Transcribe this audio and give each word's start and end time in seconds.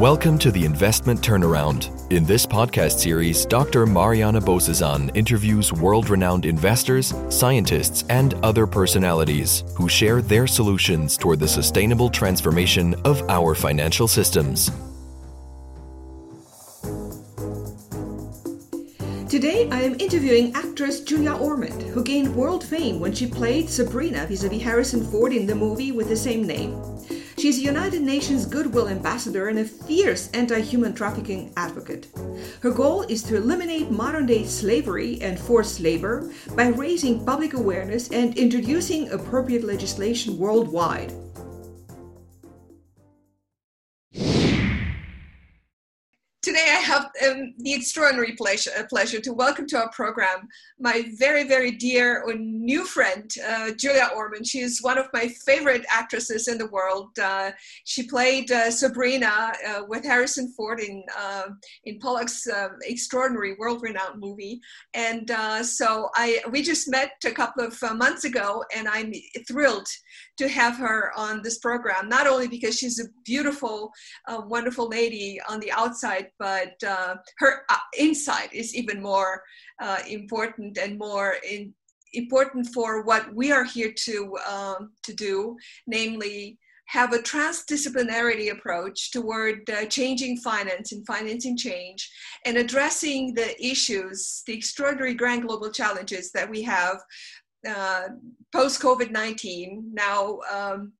Welcome 0.00 0.38
to 0.38 0.50
the 0.50 0.64
Investment 0.64 1.20
Turnaround. 1.20 2.10
In 2.10 2.24
this 2.24 2.46
podcast 2.46 3.00
series, 3.00 3.44
Dr. 3.44 3.84
Mariana 3.84 4.40
Bozesan 4.40 5.14
interviews 5.14 5.74
world 5.74 6.08
renowned 6.08 6.46
investors, 6.46 7.12
scientists, 7.28 8.02
and 8.08 8.32
other 8.42 8.66
personalities 8.66 9.62
who 9.76 9.90
share 9.90 10.22
their 10.22 10.46
solutions 10.46 11.18
toward 11.18 11.38
the 11.38 11.46
sustainable 11.46 12.08
transformation 12.08 12.94
of 13.04 13.20
our 13.28 13.54
financial 13.54 14.08
systems. 14.08 14.70
Today, 19.28 19.68
I 19.70 19.82
am 19.82 20.00
interviewing 20.00 20.54
actress 20.54 21.02
Julia 21.02 21.34
Ormond, 21.34 21.82
who 21.82 22.02
gained 22.02 22.34
world 22.34 22.64
fame 22.64 23.00
when 23.00 23.12
she 23.12 23.26
played 23.26 23.68
Sabrina 23.68 24.26
vis 24.26 24.44
a 24.44 24.48
vis 24.48 24.62
Harrison 24.62 25.04
Ford 25.04 25.34
in 25.34 25.44
the 25.44 25.54
movie 25.54 25.92
with 25.92 26.08
the 26.08 26.16
same 26.16 26.46
name. 26.46 26.82
She's 27.40 27.56
a 27.56 27.62
United 27.62 28.02
Nations 28.02 28.44
Goodwill 28.44 28.86
Ambassador 28.86 29.48
and 29.48 29.58
a 29.60 29.64
fierce 29.64 30.28
anti 30.32 30.60
human 30.60 30.92
trafficking 30.92 31.54
advocate. 31.56 32.08
Her 32.60 32.70
goal 32.70 33.00
is 33.08 33.22
to 33.22 33.36
eliminate 33.36 33.90
modern 33.90 34.26
day 34.26 34.44
slavery 34.44 35.18
and 35.22 35.40
forced 35.40 35.80
labor 35.80 36.30
by 36.54 36.66
raising 36.66 37.24
public 37.24 37.54
awareness 37.54 38.10
and 38.10 38.36
introducing 38.36 39.10
appropriate 39.10 39.64
legislation 39.64 40.36
worldwide. 40.36 41.14
Um, 47.40 47.54
the 47.58 47.72
extraordinary 47.72 48.32
pleasure, 48.32 48.70
uh, 48.78 48.84
pleasure, 48.84 49.20
to 49.20 49.32
welcome 49.32 49.66
to 49.68 49.78
our 49.78 49.90
program 49.90 50.48
my 50.78 51.04
very, 51.18 51.44
very 51.44 51.70
dear 51.70 52.24
and 52.28 52.62
new 52.62 52.84
friend, 52.84 53.30
uh, 53.46 53.70
Julia 53.72 54.10
Ormond. 54.14 54.46
She 54.46 54.60
is 54.60 54.82
one 54.82 54.98
of 54.98 55.06
my 55.12 55.28
favorite 55.28 55.84
actresses 55.90 56.48
in 56.48 56.58
the 56.58 56.66
world. 56.66 57.18
Uh, 57.18 57.52
she 57.84 58.04
played 58.04 58.50
uh, 58.50 58.70
Sabrina 58.70 59.52
uh, 59.66 59.82
with 59.86 60.04
Harrison 60.04 60.52
Ford 60.56 60.80
in, 60.80 61.02
uh, 61.16 61.48
in 61.84 61.98
Pollack's 61.98 62.46
extraordinary, 62.82 63.54
world-renowned 63.58 64.18
movie. 64.18 64.60
And 64.94 65.30
so 65.62 66.10
I, 66.16 66.40
we 66.50 66.62
just 66.62 66.90
met 66.90 67.12
a 67.24 67.30
couple 67.30 67.64
of 67.64 67.78
months 67.96 68.24
ago, 68.24 68.64
and 68.74 68.88
I'm 68.88 69.12
thrilled 69.46 69.88
to 70.40 70.48
have 70.48 70.76
her 70.76 71.12
on 71.16 71.42
this 71.42 71.58
program, 71.58 72.08
not 72.08 72.26
only 72.26 72.48
because 72.48 72.78
she's 72.78 72.98
a 72.98 73.04
beautiful, 73.26 73.92
wonderful 74.46 74.88
lady 74.88 75.38
on 75.50 75.60
the 75.60 75.70
outside, 75.70 76.28
but 76.38 76.72
uh, 76.82 77.14
her 77.36 77.62
uh, 77.68 77.76
insight 77.98 78.50
is 78.54 78.74
even 78.74 79.02
more 79.02 79.42
uh, 79.82 79.98
important 80.08 80.78
and 80.78 80.98
more 80.98 81.36
in, 81.46 81.74
important 82.14 82.66
for 82.72 83.02
what 83.02 83.34
we 83.34 83.52
are 83.52 83.64
here 83.64 83.92
to 84.06 84.36
um, 84.48 84.92
to 85.02 85.12
do, 85.12 85.56
namely 85.86 86.58
have 86.86 87.12
a 87.12 87.18
transdisciplinarity 87.18 88.50
approach 88.50 89.12
toward 89.12 89.68
uh, 89.70 89.84
changing 89.86 90.36
finance 90.38 90.90
and 90.90 91.06
financing 91.06 91.56
change 91.56 92.10
and 92.46 92.56
addressing 92.56 93.32
the 93.34 93.48
issues, 93.64 94.42
the 94.46 94.52
extraordinary 94.52 95.14
grand 95.14 95.46
global 95.46 95.70
challenges 95.70 96.32
that 96.32 96.50
we 96.50 96.62
have 96.62 96.96
uh, 97.68 98.08
post 98.52 98.80
COVID 98.80 99.10
19. 99.10 99.90
Now, 99.92 100.40
um, 100.52 100.92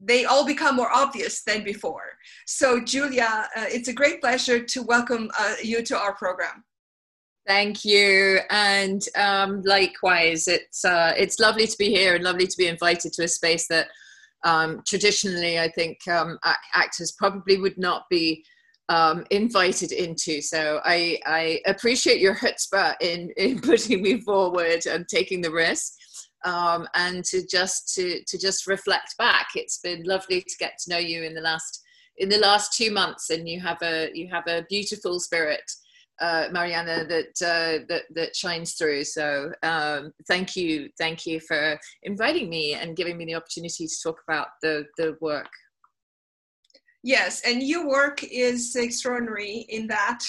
they 0.00 0.24
all 0.24 0.46
become 0.46 0.76
more 0.76 0.90
obvious 0.92 1.42
than 1.42 1.64
before. 1.64 2.16
So, 2.46 2.80
Julia, 2.80 3.48
uh, 3.56 3.64
it's 3.68 3.88
a 3.88 3.92
great 3.92 4.20
pleasure 4.20 4.62
to 4.62 4.82
welcome 4.82 5.30
uh, 5.38 5.54
you 5.62 5.82
to 5.82 5.98
our 5.98 6.14
program. 6.14 6.64
Thank 7.46 7.84
you, 7.84 8.40
and 8.50 9.02
um, 9.16 9.62
likewise, 9.62 10.48
it's 10.48 10.84
uh, 10.84 11.14
it's 11.16 11.38
lovely 11.38 11.66
to 11.66 11.78
be 11.78 11.88
here 11.88 12.14
and 12.14 12.24
lovely 12.24 12.46
to 12.46 12.56
be 12.58 12.66
invited 12.66 13.12
to 13.14 13.24
a 13.24 13.28
space 13.28 13.66
that 13.68 13.88
um, 14.44 14.82
traditionally 14.86 15.58
I 15.58 15.68
think 15.68 16.06
um, 16.08 16.38
actors 16.74 17.12
probably 17.12 17.56
would 17.56 17.78
not 17.78 18.04
be 18.10 18.44
um, 18.88 19.24
invited 19.30 19.92
into. 19.92 20.40
So 20.40 20.80
I, 20.84 21.18
I 21.26 21.60
appreciate 21.66 22.20
your 22.20 22.34
chutzpah 22.34 22.94
in 23.00 23.30
in 23.36 23.60
putting 23.62 24.02
me 24.02 24.20
forward 24.20 24.86
and 24.86 25.06
taking 25.08 25.40
the 25.40 25.52
risk 25.52 25.92
um, 26.44 26.86
and 26.94 27.24
to 27.24 27.46
just 27.46 27.94
to 27.94 28.22
to 28.26 28.38
just 28.38 28.66
reflect 28.66 29.16
back. 29.18 29.48
It's 29.54 29.78
been 29.78 30.02
lovely 30.04 30.40
to 30.40 30.56
get 30.58 30.78
to 30.80 30.90
know 30.90 30.98
you 30.98 31.22
in 31.22 31.34
the 31.34 31.40
last 31.40 31.82
in 32.18 32.28
the 32.28 32.38
last 32.38 32.76
two 32.76 32.90
months, 32.90 33.30
and 33.30 33.48
you 33.48 33.60
have 33.60 33.78
a 33.82 34.10
you 34.14 34.28
have 34.28 34.46
a 34.46 34.64
beautiful 34.68 35.20
spirit. 35.20 35.70
Uh, 36.20 36.48
Mariana, 36.50 37.04
that 37.04 37.42
uh, 37.42 37.84
that 37.88 38.02
that 38.14 38.34
shines 38.34 38.74
through. 38.74 39.04
So 39.04 39.52
um, 39.62 40.12
thank 40.26 40.56
you, 40.56 40.88
thank 40.98 41.26
you 41.26 41.38
for 41.38 41.78
inviting 42.02 42.50
me 42.50 42.74
and 42.74 42.96
giving 42.96 43.16
me 43.16 43.24
the 43.24 43.36
opportunity 43.36 43.86
to 43.86 44.02
talk 44.02 44.20
about 44.26 44.48
the 44.62 44.84
the 44.96 45.16
work. 45.20 45.50
Yes, 47.02 47.42
and 47.46 47.62
your 47.62 47.88
work 47.88 48.24
is 48.24 48.74
extraordinary 48.74 49.66
in 49.68 49.86
that 49.86 50.24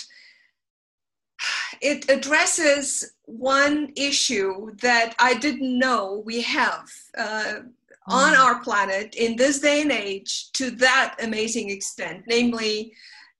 it 1.81 2.09
addresses 2.09 3.13
one 3.25 3.91
issue 3.95 4.75
that 4.81 5.15
I 5.19 5.35
didn't 5.35 5.77
know 5.77 6.21
we 6.25 6.41
have 6.41 6.89
uh, 7.17 7.59
on 8.07 8.33
mm. 8.33 8.39
our 8.39 8.59
planet 8.59 9.15
in 9.15 9.35
this 9.35 9.59
day 9.59 9.81
and 9.81 9.91
age 9.91 10.51
to 10.53 10.71
that 10.71 11.15
amazing 11.21 11.69
extent, 11.69 12.23
namely 12.27 12.93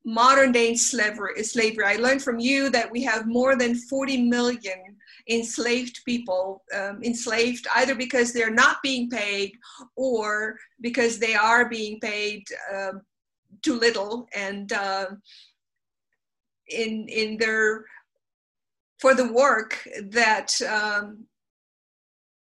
modern 0.06 0.52
day 0.52 0.76
slavery. 0.76 1.44
slavery. 1.44 1.86
I 1.86 1.96
learned 1.96 2.24
from 2.24 2.40
you 2.40 2.70
that 2.70 2.90
we 2.90 3.04
have 3.04 3.28
more 3.28 3.56
than 3.56 3.76
40 3.76 4.24
million 4.24 4.96
enslaved 5.28 6.00
people, 6.06 6.64
um, 6.74 7.04
enslaved 7.04 7.68
either 7.76 7.94
because 7.94 8.32
they're 8.32 8.50
not 8.50 8.78
being 8.82 9.10
paid 9.10 9.52
or 9.96 10.58
because 10.82 11.20
they 11.20 11.36
are 11.36 11.70
being 11.70 12.00
paid 12.00 12.44
uh, 12.74 12.94
too 13.62 13.80
little 13.80 14.28
and 14.34 14.74
uh, 14.74 15.08
in 16.68 17.08
in 17.08 17.38
their 17.38 17.86
for 19.00 19.14
the 19.14 19.32
work 19.32 19.88
that 20.10 20.62
um, 20.62 21.26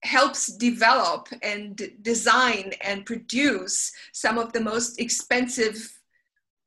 helps 0.04 0.48
develop 0.58 1.28
and 1.42 1.92
design 2.02 2.74
and 2.82 3.06
produce 3.06 3.92
some 4.14 4.38
of 4.38 4.52
the 4.52 4.60
most 4.60 5.00
expensive 5.00 5.98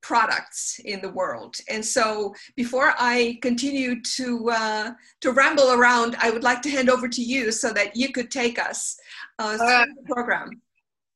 products 0.03 0.81
in 0.85 1.01
the 1.01 1.09
world. 1.09 1.57
And 1.69 1.85
so 1.85 2.35
before 2.57 2.95
I 2.99 3.39
continue 3.41 4.03
to, 4.17 4.51
uh, 4.51 4.91
to 5.23 5.33
ramble 5.33 5.73
around, 5.73 6.15
I 6.21 6.31
would 6.31 6.43
like 6.43 6.61
to 6.63 6.71
hand 6.71 6.91
over 6.91 7.09
to 7.09 7.23
you 7.23 7.51
so 7.51 7.73
that 7.73 7.97
you 7.97 8.13
could 8.13 8.31
take 8.31 8.59
us 8.59 8.99
uh, 9.39 9.57
through 9.57 9.67
uh, 9.67 9.87
the 9.97 10.15
program. 10.15 10.61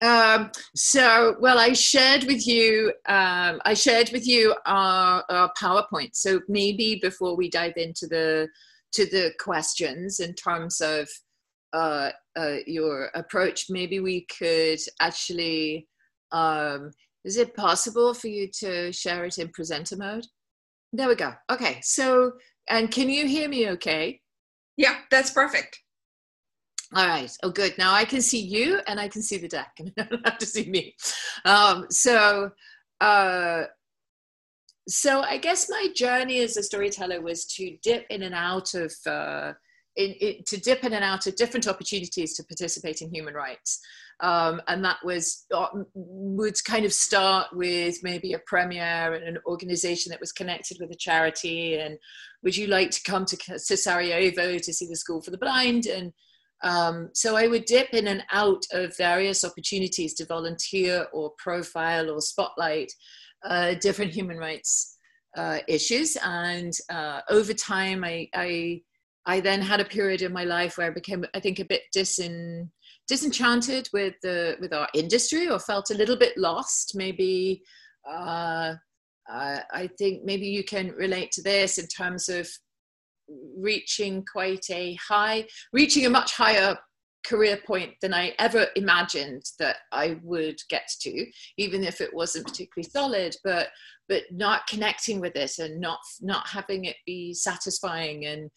Um, 0.00 0.50
so, 0.76 1.36
well, 1.40 1.58
I 1.58 1.72
shared 1.72 2.24
with 2.24 2.46
you, 2.46 2.92
um, 3.06 3.60
I 3.64 3.74
shared 3.74 4.10
with 4.12 4.26
you 4.26 4.54
our, 4.66 5.24
our 5.28 5.52
PowerPoint. 5.60 6.10
So 6.14 6.40
maybe 6.48 7.00
before 7.02 7.36
we 7.36 7.50
dive 7.50 7.76
into 7.76 8.06
the 8.06 8.48
to 8.90 9.04
the 9.04 9.32
questions 9.38 10.20
in 10.20 10.32
terms 10.32 10.80
of 10.80 11.08
uh, 11.74 12.10
uh, 12.38 12.56
your 12.66 13.10
approach, 13.14 13.66
maybe 13.68 14.00
we 14.00 14.26
could 14.38 14.80
actually. 15.00 15.88
Um, 16.30 16.90
is 17.24 17.36
it 17.36 17.54
possible 17.54 18.14
for 18.14 18.28
you 18.28 18.48
to 18.60 18.92
share 18.92 19.24
it 19.24 19.38
in 19.38 19.48
presenter 19.48 19.96
mode? 19.96 20.26
There 20.92 21.08
we 21.08 21.14
go. 21.14 21.32
Okay. 21.50 21.80
So, 21.82 22.32
and 22.70 22.90
can 22.90 23.10
you 23.10 23.26
hear 23.26 23.48
me? 23.48 23.68
Okay. 23.70 24.20
Yeah, 24.76 24.96
that's 25.10 25.30
perfect. 25.30 25.80
All 26.94 27.06
right. 27.06 27.30
Oh, 27.42 27.50
good. 27.50 27.76
Now 27.76 27.92
I 27.92 28.04
can 28.04 28.22
see 28.22 28.40
you 28.40 28.80
and 28.86 28.98
I 28.98 29.08
can 29.08 29.22
see 29.22 29.36
the 29.36 29.48
deck 29.48 29.72
and 29.78 29.92
I 29.98 30.04
don't 30.04 30.26
have 30.26 30.38
to 30.38 30.46
see 30.46 30.68
me. 30.68 30.94
Um, 31.44 31.86
so, 31.90 32.50
uh, 33.00 33.64
so 34.88 35.20
I 35.20 35.36
guess 35.36 35.68
my 35.68 35.88
journey 35.94 36.40
as 36.40 36.56
a 36.56 36.62
storyteller 36.62 37.20
was 37.20 37.44
to 37.56 37.76
dip 37.82 38.06
in 38.08 38.22
and 38.22 38.34
out 38.34 38.72
of, 38.72 38.92
uh, 39.06 39.52
in, 39.96 40.12
in, 40.12 40.44
to 40.46 40.58
dip 40.58 40.82
in 40.82 40.94
and 40.94 41.04
out 41.04 41.26
of 41.26 41.36
different 41.36 41.68
opportunities 41.68 42.34
to 42.36 42.44
participate 42.44 43.02
in 43.02 43.12
human 43.12 43.34
rights. 43.34 43.80
Um, 44.20 44.62
and 44.66 44.82
that 44.84 44.96
was 45.04 45.44
uh, 45.54 45.68
would 45.94 46.56
kind 46.64 46.86
of 46.86 46.92
start 46.92 47.48
with 47.52 48.02
maybe 48.02 48.32
a 48.32 48.40
premiere 48.46 49.12
and 49.12 49.24
an 49.24 49.38
organization 49.46 50.10
that 50.10 50.20
was 50.20 50.32
connected 50.32 50.78
with 50.80 50.90
a 50.90 50.96
charity 50.96 51.78
and 51.78 51.98
would 52.42 52.56
you 52.56 52.66
like 52.66 52.90
to 52.92 53.02
come 53.02 53.24
to, 53.26 53.58
Sarajevo 53.58 54.58
to 54.58 54.72
see 54.72 54.88
the 54.88 54.96
school 54.96 55.20
for 55.20 55.30
the 55.30 55.38
blind 55.38 55.86
and 55.86 56.12
um, 56.62 57.10
so 57.14 57.36
I 57.36 57.46
would 57.46 57.64
dip 57.64 57.90
in 57.92 58.08
and 58.08 58.24
out 58.32 58.62
of 58.72 58.96
various 58.96 59.44
opportunities 59.44 60.14
to 60.14 60.26
volunteer 60.26 61.06
or 61.12 61.32
profile 61.38 62.10
or 62.10 62.20
spotlight 62.20 62.92
uh, 63.44 63.74
different 63.74 64.12
human 64.12 64.38
rights 64.38 64.96
uh, 65.36 65.58
issues. 65.68 66.16
And 66.22 66.72
uh, 66.90 67.20
over 67.30 67.54
time, 67.54 68.02
I, 68.04 68.28
I, 68.34 68.82
I 69.26 69.40
then 69.40 69.60
had 69.62 69.80
a 69.80 69.84
period 69.84 70.22
in 70.22 70.32
my 70.32 70.44
life 70.44 70.78
where 70.78 70.88
I 70.88 70.90
became, 70.90 71.24
I 71.34 71.40
think, 71.40 71.60
a 71.60 71.64
bit 71.64 71.82
disin, 71.94 72.70
disenchanted 73.06 73.88
with 73.92 74.14
the 74.22 74.56
with 74.60 74.72
our 74.72 74.88
industry, 74.94 75.48
or 75.48 75.58
felt 75.58 75.90
a 75.90 75.94
little 75.94 76.16
bit 76.16 76.36
lost. 76.36 76.92
Maybe 76.94 77.62
uh, 78.10 78.74
I 79.30 79.90
think 79.98 80.24
maybe 80.24 80.46
you 80.46 80.64
can 80.64 80.92
relate 80.92 81.30
to 81.32 81.42
this 81.42 81.78
in 81.78 81.86
terms 81.86 82.28
of 82.28 82.48
reaching 83.56 84.24
quite 84.24 84.66
a 84.70 84.94
high, 84.94 85.46
reaching 85.72 86.06
a 86.06 86.10
much 86.10 86.34
higher 86.34 86.76
career 87.24 87.58
point 87.66 87.92
than 88.00 88.14
I 88.14 88.34
ever 88.38 88.66
imagined 88.76 89.42
that 89.58 89.76
I 89.92 90.18
would 90.22 90.60
get 90.70 90.88
to, 91.00 91.26
even 91.58 91.84
if 91.84 92.00
it 92.00 92.14
wasn't 92.14 92.46
particularly 92.46 92.88
solid. 92.88 93.36
But 93.44 93.68
but 94.08 94.22
not 94.30 94.66
connecting 94.66 95.20
with 95.20 95.36
it 95.36 95.58
and 95.58 95.80
not 95.80 95.98
not 96.20 96.48
having 96.48 96.86
it 96.86 96.96
be 97.06 97.34
satisfying 97.34 98.24
and 98.26 98.50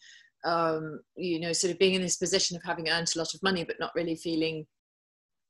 um, 0.44 1.00
you 1.16 1.38
know 1.38 1.52
sort 1.52 1.72
of 1.72 1.78
being 1.78 1.94
in 1.94 2.02
this 2.02 2.16
position 2.16 2.56
of 2.56 2.62
having 2.64 2.88
earned 2.88 3.12
a 3.14 3.18
lot 3.18 3.34
of 3.34 3.42
money 3.42 3.64
but 3.64 3.78
not 3.78 3.94
really 3.94 4.16
feeling 4.16 4.66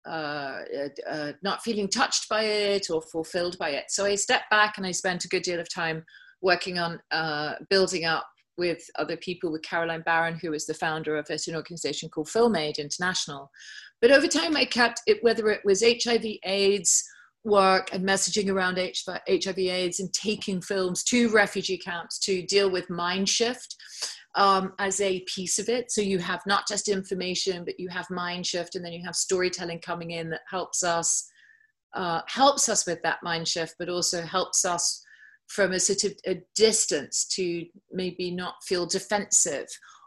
uh, 0.05 0.59
uh, 0.77 0.89
uh, 1.09 1.33
not 1.43 1.63
feeling 1.63 1.89
touched 1.89 2.29
by 2.29 2.43
it 2.43 2.91
or 2.91 3.01
fulfilled 3.01 3.57
by 3.59 3.71
it. 3.71 3.85
So 3.89 4.05
I 4.05 4.17
stepped 4.17 4.51
back 4.51 4.77
and 4.77 4.85
I 4.85 4.91
spent 4.91 5.25
a 5.25 5.29
good 5.29 5.43
deal 5.43 5.61
of 5.61 5.73
time 5.73 6.05
working 6.41 6.81
on 6.81 6.99
uh, 7.13 7.55
building 7.71 8.05
up 8.05 8.27
with 8.59 8.83
other 8.99 9.17
people, 9.17 9.51
with 9.51 9.63
Caroline 9.63 10.03
Barron, 10.03 10.39
who 10.41 10.51
was 10.51 10.67
the 10.67 10.75
founder 10.75 11.17
of 11.17 11.29
an 11.31 11.57
organization 11.57 12.09
called 12.09 12.29
FilmAid 12.29 12.79
International. 12.79 13.51
But 14.01 14.11
over 14.11 14.27
time, 14.27 14.57
I 14.57 14.65
kept 14.65 15.01
it, 15.07 15.23
whether 15.23 15.49
it 15.49 15.63
was 15.65 15.83
HIV 15.83 16.25
AIDS 16.45 17.05
work 17.45 17.93
and 17.93 18.07
messaging 18.07 18.51
around 18.51 18.79
HIV 18.79 19.59
AIDS 19.59 20.01
and 20.01 20.13
taking 20.13 20.61
films 20.61 21.03
to 21.05 21.29
refugee 21.31 21.79
camps 21.79 22.19
to 22.21 22.43
deal 22.43 22.71
with 22.71 22.89
mind 22.89 23.29
shift 23.29 23.77
um, 24.35 24.73
as 24.79 25.01
a 25.01 25.21
piece 25.21 25.59
of 25.59 25.69
it. 25.69 25.91
So 25.91 26.01
you 26.01 26.19
have 26.19 26.41
not 26.47 26.69
just 26.69 26.89
information, 26.89 27.65
but 27.65 27.79
you 27.79 27.89
have 27.89 28.09
mind 28.11 28.47
shift, 28.47 28.75
and 28.75 28.85
then 28.85 28.93
you 28.93 29.05
have 29.05 29.17
storytelling 29.17 29.81
coming 29.81 30.13
in 30.13 30.31
that 30.31 30.43
helps 30.49 30.83
us 30.83 31.29
uh, 31.95 32.23
helps 32.27 32.71
us 32.71 32.87
with 32.87 33.03
that 33.03 33.19
mind 33.23 33.47
shift, 33.47 33.75
but 33.79 33.91
also 33.91 34.23
helps 34.23 34.65
us 34.65 35.05
from 35.49 35.73
a 35.73 35.81
sort 35.81 36.05
of 36.05 36.13
a 36.27 36.43
distance 36.55 37.27
to 37.37 37.67
maybe 37.91 38.31
not 38.31 38.55
feel 38.65 38.87
defensive 38.87 39.67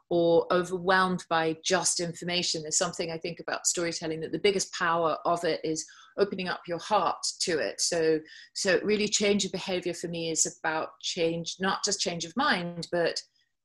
or 0.09 0.45
overwhelmed 0.51 1.25
by 1.29 1.57
just 1.63 1.99
information. 1.99 2.61
There's 2.61 2.77
something 2.77 3.11
I 3.11 3.17
think 3.17 3.39
about 3.39 3.65
storytelling 3.65 4.21
that 4.21 4.31
the 4.31 4.39
biggest 4.39 4.73
power 4.73 5.17
of 5.25 5.43
it 5.43 5.61
is 5.63 5.85
opening 6.17 6.47
up 6.47 6.61
your 6.67 6.77
heart 6.77 7.17
to 7.41 7.57
it. 7.57 7.81
So, 7.81 8.19
so 8.53 8.79
really 8.83 9.07
change 9.07 9.45
of 9.45 9.51
behavior 9.51 9.93
for 9.93 10.07
me 10.07 10.29
is 10.29 10.57
about 10.59 10.89
change, 11.01 11.55
not 11.59 11.83
just 11.83 11.99
change 11.99 12.23
of 12.23 12.37
mind, 12.37 12.87
but 12.91 13.19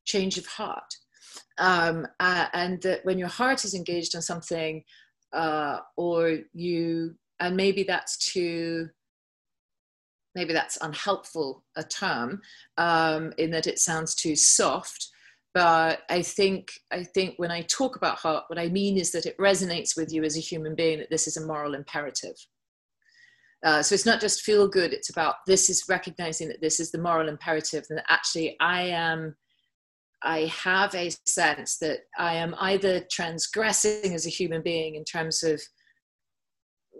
change 0.06 0.38
of 0.38 0.46
heart. 0.46 0.94
Um, 1.58 2.06
uh, 2.18 2.46
and 2.52 2.80
that 2.82 3.04
when 3.04 3.18
your 3.18 3.28
heart 3.28 3.64
is 3.64 3.74
engaged 3.74 4.16
on 4.16 4.22
something, 4.22 4.82
uh, 5.32 5.78
or 5.96 6.38
you, 6.52 7.14
and 7.38 7.56
maybe 7.56 7.82
that's 7.82 8.16
too, 8.32 8.88
maybe 10.34 10.52
that's 10.52 10.78
unhelpful 10.80 11.64
a 11.76 11.82
term 11.82 12.40
um, 12.76 13.32
in 13.38 13.50
that 13.50 13.66
it 13.66 13.78
sounds 13.78 14.14
too 14.14 14.36
soft. 14.36 15.08
But 15.52 16.02
I 16.08 16.22
think 16.22 16.70
I 16.92 17.02
think 17.02 17.34
when 17.36 17.50
I 17.50 17.62
talk 17.62 17.96
about 17.96 18.18
heart, 18.18 18.44
what 18.46 18.58
I 18.58 18.68
mean 18.68 18.96
is 18.96 19.10
that 19.12 19.26
it 19.26 19.36
resonates 19.38 19.96
with 19.96 20.12
you 20.12 20.22
as 20.22 20.36
a 20.36 20.40
human 20.40 20.76
being 20.76 20.98
that 20.98 21.10
this 21.10 21.26
is 21.26 21.36
a 21.36 21.46
moral 21.46 21.74
imperative. 21.74 22.36
Uh, 23.64 23.82
so 23.82 23.94
it's 23.94 24.06
not 24.06 24.20
just 24.20 24.42
feel 24.42 24.68
good; 24.68 24.92
it's 24.92 25.10
about 25.10 25.36
this 25.46 25.68
is 25.68 25.84
recognizing 25.88 26.48
that 26.48 26.60
this 26.60 26.78
is 26.78 26.92
the 26.92 26.98
moral 26.98 27.28
imperative, 27.28 27.84
and 27.90 27.98
that 27.98 28.06
actually 28.08 28.56
I 28.60 28.82
am 28.82 29.36
I 30.22 30.52
have 30.62 30.94
a 30.94 31.10
sense 31.26 31.78
that 31.78 32.00
I 32.18 32.34
am 32.34 32.54
either 32.58 33.04
transgressing 33.10 34.14
as 34.14 34.26
a 34.26 34.30
human 34.30 34.62
being 34.62 34.94
in 34.94 35.04
terms 35.04 35.42
of 35.42 35.60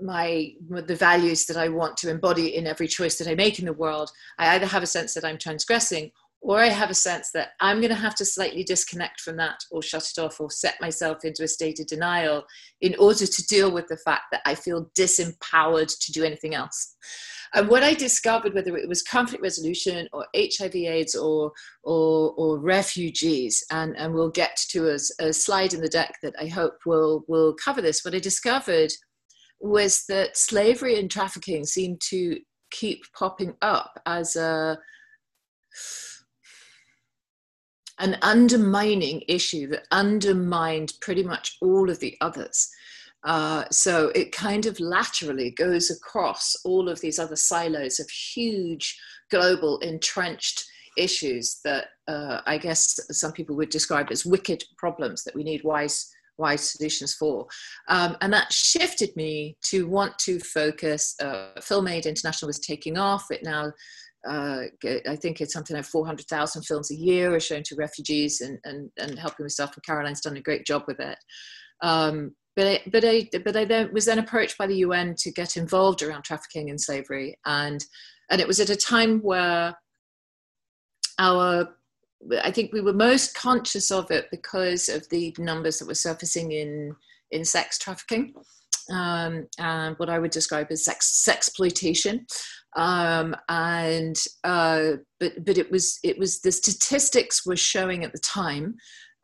my 0.03 0.53
the 0.69 0.97
values 0.97 1.47
that 1.47 1.57
I 1.57 1.69
want 1.69 1.97
to 1.99 2.11
embody 2.11 2.57
in 2.57 2.67
every 2.67 2.89
choice 2.89 3.17
that 3.19 3.29
I 3.29 3.35
make 3.35 3.59
in 3.59 3.67
the 3.67 3.73
world. 3.73 4.11
I 4.39 4.55
either 4.55 4.67
have 4.67 4.83
a 4.83 4.87
sense 4.87 5.15
that 5.15 5.25
I'm 5.25 5.39
transgressing 5.39 6.11
or 6.43 6.59
I 6.59 6.69
have 6.69 6.91
a 6.91 6.95
sense 6.95 7.31
that 7.33 7.51
I'm 7.61 7.79
going 7.79 7.91
to 7.91 7.95
have 7.95 8.15
to 8.17 8.25
slightly 8.25 8.65
disconnect 8.65 9.21
from 9.21 9.37
that 9.37 9.63
or 9.71 9.83
shut 9.83 10.11
it 10.11 10.19
off 10.19 10.41
or 10.41 10.51
set 10.51 10.81
myself 10.81 11.25
into 11.25 11.43
a 11.43 11.49
state 11.49 11.81
of 11.81 11.87
denial 11.87 12.45
in 12.81 12.95
order 12.99 13.27
to 13.27 13.47
deal 13.47 13.71
with 13.71 13.89
the 13.89 13.99
fact 13.99 14.25
that 14.33 14.41
I 14.47 14.55
feel 14.55 14.91
disempowered 14.99 15.99
to 15.99 16.13
do 16.13 16.25
anything 16.25 16.55
else. 16.55 16.97
And 17.53 17.69
what 17.69 17.83
I 17.83 17.95
discovered, 17.95 18.55
whether 18.55 18.77
it 18.77 18.89
was 18.89 19.03
conflict 19.03 19.43
resolution 19.43 20.09
or 20.13 20.25
HIV 20.35 20.77
AIDS 20.77 21.15
or, 21.15 21.53
or, 21.83 22.33
or 22.37 22.59
refugees, 22.59 23.63
and, 23.71 23.97
and 23.97 24.15
we'll 24.15 24.31
get 24.31 24.57
to 24.71 24.91
a, 24.91 24.99
a 25.19 25.33
slide 25.33 25.75
in 25.75 25.81
the 25.81 25.89
deck 25.89 26.15
that 26.23 26.35
I 26.41 26.47
hope 26.47 26.79
will, 26.87 27.25
will 27.27 27.55
cover 27.63 27.83
this, 27.83 28.05
what 28.05 28.15
I 28.15 28.21
discovered 28.21 28.93
was 29.61 30.05
that 30.07 30.37
slavery 30.37 30.99
and 30.99 31.11
trafficking 31.11 31.65
seemed 31.65 32.01
to 32.01 32.39
keep 32.71 33.03
popping 33.17 33.55
up 33.63 34.01
as 34.07 34.37
a 34.37 34.79
an 37.99 38.17
undermining 38.23 39.23
issue 39.29 39.67
that 39.67 39.87
undermined 39.91 40.95
pretty 41.03 41.23
much 41.23 41.59
all 41.61 41.91
of 41.91 42.01
the 42.01 42.17
others. 42.23 42.71
Uh, 43.25 43.65
so 43.71 44.11
it 44.15 44.33
kind 44.33 44.65
of 44.65 44.81
laterally 44.81 45.51
goes 45.51 45.91
across 45.91 46.57
all 46.65 46.89
of 46.89 46.99
these 47.03 47.19
other 47.19 47.37
silos 47.37 48.01
of 48.01 48.09
huge 48.09 48.99
global 49.31 49.79
entrenched 49.81 50.65
issues 50.97 51.61
that 51.63 51.89
uh, 52.09 52.41
I 52.47 52.57
guess 52.57 52.99
some 53.11 53.33
people 53.33 53.55
would 53.57 53.69
describe 53.69 54.11
as 54.11 54.25
wicked 54.25 54.65
problems 54.79 55.23
that 55.25 55.35
we 55.35 55.45
need 55.45 55.63
wise 55.63 56.11
wise 56.41 56.71
solutions 56.71 57.15
for. 57.15 57.47
Um, 57.89 58.17
and 58.21 58.33
that 58.33 58.53
shifted 58.53 59.15
me 59.15 59.57
to 59.67 59.87
want 59.87 60.19
to 60.21 60.41
focus. 60.41 61.15
Uh, 61.21 61.51
FilmAid 61.61 62.07
International 62.07 62.49
was 62.49 62.59
taking 62.59 62.99
off. 62.99 63.27
It 63.31 63.45
now 63.45 63.73
uh, 64.29 64.65
I 65.09 65.17
think 65.17 65.41
it's 65.41 65.53
something 65.53 65.77
like 65.77 65.87
400,000 65.87 66.63
films 66.63 66.91
a 66.91 66.95
year 66.95 67.35
are 67.35 67.41
shown 67.41 67.63
to 67.65 67.77
refugees 67.77 68.41
and, 68.41 68.59
and, 68.65 68.91
and 68.99 69.19
helping 69.19 69.45
with 69.45 69.53
stuff. 69.53 69.75
And 69.75 69.85
Caroline's 69.85 70.21
done 70.21 70.37
a 70.37 70.43
great 70.43 70.67
job 70.67 70.85
with 70.87 71.01
it. 71.01 71.17
Um, 71.83 72.35
but 72.57 72.67
I, 72.67 72.83
but 72.91 73.05
I, 73.05 73.29
but 73.45 73.57
I 73.57 73.65
then 73.65 73.93
was 73.93 74.05
then 74.05 74.19
approached 74.19 74.59
by 74.59 74.67
the 74.67 74.79
UN 74.79 75.15
to 75.21 75.31
get 75.31 75.57
involved 75.57 76.03
around 76.03 76.25
trafficking 76.25 76.69
and 76.69 76.81
slavery, 76.81 77.39
and 77.47 77.83
and 78.29 78.41
it 78.41 78.47
was 78.47 78.61
at 78.61 78.69
a 78.69 78.77
time 78.77 79.21
where 79.21 79.75
our 81.19 81.69
I 82.43 82.51
think 82.51 82.73
we 82.73 82.81
were 82.81 82.93
most 82.93 83.35
conscious 83.35 83.91
of 83.91 84.11
it 84.11 84.29
because 84.31 84.89
of 84.89 85.09
the 85.09 85.35
numbers 85.39 85.79
that 85.79 85.89
were 85.89 85.95
surfacing 85.95 86.53
in 86.53 86.95
in 87.31 87.45
sex 87.45 87.79
trafficking 87.79 88.35
um, 88.91 89.47
and 89.59 89.97
what 89.99 90.11
I 90.11 90.19
would 90.19 90.31
describe 90.31 90.69
as 90.71 90.85
sex 90.85 91.25
sexploitation. 91.27 92.27
Um, 92.77 93.35
and 93.49 94.17
uh, 94.45 94.93
but 95.19 95.45
but 95.45 95.59
it 95.59 95.71
was 95.71 95.99
it 96.03 96.19
was 96.19 96.41
the 96.41 96.53
statistics 96.53 97.47
were 97.47 97.57
showing 97.57 98.05
at 98.05 98.13
the 98.13 98.19
time 98.19 98.77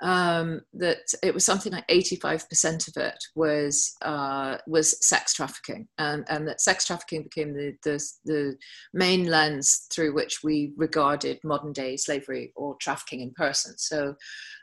um, 0.03 0.61
that 0.75 0.99
it 1.23 1.33
was 1.33 1.45
something 1.45 1.73
like 1.73 1.87
85% 1.89 2.89
of 2.89 3.03
it 3.03 3.25
was 3.35 3.95
uh, 4.03 4.59
was 4.67 5.07
sex 5.07 5.33
trafficking, 5.33 5.89
and, 5.99 6.25
and 6.29 6.47
that 6.47 6.61
sex 6.61 6.85
trafficking 6.85 7.23
became 7.23 7.55
the, 7.55 7.75
the, 7.83 8.05
the 8.25 8.57
main 8.93 9.27
lens 9.27 9.87
through 9.91 10.15
which 10.15 10.41
we 10.45 10.73
regarded 10.77 11.39
modern 11.45 11.73
day 11.73 11.97
slavery 11.97 12.53
or 12.57 12.77
trafficking 12.81 13.21
in 13.21 13.33
persons. 13.33 13.87
So, 13.89 14.15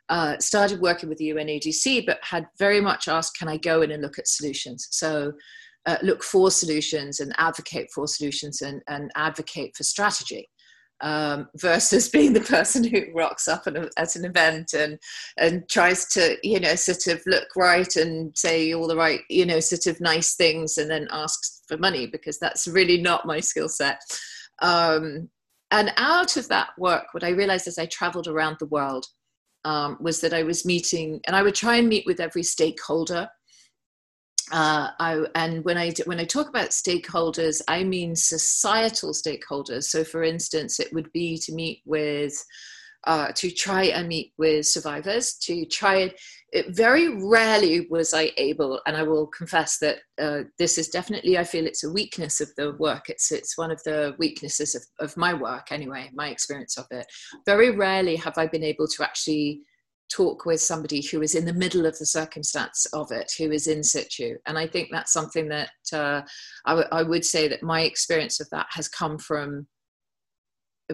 uh, 0.10 0.38
started 0.38 0.82
working 0.82 1.10
with 1.10 1.18
the 1.18 1.32
UNODC, 1.32 2.06
but 2.06 2.20
had 2.22 2.46
very 2.60 2.82
much 2.82 3.08
asked, 3.08 3.38
"Can 3.38 3.48
I 3.48 3.58
go 3.58 3.82
in 3.82 3.92
and 3.92 4.04
look 4.04 4.20
at 4.20 4.28
solutions?" 4.28 4.88
So. 4.92 5.34
Uh, 5.86 5.98
look 6.02 6.24
for 6.24 6.50
solutions 6.50 7.20
and 7.20 7.36
advocate 7.38 7.90
for 7.94 8.08
solutions 8.08 8.62
and, 8.62 8.82
and 8.88 9.12
advocate 9.18 9.76
for 9.76 9.84
strategy 9.84 10.48
um, 11.02 11.50
versus 11.56 12.10
being 12.14 12.34
the 12.34 12.42
person 12.42 12.84
who 12.84 13.06
rocks 13.14 13.48
up 13.48 13.68
at, 13.68 13.76
a, 13.76 13.90
at, 13.98 14.16
an 14.16 14.26
event 14.26 14.74
and 14.74 15.00
and 15.38 15.68
tries 15.70 16.06
to 16.10 16.38
you 16.44 16.60
know 16.60 16.76
sort 16.76 17.08
of 17.08 17.22
look 17.26 17.48
right 17.56 17.96
and 17.96 18.38
say 18.38 18.74
all 18.74 18.88
the 18.88 18.96
right 18.96 19.22
you 19.30 19.46
know 19.46 19.60
sort 19.60 19.88
of 19.88 20.00
nice 20.00 20.36
things 20.36 20.78
and 20.78 20.90
then 20.90 21.08
asks 21.12 21.62
for 21.68 21.78
money 21.78 22.08
because 22.08 22.40
that's 22.40 22.68
really 22.68 23.02
not 23.02 23.26
my 23.26 23.40
skill 23.40 23.70
set. 23.70 24.02
Um, 24.62 25.30
and 25.74 25.92
out 25.98 26.38
of 26.38 26.48
that 26.48 26.70
work 26.78 27.06
what 27.14 27.24
i 27.24 27.30
realized 27.30 27.68
as 27.68 27.80
i 27.80 27.86
traveled 27.88 28.28
around 28.28 28.56
the 28.60 28.68
world 28.68 29.08
um, 29.66 29.98
was 30.00 30.22
that 30.22 30.34
i 30.34 30.44
was 30.44 30.66
meeting 30.66 31.20
and 31.26 31.36
i 31.36 31.42
would 31.42 31.56
try 31.56 31.76
and 31.78 31.90
meet 31.90 32.06
with 32.06 32.20
every 32.20 32.44
stakeholder 32.44 33.28
uh, 34.52 34.90
I, 35.00 35.26
and 35.36 35.64
when 35.64 35.78
I 35.78 35.94
when 36.06 36.20
I 36.20 36.26
talk 36.26 36.50
about 36.50 36.70
stakeholders, 36.70 37.62
I 37.68 37.84
mean 37.84 38.16
societal 38.16 39.14
stakeholders. 39.14 39.86
So, 39.86 40.04
for 40.04 40.24
instance, 40.24 40.80
it 40.80 40.92
would 40.94 41.12
be 41.14 41.38
to 41.40 41.54
meet 41.54 41.82
with, 41.86 42.34
uh, 43.06 43.32
to 43.36 43.50
try 43.52 43.84
and 43.86 44.08
meet 44.08 44.34
with 44.38 44.66
survivors. 44.66 45.36
To 45.44 45.66
try, 45.66 46.14
it 46.52 46.76
very 46.76 47.24
rarely 47.26 47.88
was 47.90 48.14
I 48.14 48.32
able, 48.38 48.82
and 48.86 48.98
I 48.98 49.04
will 49.04 49.28
confess 49.28 49.78
that 49.80 50.00
uh, 50.22 50.44
this 50.60 50.78
is 50.78 50.90
definitely 50.90 51.38
I 51.38 51.46
feel 51.46 51.66
it's 51.66 51.86
a 51.86 51.92
weakness 51.92 52.42
of 52.42 52.50
the 52.58 52.74
work. 52.74 53.10
It's 53.10 53.32
it's 53.32 53.58
one 53.58 53.72
of 53.72 53.82
the 53.84 54.14
weaknesses 54.20 54.76
of, 54.76 54.84
of 55.00 55.16
my 55.16 55.34
work 55.34 55.72
anyway, 55.72 56.10
my 56.14 56.30
experience 56.30 56.78
of 56.78 56.86
it. 56.92 57.06
Very 57.46 57.72
rarely 57.72 58.18
have 58.18 58.38
I 58.38 58.48
been 58.48 58.64
able 58.64 58.88
to 58.88 59.04
actually 59.04 59.62
talk 60.10 60.46
with 60.46 60.62
somebody 60.62 61.02
who 61.02 61.22
is 61.22 61.36
in 61.36 61.46
the 61.46 61.54
middle 61.54 61.86
of 61.86 61.98
the 61.98 62.06
circumstance 62.06 62.86
of 62.94 63.12
it, 63.12 63.32
who 63.38 63.52
is 63.52 63.68
in 63.68 63.84
situ. 63.84 64.38
And 64.46 64.58
I 64.58 64.68
think 64.68 64.90
that's 64.92 65.14
something 65.14 65.50
that 65.50 65.72
uh, 65.92 66.22
I, 66.66 66.72
w- 66.72 66.88
I 66.92 67.04
would 67.04 67.26
say 67.26 67.48
that 67.48 67.64
my 67.64 67.82
experience 67.82 68.40
of 68.40 68.50
that 68.52 68.68
has 68.72 68.88
come 68.88 69.18
from 69.18 69.68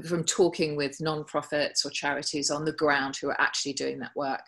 from 0.06 0.24
talking 0.24 0.76
with 0.76 1.02
non-profits 1.02 1.84
or 1.84 1.90
charities 1.90 2.52
on 2.52 2.64
the 2.64 2.72
ground 2.74 3.18
who 3.20 3.28
are 3.28 3.42
actually 3.42 3.74
doing 3.74 4.00
that 4.00 4.12
work. 4.16 4.44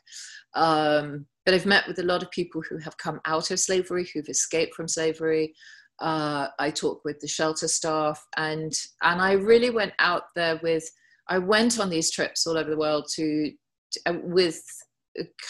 Um, 0.53 1.25
but 1.45 1.55
I've 1.55 1.65
met 1.65 1.87
with 1.87 1.97
a 1.97 2.03
lot 2.03 2.21
of 2.21 2.29
people 2.29 2.61
who 2.69 2.77
have 2.77 2.95
come 2.97 3.19
out 3.25 3.49
of 3.49 3.59
slavery, 3.59 4.07
who've 4.13 4.29
escaped 4.29 4.75
from 4.75 4.87
slavery. 4.87 5.53
Uh, 5.99 6.47
I 6.59 6.69
talk 6.69 7.01
with 7.03 7.19
the 7.19 7.27
shelter 7.27 7.67
staff, 7.67 8.23
and 8.37 8.71
and 9.01 9.21
I 9.21 9.33
really 9.33 9.71
went 9.71 9.93
out 9.99 10.23
there 10.35 10.59
with. 10.61 10.87
I 11.27 11.37
went 11.37 11.79
on 11.79 11.89
these 11.89 12.11
trips 12.11 12.45
all 12.45 12.57
over 12.57 12.69
the 12.69 12.77
world 12.77 13.07
to, 13.15 13.51
with 14.07 14.61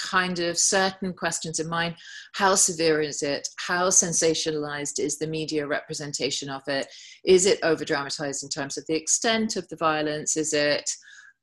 kind 0.10 0.40
of 0.40 0.58
certain 0.58 1.14
questions 1.14 1.60
in 1.60 1.70
mind. 1.70 1.96
How 2.34 2.56
severe 2.56 3.02
is 3.02 3.22
it? 3.22 3.48
How 3.58 3.90
sensationalized 3.90 5.00
is 5.00 5.20
the 5.20 5.28
media 5.28 5.68
representation 5.68 6.50
of 6.50 6.64
it? 6.68 6.88
Is 7.26 7.46
it 7.46 7.60
over 7.64 7.86
dramatized 7.86 8.44
in 8.44 8.50
terms 8.50 8.78
of 8.78 8.86
the 8.88 8.96
extent 8.96 9.56
of 9.56 9.68
the 9.70 9.76
violence? 9.76 10.36
Is 10.36 10.54
it 10.54 10.90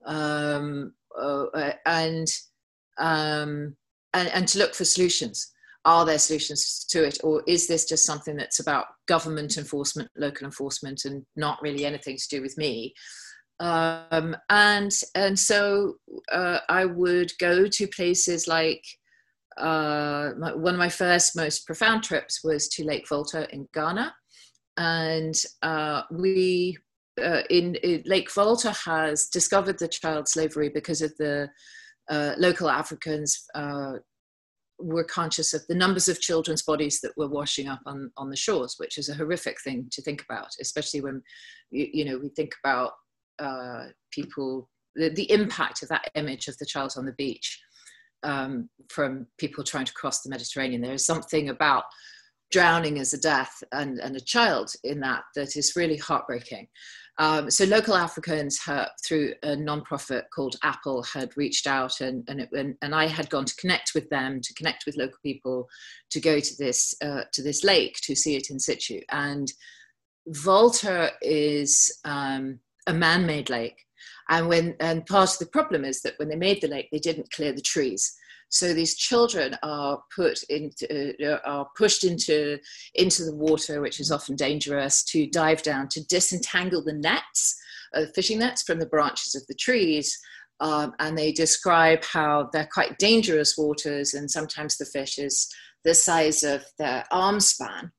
um, 0.06 0.92
uh, 1.18 1.72
and 1.86 2.26
um, 2.98 3.76
and, 4.14 4.28
and 4.28 4.48
to 4.48 4.58
look 4.58 4.74
for 4.74 4.84
solutions. 4.84 5.52
Are 5.84 6.04
there 6.04 6.18
solutions 6.18 6.84
to 6.90 7.04
it, 7.04 7.18
or 7.22 7.42
is 7.46 7.66
this 7.66 7.86
just 7.86 8.04
something 8.04 8.36
that's 8.36 8.60
about 8.60 8.86
government 9.06 9.56
enforcement, 9.56 10.10
local 10.16 10.44
enforcement, 10.44 11.04
and 11.04 11.24
not 11.36 11.62
really 11.62 11.86
anything 11.86 12.16
to 12.16 12.28
do 12.28 12.42
with 12.42 12.58
me? 12.58 12.94
Um, 13.60 14.36
and 14.50 14.92
and 15.14 15.38
so 15.38 15.96
uh, 16.30 16.60
I 16.68 16.84
would 16.84 17.32
go 17.40 17.66
to 17.66 17.86
places 17.88 18.46
like 18.46 18.84
uh, 19.56 20.30
my, 20.38 20.54
one 20.54 20.74
of 20.74 20.78
my 20.78 20.88
first 20.88 21.34
most 21.34 21.66
profound 21.66 22.04
trips 22.04 22.44
was 22.44 22.68
to 22.68 22.84
Lake 22.84 23.08
Volta 23.08 23.52
in 23.52 23.68
Ghana, 23.74 24.14
and 24.76 25.34
uh, 25.62 26.02
we 26.12 26.78
uh, 27.22 27.42
in, 27.50 27.74
in, 27.76 28.02
Lake 28.06 28.32
Volta 28.32 28.72
has 28.84 29.26
discovered 29.26 29.78
the 29.78 29.88
child 29.88 30.28
slavery 30.28 30.68
because 30.68 31.02
of 31.02 31.16
the 31.18 31.50
uh, 32.08 32.34
local 32.38 32.70
Africans 32.70 33.44
uh, 33.56 33.94
were 34.78 35.04
conscious 35.04 35.52
of 35.52 35.66
the 35.68 35.74
numbers 35.74 36.08
of 36.08 36.20
children's 36.20 36.62
bodies 36.62 37.00
that 37.00 37.16
were 37.16 37.28
washing 37.28 37.68
up 37.68 37.80
on, 37.86 38.10
on 38.16 38.30
the 38.30 38.36
shores, 38.36 38.76
which 38.78 38.98
is 38.98 39.08
a 39.08 39.14
horrific 39.14 39.60
thing 39.62 39.88
to 39.90 40.02
think 40.02 40.22
about, 40.22 40.48
especially 40.60 41.00
when 41.00 41.20
you, 41.70 41.88
you 41.92 42.04
know 42.04 42.18
we 42.18 42.28
think 42.30 42.54
about 42.64 42.92
uh, 43.38 43.86
people 44.10 44.68
the, 44.94 45.10
the, 45.10 45.30
impact 45.30 45.82
of 45.82 45.88
that 45.90 46.10
image 46.14 46.48
of 46.48 46.58
the 46.58 46.66
child 46.66 46.94
on 46.96 47.06
the 47.06 47.12
beach 47.12 47.60
um, 48.24 48.68
from 48.88 49.26
people 49.38 49.62
trying 49.62 49.84
to 49.84 49.92
cross 49.92 50.22
the 50.22 50.30
Mediterranean. 50.30 50.80
There 50.80 50.92
is 50.92 51.06
something 51.06 51.50
about 51.50 51.84
drowning 52.50 52.98
as 52.98 53.12
a 53.12 53.20
death 53.20 53.62
and, 53.72 53.98
and 54.00 54.16
a 54.16 54.20
child 54.20 54.72
in 54.84 55.00
that 55.00 55.22
that 55.34 55.56
is 55.56 55.74
really 55.76 55.96
heartbreaking. 55.96 56.66
Um, 57.18 57.50
so 57.50 57.64
local 57.64 57.96
Africans 57.96 58.60
have, 58.64 58.90
through 59.04 59.34
a 59.42 59.48
nonprofit 59.48 60.22
called 60.32 60.54
Apple 60.62 61.02
had 61.02 61.36
reached 61.36 61.66
out 61.66 62.00
and, 62.00 62.24
and, 62.28 62.40
it, 62.40 62.48
and, 62.52 62.76
and, 62.80 62.94
I 62.94 63.08
had 63.08 63.28
gone 63.28 63.44
to 63.44 63.56
connect 63.56 63.90
with 63.92 64.08
them, 64.08 64.40
to 64.40 64.54
connect 64.54 64.86
with 64.86 64.96
local 64.96 65.18
people, 65.24 65.68
to 66.10 66.20
go 66.20 66.38
to 66.38 66.56
this, 66.58 66.94
uh, 67.02 67.22
to 67.32 67.42
this 67.42 67.64
lake 67.64 67.98
to 68.04 68.14
see 68.14 68.36
it 68.36 68.50
in 68.50 68.60
situ. 68.60 69.00
And 69.10 69.52
Volta 70.28 71.10
is 71.20 71.92
um, 72.04 72.60
a 72.88 72.92
man-made 72.92 73.48
lake. 73.50 73.84
And 74.30 74.48
when 74.48 74.76
and 74.80 75.06
part 75.06 75.32
of 75.32 75.38
the 75.38 75.46
problem 75.46 75.84
is 75.84 76.02
that 76.02 76.18
when 76.18 76.28
they 76.28 76.36
made 76.36 76.60
the 76.60 76.68
lake, 76.68 76.88
they 76.90 76.98
didn't 76.98 77.30
clear 77.30 77.52
the 77.52 77.60
trees. 77.60 78.12
So 78.50 78.72
these 78.72 78.96
children 78.96 79.56
are 79.62 80.02
put 80.14 80.42
into, 80.48 81.14
uh, 81.22 81.38
are 81.44 81.68
pushed 81.76 82.02
into, 82.02 82.58
into 82.94 83.24
the 83.24 83.34
water, 83.34 83.80
which 83.80 84.00
is 84.00 84.10
often 84.10 84.36
dangerous, 84.36 85.04
to 85.04 85.26
dive 85.28 85.62
down 85.62 85.88
to 85.88 86.06
disentangle 86.06 86.82
the 86.82 86.94
nets, 86.94 87.60
uh, 87.94 88.06
fishing 88.14 88.38
nets 88.38 88.62
from 88.62 88.78
the 88.78 88.86
branches 88.86 89.34
of 89.34 89.46
the 89.48 89.54
trees. 89.54 90.18
Um, 90.60 90.94
and 90.98 91.16
they 91.16 91.30
describe 91.30 92.02
how 92.04 92.48
they're 92.52 92.68
quite 92.72 92.98
dangerous 92.98 93.56
waters, 93.56 94.14
and 94.14 94.30
sometimes 94.30 94.76
the 94.76 94.86
fish 94.86 95.18
is 95.18 95.48
the 95.84 95.94
size 95.94 96.42
of 96.42 96.64
their 96.78 97.04
arm 97.12 97.40
span. 97.40 97.92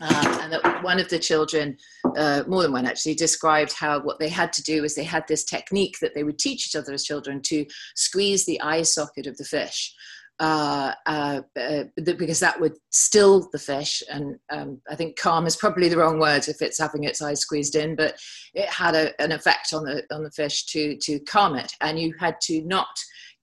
Um, 0.00 0.40
and 0.40 0.52
that 0.52 0.82
one 0.82 0.98
of 0.98 1.08
the 1.08 1.18
children, 1.18 1.76
uh, 2.16 2.42
more 2.48 2.62
than 2.62 2.72
one 2.72 2.86
actually, 2.86 3.14
described 3.14 3.72
how 3.72 4.00
what 4.00 4.18
they 4.18 4.28
had 4.28 4.52
to 4.54 4.62
do 4.62 4.82
was 4.82 4.94
they 4.94 5.04
had 5.04 5.26
this 5.28 5.44
technique 5.44 5.98
that 6.00 6.14
they 6.14 6.24
would 6.24 6.38
teach 6.38 6.66
each 6.66 6.76
other 6.76 6.92
as 6.92 7.04
children 7.04 7.40
to 7.42 7.64
squeeze 7.94 8.44
the 8.44 8.60
eye 8.60 8.82
socket 8.82 9.26
of 9.26 9.36
the 9.36 9.44
fish. 9.44 9.94
Uh, 10.40 10.92
uh, 11.06 11.42
uh 11.56 11.84
because 11.94 12.40
that 12.40 12.60
would 12.60 12.72
still 12.90 13.48
the 13.52 13.58
fish, 13.58 14.02
and 14.10 14.36
um, 14.50 14.80
I 14.90 14.96
think 14.96 15.16
calm 15.16 15.46
is 15.46 15.54
probably 15.54 15.88
the 15.88 15.96
wrong 15.96 16.18
word 16.18 16.48
if 16.48 16.60
it's 16.60 16.80
having 16.80 17.04
its 17.04 17.22
eyes 17.22 17.40
squeezed 17.40 17.76
in, 17.76 17.94
but 17.94 18.16
it 18.52 18.68
had 18.68 18.96
a, 18.96 19.22
an 19.22 19.30
effect 19.30 19.72
on 19.72 19.84
the 19.84 20.02
on 20.10 20.24
the 20.24 20.32
fish 20.32 20.66
to 20.66 20.96
to 21.02 21.20
calm 21.20 21.54
it, 21.54 21.72
and 21.80 22.00
you 22.00 22.14
had 22.18 22.40
to 22.42 22.62
not 22.62 22.88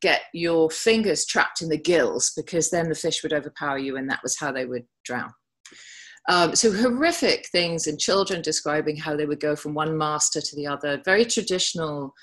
get 0.01 0.23
your 0.33 0.69
fingers 0.69 1.25
trapped 1.25 1.61
in 1.61 1.69
the 1.69 1.77
gills 1.77 2.33
because 2.35 2.71
then 2.71 2.89
the 2.89 2.95
fish 2.95 3.23
would 3.23 3.31
overpower 3.31 3.77
you, 3.77 3.95
and 3.95 4.09
that 4.09 4.21
was 4.21 4.37
how 4.37 4.51
they 4.51 4.65
would 4.65 4.83
drown. 5.05 5.31
Um, 6.29 6.55
so 6.55 6.71
horrific 6.71 7.47
things 7.47 7.87
in 7.87 7.97
children 7.97 8.41
describing 8.41 8.95
how 8.95 9.15
they 9.15 9.25
would 9.25 9.39
go 9.39 9.55
from 9.55 9.73
one 9.73 9.97
master 9.97 10.39
to 10.41 10.55
the 10.55 10.67
other, 10.67 11.01
very 11.03 11.25
traditional 11.25 12.13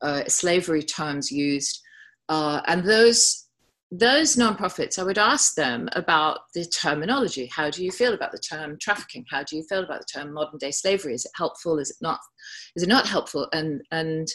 uh, 0.00 0.24
slavery 0.28 0.82
terms 0.82 1.30
used. 1.30 1.80
Uh, 2.28 2.60
and 2.66 2.84
those 2.84 3.44
those 3.90 4.36
nonprofits, 4.36 4.98
I 4.98 5.02
would 5.02 5.16
ask 5.16 5.54
them 5.54 5.88
about 5.92 6.40
the 6.54 6.66
terminology. 6.66 7.46
How 7.50 7.70
do 7.70 7.82
you 7.82 7.90
feel 7.90 8.12
about 8.12 8.32
the 8.32 8.38
term 8.38 8.76
trafficking? 8.78 9.24
How 9.30 9.42
do 9.42 9.56
you 9.56 9.62
feel 9.62 9.82
about 9.82 10.00
the 10.00 10.20
term 10.20 10.34
modern 10.34 10.58
day 10.58 10.70
slavery? 10.70 11.14
Is 11.14 11.24
it 11.24 11.32
helpful? 11.34 11.78
Is 11.78 11.90
it 11.90 11.96
not? 12.02 12.20
Is 12.76 12.82
it 12.82 12.88
not 12.88 13.06
helpful? 13.06 13.48
And 13.52 13.80
and 13.90 14.28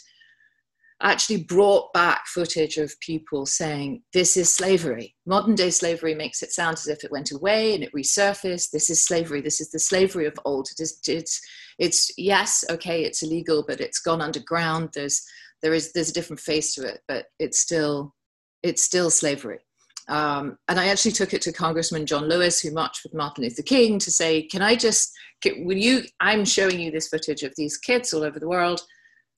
actually 1.04 1.44
brought 1.44 1.92
back 1.94 2.26
footage 2.28 2.78
of 2.78 2.98
people 3.02 3.46
saying, 3.46 4.02
This 4.14 4.38
is 4.38 4.54
slavery. 4.54 5.16
Modern 5.26 5.56
day 5.56 5.70
slavery 5.70 6.16
makes 6.16 6.42
it 6.42 6.52
sound 6.52 6.76
as 6.76 6.88
if 6.88 7.04
it 7.04 7.12
went 7.12 7.32
away 7.32 7.76
and 7.76 7.84
it 7.84 7.94
resurfaced. 7.94 8.72
This 8.72 8.90
is 8.90 9.06
slavery. 9.06 9.42
This 9.42 9.60
is 9.60 9.70
the 9.70 9.80
slavery 9.80 10.26
of 10.26 10.40
old. 10.46 10.70
It 10.72 10.82
is, 10.82 11.00
it's, 11.08 11.42
it's, 11.78 12.12
yes, 12.18 12.64
okay, 12.70 13.04
it's 13.04 13.22
illegal, 13.22 13.64
but 13.68 13.82
it's 13.82 14.00
gone 14.00 14.22
underground. 14.22 14.90
There's, 14.94 15.24
there 15.62 15.74
is, 15.74 15.92
there's 15.92 16.10
a 16.10 16.14
different 16.14 16.40
face 16.40 16.74
to 16.76 16.88
it, 16.88 17.02
but 17.08 17.26
it's 17.38 17.60
still, 17.60 18.16
it's 18.64 18.84
still 18.84 19.10
slavery. 19.10 19.60
Um, 20.08 20.58
and 20.68 20.80
I 20.80 20.88
actually 20.88 21.12
took 21.12 21.34
it 21.34 21.42
to 21.44 21.54
Congressman 21.54 22.06
John 22.06 22.28
Lewis, 22.28 22.60
who 22.60 22.72
marched 22.72 23.04
with 23.04 23.14
Martin 23.14 23.44
Luther 23.44 23.62
King, 23.62 24.00
to 24.00 24.12
say, 24.12 24.44
"Can 24.44 24.62
I 24.62 24.76
just? 24.76 25.14
Can, 25.42 25.66
will 25.66 25.78
you? 25.78 26.04
I'm 26.20 26.44
showing 26.44 26.82
you 26.82 26.92
this 26.92 27.08
footage 27.08 27.44
of 27.44 27.54
these 27.56 27.78
kids 27.78 28.14
all 28.14 28.24
over 28.24 28.38
the 28.38 28.48
world. 28.50 28.82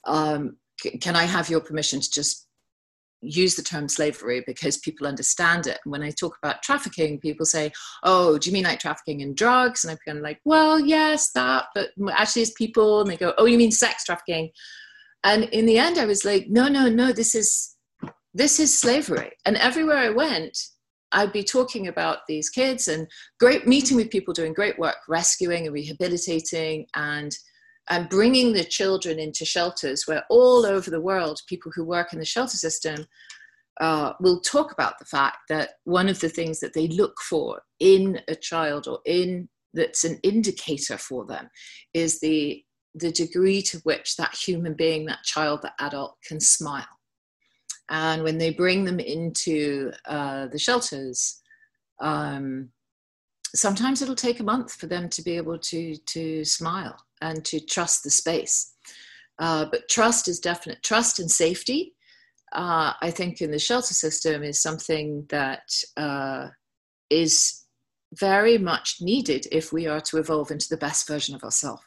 Um, 0.08 0.58
can 1.02 1.16
I 1.16 1.24
have 1.24 1.50
your 1.50 1.62
permission 1.62 2.00
to 2.00 2.10
just 2.10 2.48
use 3.22 3.56
the 3.56 3.64
term 3.64 3.90
slavery 3.90 4.44
because 4.46 4.78
people 4.78 5.08
understand 5.08 5.68
it. 5.68 5.80
And 5.84 5.92
when 5.92 6.04
I 6.04 6.12
talk 6.12 6.38
about 6.42 6.62
trafficking, 6.62 7.20
people 7.20 7.46
say, 7.46 7.72
Oh, 8.04 8.38
do 8.38 8.50
you 8.50 8.54
mean 8.54 8.64
like 8.64 8.80
trafficking 8.80 9.22
in 9.22 9.36
drugs? 9.36 9.84
And 9.84 9.92
I'm 9.92 9.98
kind 10.06 10.18
of 10.18 10.24
like, 10.24 10.40
Well, 10.46 10.80
yes, 10.80 11.32
that, 11.32 11.66
but 11.74 11.90
actually 12.12 12.44
it's 12.44 12.52
people. 12.52 13.02
And 13.02 13.10
they 13.10 13.18
go, 13.18 13.34
Oh, 13.38 13.46
you 13.46 13.58
mean 13.58 13.72
sex 13.72 14.04
trafficking? 14.04 14.52
And 15.24 15.46
in 15.46 15.66
the 15.66 15.78
end, 15.78 15.98
I 15.98 16.06
was 16.06 16.24
like, 16.26 16.48
No, 16.50 16.68
no, 16.68 16.90
no, 16.90 17.12
this 17.12 17.36
is 17.36 17.76
this 18.34 18.60
is 18.60 18.78
slavery. 18.78 19.32
And 19.46 19.56
everywhere 19.58 19.98
I 19.98 20.10
went, 20.10 20.58
I'd 21.14 21.32
be 21.32 21.44
talking 21.44 21.88
about 21.88 22.20
these 22.28 22.50
kids 22.50 22.90
and 22.90 23.08
great 23.40 23.66
meeting 23.66 23.96
with 23.96 24.10
people 24.10 24.34
doing 24.34 24.54
great 24.54 24.78
work, 24.78 24.98
rescuing 25.08 25.66
and 25.66 25.74
rehabilitating 25.74 26.88
and 26.96 27.36
and 27.90 28.10
bringing 28.10 28.54
the 28.54 28.64
children 28.64 29.20
into 29.20 29.46
shelters 29.46 30.04
where 30.06 30.24
all 30.30 30.66
over 30.66 30.90
the 30.90 31.02
world 31.02 31.40
people 31.48 31.72
who 31.76 31.84
work 31.84 32.14
in 32.14 32.20
the 32.20 32.26
shelter 32.26 32.58
system 32.58 33.06
uh, 33.82 34.14
will 34.22 34.40
talk 34.40 34.72
about 34.72 34.98
the 35.00 35.06
fact 35.06 35.38
that 35.50 35.72
one 35.84 36.08
of 36.08 36.20
the 36.22 36.30
things 36.30 36.60
that 36.60 36.74
they 36.74 36.88
look 36.88 37.16
for 37.22 37.62
in 37.80 38.20
a 38.28 38.36
child 38.36 38.88
or 38.88 39.00
in 39.06 39.50
that's 39.74 40.06
an 40.06 40.18
indicator 40.24 40.98
for 40.98 41.26
them 41.26 41.50
is 41.94 42.20
the 42.20 42.64
the 42.98 43.12
degree 43.12 43.62
to 43.62 43.78
which 43.80 44.16
that 44.16 44.34
human 44.34 44.74
being 44.74 45.06
that 45.06 45.22
child 45.24 45.62
that 45.62 45.74
adult 45.82 46.16
can 46.26 46.40
smile. 46.40 46.86
And 47.90 48.24
when 48.24 48.38
they 48.38 48.52
bring 48.52 48.86
them 48.86 49.02
into 49.02 49.92
uh, 50.06 50.48
the 50.48 50.58
shelters 50.58 51.42
um, 52.02 52.70
sometimes 53.54 54.02
it'll 54.02 54.16
take 54.16 54.40
a 54.40 54.44
month 54.44 54.74
for 54.74 54.88
them 54.88 55.10
to 55.10 55.22
be 55.22 55.38
able 55.38 55.58
to 55.58 55.96
to 55.98 56.44
smile 56.46 56.98
and 57.22 57.44
to 57.46 57.60
trust 57.60 58.04
the 58.04 58.10
space. 58.10 58.74
Uh, 59.40 59.66
but 59.72 59.90
trust 59.90 60.28
is 60.28 60.40
definite. 60.40 60.82
Trust 60.84 61.20
and 61.20 61.30
safety, 61.30 61.94
uh, 62.54 62.94
I 63.02 63.12
think, 63.12 63.42
in 63.42 63.52
the 63.52 63.60
shelter 63.60 63.94
system 63.94 64.44
is 64.44 64.62
something 64.62 65.26
that 65.30 65.70
uh, 65.98 66.48
is 67.10 67.66
very 68.14 68.58
much 68.58 68.98
needed 69.02 69.48
if 69.52 69.74
we 69.74 69.88
are 69.88 70.00
to 70.02 70.18
evolve 70.18 70.52
into 70.52 70.70
the 70.70 70.78
best 70.78 71.08
version 71.08 71.36
of 71.36 71.44
ourselves. 71.44 71.82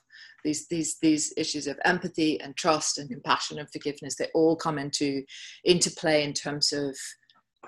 These, 0.45 0.69
these, 0.69 0.99
these 1.01 1.33
issues 1.37 1.67
of 1.67 1.79
empathy 1.85 2.41
and 2.41 2.57
trust 2.57 2.99
and 2.99 3.11
compassion 3.11 3.59
and 3.59 3.69
forgiveness, 3.71 4.17
they 4.17 4.29
all 4.35 4.57
come 4.57 4.79
into, 4.79 5.23
into 5.65 5.91
play 5.91 6.23
in 6.23 6.33
terms 6.33 6.73
of 6.73 6.97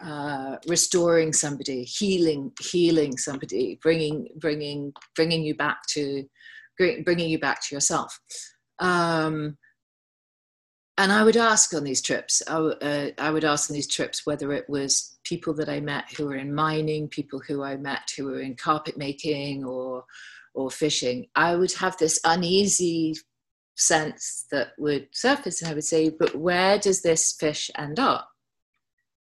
uh, 0.03 0.57
restoring 0.69 1.33
somebody, 1.33 1.83
healing, 1.83 2.53
healing 2.61 3.17
somebody, 3.17 3.79
bringing, 3.83 4.29
bringing, 4.37 4.93
bringing 5.17 5.43
you 5.43 5.55
back 5.55 5.79
to 5.89 6.25
bringing 7.05 7.29
you 7.29 7.39
back 7.39 7.63
to 7.67 7.75
yourself. 7.75 8.21
Um, 8.79 9.59
and 11.01 11.13
I 11.13 11.23
would 11.23 11.37
ask 11.39 11.73
on 11.73 11.85
these 11.85 12.03
trips, 12.03 12.43
I, 12.47 12.57
uh, 12.57 13.11
I, 13.17 13.31
would 13.31 13.45
ask 13.45 13.71
on 13.71 13.75
these 13.75 13.89
trips 13.89 14.27
whether 14.27 14.53
it 14.53 14.69
was 14.69 15.19
people 15.25 15.55
that 15.55 15.69
I 15.71 15.81
met 15.81 16.13
who 16.13 16.27
were 16.27 16.37
in 16.37 16.55
mining, 16.55 17.09
people 17.09 17.41
who 17.41 17.63
I 17.63 17.79
met 17.79 18.13
who 18.15 18.27
were 18.27 18.41
in 18.41 18.55
carpet 18.55 18.99
making 18.99 19.65
or 19.65 20.05
or 20.53 20.71
fishing. 20.71 21.27
I 21.35 21.57
would 21.57 21.73
have 21.73 21.97
this 21.97 22.21
uneasy 22.25 23.15
sense 23.77 24.45
that 24.51 24.73
would 24.77 25.09
surface, 25.13 25.63
and 25.63 25.71
I 25.71 25.75
would 25.75 25.85
say, 25.85 26.11
"But 26.11 26.35
where 26.35 26.79
does 26.79 27.01
this 27.01 27.33
fish 27.33 27.71
end 27.79 27.99
up? 27.99 28.29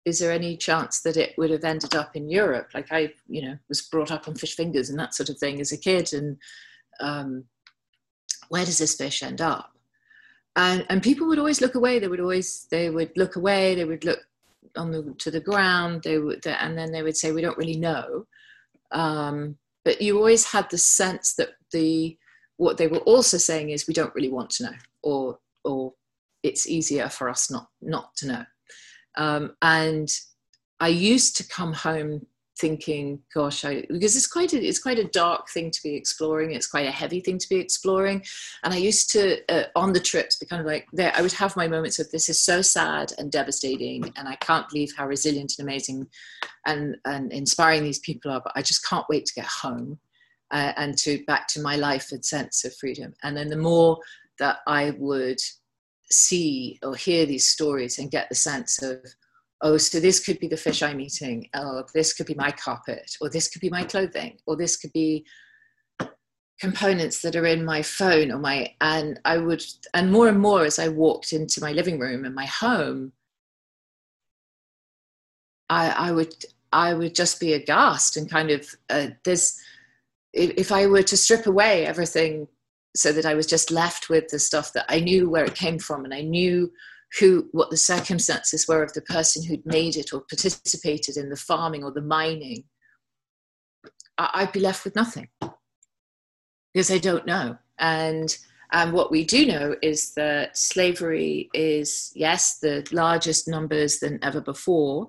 Is 0.04 0.18
there 0.18 0.32
any 0.32 0.56
chance 0.56 1.02
that 1.02 1.16
it 1.16 1.34
would 1.38 1.50
have 1.50 1.64
ended 1.64 1.94
up 1.94 2.16
in 2.16 2.28
Europe? 2.28 2.70
Like 2.74 2.90
I, 2.90 3.12
you 3.28 3.42
know, 3.42 3.58
was 3.68 3.82
brought 3.82 4.10
up 4.10 4.26
on 4.26 4.34
fish 4.34 4.56
fingers 4.56 4.90
and 4.90 4.98
that 4.98 5.14
sort 5.14 5.28
of 5.28 5.38
thing 5.38 5.60
as 5.60 5.70
a 5.70 5.78
kid, 5.78 6.12
and 6.12 6.38
um, 7.00 7.44
where 8.48 8.64
does 8.64 8.78
this 8.78 8.94
fish 8.96 9.22
end 9.22 9.40
up?" 9.40 9.72
and 10.58 10.84
and 10.90 11.02
people 11.02 11.28
would 11.28 11.38
always 11.38 11.60
look 11.60 11.76
away. 11.76 11.98
They 11.98 12.08
would 12.08 12.20
always 12.20 12.66
they 12.70 12.90
would 12.90 13.16
look 13.16 13.36
away. 13.36 13.76
They 13.76 13.84
would 13.84 14.04
look 14.04 14.20
on 14.76 14.90
the 14.90 15.14
to 15.18 15.30
the 15.30 15.40
ground. 15.40 16.02
They 16.02 16.18
would 16.18 16.46
and 16.46 16.76
then 16.76 16.90
they 16.90 17.02
would 17.02 17.16
say 17.16 17.30
we 17.32 17.42
don't 17.42 17.56
really 17.56 17.78
know. 17.78 18.26
Um, 18.90 19.56
but 19.84 20.02
you 20.02 20.18
always 20.18 20.50
had 20.50 20.68
the 20.70 20.78
sense 20.78 21.34
that 21.34 21.50
the 21.72 22.18
what 22.56 22.76
they 22.76 22.88
were 22.88 22.98
also 22.98 23.38
saying 23.38 23.70
is 23.70 23.86
we 23.86 23.94
don't 23.94 24.14
really 24.14 24.30
want 24.30 24.50
to 24.50 24.64
know 24.64 24.76
or 25.02 25.38
or 25.64 25.94
it's 26.42 26.68
easier 26.68 27.08
for 27.08 27.28
us 27.28 27.50
not 27.50 27.68
not 27.80 28.14
to 28.16 28.26
know. 28.26 28.44
Um, 29.16 29.56
and 29.62 30.08
i 30.80 30.86
used 30.86 31.36
to 31.36 31.48
come 31.48 31.72
home 31.72 32.24
thinking, 32.60 33.20
gosh, 33.34 33.64
I, 33.64 33.84
because 33.88 34.16
it's 34.16 34.26
quite 34.26 34.52
a, 34.52 34.62
it's 34.62 34.78
quite 34.78 34.98
a 34.98 35.08
dark 35.08 35.48
thing 35.50 35.70
to 35.70 35.82
be 35.82 35.94
exploring. 35.94 36.52
It's 36.52 36.66
quite 36.66 36.86
a 36.86 36.92
heavy 36.92 37.20
thing 37.20 37.38
to 37.38 37.48
be 37.48 37.56
exploring. 37.56 38.24
And 38.64 38.74
I 38.74 38.78
used 38.78 39.10
to 39.10 39.40
uh, 39.48 39.64
on 39.76 39.92
the 39.92 40.00
trips 40.00 40.36
be 40.36 40.46
kind 40.46 40.60
of 40.60 40.66
like 40.66 40.86
there. 40.92 41.12
I 41.14 41.22
would 41.22 41.32
have 41.32 41.56
my 41.56 41.68
moments 41.68 41.98
of 41.98 42.10
this 42.10 42.28
is 42.28 42.40
so 42.40 42.62
sad 42.62 43.12
and 43.18 43.30
devastating, 43.30 44.12
and 44.16 44.28
I 44.28 44.36
can't 44.36 44.68
believe 44.68 44.92
how 44.96 45.06
resilient 45.06 45.54
and 45.58 45.68
amazing 45.68 46.06
and 46.66 46.96
and 47.04 47.32
inspiring 47.32 47.84
these 47.84 48.00
people 48.00 48.30
are. 48.30 48.40
But 48.42 48.52
I 48.56 48.62
just 48.62 48.86
can't 48.86 49.06
wait 49.08 49.26
to 49.26 49.34
get 49.34 49.46
home 49.46 49.98
uh, 50.50 50.72
and 50.76 50.96
to 50.98 51.24
back 51.26 51.48
to 51.48 51.62
my 51.62 51.76
life 51.76 52.12
and 52.12 52.24
sense 52.24 52.64
of 52.64 52.74
freedom. 52.76 53.14
And 53.22 53.36
then 53.36 53.48
the 53.48 53.56
more 53.56 53.98
that 54.38 54.58
I 54.66 54.90
would 54.98 55.38
see 56.10 56.78
or 56.82 56.94
hear 56.94 57.26
these 57.26 57.46
stories 57.46 57.98
and 57.98 58.10
get 58.10 58.28
the 58.28 58.34
sense 58.34 58.82
of 58.82 58.98
oh, 59.62 59.76
so 59.76 60.00
this 60.00 60.20
could 60.20 60.38
be 60.38 60.48
the 60.48 60.56
fish 60.56 60.82
I'm 60.82 61.00
eating, 61.00 61.48
or 61.54 61.84
this 61.94 62.12
could 62.12 62.26
be 62.26 62.34
my 62.34 62.50
carpet, 62.50 63.10
or 63.20 63.28
this 63.28 63.48
could 63.48 63.60
be 63.60 63.70
my 63.70 63.84
clothing, 63.84 64.38
or 64.46 64.56
this 64.56 64.76
could 64.76 64.92
be 64.92 65.24
components 66.60 67.22
that 67.22 67.36
are 67.36 67.46
in 67.46 67.64
my 67.64 67.82
phone 67.82 68.32
or 68.32 68.38
my 68.38 68.74
and 68.80 69.20
I 69.24 69.38
would 69.38 69.62
and 69.94 70.10
more 70.10 70.28
and 70.28 70.40
more 70.40 70.64
as 70.64 70.78
I 70.78 70.88
walked 70.88 71.32
into 71.32 71.60
my 71.60 71.72
living 71.72 71.98
room 71.98 72.24
and 72.24 72.34
my 72.34 72.46
home, 72.46 73.12
I, 75.70 75.90
I 75.90 76.12
would 76.12 76.34
I 76.72 76.94
would 76.94 77.14
just 77.14 77.40
be 77.40 77.52
aghast 77.52 78.16
and 78.16 78.28
kind 78.28 78.50
of 78.50 78.74
uh, 78.90 79.08
if 80.32 80.72
I 80.72 80.86
were 80.86 81.02
to 81.02 81.16
strip 81.16 81.46
away 81.46 81.86
everything 81.86 82.48
so 82.96 83.12
that 83.12 83.24
I 83.24 83.34
was 83.34 83.46
just 83.46 83.70
left 83.70 84.08
with 84.08 84.28
the 84.28 84.38
stuff 84.38 84.72
that 84.72 84.86
I 84.88 85.00
knew 85.00 85.30
where 85.30 85.44
it 85.44 85.54
came 85.54 85.78
from 85.78 86.04
and 86.04 86.12
I 86.12 86.22
knew 86.22 86.70
who 87.18 87.48
what 87.52 87.70
the 87.70 87.76
circumstances 87.76 88.66
were 88.68 88.82
of 88.82 88.92
the 88.92 89.02
person 89.02 89.44
who'd 89.44 89.64
made 89.64 89.96
it 89.96 90.12
or 90.12 90.22
participated 90.28 91.16
in 91.16 91.30
the 91.30 91.36
farming 91.36 91.84
or 91.84 91.92
the 91.92 92.02
mining 92.02 92.64
i'd 94.18 94.52
be 94.52 94.60
left 94.60 94.84
with 94.84 94.96
nothing 94.96 95.28
because 96.72 96.90
i 96.90 96.98
don't 96.98 97.26
know 97.26 97.56
and 97.78 98.38
and 98.70 98.92
what 98.92 99.10
we 99.10 99.24
do 99.24 99.46
know 99.46 99.74
is 99.80 100.12
that 100.14 100.56
slavery 100.56 101.48
is 101.54 102.12
yes 102.14 102.58
the 102.58 102.86
largest 102.92 103.48
numbers 103.48 104.00
than 104.00 104.18
ever 104.22 104.40
before 104.40 105.08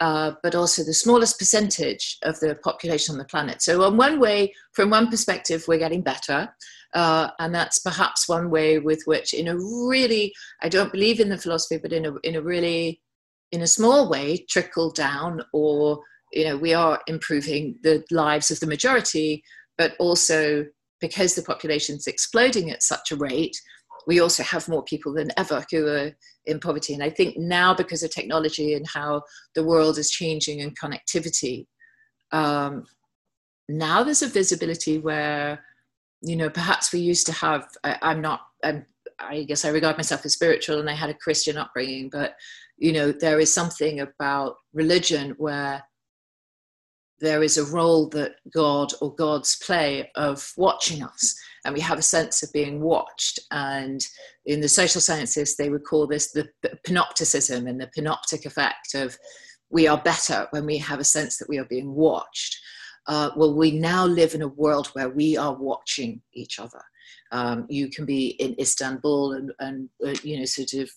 uh, 0.00 0.32
but 0.42 0.54
also 0.54 0.84
the 0.84 0.92
smallest 0.92 1.38
percentage 1.38 2.18
of 2.22 2.38
the 2.40 2.54
population 2.56 3.14
on 3.14 3.18
the 3.18 3.24
planet. 3.24 3.62
So, 3.62 3.82
on 3.82 3.96
one 3.96 4.20
way, 4.20 4.54
from 4.72 4.90
one 4.90 5.08
perspective, 5.08 5.64
we're 5.66 5.78
getting 5.78 6.02
better. 6.02 6.54
Uh, 6.94 7.28
and 7.38 7.54
that's 7.54 7.78
perhaps 7.78 8.28
one 8.28 8.50
way 8.50 8.78
with 8.78 9.02
which, 9.06 9.34
in 9.34 9.48
a 9.48 9.56
really, 9.56 10.32
I 10.62 10.68
don't 10.68 10.92
believe 10.92 11.20
in 11.20 11.28
the 11.28 11.38
philosophy, 11.38 11.78
but 11.80 11.92
in 11.92 12.06
a, 12.06 12.14
in 12.22 12.36
a 12.36 12.40
really, 12.40 13.02
in 13.52 13.62
a 13.62 13.66
small 13.66 14.08
way, 14.08 14.44
trickle 14.48 14.90
down, 14.90 15.42
or, 15.52 16.00
you 16.32 16.44
know, 16.44 16.56
we 16.56 16.74
are 16.74 17.00
improving 17.06 17.78
the 17.82 18.04
lives 18.10 18.50
of 18.50 18.60
the 18.60 18.66
majority, 18.66 19.42
but 19.76 19.94
also 19.98 20.64
because 21.00 21.34
the 21.34 21.42
population 21.42 21.96
is 21.96 22.06
exploding 22.06 22.70
at 22.70 22.82
such 22.82 23.12
a 23.12 23.16
rate, 23.16 23.56
we 24.06 24.20
also 24.20 24.42
have 24.42 24.68
more 24.68 24.84
people 24.84 25.12
than 25.12 25.30
ever 25.36 25.64
who 25.70 25.86
are 25.86 26.12
in 26.46 26.60
poverty. 26.60 26.94
And 26.94 27.02
I 27.02 27.10
think 27.10 27.36
now, 27.36 27.74
because 27.74 28.02
of 28.02 28.10
technology 28.10 28.74
and 28.74 28.86
how 28.86 29.22
the 29.54 29.64
world 29.64 29.98
is 29.98 30.10
changing 30.10 30.60
and 30.62 30.78
connectivity, 30.78 31.66
um, 32.32 32.84
now 33.68 34.02
there's 34.02 34.22
a 34.22 34.28
visibility 34.28 34.98
where 34.98 35.64
you 36.26 36.36
know 36.36 36.50
perhaps 36.50 36.92
we 36.92 36.98
used 36.98 37.26
to 37.26 37.32
have 37.32 37.68
I, 37.84 37.98
i'm 38.02 38.20
not 38.20 38.40
I'm, 38.64 38.84
i 39.18 39.44
guess 39.44 39.64
i 39.64 39.68
regard 39.68 39.96
myself 39.96 40.24
as 40.24 40.32
spiritual 40.32 40.80
and 40.80 40.90
i 40.90 40.94
had 40.94 41.10
a 41.10 41.14
christian 41.14 41.56
upbringing 41.56 42.10
but 42.10 42.34
you 42.76 42.92
know 42.92 43.12
there 43.12 43.40
is 43.40 43.54
something 43.54 44.00
about 44.00 44.56
religion 44.74 45.34
where 45.38 45.82
there 47.20 47.42
is 47.42 47.56
a 47.56 47.64
role 47.64 48.08
that 48.10 48.34
god 48.52 48.92
or 49.00 49.14
gods 49.14 49.56
play 49.64 50.10
of 50.16 50.52
watching 50.56 51.02
us. 51.02 51.34
And 51.64 51.74
we 51.74 51.80
have 51.80 51.98
a 51.98 52.02
sense 52.02 52.42
of 52.42 52.52
being 52.52 52.82
watched. 52.82 53.40
And 53.50 54.04
in 54.44 54.60
the 54.60 54.68
social 54.68 55.00
sciences 55.00 55.56
they 55.56 55.70
would 55.70 55.84
call 55.84 56.06
this 56.06 56.32
the 56.32 56.48
panopticism 56.86 57.66
and 57.68 57.80
the 57.80 57.90
panoptic 57.96 58.44
effect 58.44 58.94
of 58.94 59.16
we 59.70 59.88
are 59.88 60.00
better 60.02 60.46
when 60.50 60.66
we 60.66 60.78
have 60.78 61.00
a 61.00 61.04
sense 61.04 61.38
that 61.38 61.48
we 61.48 61.58
are 61.58 61.64
being 61.64 61.94
watched 61.94 62.58
uh, 63.08 63.30
well, 63.36 63.54
we 63.54 63.70
now 63.70 64.06
live 64.06 64.34
in 64.34 64.42
a 64.42 64.48
world 64.48 64.88
where 64.88 65.08
we 65.08 65.36
are 65.36 65.54
watching 65.54 66.22
each 66.34 66.58
other. 66.58 66.82
Um, 67.32 67.66
you 67.68 67.88
can 67.88 68.04
be 68.04 68.28
in 68.40 68.54
Istanbul 68.58 69.32
and, 69.32 69.52
and 69.58 69.88
uh, 70.04 70.14
you 70.22 70.38
know, 70.38 70.44
sort 70.44 70.72
of 70.74 70.90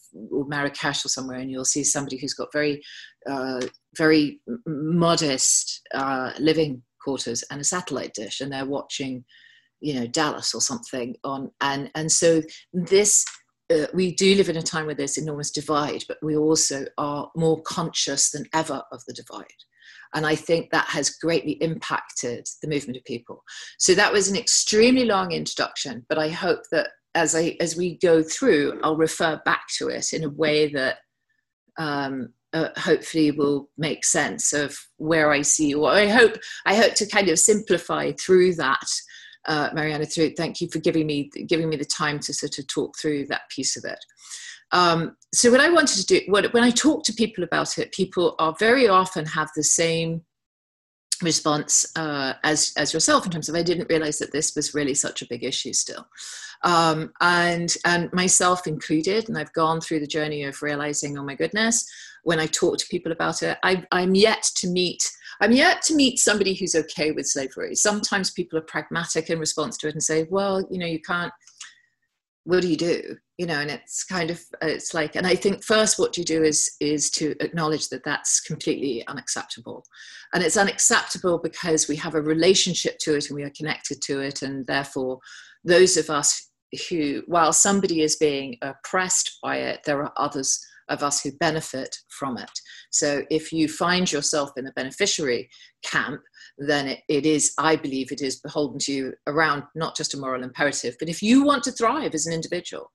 Marrakesh 0.47 1.05
or 1.05 1.09
somewhere, 1.09 1.39
and 1.39 1.51
you'll 1.51 1.65
see 1.65 1.83
somebody 1.83 2.17
who's 2.17 2.33
got 2.33 2.53
very, 2.53 2.81
uh, 3.27 3.61
very 3.97 4.39
modest 4.65 5.81
uh, 5.93 6.31
living 6.39 6.83
quarters 7.01 7.43
and 7.49 7.61
a 7.61 7.63
satellite 7.63 8.13
dish, 8.13 8.41
and 8.41 8.51
they're 8.51 8.65
watching, 8.65 9.23
you 9.79 9.93
know, 9.93 10.07
Dallas 10.07 10.53
or 10.53 10.61
something 10.61 11.15
on, 11.23 11.51
and 11.61 11.89
and 11.95 12.11
so 12.11 12.41
this 12.73 13.25
uh, 13.71 13.87
we 13.93 14.13
do 14.13 14.35
live 14.35 14.49
in 14.49 14.57
a 14.57 14.61
time 14.61 14.85
where 14.85 14.95
there's 14.95 15.17
enormous 15.17 15.51
divide, 15.51 16.03
but 16.07 16.17
we 16.21 16.35
also 16.35 16.85
are 16.97 17.29
more 17.35 17.61
conscious 17.63 18.31
than 18.31 18.45
ever 18.53 18.81
of 18.91 19.03
the 19.05 19.13
divide. 19.13 19.45
And 20.13 20.25
I 20.25 20.35
think 20.35 20.71
that 20.71 20.87
has 20.87 21.11
greatly 21.11 21.53
impacted 21.61 22.47
the 22.61 22.67
movement 22.67 22.97
of 22.97 23.05
people. 23.05 23.43
So 23.77 23.93
that 23.93 24.11
was 24.11 24.27
an 24.27 24.35
extremely 24.35 25.05
long 25.05 25.31
introduction, 25.31 26.05
but 26.09 26.17
I 26.17 26.29
hope 26.29 26.61
that 26.71 26.89
as 27.15 27.35
I 27.35 27.57
as 27.59 27.75
we 27.75 27.97
go 27.97 28.21
through, 28.23 28.79
I'll 28.83 28.97
refer 28.97 29.41
back 29.45 29.67
to 29.77 29.87
it 29.87 30.13
in 30.13 30.23
a 30.23 30.29
way 30.29 30.71
that 30.73 30.97
um, 31.77 32.33
uh, 32.53 32.69
hopefully 32.77 33.31
will 33.31 33.69
make 33.77 34.03
sense 34.05 34.53
of 34.53 34.77
where 34.97 35.31
I 35.31 35.41
see. 35.41 35.73
Or 35.73 35.89
I 35.91 36.07
hope 36.07 36.37
I 36.65 36.75
hope 36.75 36.93
to 36.95 37.07
kind 37.07 37.29
of 37.29 37.39
simplify 37.39 38.11
through 38.13 38.55
that. 38.55 38.87
Uh, 39.47 39.69
Mariana, 39.73 40.05
through 40.05 40.31
thank 40.35 40.59
you 40.61 40.67
for 40.71 40.79
giving 40.79 41.07
me 41.07 41.29
giving 41.47 41.69
me 41.69 41.77
the 41.77 41.85
time 41.85 42.19
to 42.19 42.33
sort 42.33 42.59
of 42.59 42.67
talk 42.67 42.97
through 42.99 43.27
that 43.27 43.49
piece 43.49 43.77
of 43.77 43.85
it. 43.85 43.99
Um, 44.71 45.15
so 45.33 45.51
what 45.51 45.59
I 45.59 45.69
wanted 45.69 45.97
to 45.97 46.05
do, 46.05 46.21
what, 46.27 46.53
when 46.53 46.63
I 46.63 46.71
talk 46.71 47.03
to 47.05 47.13
people 47.13 47.43
about 47.43 47.77
it, 47.77 47.91
people 47.91 48.35
are 48.39 48.55
very 48.59 48.87
often 48.87 49.25
have 49.25 49.49
the 49.55 49.63
same 49.63 50.21
response 51.21 51.85
uh, 51.97 52.33
as 52.43 52.73
as 52.77 52.93
yourself 52.93 53.25
in 53.25 53.31
terms 53.31 53.49
of 53.49 53.55
I 53.55 53.63
didn't 53.63 53.89
realize 53.89 54.19
that 54.19 54.31
this 54.31 54.55
was 54.55 54.73
really 54.73 54.93
such 54.93 55.21
a 55.21 55.27
big 55.27 55.43
issue 55.43 55.73
still, 55.73 56.07
um, 56.63 57.11
and 57.21 57.75
and 57.85 58.11
myself 58.13 58.67
included. 58.67 59.27
And 59.27 59.37
I've 59.37 59.53
gone 59.53 59.81
through 59.81 59.99
the 59.99 60.07
journey 60.07 60.43
of 60.43 60.61
realizing, 60.61 61.17
oh 61.17 61.23
my 61.23 61.35
goodness, 61.35 61.89
when 62.23 62.39
I 62.39 62.47
talk 62.47 62.77
to 62.77 62.87
people 62.87 63.11
about 63.11 63.43
it, 63.43 63.57
I, 63.63 63.83
I'm 63.91 64.15
yet 64.15 64.43
to 64.57 64.67
meet. 64.67 65.11
I'm 65.41 65.53
yet 65.53 65.81
to 65.83 65.95
meet 65.95 66.19
somebody 66.19 66.53
who's 66.53 66.75
okay 66.75 67.11
with 67.11 67.25
slavery. 67.25 67.73
Sometimes 67.73 68.31
people 68.31 68.59
are 68.59 68.63
pragmatic 68.63 69.29
in 69.29 69.39
response 69.39 69.77
to 69.77 69.87
it 69.87 69.93
and 69.93 70.03
say, 70.03 70.27
well, 70.29 70.67
you 70.69 70.77
know, 70.77 70.85
you 70.85 70.99
can't 71.01 71.31
what 72.49 72.63
do 72.63 72.67
you 72.67 72.77
do? 72.77 73.15
You 73.37 73.45
know 73.45 73.59
and 73.59 73.69
it's 73.69 74.03
kind 74.03 74.31
of 74.31 74.39
uh, 74.61 74.67
it's 74.67 74.93
like 74.93 75.15
and 75.15 75.25
i 75.25 75.33
think 75.33 75.63
first 75.63 75.97
what 75.97 76.17
you 76.17 76.25
do 76.25 76.43
is 76.43 76.69
is 76.81 77.09
to 77.11 77.35
acknowledge 77.39 77.87
that 77.89 78.03
that's 78.03 78.41
completely 78.41 79.07
unacceptable. 79.07 79.85
And 80.33 80.43
it's 80.43 80.57
unacceptable 80.57 81.37
because 81.37 81.87
we 81.87 81.95
have 81.97 82.15
a 82.15 82.21
relationship 82.21 82.97
to 83.01 83.15
it 83.15 83.29
and 83.29 83.35
we 83.35 83.43
are 83.43 83.53
connected 83.55 84.01
to 84.03 84.19
it 84.19 84.41
and 84.41 84.67
therefore 84.67 85.19
those 85.63 85.95
of 85.95 86.09
us 86.09 86.49
who 86.89 87.23
while 87.27 87.53
somebody 87.53 88.01
is 88.01 88.15
being 88.17 88.57
oppressed 88.61 89.37
by 89.41 89.57
it 89.57 89.81
there 89.85 90.01
are 90.03 90.13
others 90.17 90.59
of 90.89 91.03
us 91.03 91.21
who 91.21 91.31
benefit 91.33 91.95
from 92.09 92.37
it. 92.37 92.51
So 92.89 93.23
if 93.29 93.53
you 93.53 93.67
find 93.69 94.11
yourself 94.11 94.49
in 94.57 94.65
the 94.65 94.73
beneficiary 94.75 95.49
camp 95.83 96.21
then 96.59 96.87
it, 96.87 96.99
it 97.07 97.25
is, 97.25 97.53
I 97.57 97.75
believe, 97.75 98.11
it 98.11 98.21
is 98.21 98.39
beholden 98.39 98.79
to 98.79 98.91
you 98.91 99.13
around 99.27 99.63
not 99.75 99.95
just 99.95 100.13
a 100.13 100.17
moral 100.17 100.43
imperative, 100.43 100.95
but 100.99 101.09
if 101.09 101.21
you 101.21 101.43
want 101.43 101.63
to 101.63 101.71
thrive 101.71 102.13
as 102.13 102.25
an 102.25 102.33
individual, 102.33 102.91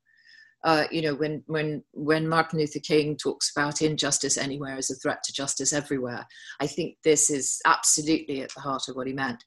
uh, 0.64 0.84
you 0.90 1.02
know, 1.02 1.14
when 1.14 1.42
when 1.46 1.84
when 1.92 2.26
Martin 2.26 2.58
Luther 2.58 2.80
King 2.80 3.16
talks 3.16 3.52
about 3.54 3.82
injustice 3.82 4.38
anywhere 4.38 4.76
as 4.76 4.90
a 4.90 4.94
threat 4.94 5.22
to 5.24 5.32
justice 5.32 5.74
everywhere, 5.74 6.26
I 6.58 6.66
think 6.66 6.96
this 7.04 7.28
is 7.28 7.60
absolutely 7.66 8.40
at 8.40 8.50
the 8.54 8.62
heart 8.62 8.88
of 8.88 8.96
what 8.96 9.06
he 9.06 9.12
meant. 9.12 9.44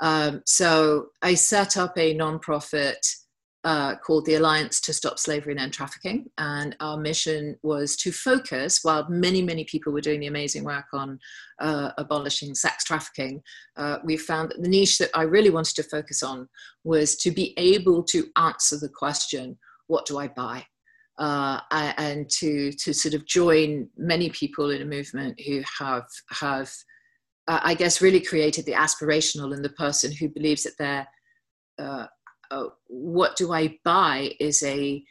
Um, 0.00 0.42
so 0.46 1.08
I 1.22 1.34
set 1.34 1.76
up 1.76 1.96
a 1.98 2.16
nonprofit 2.16 2.96
uh, 3.64 3.96
called 3.96 4.26
the 4.26 4.34
Alliance 4.34 4.80
to 4.82 4.92
Stop 4.92 5.18
Slavery 5.18 5.52
and 5.52 5.60
End 5.60 5.72
Trafficking. 5.72 6.30
And 6.36 6.76
our 6.80 6.98
mission 6.98 7.56
was 7.62 7.96
to 7.96 8.12
focus, 8.12 8.80
while 8.82 9.08
many, 9.08 9.40
many 9.40 9.64
people 9.64 9.92
were 9.92 10.02
doing 10.02 10.20
the 10.20 10.26
amazing 10.26 10.64
work 10.64 10.86
on 10.92 11.18
uh, 11.60 11.90
abolishing 11.96 12.54
sex 12.54 12.84
trafficking, 12.84 13.42
uh, 13.76 13.98
we 14.04 14.16
found 14.18 14.50
that 14.50 14.62
the 14.62 14.68
niche 14.68 14.98
that 14.98 15.10
I 15.14 15.22
really 15.22 15.50
wanted 15.50 15.76
to 15.76 15.82
focus 15.82 16.22
on 16.22 16.48
was 16.84 17.16
to 17.16 17.30
be 17.30 17.54
able 17.56 18.02
to 18.04 18.26
answer 18.36 18.78
the 18.78 18.90
question 18.90 19.58
what 19.86 20.06
do 20.06 20.18
I 20.18 20.28
buy? 20.28 20.64
Uh, 21.18 21.60
and 21.70 22.28
to 22.28 22.72
to 22.72 22.92
sort 22.92 23.14
of 23.14 23.24
join 23.24 23.88
many 23.96 24.30
people 24.30 24.70
in 24.70 24.82
a 24.82 24.84
movement 24.84 25.40
who 25.40 25.62
have 25.78 26.06
have 26.30 26.72
uh, 27.46 27.60
I 27.62 27.74
guess 27.74 28.02
really 28.02 28.20
created 28.20 28.66
the 28.66 28.72
aspirational 28.72 29.54
in 29.54 29.62
the 29.62 29.68
person 29.70 30.10
who 30.10 30.28
believes 30.28 30.64
that 30.64 30.72
they're 30.76 31.06
uh, 31.78 32.06
uh, 32.50 32.66
what 32.86 33.36
do 33.36 33.52
I 33.52 33.78
buy 33.84 34.32
is 34.40 34.62
a 34.62 35.02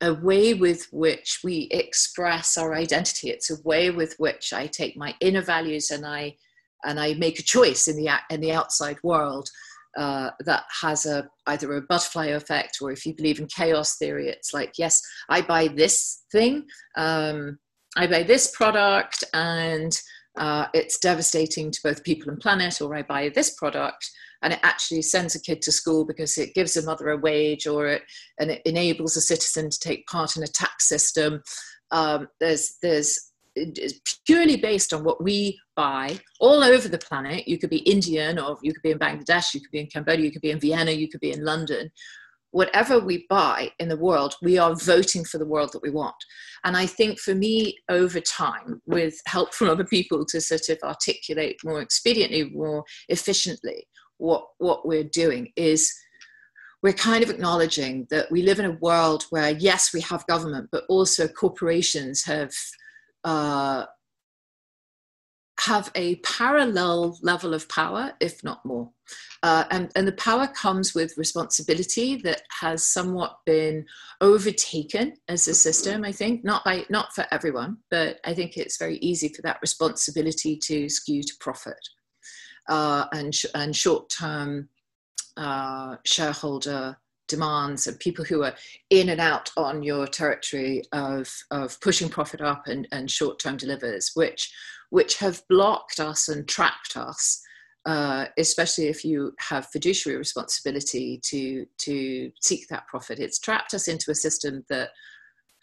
a 0.00 0.12
way 0.12 0.54
with 0.54 0.86
which 0.92 1.40
we 1.44 1.68
express 1.70 2.58
our 2.58 2.74
identity. 2.74 3.30
It's 3.30 3.50
a 3.50 3.62
way 3.62 3.90
with 3.90 4.14
which 4.18 4.52
I 4.52 4.66
take 4.66 4.96
my 4.96 5.14
inner 5.20 5.40
values 5.40 5.90
and 5.90 6.04
I 6.04 6.36
and 6.84 7.00
I 7.00 7.14
make 7.14 7.38
a 7.38 7.42
choice 7.42 7.88
in 7.88 7.96
the 7.96 8.10
in 8.30 8.40
the 8.40 8.52
outside 8.52 8.98
world 9.02 9.48
uh, 9.96 10.30
that 10.40 10.64
has 10.82 11.06
a 11.06 11.28
either 11.46 11.72
a 11.74 11.82
butterfly 11.82 12.26
effect 12.26 12.78
or 12.82 12.90
if 12.90 13.06
you 13.06 13.14
believe 13.14 13.38
in 13.38 13.46
chaos 13.46 13.96
theory, 13.96 14.28
it's 14.28 14.52
like 14.52 14.74
yes, 14.78 15.00
I 15.28 15.40
buy 15.40 15.68
this 15.68 16.24
thing, 16.32 16.66
um, 16.96 17.58
I 17.96 18.06
buy 18.06 18.24
this 18.24 18.50
product, 18.50 19.24
and 19.32 19.96
uh, 20.36 20.66
it's 20.74 20.98
devastating 20.98 21.70
to 21.70 21.80
both 21.82 22.04
people 22.04 22.30
and 22.30 22.40
planet, 22.40 22.80
or 22.80 22.94
I 22.94 23.02
buy 23.02 23.30
this 23.30 23.54
product 23.54 24.10
and 24.44 24.52
it 24.52 24.60
actually 24.62 25.02
sends 25.02 25.34
a 25.34 25.40
kid 25.40 25.62
to 25.62 25.72
school 25.72 26.04
because 26.04 26.36
it 26.36 26.54
gives 26.54 26.76
a 26.76 26.84
mother 26.84 27.08
a 27.08 27.16
wage 27.16 27.66
or 27.66 27.88
it 27.88 28.02
and 28.38 28.50
it 28.50 28.62
enables 28.66 29.16
a 29.16 29.20
citizen 29.20 29.70
to 29.70 29.80
take 29.80 30.06
part 30.06 30.36
in 30.36 30.42
a 30.42 30.46
tax 30.46 30.86
system. 30.86 31.42
Um, 31.90 32.28
there's 32.40 32.76
there's 32.82 33.32
it's 33.56 34.20
purely 34.26 34.56
based 34.56 34.92
on 34.92 35.04
what 35.04 35.22
we 35.22 35.58
buy 35.76 36.18
all 36.40 36.62
over 36.62 36.88
the 36.88 36.98
planet. 36.98 37.46
You 37.46 37.56
could 37.56 37.70
be 37.70 37.78
Indian, 37.78 38.38
or 38.38 38.58
you 38.62 38.72
could 38.72 38.82
be 38.82 38.90
in 38.90 38.98
Bangladesh, 38.98 39.54
you 39.54 39.60
could 39.60 39.70
be 39.70 39.80
in 39.80 39.86
Cambodia, 39.86 40.24
you 40.24 40.32
could 40.32 40.42
be 40.42 40.50
in 40.50 40.60
Vienna, 40.60 40.90
you 40.90 41.08
could 41.08 41.20
be 41.20 41.32
in 41.32 41.44
London. 41.44 41.90
Whatever 42.50 42.98
we 42.98 43.26
buy 43.30 43.70
in 43.78 43.88
the 43.88 43.96
world, 43.96 44.34
we 44.42 44.58
are 44.58 44.74
voting 44.74 45.24
for 45.24 45.38
the 45.38 45.46
world 45.46 45.72
that 45.72 45.82
we 45.82 45.90
want. 45.90 46.16
And 46.64 46.76
I 46.76 46.86
think 46.86 47.18
for 47.18 47.34
me, 47.34 47.76
over 47.88 48.20
time, 48.20 48.82
with 48.86 49.20
help 49.26 49.54
from 49.54 49.70
other 49.70 49.84
people 49.84 50.24
to 50.26 50.40
sort 50.40 50.68
of 50.68 50.78
articulate 50.82 51.56
more 51.64 51.84
expediently, 51.84 52.52
more 52.52 52.84
efficiently, 53.08 53.86
what 54.24 54.44
what 54.58 54.86
we're 54.86 55.04
doing 55.04 55.52
is 55.56 55.92
we're 56.82 56.92
kind 56.92 57.22
of 57.22 57.30
acknowledging 57.30 58.06
that 58.10 58.30
we 58.30 58.42
live 58.42 58.58
in 58.58 58.66
a 58.66 58.78
world 58.80 59.24
where 59.30 59.50
yes 59.50 59.92
we 59.92 60.00
have 60.00 60.26
government 60.26 60.68
but 60.72 60.84
also 60.88 61.28
corporations 61.28 62.24
have 62.24 62.54
uh, 63.24 63.84
have 65.60 65.90
a 65.94 66.16
parallel 66.16 67.16
level 67.22 67.54
of 67.54 67.68
power 67.68 68.12
if 68.20 68.42
not 68.42 68.64
more. 68.66 68.90
Uh, 69.42 69.64
and, 69.70 69.90
and 69.94 70.06
the 70.06 70.12
power 70.12 70.46
comes 70.48 70.94
with 70.94 71.16
responsibility 71.16 72.16
that 72.16 72.42
has 72.60 72.82
somewhat 72.82 73.36
been 73.46 73.84
overtaken 74.20 75.14
as 75.28 75.46
a 75.48 75.54
system 75.54 76.04
i 76.04 76.12
think. 76.12 76.44
Not 76.44 76.64
by 76.64 76.84
not 76.90 77.14
for 77.14 77.26
everyone 77.30 77.78
but 77.90 78.20
i 78.24 78.32
think 78.34 78.56
it's 78.56 78.78
very 78.78 78.98
easy 78.98 79.28
for 79.28 79.42
that 79.42 79.58
responsibility 79.62 80.58
to 80.68 80.88
skew 80.88 81.22
to 81.22 81.34
profit 81.40 81.82
uh, 82.68 83.06
and, 83.12 83.34
sh- 83.34 83.46
and 83.54 83.74
short 83.74 84.08
term 84.10 84.68
uh, 85.36 85.96
shareholder 86.04 86.96
demands 87.26 87.86
and 87.86 87.98
people 87.98 88.24
who 88.24 88.42
are 88.42 88.54
in 88.90 89.08
and 89.08 89.20
out 89.20 89.50
on 89.56 89.82
your 89.82 90.06
territory 90.06 90.82
of, 90.92 91.32
of 91.50 91.80
pushing 91.80 92.08
profit 92.08 92.40
up 92.40 92.66
and, 92.66 92.86
and 92.92 93.10
short 93.10 93.38
term 93.38 93.56
delivers, 93.56 94.10
which, 94.14 94.52
which 94.90 95.18
have 95.18 95.42
blocked 95.48 96.00
us 96.00 96.28
and 96.28 96.46
trapped 96.48 96.96
us. 96.96 97.40
Uh, 97.86 98.24
especially 98.38 98.86
if 98.86 99.04
you 99.04 99.30
have 99.38 99.66
fiduciary 99.66 100.16
responsibility 100.16 101.20
to 101.22 101.66
to 101.76 102.30
seek 102.40 102.66
that 102.68 102.86
profit, 102.86 103.18
it's 103.18 103.38
trapped 103.38 103.74
us 103.74 103.88
into 103.88 104.10
a 104.10 104.14
system 104.14 104.64
that 104.70 104.88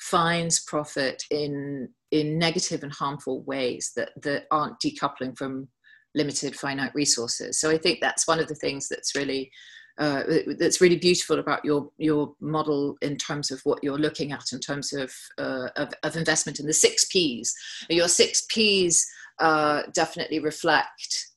finds 0.01 0.59
profit 0.59 1.23
in 1.31 1.89
in 2.11 2.37
negative 2.37 2.83
and 2.83 2.91
harmful 2.91 3.41
ways 3.41 3.91
that 3.95 4.09
that 4.21 4.45
aren't 4.51 4.79
decoupling 4.79 5.35
from 5.35 5.67
limited 6.15 6.55
finite 6.55 6.93
resources. 6.93 7.59
So 7.59 7.69
I 7.69 7.77
think 7.77 7.99
that's 8.01 8.27
one 8.27 8.39
of 8.39 8.47
the 8.47 8.55
things 8.55 8.87
that's 8.89 9.15
really 9.15 9.51
uh, 9.97 10.23
that's 10.57 10.81
really 10.81 10.97
beautiful 10.97 11.39
about 11.39 11.63
your 11.65 11.91
your 11.97 12.33
model 12.39 12.97
in 13.01 13.17
terms 13.17 13.51
of 13.51 13.59
what 13.65 13.83
you're 13.83 13.97
looking 13.97 14.31
at 14.31 14.51
in 14.53 14.59
terms 14.59 14.93
of 14.93 15.13
uh, 15.37 15.67
of, 15.75 15.89
of, 16.03 16.15
investment 16.15 16.59
in 16.59 16.65
the 16.65 16.73
six 16.73 17.05
P's. 17.05 17.53
Your 17.89 18.07
six 18.07 18.45
P's 18.49 19.05
uh, 19.39 19.83
definitely 19.93 20.39
reflect 20.39 21.27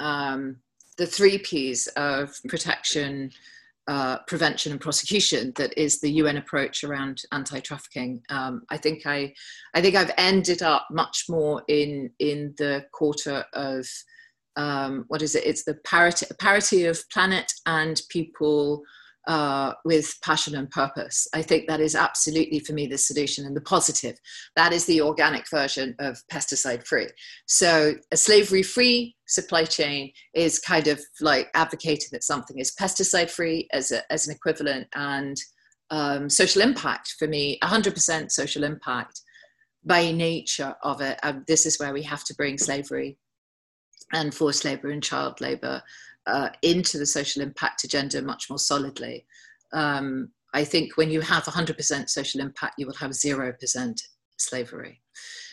um, 0.00 0.58
the 0.98 1.06
three 1.06 1.38
P's 1.38 1.86
of 1.96 2.38
protection, 2.48 3.30
uh, 3.88 4.18
prevention 4.26 4.70
and 4.70 4.80
prosecution 4.80 5.50
that 5.56 5.76
is 5.78 5.98
the 6.00 6.12
UN 6.12 6.36
approach 6.36 6.84
around 6.84 7.22
anti-trafficking. 7.32 8.22
Um, 8.28 8.62
I 8.68 8.76
think 8.76 9.06
I, 9.06 9.32
I 9.74 9.80
think 9.80 9.96
I've 9.96 10.12
ended 10.18 10.62
up 10.62 10.86
much 10.90 11.24
more 11.28 11.62
in 11.68 12.10
in 12.18 12.54
the 12.58 12.84
quarter 12.92 13.44
of 13.54 13.88
um, 14.56 15.04
what 15.08 15.22
is 15.22 15.34
it? 15.34 15.46
It's 15.46 15.64
the 15.64 15.74
parity 15.86 16.26
parity 16.38 16.84
of 16.84 17.02
planet 17.10 17.50
and 17.64 18.00
people 18.10 18.82
uh, 19.28 19.74
with 19.84 20.14
passion 20.24 20.56
and 20.56 20.70
purpose. 20.70 21.28
I 21.34 21.42
think 21.42 21.68
that 21.68 21.80
is 21.80 21.94
absolutely 21.94 22.60
for 22.60 22.72
me 22.72 22.86
the 22.86 22.96
solution 22.96 23.44
and 23.44 23.54
the 23.54 23.60
positive. 23.60 24.16
That 24.56 24.72
is 24.72 24.86
the 24.86 25.02
organic 25.02 25.48
version 25.50 25.94
of 25.98 26.18
pesticide 26.32 26.86
free. 26.86 27.08
So 27.46 27.94
a 28.10 28.16
slavery 28.16 28.62
free 28.62 29.14
supply 29.26 29.64
chain 29.64 30.12
is 30.34 30.58
kind 30.58 30.88
of 30.88 31.00
like 31.20 31.50
advocating 31.54 32.08
that 32.12 32.24
something 32.24 32.58
is 32.58 32.74
pesticide 32.74 33.30
free 33.30 33.68
as, 33.70 33.92
as 34.08 34.26
an 34.26 34.34
equivalent 34.34 34.88
and 34.94 35.36
um, 35.90 36.30
social 36.30 36.62
impact 36.62 37.14
for 37.18 37.28
me, 37.28 37.58
100% 37.62 38.30
social 38.30 38.64
impact 38.64 39.20
by 39.84 40.10
nature 40.10 40.74
of 40.82 41.02
it. 41.02 41.18
And 41.22 41.44
this 41.46 41.66
is 41.66 41.78
where 41.78 41.92
we 41.92 42.02
have 42.02 42.24
to 42.24 42.34
bring 42.34 42.56
slavery 42.56 43.18
and 44.14 44.34
forced 44.34 44.64
labour 44.64 44.88
and 44.88 45.02
child 45.02 45.38
labour 45.42 45.82
uh, 46.28 46.50
into 46.62 46.98
the 46.98 47.06
social 47.06 47.42
impact 47.42 47.84
agenda 47.84 48.22
much 48.22 48.48
more 48.50 48.58
solidly. 48.58 49.26
Um, 49.72 50.30
I 50.54 50.64
think 50.64 50.96
when 50.96 51.10
you 51.10 51.20
have 51.20 51.44
100% 51.44 52.08
social 52.08 52.40
impact, 52.40 52.74
you 52.78 52.86
will 52.86 52.94
have 52.94 53.10
0% 53.10 54.00
slavery. 54.38 55.00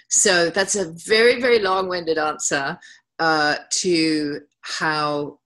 So 0.09 0.49
that's 0.49 0.75
a 0.75 0.91
very, 0.93 1.41
very 1.41 1.59
long 1.59 1.87
winded 1.87 2.17
answer 2.17 2.77
uh, 3.19 3.55
to 3.71 4.41
how 4.61 5.39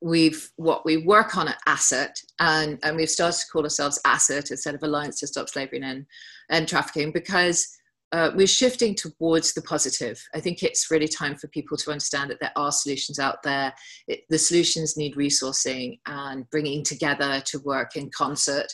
we've 0.00 0.50
what 0.56 0.84
we 0.84 0.98
work 0.98 1.34
on 1.34 1.48
at 1.48 1.56
asset 1.66 2.14
and 2.38 2.78
and 2.82 2.94
we've 2.94 3.08
started 3.08 3.38
to 3.38 3.46
call 3.50 3.62
ourselves 3.62 3.98
asset 4.04 4.50
instead 4.50 4.74
of 4.74 4.82
alliance 4.82 5.18
to 5.18 5.26
stop 5.26 5.48
slavery 5.48 5.80
and 5.82 6.04
and 6.50 6.68
trafficking 6.68 7.10
because 7.10 7.74
uh, 8.14 8.30
we're 8.36 8.46
shifting 8.46 8.94
towards 8.94 9.54
the 9.54 9.62
positive. 9.62 10.22
I 10.36 10.38
think 10.38 10.62
it's 10.62 10.88
really 10.88 11.08
time 11.08 11.34
for 11.34 11.48
people 11.48 11.76
to 11.78 11.90
understand 11.90 12.30
that 12.30 12.38
there 12.40 12.52
are 12.54 12.70
solutions 12.70 13.18
out 13.18 13.42
there. 13.42 13.74
It, 14.06 14.20
the 14.30 14.38
solutions 14.38 14.96
need 14.96 15.16
resourcing 15.16 15.98
and 16.06 16.48
bringing 16.50 16.84
together 16.84 17.42
to 17.46 17.58
work 17.64 17.96
in 17.96 18.10
concert. 18.16 18.72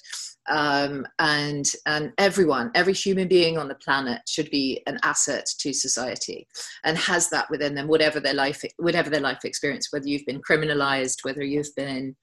Um, 0.51 1.07
and 1.19 1.67
and 1.87 2.13
everyone, 2.19 2.71
every 2.75 2.93
human 2.93 3.29
being 3.29 3.57
on 3.57 3.69
the 3.69 3.75
planet 3.77 4.21
should 4.27 4.51
be 4.51 4.83
an 4.87 4.99
asset 5.03 5.47
to 5.61 5.73
society, 5.73 6.47
and 6.85 6.99
has 6.99 7.31
that 7.31 7.51
within 7.51 7.75
them, 7.75 7.89
whatever 7.89 8.21
their 8.21 8.35
life, 8.35 8.63
whatever 8.79 9.11
their 9.11 9.21
life 9.21 9.45
experience, 9.45 9.89
whether 9.91 10.09
you've 10.09 10.27
been 10.27 10.43
criminalized, 10.43 11.25
whether 11.25 11.45
you've 11.45 11.75
been 11.77 12.17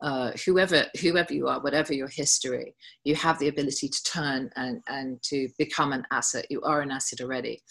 uh, 0.00 0.32
whoever 0.44 0.84
whoever 1.00 1.32
you 1.32 1.46
are, 1.46 1.60
whatever 1.60 1.94
your 1.94 2.08
history, 2.08 2.74
you 3.04 3.14
have 3.14 3.38
the 3.38 3.48
ability 3.48 3.88
to 3.88 4.02
turn 4.04 4.50
and, 4.56 4.82
and 4.88 5.22
to 5.22 5.48
become 5.58 5.92
an 5.92 6.04
asset. 6.10 6.46
You 6.50 6.60
are 6.62 6.80
an 6.80 6.90
asset 6.90 7.20
already. 7.20 7.62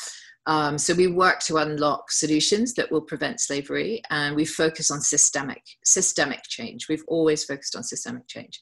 Um, 0.46 0.78
so 0.78 0.94
we 0.94 1.08
work 1.08 1.40
to 1.42 1.58
unlock 1.58 2.12
solutions 2.12 2.74
that 2.74 2.92
will 2.92 3.02
prevent 3.02 3.40
slavery, 3.40 4.02
and 4.10 4.36
we 4.36 4.46
focus 4.46 4.92
on 4.92 5.00
systemic 5.00 5.64
systemic 5.86 6.44
change. 6.44 6.90
We've 6.90 7.06
always 7.08 7.46
focused 7.46 7.76
on 7.76 7.84
systemic 7.84 8.28
change, 8.28 8.62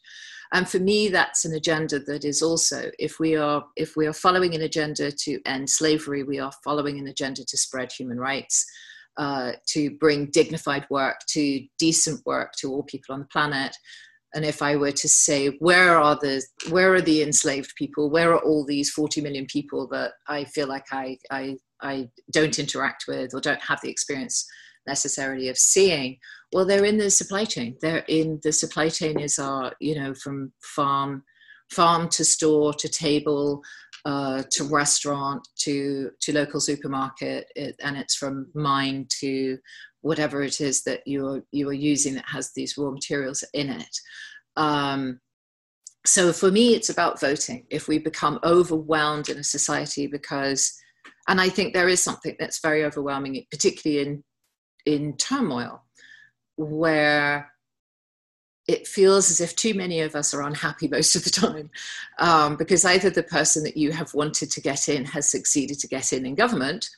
and 0.54 0.70
for 0.70 0.80
me, 0.80 1.10
that's 1.10 1.46
an 1.46 1.54
agenda 1.54 2.00
that 2.00 2.24
is 2.24 2.42
also 2.42 2.92
if 3.00 3.20
we 3.20 3.36
are 3.36 3.64
if 3.76 3.96
we 3.96 4.06
are 4.06 4.14
following 4.14 4.54
an 4.54 4.62
agenda 4.62 5.12
to 5.12 5.40
end 5.46 5.70
slavery, 5.70 6.24
we 6.24 6.40
are 6.40 6.52
following 6.64 7.00
an 7.00 7.08
agenda 7.08 7.44
to 7.46 7.58
spread 7.58 7.92
human 7.92 8.20
rights 8.20 8.66
uh, 9.18 9.54
to 9.68 9.92
bring 9.92 10.30
dignified 10.32 10.86
work 10.90 11.20
to 11.30 11.66
decent 11.80 12.26
work 12.26 12.54
to 12.60 12.72
all 12.72 12.84
people 12.84 13.14
on 13.14 13.22
the 13.22 13.28
planet. 13.28 13.76
and 14.34 14.46
if 14.46 14.62
I 14.62 14.78
were 14.78 14.94
to 14.94 15.10
say 15.10 15.48
where 15.60 15.98
are 16.00 16.16
the 16.16 16.42
where 16.70 16.94
are 16.94 17.02
the 17.02 17.22
enslaved 17.22 17.74
people, 17.76 18.10
where 18.10 18.34
are 18.34 18.44
all 18.44 18.66
these 18.66 18.90
40 18.92 19.22
million 19.22 19.46
people 19.46 19.88
that 19.90 20.12
I 20.28 20.46
feel 20.46 20.68
like 20.68 20.86
I 20.92 21.18
I, 21.30 21.58
I 21.82 22.10
don't 22.32 22.60
interact 22.60 23.06
with 23.08 23.34
or 23.34 23.42
don't 23.42 23.62
have 23.62 23.80
the 23.82 23.90
experience 23.90 24.48
necessarily 24.88 25.50
of 25.50 25.58
seeing, 25.58 26.18
well, 26.54 26.66
they're 26.66 26.86
in 26.86 26.98
the 26.98 27.10
supply 27.10 27.46
chain. 27.46 27.78
They're 27.82 28.06
in 28.08 28.40
the 28.44 28.52
supply 28.52 28.90
chain 28.90 29.20
is 29.20 29.40
our 29.40 29.74
you 29.80 29.96
know 29.96 30.14
from 30.14 30.52
farm 30.62 31.24
farm 31.72 32.10
to 32.10 32.26
store 32.26 32.74
to 32.74 32.90
table 32.90 33.62
uh, 34.06 34.44
to 34.52 34.64
restaurant 34.66 35.48
to 35.60 36.12
to 36.22 36.34
local 36.34 36.60
supermarket. 36.60 37.48
It, 37.56 37.76
and 37.82 37.98
it's 37.98 38.16
from 38.16 38.48
mine 38.54 39.08
to 39.20 39.58
whatever 40.02 40.42
it 40.42 40.60
is 40.60 40.84
that 40.84 41.02
you're 41.06 41.44
you 41.52 41.70
are 41.70 41.74
using 41.74 42.16
that 42.16 42.26
has 42.28 42.52
these 42.54 42.78
raw 42.78 42.92
materials 42.92 43.44
in 43.54 43.70
it. 43.70 43.98
Um, 44.58 45.20
so 46.06 46.34
for 46.34 46.52
me 46.52 46.74
it's 46.74 46.90
about 46.90 47.20
voting. 47.20 47.66
If 47.70 47.88
we 47.88 48.00
become 48.00 48.40
overwhelmed 48.44 49.30
in 49.30 49.38
a 49.38 49.44
society 49.44 50.08
because 50.08 50.74
and 51.28 51.40
i 51.42 51.50
think 51.50 51.74
there 51.74 51.90
is 51.90 52.02
something 52.02 52.36
that's 52.40 52.62
very 52.62 52.84
overwhelming 52.84 53.46
particularly 53.52 54.02
in 54.02 54.24
in 54.86 55.16
turmoil 55.18 55.84
where 56.58 57.52
it 58.68 58.88
feels 58.88 59.32
as 59.32 59.42
if 59.42 59.56
too 59.56 59.74
many 59.74 60.02
of 60.02 60.16
us 60.16 60.34
are 60.34 60.44
unhappy 60.44 60.88
most 60.88 61.16
of 61.16 61.24
the 61.24 61.30
time 61.30 61.70
um, 62.20 62.56
because 62.56 62.86
either 62.86 63.10
the 63.10 63.24
person 63.24 63.64
that 63.64 63.78
you 63.78 63.92
have 63.92 64.14
wanted 64.14 64.52
to 64.52 64.62
get 64.62 64.88
in 64.88 65.06
has 65.06 65.30
succeeded 65.30 65.80
to 65.80 65.88
get 65.88 66.14
in 66.14 66.26
in 66.26 66.36
government 66.36 66.90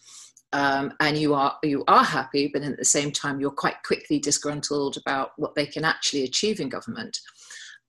um, 0.53 0.93
and 0.99 1.17
you 1.17 1.33
are 1.33 1.57
you 1.63 1.83
are 1.88 2.03
happy 2.03 2.47
but 2.47 2.62
at 2.62 2.77
the 2.77 2.86
same 2.86 3.12
time 3.12 3.39
you're 3.39 3.51
quite 3.51 3.81
quickly 3.83 4.19
disgruntled 4.19 4.97
about 4.97 5.31
what 5.38 5.55
they 5.55 5.65
can 5.65 5.83
actually 5.83 6.23
achieve 6.23 6.59
in 6.59 6.69
government. 6.69 7.19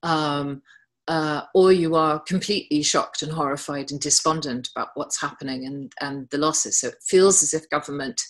Um, 0.02 0.62
uh, 1.08 1.42
or 1.54 1.72
you 1.72 1.94
are 1.94 2.20
completely 2.20 2.82
shocked 2.82 3.22
and 3.22 3.32
horrified 3.32 3.90
and 3.90 4.00
despondent 4.00 4.70
about 4.74 4.88
what's 4.94 5.20
happening 5.20 5.66
and, 5.66 5.92
and 6.00 6.28
the 6.30 6.38
losses. 6.38 6.78
So 6.80 6.88
it 6.88 7.02
feels 7.06 7.42
as 7.42 7.52
if 7.52 7.68
government 7.68 8.22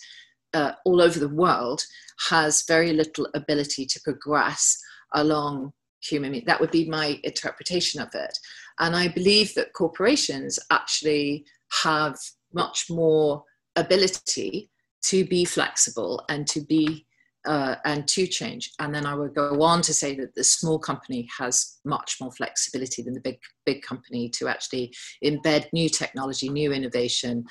uh, 0.53 0.73
all 0.85 1.01
over 1.01 1.19
the 1.19 1.29
world 1.29 1.83
has 2.29 2.63
very 2.67 2.93
little 2.93 3.27
ability 3.33 3.85
to 3.85 4.01
progress 4.01 4.77
along 5.13 5.73
human 6.01 6.43
that 6.45 6.59
would 6.59 6.71
be 6.71 6.87
my 6.87 7.19
interpretation 7.23 8.01
of 8.01 8.09
it. 8.13 8.37
And 8.79 8.95
i 8.95 9.07
believe 9.07 9.55
that 9.55 9.73
corporations 9.73 10.59
actually 10.69 11.45
have 11.83 12.17
much 12.53 12.85
more 12.89 13.43
ability 13.75 14.69
to 15.03 15.25
be 15.25 15.45
flexible 15.45 16.23
and 16.29 16.47
to 16.47 16.61
be 16.61 17.05
uh, 17.45 17.75
and 17.85 18.07
to 18.07 18.27
change 18.27 18.71
and 18.79 18.93
then 18.93 19.05
i 19.05 19.13
would 19.13 19.33
go 19.33 19.61
on 19.61 19.81
to 19.81 19.93
say 19.93 20.15
that 20.15 20.33
the 20.35 20.43
small 20.43 20.79
company 20.79 21.27
has 21.37 21.77
much 21.85 22.17
more 22.21 22.31
flexibility 22.31 23.01
than 23.01 23.13
the 23.13 23.21
big 23.21 23.37
big 23.65 23.81
company 23.81 24.29
to 24.29 24.47
actually 24.47 24.93
embed 25.23 25.65
new 25.73 25.89
technology 25.89 26.49
new 26.49 26.71
innovation 26.71 27.45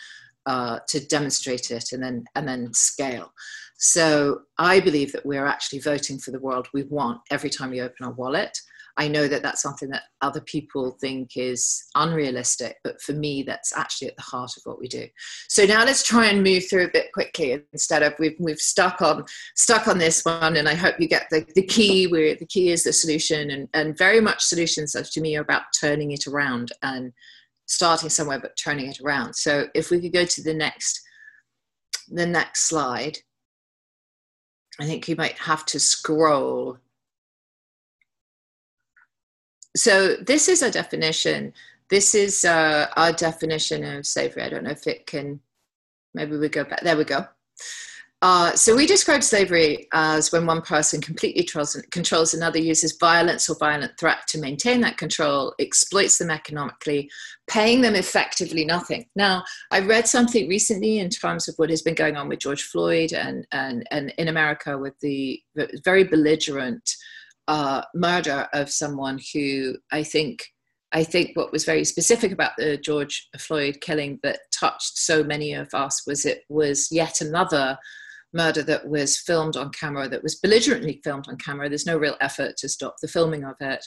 uh, 0.46 0.78
to 0.86 1.00
demonstrate 1.06 1.70
it 1.70 1.92
and 1.92 2.02
then 2.02 2.22
and 2.34 2.46
then 2.46 2.72
scale 2.74 3.32
so 3.76 4.42
I 4.58 4.80
believe 4.80 5.12
that 5.12 5.26
we're 5.26 5.46
actually 5.46 5.80
voting 5.80 6.18
for 6.18 6.30
the 6.30 6.38
world 6.38 6.68
we 6.72 6.84
want 6.84 7.20
every 7.30 7.50
time 7.50 7.70
we 7.70 7.80
open 7.80 8.06
our 8.06 8.12
wallet. 8.12 8.58
I 8.96 9.08
know 9.08 9.26
that 9.26 9.42
that's 9.42 9.62
something 9.62 9.88
that 9.90 10.04
other 10.20 10.40
people 10.40 10.92
think 11.00 11.36
is 11.36 11.84
unrealistic, 11.94 12.76
but 12.84 13.02
for 13.02 13.12
me, 13.12 13.42
that's 13.42 13.76
actually 13.76 14.08
at 14.08 14.16
the 14.16 14.22
heart 14.22 14.52
of 14.56 14.62
what 14.64 14.78
we 14.78 14.86
do. 14.86 15.08
So 15.48 15.64
now 15.64 15.84
let's 15.84 16.04
try 16.04 16.26
and 16.26 16.44
move 16.44 16.68
through 16.68 16.84
a 16.84 16.92
bit 16.92 17.12
quickly 17.12 17.60
instead 17.72 18.02
of 18.02 18.14
we've 18.18 18.36
we've 18.38 18.60
stuck 18.60 19.02
on 19.02 19.24
stuck 19.56 19.88
on 19.88 19.98
this 19.98 20.24
one, 20.24 20.56
and 20.56 20.68
I 20.68 20.74
hope 20.74 21.00
you 21.00 21.08
get 21.08 21.26
the, 21.30 21.46
the 21.54 21.66
key. 21.66 22.06
Where 22.06 22.34
the 22.34 22.46
key 22.46 22.70
is 22.70 22.84
the 22.84 22.92
solution, 22.92 23.50
and 23.50 23.68
and 23.74 23.98
very 23.98 24.20
much 24.20 24.44
solutions 24.44 24.92
to 24.92 25.20
me 25.20 25.36
are 25.36 25.42
about 25.42 25.64
turning 25.78 26.12
it 26.12 26.26
around 26.26 26.72
and 26.82 27.12
starting 27.66 28.10
somewhere, 28.10 28.38
but 28.38 28.56
turning 28.56 28.86
it 28.86 29.00
around. 29.00 29.34
So 29.34 29.68
if 29.74 29.90
we 29.90 30.00
could 30.00 30.12
go 30.12 30.24
to 30.24 30.42
the 30.42 30.54
next 30.54 31.00
the 32.08 32.26
next 32.26 32.68
slide. 32.68 33.18
I 34.80 34.86
think 34.86 35.08
you 35.08 35.16
might 35.16 35.38
have 35.38 35.64
to 35.66 35.80
scroll. 35.80 36.78
So 39.76 40.16
this 40.16 40.48
is 40.48 40.62
a 40.62 40.70
definition. 40.70 41.52
This 41.88 42.14
is 42.14 42.44
uh, 42.44 42.86
our 42.96 43.12
definition 43.12 43.84
of 43.84 44.06
slavery. 44.06 44.42
I 44.42 44.48
don't 44.48 44.64
know 44.64 44.70
if 44.70 44.86
it 44.86 45.06
can, 45.06 45.40
maybe 46.14 46.36
we 46.36 46.48
go 46.48 46.64
back. 46.64 46.82
There 46.82 46.96
we 46.96 47.04
go. 47.04 47.26
Uh, 48.22 48.52
so 48.54 48.74
we 48.74 48.86
describe 48.86 49.22
slavery 49.22 49.86
as 49.92 50.32
when 50.32 50.46
one 50.46 50.62
person 50.62 50.98
completely 50.98 51.46
controls 51.90 52.32
another, 52.32 52.58
uses 52.58 52.96
violence 52.98 53.50
or 53.50 53.56
violent 53.58 53.92
threat 53.98 54.26
to 54.26 54.38
maintain 54.38 54.80
that 54.80 54.96
control, 54.96 55.52
exploits 55.58 56.16
them 56.16 56.30
economically, 56.30 57.10
paying 57.48 57.82
them 57.82 57.94
effectively 57.94 58.64
nothing. 58.64 59.04
Now, 59.14 59.44
I 59.70 59.80
read 59.80 60.08
something 60.08 60.48
recently 60.48 61.00
in 61.00 61.10
terms 61.10 61.48
of 61.48 61.54
what 61.56 61.68
has 61.68 61.82
been 61.82 61.94
going 61.94 62.16
on 62.16 62.30
with 62.30 62.38
George 62.38 62.62
Floyd 62.62 63.12
and, 63.12 63.46
and, 63.52 63.86
and 63.90 64.14
in 64.16 64.28
America 64.28 64.78
with 64.78 64.98
the 65.00 65.38
very 65.84 66.04
belligerent 66.04 66.96
uh, 67.48 67.82
murder 67.94 68.48
of 68.52 68.70
someone 68.70 69.18
who 69.32 69.76
I 69.92 70.02
think 70.02 70.44
I 70.92 71.02
think 71.02 71.32
what 71.34 71.52
was 71.52 71.64
very 71.64 71.84
specific 71.84 72.30
about 72.30 72.52
the 72.56 72.76
George 72.76 73.28
Floyd 73.38 73.78
killing 73.80 74.20
that 74.22 74.38
touched 74.52 74.96
so 74.96 75.24
many 75.24 75.52
of 75.52 75.68
us 75.74 76.06
was 76.06 76.24
it 76.24 76.42
was 76.48 76.88
yet 76.92 77.20
another 77.20 77.76
murder 78.32 78.62
that 78.62 78.88
was 78.88 79.18
filmed 79.18 79.56
on 79.56 79.70
camera, 79.70 80.08
that 80.08 80.22
was 80.22 80.36
belligerently 80.36 81.00
filmed 81.02 81.26
on 81.28 81.36
camera. 81.36 81.68
There's 81.68 81.86
no 81.86 81.98
real 81.98 82.16
effort 82.20 82.56
to 82.58 82.68
stop 82.68 82.96
the 83.02 83.08
filming 83.08 83.44
of 83.44 83.56
it. 83.60 83.84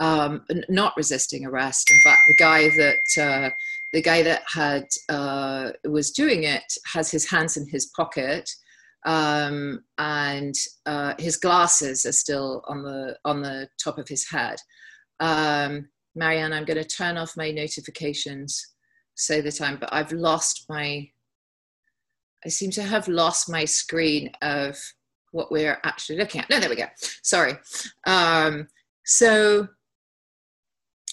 Um, 0.00 0.44
not 0.68 0.96
resisting 0.96 1.44
arrest. 1.44 1.90
In 1.90 1.98
fact, 2.04 2.20
the 2.28 2.34
guy 2.38 2.68
that 2.68 3.22
uh, 3.22 3.50
the 3.92 4.02
guy 4.02 4.22
that 4.22 4.42
had 4.46 4.86
uh, 5.08 5.72
was 5.84 6.12
doing 6.12 6.44
it 6.44 6.72
has 6.94 7.10
his 7.10 7.28
hands 7.28 7.56
in 7.56 7.66
his 7.66 7.86
pocket, 7.86 8.48
um, 9.06 9.82
and 9.98 10.54
uh, 10.86 11.14
his 11.18 11.36
glasses 11.36 12.04
are 12.04 12.12
still 12.12 12.62
on 12.68 12.82
the 12.82 13.16
on 13.24 13.42
the 13.42 13.68
top 13.82 13.98
of 13.98 14.08
his 14.08 14.28
head. 14.28 14.56
Um, 15.20 15.88
Marianne, 16.14 16.52
I'm 16.52 16.64
going 16.64 16.82
to 16.82 16.84
turn 16.84 17.16
off 17.16 17.36
my 17.36 17.50
notifications 17.50 18.74
so 19.14 19.40
that 19.42 19.60
I'm. 19.60 19.78
But 19.78 19.92
I've 19.92 20.12
lost 20.12 20.66
my 20.68 21.08
I 22.44 22.48
seem 22.48 22.70
to 22.72 22.82
have 22.82 23.08
lost 23.08 23.50
my 23.50 23.64
screen 23.64 24.30
of 24.42 24.78
what 25.32 25.50
we're 25.50 25.78
actually 25.84 26.18
looking 26.18 26.40
at. 26.40 26.48
No, 26.48 26.60
there 26.60 26.70
we 26.70 26.76
go. 26.76 26.86
Sorry. 27.22 27.54
Um, 28.06 28.68
so 29.04 29.68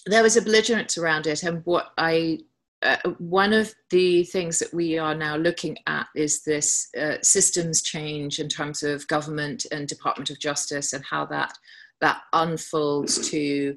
there 0.06 0.24
was 0.24 0.38
a 0.38 0.41
belligerence 0.41 0.98
around 0.98 1.28
it, 1.28 1.43
and 1.43 1.62
what 1.65 1.91
I 1.98 2.39
uh, 2.86 2.98
one 3.17 3.52
of 3.54 3.74
the 3.89 4.24
things 4.26 4.60
that 4.60 4.74
we 4.74 4.98
are 4.98 5.15
now 5.15 5.36
looking 5.36 5.78
at 5.88 6.08
is 6.15 6.43
this 6.43 6.88
uh, 7.00 7.15
systems 7.21 7.82
change 7.82 8.39
in 8.39 8.48
terms 8.48 8.84
of 8.84 9.08
government 9.08 9.65
and 9.71 9.88
Department 9.88 10.30
of 10.30 10.39
Justice 10.39 10.93
and 10.93 11.04
how 11.04 11.26
that 11.26 11.54
that 12.02 12.21
unfolds 12.34 13.30
to 13.30 13.76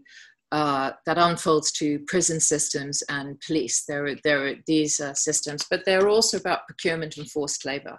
uh, 0.50 0.92
that 1.04 1.18
unfolds 1.18 1.70
to 1.72 1.98
prison 2.06 2.40
systems 2.40 3.02
and 3.10 3.40
police. 3.40 3.84
There 3.84 4.06
are, 4.06 4.14
there 4.24 4.46
are 4.46 4.54
these 4.66 5.00
uh, 5.00 5.12
systems, 5.12 5.66
but 5.70 5.84
they're 5.84 6.08
also 6.08 6.38
about 6.38 6.66
procurement 6.66 7.18
and 7.18 7.30
forced 7.30 7.66
labor. 7.66 7.98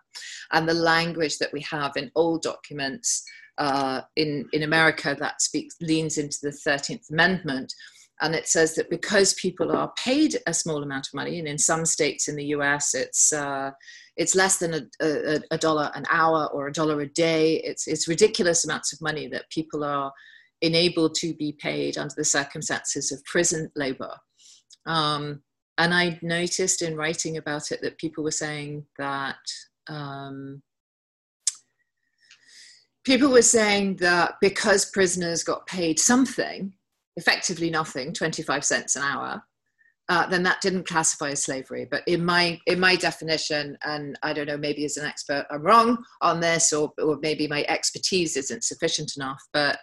And 0.52 0.68
the 0.68 0.74
language 0.74 1.38
that 1.38 1.54
we 1.54 1.62
have 1.62 1.96
in 1.96 2.12
old 2.16 2.42
documents 2.42 3.24
uh, 3.60 4.02
in, 4.16 4.48
in 4.54 4.64
America 4.64 5.16
that 5.20 5.42
speaks, 5.42 5.76
leans 5.82 6.18
into 6.18 6.38
the 6.42 6.50
13th 6.50 7.12
Amendment. 7.12 7.72
And 8.22 8.36
it 8.36 8.48
says 8.48 8.76
that 8.76 8.90
because 8.90 9.34
people 9.36 9.72
are 9.72 9.94
paid 9.98 10.38
a 10.46 10.54
small 10.54 10.84
amount 10.84 11.08
of 11.08 11.14
money, 11.14 11.40
and 11.40 11.48
in 11.48 11.58
some 11.58 11.86
states 11.86 12.28
in 12.28 12.36
the 12.36 12.48
US, 12.48 12.94
it's, 12.94 13.32
uh, 13.32 13.72
it's 14.18 14.36
less 14.36 14.58
than 14.58 14.74
a, 14.74 14.82
a, 15.02 15.40
a 15.52 15.58
dollar 15.58 15.92
an 15.96 16.06
hour 16.10 16.48
or 16.52 16.68
a 16.68 16.74
dollar 16.74 17.00
a 17.02 17.08
day. 17.08 17.62
It's, 17.64 17.88
it's 17.88 18.08
ridiculous 18.08 18.66
amounts 18.66 18.92
of 18.92 19.02
money 19.02 19.28
that 19.30 19.50
people 19.50 19.84
are 19.84 20.12
enabled 20.62 21.16
to 21.16 21.34
be 21.36 21.54
paid 21.54 21.98
under 21.98 22.14
the 22.16 22.26
circumstances 22.26 23.12
of 23.12 23.24
prison 23.24 23.72
labor. 23.76 24.14
Um, 24.86 25.42
and 25.78 25.94
I 25.94 26.20
noticed 26.22 26.82
in 26.82 26.98
writing 26.98 27.38
about 27.38 27.72
it 27.72 27.82
that 27.82 27.98
people 27.98 28.24
were 28.24 28.32
saying 28.32 28.86
that 28.98 29.38
um, 29.88 30.62
people 33.06 33.32
were 33.32 33.42
saying 33.42 33.96
that 33.98 34.36
because 34.42 34.92
prisoners 34.92 35.44
got 35.44 35.66
paid 35.68 35.98
something, 36.00 36.74
effectively 37.20 37.70
nothing, 37.70 38.14
25 38.14 38.64
cents 38.64 38.96
an 38.96 39.04
hour, 39.04 39.44
uh, 40.10 40.26
then 40.26 40.42
that 40.44 40.62
didn't 40.62 40.88
classify 40.88 41.30
as 41.30 41.44
slavery. 41.44 41.88
But 41.90 42.02
in 42.08 42.26
my 42.26 42.60
in 42.66 42.80
my 42.80 42.96
definition, 42.96 43.78
and 43.84 44.18
I 44.24 44.34
don't 44.34 44.48
know, 44.48 44.58
maybe 44.58 44.84
as 44.86 44.98
an 44.98 45.06
expert, 45.06 45.46
I'm 45.52 45.62
wrong 45.62 46.04
on 46.22 46.40
this, 46.40 46.74
or, 46.74 46.92
or 46.98 47.20
maybe 47.22 47.48
my 47.48 47.64
expertise 47.68 48.36
isn't 48.36 48.64
sufficient 48.64 49.14
enough. 49.16 49.42
But 49.54 49.78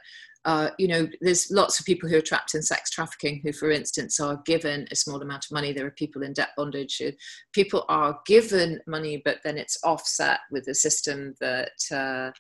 uh, 0.44 0.70
you 0.78 0.86
know, 0.86 1.08
there's 1.20 1.50
lots 1.50 1.78
of 1.78 1.86
people 1.86 2.08
who 2.08 2.16
are 2.16 2.20
trapped 2.20 2.54
in 2.54 2.62
sex 2.62 2.90
trafficking 2.90 3.40
who, 3.42 3.52
for 3.52 3.70
instance, 3.70 4.20
are 4.20 4.40
given 4.46 4.86
a 4.92 4.96
small 4.96 5.20
amount 5.20 5.44
of 5.44 5.50
money. 5.52 5.72
There 5.72 5.86
are 5.86 5.92
people 5.92 6.22
in 6.22 6.32
debt 6.32 6.50
bondage. 6.56 6.98
Who 6.98 7.10
people 7.52 7.84
are 7.88 8.18
given 8.26 8.80
money, 8.86 9.22
but 9.24 9.38
then 9.44 9.58
it's 9.58 9.78
offset 9.84 10.40
with 10.50 10.66
a 10.68 10.74
system 10.74 11.34
that 11.40 11.72
uh, 11.92 12.30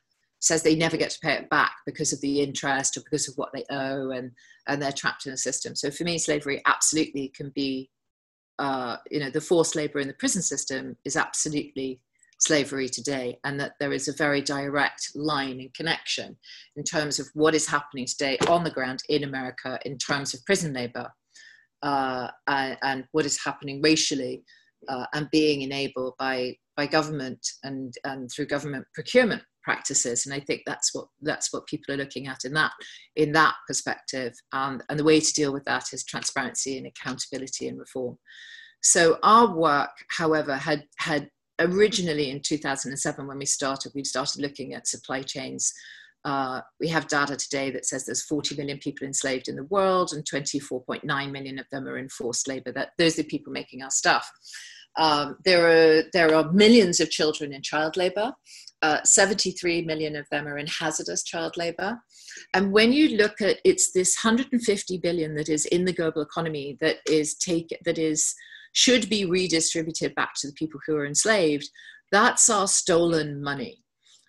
says 0.46 0.62
they 0.62 0.76
never 0.76 0.96
get 0.96 1.10
to 1.10 1.18
pay 1.20 1.32
it 1.32 1.50
back 1.50 1.72
because 1.84 2.12
of 2.12 2.20
the 2.20 2.40
interest 2.40 2.96
or 2.96 3.00
because 3.00 3.28
of 3.28 3.34
what 3.36 3.50
they 3.52 3.64
owe 3.70 4.10
and, 4.10 4.30
and 4.68 4.80
they're 4.80 4.92
trapped 4.92 5.26
in 5.26 5.32
a 5.32 5.36
system. 5.36 5.74
So 5.74 5.90
for 5.90 6.04
me, 6.04 6.18
slavery 6.18 6.62
absolutely 6.66 7.32
can 7.34 7.50
be, 7.54 7.90
uh, 8.58 8.96
you 9.10 9.20
know, 9.20 9.30
the 9.30 9.40
forced 9.40 9.74
labor 9.74 9.98
in 9.98 10.08
the 10.08 10.14
prison 10.14 10.42
system 10.42 10.96
is 11.04 11.16
absolutely 11.16 12.00
slavery 12.38 12.88
today 12.88 13.38
and 13.44 13.58
that 13.58 13.72
there 13.80 13.92
is 13.92 14.08
a 14.08 14.12
very 14.12 14.40
direct 14.40 15.10
line 15.14 15.58
and 15.58 15.72
connection 15.74 16.36
in 16.76 16.84
terms 16.84 17.18
of 17.18 17.26
what 17.34 17.54
is 17.54 17.66
happening 17.66 18.06
today 18.06 18.38
on 18.48 18.62
the 18.62 18.70
ground 18.70 19.02
in 19.08 19.24
America 19.24 19.78
in 19.84 19.96
terms 19.96 20.34
of 20.34 20.44
prison 20.44 20.72
labor 20.74 21.10
uh, 21.82 22.28
and, 22.46 22.76
and, 22.82 23.04
what 23.12 23.24
is 23.24 23.42
happening 23.42 23.80
racially 23.82 24.42
uh, 24.88 25.06
and 25.14 25.30
being 25.30 25.62
enabled 25.62 26.14
by, 26.18 26.54
by 26.76 26.86
government 26.86 27.40
and, 27.64 27.94
and 28.04 28.30
through 28.30 28.46
government 28.46 28.84
procurement 28.94 29.42
practices. 29.66 30.24
And 30.24 30.34
i 30.34 30.38
think 30.38 30.62
that's 30.64 30.94
what 30.94 31.08
that's 31.20 31.52
what 31.52 31.66
people 31.66 31.92
are 31.92 31.98
looking 31.98 32.28
at 32.28 32.44
in 32.44 32.54
that 32.54 32.72
in 33.16 33.32
that 33.32 33.54
perspective. 33.66 34.32
And 34.52 34.82
and 34.88 34.98
the 34.98 35.04
way 35.04 35.18
to 35.20 35.32
deal 35.34 35.52
with 35.52 35.64
that 35.64 35.92
is 35.92 36.04
transparency 36.04 36.78
and 36.78 36.86
accountability 36.86 37.68
and 37.68 37.78
reform. 37.78 38.16
So 38.82 39.18
our 39.22 39.54
work 39.54 39.90
however 40.08 40.54
had 40.54 40.84
had 40.98 41.28
originally 41.58 42.30
in 42.30 42.40
2007 42.40 43.26
when 43.26 43.38
we 43.38 43.46
started 43.46 43.92
we 43.94 44.04
started 44.04 44.40
looking 44.40 44.72
at 44.72 44.86
supply 44.86 45.22
chains. 45.22 45.72
Uh, 46.24 46.60
we 46.80 46.88
have 46.88 47.06
data 47.06 47.36
today 47.36 47.70
that 47.70 47.86
says 47.86 48.04
there's 48.04 48.24
40 48.24 48.56
million 48.56 48.78
people 48.78 49.06
enslaved 49.06 49.46
in 49.46 49.54
the 49.54 49.70
world 49.76 50.12
and 50.12 50.24
24.9 50.24 51.30
million 51.30 51.56
of 51.60 51.66
them 51.70 51.86
are 51.86 51.98
in 51.98 52.08
forced 52.08 52.48
labor. 52.48 52.72
That 52.72 52.90
those 52.98 53.16
are 53.16 53.22
the 53.22 53.28
people 53.28 53.52
making 53.52 53.82
our 53.82 53.92
stuff. 53.92 54.28
Um, 54.98 55.36
there 55.44 55.64
are 55.68 56.02
there 56.12 56.34
are 56.34 56.52
millions 56.52 57.00
of 57.00 57.10
children 57.10 57.52
in 57.52 57.62
child 57.62 57.96
labor 57.96 58.32
uh, 58.86 59.02
73 59.04 59.82
million 59.82 60.16
of 60.16 60.26
them 60.30 60.46
are 60.46 60.58
in 60.58 60.66
hazardous 60.66 61.22
child 61.24 61.56
labor 61.56 61.98
and 62.54 62.72
when 62.72 62.92
you 62.92 63.16
look 63.16 63.40
at 63.40 63.58
it's 63.64 63.92
this 63.92 64.16
150 64.22 64.98
billion 64.98 65.34
that 65.34 65.48
is 65.48 65.66
in 65.66 65.84
the 65.84 65.92
global 65.92 66.22
economy 66.22 66.76
that 66.80 66.96
is 67.06 67.34
take 67.34 67.76
that 67.84 67.98
is 67.98 68.34
should 68.76 69.08
be 69.08 69.24
redistributed 69.24 70.14
back 70.14 70.34
to 70.34 70.46
the 70.46 70.52
people 70.52 70.78
who 70.86 70.94
are 70.96 71.06
enslaved, 71.06 71.66
that's 72.12 72.50
our 72.50 72.68
stolen 72.68 73.42
money. 73.42 73.82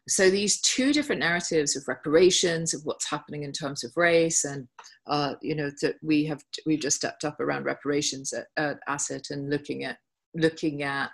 So 0.07 0.29
these 0.29 0.61
two 0.61 0.93
different 0.93 1.19
narratives 1.19 1.75
of 1.75 1.83
reparations, 1.85 2.73
of 2.73 2.79
what's 2.85 3.09
happening 3.09 3.43
in 3.43 3.51
terms 3.51 3.83
of 3.83 3.91
race, 3.97 4.45
and 4.45 4.65
uh, 5.05 5.33
you 5.41 5.53
know 5.53 5.69
that 5.81 5.95
we 6.01 6.23
have 6.25 6.41
we've 6.65 6.79
just 6.79 6.95
stepped 6.95 7.25
up 7.25 7.41
around 7.41 7.65
reparations 7.65 8.31
at, 8.31 8.45
at 8.55 8.77
Asset 8.87 9.25
and 9.31 9.49
looking 9.49 9.83
at 9.83 9.97
looking 10.33 10.81
at 10.81 11.09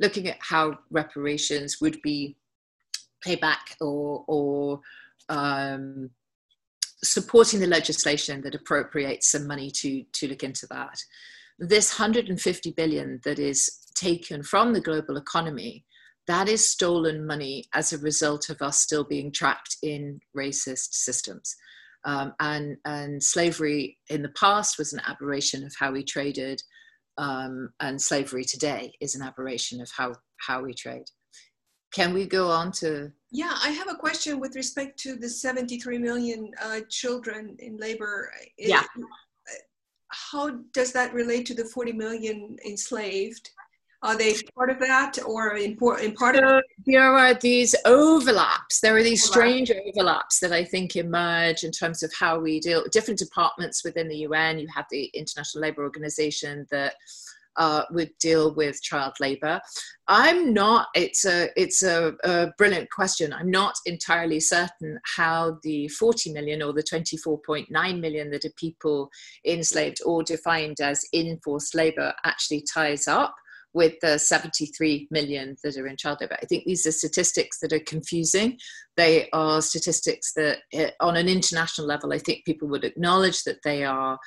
looking 0.00 0.28
at 0.28 0.38
how 0.40 0.78
reparations 0.90 1.80
would 1.80 2.00
be 2.02 2.36
payback 3.24 3.74
or 3.80 4.24
or 4.26 4.80
um, 5.28 6.10
supporting 7.02 7.60
the 7.60 7.66
legislation 7.66 8.40
that 8.42 8.54
appropriates 8.54 9.30
some 9.30 9.46
money 9.46 9.70
to 9.70 10.04
to 10.12 10.28
look 10.28 10.42
into 10.42 10.66
that. 10.68 11.02
This 11.58 11.98
150 11.98 12.72
billion 12.72 13.20
that 13.24 13.38
is 13.38 13.70
taken 13.94 14.42
from 14.42 14.72
the 14.72 14.80
global 14.80 15.16
economy 15.16 15.84
that 16.26 16.48
is 16.48 16.68
stolen 16.68 17.26
money 17.26 17.64
as 17.74 17.92
a 17.92 17.98
result 17.98 18.48
of 18.48 18.62
us 18.62 18.78
still 18.78 19.04
being 19.04 19.30
trapped 19.30 19.76
in 19.82 20.20
racist 20.36 20.94
systems. 20.94 21.56
Um, 22.06 22.34
and 22.40 22.76
and 22.84 23.22
slavery 23.22 23.98
in 24.08 24.22
the 24.22 24.30
past 24.30 24.78
was 24.78 24.92
an 24.92 25.00
aberration 25.06 25.64
of 25.64 25.74
how 25.78 25.92
we 25.92 26.02
traded 26.02 26.62
um, 27.18 27.70
and 27.80 28.00
slavery 28.00 28.44
today 28.44 28.92
is 29.00 29.14
an 29.14 29.22
aberration 29.22 29.80
of 29.80 29.90
how 29.96 30.14
how 30.38 30.62
we 30.62 30.74
trade. 30.74 31.06
Can 31.92 32.12
we 32.12 32.26
go 32.26 32.50
on 32.50 32.72
to? 32.72 33.12
Yeah 33.30 33.54
i 33.62 33.70
have 33.70 33.88
a 33.88 33.94
question 33.94 34.40
with 34.40 34.54
respect 34.56 34.98
to 35.00 35.16
the 35.16 35.28
73 35.28 35.98
million 35.98 36.50
uh, 36.62 36.80
children 36.88 37.56
in 37.58 37.76
labor. 37.76 38.32
Yeah. 38.58 38.82
How 40.10 40.50
does 40.72 40.92
that 40.92 41.12
relate 41.12 41.44
to 41.46 41.54
the 41.54 41.64
40 41.64 41.92
million 41.92 42.56
enslaved? 42.64 43.50
Are 44.04 44.18
they 44.18 44.34
part 44.54 44.68
of 44.68 44.78
that 44.80 45.18
or 45.24 45.56
in, 45.56 45.78
in 46.02 46.12
part 46.12 46.36
of 46.36 46.62
There 46.84 47.16
are 47.16 47.32
these 47.32 47.74
overlaps. 47.86 48.80
There 48.80 48.94
are 48.94 49.02
these 49.02 49.24
strange 49.24 49.70
overlaps 49.70 50.40
that 50.40 50.52
I 50.52 50.62
think 50.62 50.94
emerge 50.94 51.64
in 51.64 51.70
terms 51.70 52.02
of 52.02 52.12
how 52.12 52.38
we 52.38 52.60
deal 52.60 52.84
different 52.92 53.18
departments 53.18 53.82
within 53.82 54.08
the 54.08 54.18
UN. 54.18 54.58
You 54.58 54.68
have 54.74 54.84
the 54.90 55.06
International 55.14 55.62
Labour 55.62 55.84
Organization 55.84 56.66
that 56.70 56.96
uh, 57.56 57.84
would 57.92 58.10
deal 58.18 58.54
with 58.54 58.82
child 58.82 59.14
labor. 59.20 59.58
I'm 60.06 60.52
not. 60.52 60.88
It's 60.94 61.24
a 61.24 61.48
it's 61.56 61.82
a, 61.82 62.12
a, 62.24 62.48
brilliant 62.58 62.90
question. 62.90 63.32
I'm 63.32 63.50
not 63.50 63.74
entirely 63.86 64.40
certain 64.40 64.98
how 65.16 65.58
the 65.62 65.88
40 65.88 66.32
million 66.32 66.62
or 66.62 66.74
the 66.74 66.82
24.9 66.82 68.00
million 68.00 68.30
that 68.32 68.44
are 68.44 68.50
people 68.56 69.08
enslaved 69.46 70.00
or 70.04 70.22
defined 70.22 70.80
as 70.80 71.06
in 71.12 71.38
forced 71.42 71.74
labor 71.74 72.12
actually 72.24 72.64
ties 72.70 73.08
up 73.08 73.34
with 73.74 73.94
the 74.00 74.18
73 74.18 75.08
million 75.10 75.56
that 75.62 75.76
are 75.76 75.86
in 75.86 75.96
child 75.96 76.18
labor. 76.20 76.36
I 76.40 76.46
think 76.46 76.64
these 76.64 76.86
are 76.86 76.92
statistics 76.92 77.58
that 77.60 77.72
are 77.72 77.80
confusing. 77.80 78.58
They 78.96 79.28
are 79.32 79.60
statistics 79.60 80.32
that, 80.34 80.58
eh, 80.72 80.90
on 81.00 81.16
an 81.16 81.28
international 81.28 81.86
level, 81.86 82.12
I 82.12 82.18
think 82.18 82.44
people 82.44 82.68
would 82.68 82.84
acknowledge 82.84 83.42
that 83.42 83.58
they 83.64 83.84
are 83.84 84.18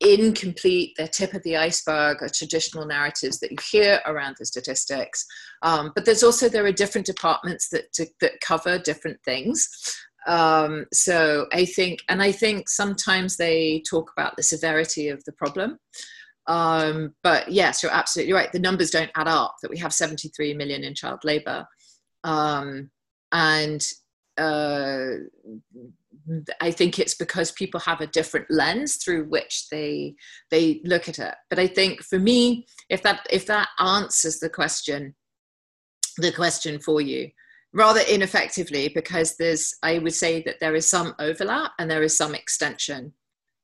incomplete, 0.00 0.94
they're 0.96 1.08
tip 1.08 1.34
of 1.34 1.42
the 1.42 1.58
iceberg, 1.58 2.22
are 2.22 2.28
traditional 2.30 2.86
narratives 2.86 3.38
that 3.38 3.50
you 3.50 3.58
hear 3.70 4.00
around 4.06 4.36
the 4.38 4.46
statistics. 4.46 5.26
Um, 5.62 5.92
but 5.94 6.06
there's 6.06 6.22
also, 6.22 6.48
there 6.48 6.64
are 6.64 6.72
different 6.72 7.06
departments 7.06 7.68
that, 7.68 7.92
to, 7.94 8.06
that 8.22 8.40
cover 8.40 8.78
different 8.78 9.18
things. 9.24 9.68
Um, 10.26 10.86
so 10.92 11.46
I 11.52 11.66
think, 11.66 12.00
and 12.08 12.22
I 12.22 12.32
think 12.32 12.68
sometimes 12.68 13.36
they 13.36 13.82
talk 13.88 14.10
about 14.16 14.36
the 14.36 14.42
severity 14.42 15.08
of 15.08 15.22
the 15.24 15.32
problem. 15.32 15.78
Um, 16.50 17.14
but 17.22 17.52
yes, 17.52 17.80
you're 17.80 17.92
absolutely 17.92 18.32
right. 18.32 18.50
The 18.50 18.58
numbers 18.58 18.90
don't 18.90 19.12
add 19.14 19.28
up 19.28 19.54
that 19.62 19.70
we 19.70 19.78
have 19.78 19.94
73 19.94 20.52
million 20.54 20.82
in 20.82 20.96
child 20.96 21.20
labor. 21.22 21.64
Um, 22.24 22.90
and 23.30 23.86
uh, 24.36 25.10
I 26.60 26.72
think 26.72 26.98
it's 26.98 27.14
because 27.14 27.52
people 27.52 27.78
have 27.78 28.00
a 28.00 28.08
different 28.08 28.46
lens 28.50 28.96
through 28.96 29.26
which 29.26 29.68
they 29.70 30.16
they 30.50 30.80
look 30.84 31.08
at 31.08 31.20
it. 31.20 31.36
But 31.48 31.60
I 31.60 31.68
think 31.68 32.02
for 32.02 32.18
me, 32.18 32.66
if 32.88 33.00
that 33.04 33.24
if 33.30 33.46
that 33.46 33.68
answers 33.78 34.40
the 34.40 34.50
question, 34.50 35.14
the 36.16 36.32
question 36.32 36.80
for 36.80 37.00
you, 37.00 37.30
rather 37.72 38.00
ineffectively, 38.08 38.90
because 38.92 39.36
there's 39.36 39.76
I 39.84 40.00
would 40.00 40.14
say 40.14 40.42
that 40.42 40.56
there 40.60 40.74
is 40.74 40.90
some 40.90 41.14
overlap 41.20 41.72
and 41.78 41.88
there 41.88 42.02
is 42.02 42.16
some 42.16 42.34
extension. 42.34 43.12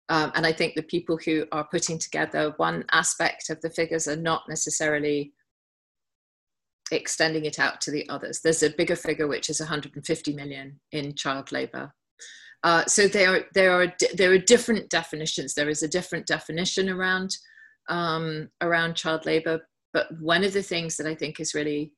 Um, 0.08 0.30
and 0.34 0.46
I 0.46 0.52
think 0.52 0.74
the 0.74 0.82
people 0.82 1.18
who 1.24 1.46
are 1.50 1.66
putting 1.70 1.98
together 1.98 2.54
one 2.58 2.84
aspect 2.92 3.50
of 3.50 3.60
the 3.60 3.70
figures 3.70 4.06
are 4.06 4.16
not 4.16 4.42
necessarily 4.48 5.32
extending 6.92 7.44
it 7.44 7.58
out 7.58 7.80
to 7.80 7.90
the 7.90 8.08
others. 8.08 8.40
There's 8.40 8.62
a 8.62 8.70
bigger 8.70 8.94
figure 8.94 9.26
which 9.26 9.50
is 9.50 9.58
150 9.58 10.32
million 10.34 10.78
in 10.92 11.14
child 11.14 11.50
labour 11.50 11.92
uh, 12.66 12.84
so 12.86 13.06
there, 13.06 13.44
there 13.54 13.70
are 13.80 13.92
there 14.14 14.32
are 14.32 14.38
different 14.38 14.90
definitions. 14.90 15.54
There 15.54 15.68
is 15.68 15.84
a 15.84 15.88
different 15.88 16.26
definition 16.26 16.88
around 16.88 17.36
um, 17.88 18.48
around 18.60 18.96
child 18.96 19.24
labour, 19.24 19.60
but 19.92 20.08
one 20.20 20.42
of 20.42 20.52
the 20.52 20.64
things 20.64 20.96
that 20.96 21.06
I 21.06 21.14
think 21.14 21.38
is 21.38 21.54
really 21.54 21.92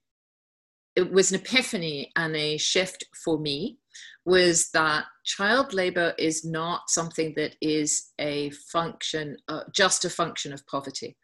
it 0.97 1.11
was 1.11 1.33
an 1.33 1.41
epiphany 1.41 2.13
and 2.17 2.37
a 2.37 2.59
shift 2.59 3.05
for 3.25 3.39
me 3.39 3.79
was 4.25 4.71
that 4.73 5.05
child 5.25 5.73
labor 5.73 6.15
is 6.19 6.45
not 6.45 6.89
something 6.89 7.33
that 7.37 7.57
is 7.61 8.13
a 8.19 8.51
function, 8.73 9.37
uh, 9.49 9.63
just 9.75 10.05
a 10.05 10.11
function 10.11 10.53
of 10.53 10.67
poverty. 10.67 11.17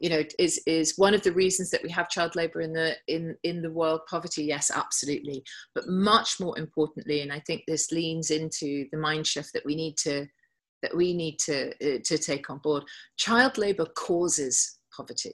You 0.00 0.10
know 0.10 0.22
is 0.38 0.60
is 0.66 0.98
one 0.98 1.14
of 1.14 1.22
the 1.22 1.32
reasons 1.32 1.70
that 1.70 1.82
we 1.82 1.88
have 1.90 2.10
child 2.10 2.36
labor 2.36 2.60
in 2.60 2.74
the 2.74 2.96
in 3.08 3.34
in 3.44 3.62
the 3.62 3.70
world 3.70 4.02
poverty 4.10 4.44
yes 4.44 4.70
absolutely. 4.70 5.42
But 5.74 5.88
much 5.88 6.38
more 6.38 6.58
importantly 6.58 7.22
and 7.22 7.32
i 7.32 7.40
think 7.40 7.62
this 7.66 7.90
leans 7.90 8.30
into 8.30 8.86
the 8.92 8.98
mind 8.98 9.26
shift 9.26 9.54
that 9.54 9.64
we 9.64 9.74
need 9.74 9.96
to 9.98 10.26
that 10.82 10.94
we 10.94 11.14
need 11.14 11.38
to 11.38 11.70
uh, 11.70 11.98
to 12.04 12.18
take 12.18 12.50
on 12.50 12.58
board 12.58 12.84
child 13.16 13.56
labor 13.56 13.86
causes 13.96 14.78
poverty 14.94 15.32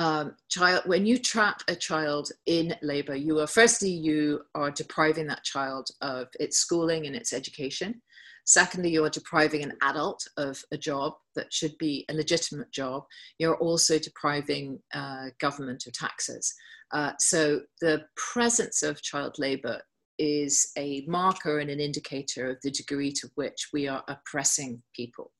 um, 0.00 0.34
child 0.48 0.82
when 0.86 1.04
you 1.04 1.18
trap 1.18 1.62
a 1.68 1.76
child 1.76 2.30
in 2.46 2.74
labor 2.82 3.14
you 3.14 3.38
are 3.38 3.46
firstly 3.46 3.90
you 3.90 4.40
are 4.54 4.70
depriving 4.70 5.26
that 5.26 5.44
child 5.44 5.88
of 6.00 6.28
its 6.40 6.56
schooling 6.58 7.06
and 7.06 7.14
its 7.14 7.32
education 7.32 8.00
Secondly, 8.46 8.90
you're 8.90 9.10
depriving 9.10 9.62
an 9.62 9.74
adult 9.82 10.26
of 10.36 10.60
a 10.72 10.76
job 10.76 11.12
that 11.36 11.52
should 11.52 11.76
be 11.78 12.04
a 12.08 12.14
legitimate 12.14 12.72
job. 12.72 13.04
You're 13.38 13.58
also 13.58 13.96
depriving 13.96 14.80
uh, 14.92 15.26
government 15.38 15.84
of 15.86 15.92
taxes. 15.92 16.52
Uh, 16.92 17.12
so 17.20 17.60
the 17.80 18.02
presence 18.16 18.82
of 18.82 19.02
child 19.02 19.36
labour 19.38 19.80
is 20.18 20.72
a 20.76 21.04
marker 21.06 21.60
and 21.60 21.70
an 21.70 21.78
indicator 21.78 22.50
of 22.50 22.56
the 22.62 22.72
degree 22.72 23.12
to 23.12 23.30
which 23.36 23.68
we 23.72 23.86
are 23.86 24.02
oppressing 24.08 24.82
people 24.96 25.30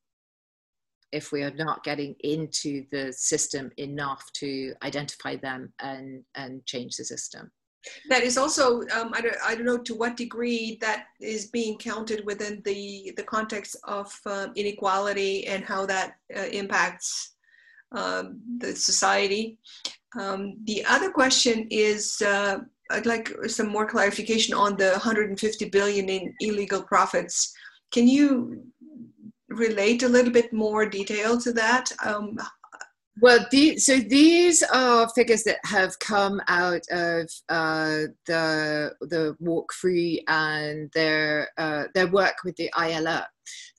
if 1.13 1.33
we 1.33 1.43
are 1.43 1.55
not 1.55 1.85
getting 1.85 2.15
into 2.21 2.85
the 2.91 3.13
system 3.13 3.71
enough 3.77 4.25
to 4.35 4.75
identify 4.83 5.37
them 5.37 5.73
and, 5.81 6.25
and 6.35 6.65
change 6.67 6.97
the 6.97 7.05
system. 7.05 7.51
that 8.09 8.23
is 8.23 8.37
also 8.37 8.81
um, 8.97 9.11
I, 9.15 9.21
don't, 9.21 9.37
I 9.45 9.55
don't 9.55 9.65
know 9.65 9.79
to 9.79 9.95
what 9.95 10.17
degree 10.17 10.79
that 10.81 11.07
is 11.21 11.47
being 11.47 11.79
counted 11.79 12.25
within 12.27 12.61
the 12.65 13.13
the 13.17 13.23
context 13.23 13.77
of 13.85 14.15
uh, 14.27 14.49
inequality 14.55 15.47
and 15.47 15.65
how 15.65 15.87
that 15.87 16.15
uh, 16.37 16.49
impacts 16.53 17.37
um, 17.93 18.41
the 18.59 18.77
society 18.77 19.59
um, 20.19 20.57
the 20.65 20.85
other 20.85 21.11
question 21.11 21.67
is 21.71 22.21
uh, 22.21 22.59
i'd 22.91 23.07
like 23.07 23.33
some 23.47 23.69
more 23.69 23.87
clarification 23.87 24.55
on 24.55 24.77
the 24.77 24.91
150 24.91 25.69
billion 25.71 26.09
in 26.09 26.35
illegal 26.41 26.83
profits 26.83 27.55
can 27.91 28.07
you 28.07 28.63
relate 29.51 30.03
a 30.03 30.09
little 30.09 30.33
bit 30.33 30.53
more 30.53 30.87
detail 30.87 31.41
to 31.41 31.53
that 31.53 31.91
um, 32.05 32.39
well, 33.21 33.47
the, 33.51 33.77
so 33.77 33.99
these 33.99 34.63
are 34.63 35.09
figures 35.11 35.43
that 35.43 35.59
have 35.65 35.99
come 35.99 36.41
out 36.49 36.83
of 36.91 37.31
uh, 37.51 38.07
the 38.27 38.95
the 39.03 39.37
Walk 39.41 39.73
Free 39.75 40.25
and 40.27 40.91
their 40.95 41.49
uh, 41.59 41.85
their 41.95 42.07
work 42.07 42.37
with 42.45 42.57
the 42.57 42.73
ILO, 42.75 43.23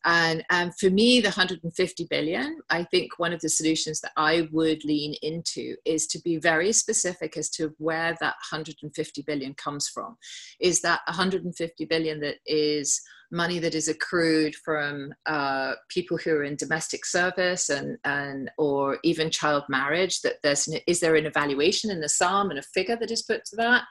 and 0.06 0.44
and 0.52 0.78
for 0.78 0.92
me, 0.92 1.22
the 1.22 1.30
150 1.30 2.08
billion, 2.10 2.60
I 2.70 2.84
think 2.84 3.18
one 3.18 3.34
of 3.34 3.42
the 3.42 3.50
solutions 3.50 4.00
that 4.02 4.12
I 4.16 4.48
would 4.52 4.84
lean 4.86 5.16
into 5.24 5.76
is 5.86 6.06
to 6.08 6.20
be 6.20 6.38
very 6.38 6.72
specific 6.72 7.36
as 7.36 7.50
to 7.52 7.74
where 7.80 8.16
that 8.20 8.36
150 8.52 9.24
billion 9.24 9.56
comes 9.56 9.88
from. 9.88 10.18
Is 10.60 10.82
that 10.82 11.02
150 11.08 11.86
billion 11.86 12.20
that 12.20 12.38
is 12.46 13.02
money 13.32 13.60
that 13.60 13.76
is 13.76 13.88
accrued 13.88 14.56
from 14.56 15.14
uh, 15.26 15.74
people 15.90 16.18
who 16.18 16.32
are 16.32 16.44
in 16.44 16.56
domestic 16.56 17.06
service 17.06 17.70
and, 17.70 17.98
and 18.04 18.52
or 18.58 19.00
even 19.04 19.30
child 19.30 19.64
marriage 19.70 20.22
that 20.22 20.36
there's 20.44 20.68
is 20.88 21.00
there 21.00 21.16
an 21.16 21.26
evaluation 21.26 21.90
in 21.90 22.02
the 22.02 22.10
psalm 22.10 22.50
and 22.50 22.60
a 22.60 22.64
figure 22.74 22.98
that 22.98 23.12
is 23.12 23.24
put 23.24 23.46
to 23.46 23.56
that? 23.56 23.84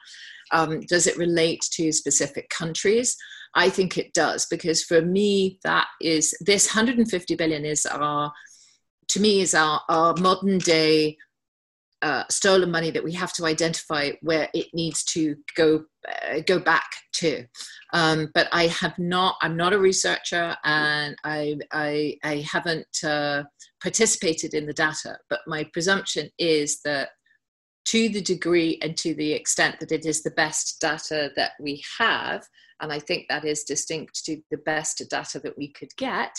Um, 0.51 0.81
does 0.81 1.07
it 1.07 1.17
relate 1.17 1.61
to 1.73 1.91
specific 1.91 2.49
countries? 2.49 3.17
I 3.55 3.69
think 3.69 3.97
it 3.97 4.13
does 4.13 4.45
because 4.45 4.83
for 4.83 5.01
me 5.01 5.59
that 5.63 5.87
is 5.99 6.35
this 6.39 6.73
150 6.73 7.35
billion 7.35 7.65
is 7.65 7.85
our 7.85 8.31
to 9.09 9.19
me 9.19 9.41
is 9.41 9.53
our, 9.53 9.81
our 9.89 10.15
modern 10.17 10.57
day 10.59 11.17
uh, 12.01 12.23
stolen 12.29 12.71
money 12.71 12.91
that 12.91 13.03
we 13.03 13.13
have 13.13 13.33
to 13.33 13.45
identify 13.45 14.11
where 14.21 14.49
it 14.53 14.67
needs 14.73 15.03
to 15.03 15.35
go 15.55 15.83
uh, 16.07 16.39
go 16.47 16.59
back 16.59 16.89
to. 17.13 17.45
Um, 17.93 18.29
but 18.33 18.47
I 18.51 18.67
have 18.67 18.97
not. 18.97 19.35
I'm 19.41 19.55
not 19.55 19.73
a 19.73 19.79
researcher, 19.79 20.55
and 20.63 21.15
I 21.23 21.57
I, 21.71 22.17
I 22.23 22.37
haven't 22.37 23.03
uh, 23.03 23.43
participated 23.81 24.53
in 24.53 24.65
the 24.65 24.73
data. 24.73 25.17
But 25.29 25.41
my 25.47 25.63
presumption 25.73 26.29
is 26.37 26.81
that 26.85 27.09
to 27.85 28.09
the 28.09 28.21
degree 28.21 28.79
and 28.81 28.95
to 28.97 29.13
the 29.15 29.33
extent 29.33 29.79
that 29.79 29.91
it 29.91 30.05
is 30.05 30.23
the 30.23 30.31
best 30.31 30.79
data 30.79 31.31
that 31.35 31.51
we 31.59 31.83
have, 31.99 32.45
and 32.79 32.91
I 32.91 32.99
think 32.99 33.25
that 33.29 33.45
is 33.45 33.63
distinct 33.63 34.25
to 34.25 34.41
the 34.49 34.57
best 34.57 35.03
data 35.09 35.39
that 35.39 35.57
we 35.57 35.71
could 35.71 35.95
get. 35.97 36.35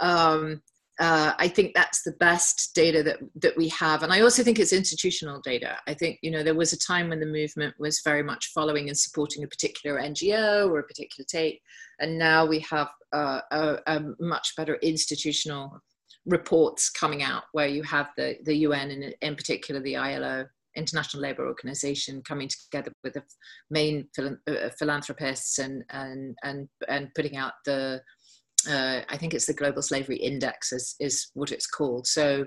Um, 0.00 0.62
uh, 0.98 1.34
I 1.38 1.48
think 1.48 1.74
that's 1.74 2.02
the 2.02 2.12
best 2.12 2.74
data 2.74 3.02
that 3.02 3.18
that 3.42 3.56
we 3.56 3.68
have, 3.68 4.02
and 4.02 4.12
I 4.12 4.22
also 4.22 4.42
think 4.42 4.58
it's 4.58 4.72
institutional 4.72 5.40
data. 5.42 5.76
I 5.86 5.92
think 5.92 6.18
you 6.22 6.30
know 6.30 6.42
there 6.42 6.54
was 6.54 6.72
a 6.72 6.78
time 6.78 7.10
when 7.10 7.20
the 7.20 7.26
movement 7.26 7.74
was 7.78 8.00
very 8.02 8.22
much 8.22 8.52
following 8.54 8.88
and 8.88 8.96
supporting 8.96 9.44
a 9.44 9.48
particular 9.48 10.00
NGO 10.00 10.70
or 10.70 10.78
a 10.78 10.84
particular 10.84 11.26
take, 11.28 11.60
and 12.00 12.18
now 12.18 12.46
we 12.46 12.60
have 12.60 12.88
uh, 13.12 13.40
a, 13.50 13.78
a, 13.86 14.00
much 14.18 14.54
better 14.56 14.76
institutional 14.76 15.78
reports 16.24 16.90
coming 16.90 17.22
out 17.22 17.44
where 17.52 17.68
you 17.68 17.82
have 17.82 18.08
the 18.16 18.36
the 18.44 18.56
UN 18.58 18.90
and 18.90 19.14
in 19.20 19.36
particular 19.36 19.80
the 19.82 19.96
ILO 19.96 20.46
International 20.76 21.22
Labour 21.22 21.46
Organization 21.46 22.22
coming 22.22 22.48
together 22.48 22.92
with 23.02 23.14
the 23.14 23.22
main 23.70 24.08
uh, 24.18 24.70
philanthropists 24.78 25.58
and 25.58 25.84
and 25.90 26.36
and 26.42 26.68
and 26.88 27.10
putting 27.14 27.36
out 27.36 27.52
the 27.64 28.00
uh, 28.68 29.00
I 29.08 29.16
think 29.16 29.34
it's 29.34 29.46
the 29.46 29.54
Global 29.54 29.82
Slavery 29.82 30.16
Index 30.16 30.72
is, 30.72 30.94
is 31.00 31.30
what 31.34 31.52
it's 31.52 31.66
called. 31.66 32.06
So 32.06 32.46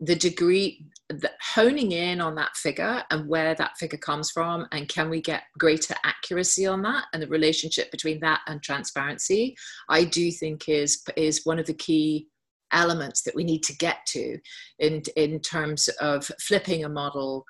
the 0.00 0.16
degree, 0.16 0.86
the, 1.10 1.30
honing 1.54 1.92
in 1.92 2.20
on 2.20 2.34
that 2.36 2.56
figure 2.56 3.02
and 3.10 3.28
where 3.28 3.54
that 3.54 3.76
figure 3.78 3.98
comes 3.98 4.30
from, 4.30 4.66
and 4.72 4.88
can 4.88 5.10
we 5.10 5.20
get 5.20 5.42
greater 5.58 5.94
accuracy 6.04 6.66
on 6.66 6.82
that 6.82 7.04
and 7.12 7.22
the 7.22 7.28
relationship 7.28 7.90
between 7.90 8.18
that 8.20 8.40
and 8.46 8.62
transparency, 8.62 9.54
I 9.88 10.04
do 10.04 10.30
think 10.30 10.68
is 10.68 11.02
is 11.16 11.44
one 11.44 11.58
of 11.58 11.66
the 11.66 11.74
key 11.74 12.28
elements 12.72 13.22
that 13.22 13.34
we 13.34 13.44
need 13.44 13.62
to 13.64 13.76
get 13.76 13.98
to 14.06 14.38
in 14.78 15.02
in 15.16 15.40
terms 15.40 15.88
of 16.00 16.30
flipping 16.40 16.84
a 16.84 16.88
model 16.88 17.44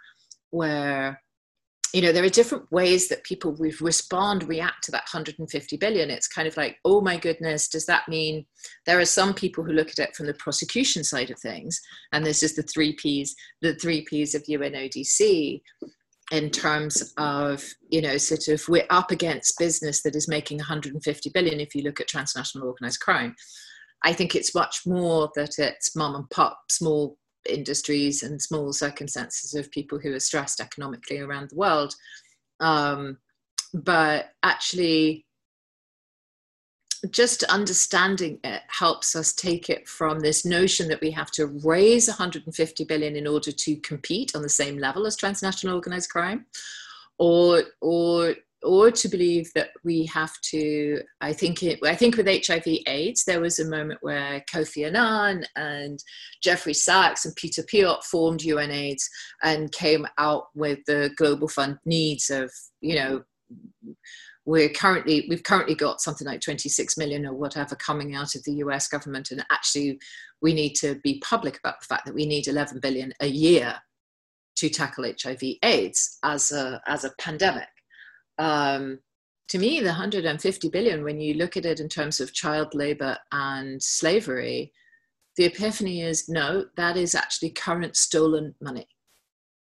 where 0.50 1.22
you 1.92 2.02
know 2.02 2.12
there 2.12 2.24
are 2.24 2.28
different 2.28 2.70
ways 2.70 3.08
that 3.08 3.24
people 3.24 3.56
respond 3.80 4.48
react 4.48 4.84
to 4.84 4.92
that 4.92 5.08
150 5.12 5.76
billion. 5.76 6.10
It's 6.10 6.28
kind 6.28 6.46
of 6.46 6.56
like 6.56 6.78
oh 6.84 7.00
my 7.00 7.16
goodness 7.16 7.68
does 7.68 7.86
that 7.86 8.08
mean 8.08 8.46
there 8.86 9.00
are 9.00 9.04
some 9.04 9.34
people 9.34 9.64
who 9.64 9.72
look 9.72 9.88
at 9.88 9.98
it 9.98 10.14
from 10.14 10.26
the 10.26 10.34
prosecution 10.34 11.04
side 11.04 11.30
of 11.30 11.38
things? 11.38 11.80
And 12.12 12.24
this 12.24 12.42
is 12.42 12.54
the 12.54 12.62
three 12.62 12.94
p's 12.94 13.34
the 13.62 13.74
three 13.74 14.02
p's 14.02 14.34
of 14.34 14.42
unodc 14.44 15.60
in 16.30 16.48
terms 16.50 17.12
of 17.16 17.64
you 17.88 18.00
know 18.00 18.16
sort 18.16 18.48
of 18.48 18.66
we're 18.68 18.86
up 18.90 19.10
against 19.10 19.58
business 19.58 20.02
that 20.02 20.14
is 20.14 20.28
making 20.28 20.58
150 20.58 21.30
billion 21.30 21.60
if 21.60 21.74
you 21.74 21.82
look 21.82 22.00
at 22.00 22.08
transnational 22.08 22.68
organized 22.68 23.00
crime. 23.00 23.34
I 24.02 24.12
think 24.14 24.34
it's 24.34 24.54
much 24.54 24.80
more 24.86 25.30
that 25.34 25.58
it's 25.58 25.94
mom 25.94 26.14
and 26.14 26.30
pop 26.30 26.58
small 26.70 27.18
industries 27.48 28.22
and 28.22 28.40
small 28.40 28.72
circumstances 28.72 29.54
of 29.54 29.70
people 29.70 29.98
who 29.98 30.14
are 30.14 30.20
stressed 30.20 30.60
economically 30.60 31.18
around 31.18 31.50
the 31.50 31.56
world. 31.56 31.94
Um, 32.60 33.18
but 33.72 34.30
actually, 34.42 35.26
just 37.10 37.42
understanding 37.44 38.38
it 38.44 38.62
helps 38.68 39.16
us 39.16 39.32
take 39.32 39.70
it 39.70 39.88
from 39.88 40.20
this 40.20 40.44
notion 40.44 40.88
that 40.88 41.00
we 41.00 41.10
have 41.10 41.30
to 41.30 41.46
raise 41.64 42.08
150 42.08 42.84
billion 42.84 43.16
in 43.16 43.26
order 43.26 43.50
to 43.50 43.76
compete 43.76 44.32
on 44.34 44.42
the 44.42 44.48
same 44.48 44.76
level 44.76 45.06
as 45.06 45.16
transnational 45.16 45.76
organized 45.76 46.10
crime 46.10 46.44
or 47.18 47.62
or 47.80 48.34
or 48.62 48.90
to 48.90 49.08
believe 49.08 49.50
that 49.54 49.70
we 49.84 50.04
have 50.06 50.32
to 50.42 51.00
i 51.20 51.32
think 51.32 51.62
it, 51.62 51.78
i 51.84 51.94
think 51.94 52.16
with 52.16 52.26
hiv 52.26 52.66
aids 52.86 53.24
there 53.24 53.40
was 53.40 53.58
a 53.58 53.68
moment 53.68 53.98
where 54.02 54.42
kofi 54.52 54.86
annan 54.86 55.44
and 55.56 55.98
jeffrey 56.42 56.74
sachs 56.74 57.24
and 57.24 57.34
peter 57.36 57.62
piot 57.62 58.02
formed 58.04 58.42
unaids 58.42 59.08
and 59.42 59.72
came 59.72 60.06
out 60.18 60.44
with 60.54 60.78
the 60.86 61.10
global 61.16 61.48
fund 61.48 61.78
needs 61.84 62.30
of 62.30 62.52
you 62.80 62.94
know 62.94 63.22
we're 64.46 64.68
currently 64.68 65.26
we've 65.28 65.42
currently 65.42 65.74
got 65.74 66.00
something 66.00 66.26
like 66.26 66.40
26 66.40 66.96
million 66.96 67.26
or 67.26 67.34
whatever 67.34 67.76
coming 67.76 68.14
out 68.14 68.34
of 68.34 68.42
the 68.44 68.52
us 68.52 68.88
government. 68.88 69.30
And 69.30 69.44
actually 69.50 69.98
we 70.40 70.54
need 70.54 70.74
to 70.76 70.96
be 71.04 71.22
public 71.24 71.58
about 71.58 71.80
the 71.80 71.86
fact 71.86 72.06
that 72.06 72.14
we 72.14 72.26
need 72.26 72.48
11 72.48 72.80
billion 72.80 73.12
a 73.20 73.26
year 73.26 73.76
to 74.56 74.68
tackle 74.68 75.04
hiv 75.04 75.42
aids 75.62 76.18
as 76.24 76.52
a 76.52 76.80
as 76.86 77.04
a 77.04 77.12
pandemic 77.18 77.68
um, 78.40 78.98
to 79.48 79.58
me, 79.58 79.80
the 79.80 79.86
150 79.86 80.68
billion, 80.70 81.04
when 81.04 81.20
you 81.20 81.34
look 81.34 81.56
at 81.56 81.66
it 81.66 81.78
in 81.80 81.88
terms 81.88 82.20
of 82.20 82.32
child 82.32 82.74
labor 82.74 83.18
and 83.32 83.82
slavery, 83.82 84.72
the 85.36 85.44
epiphany 85.44 86.02
is 86.02 86.28
no, 86.28 86.66
that 86.76 86.96
is 86.96 87.14
actually 87.14 87.50
current 87.50 87.96
stolen 87.96 88.54
money. 88.60 88.88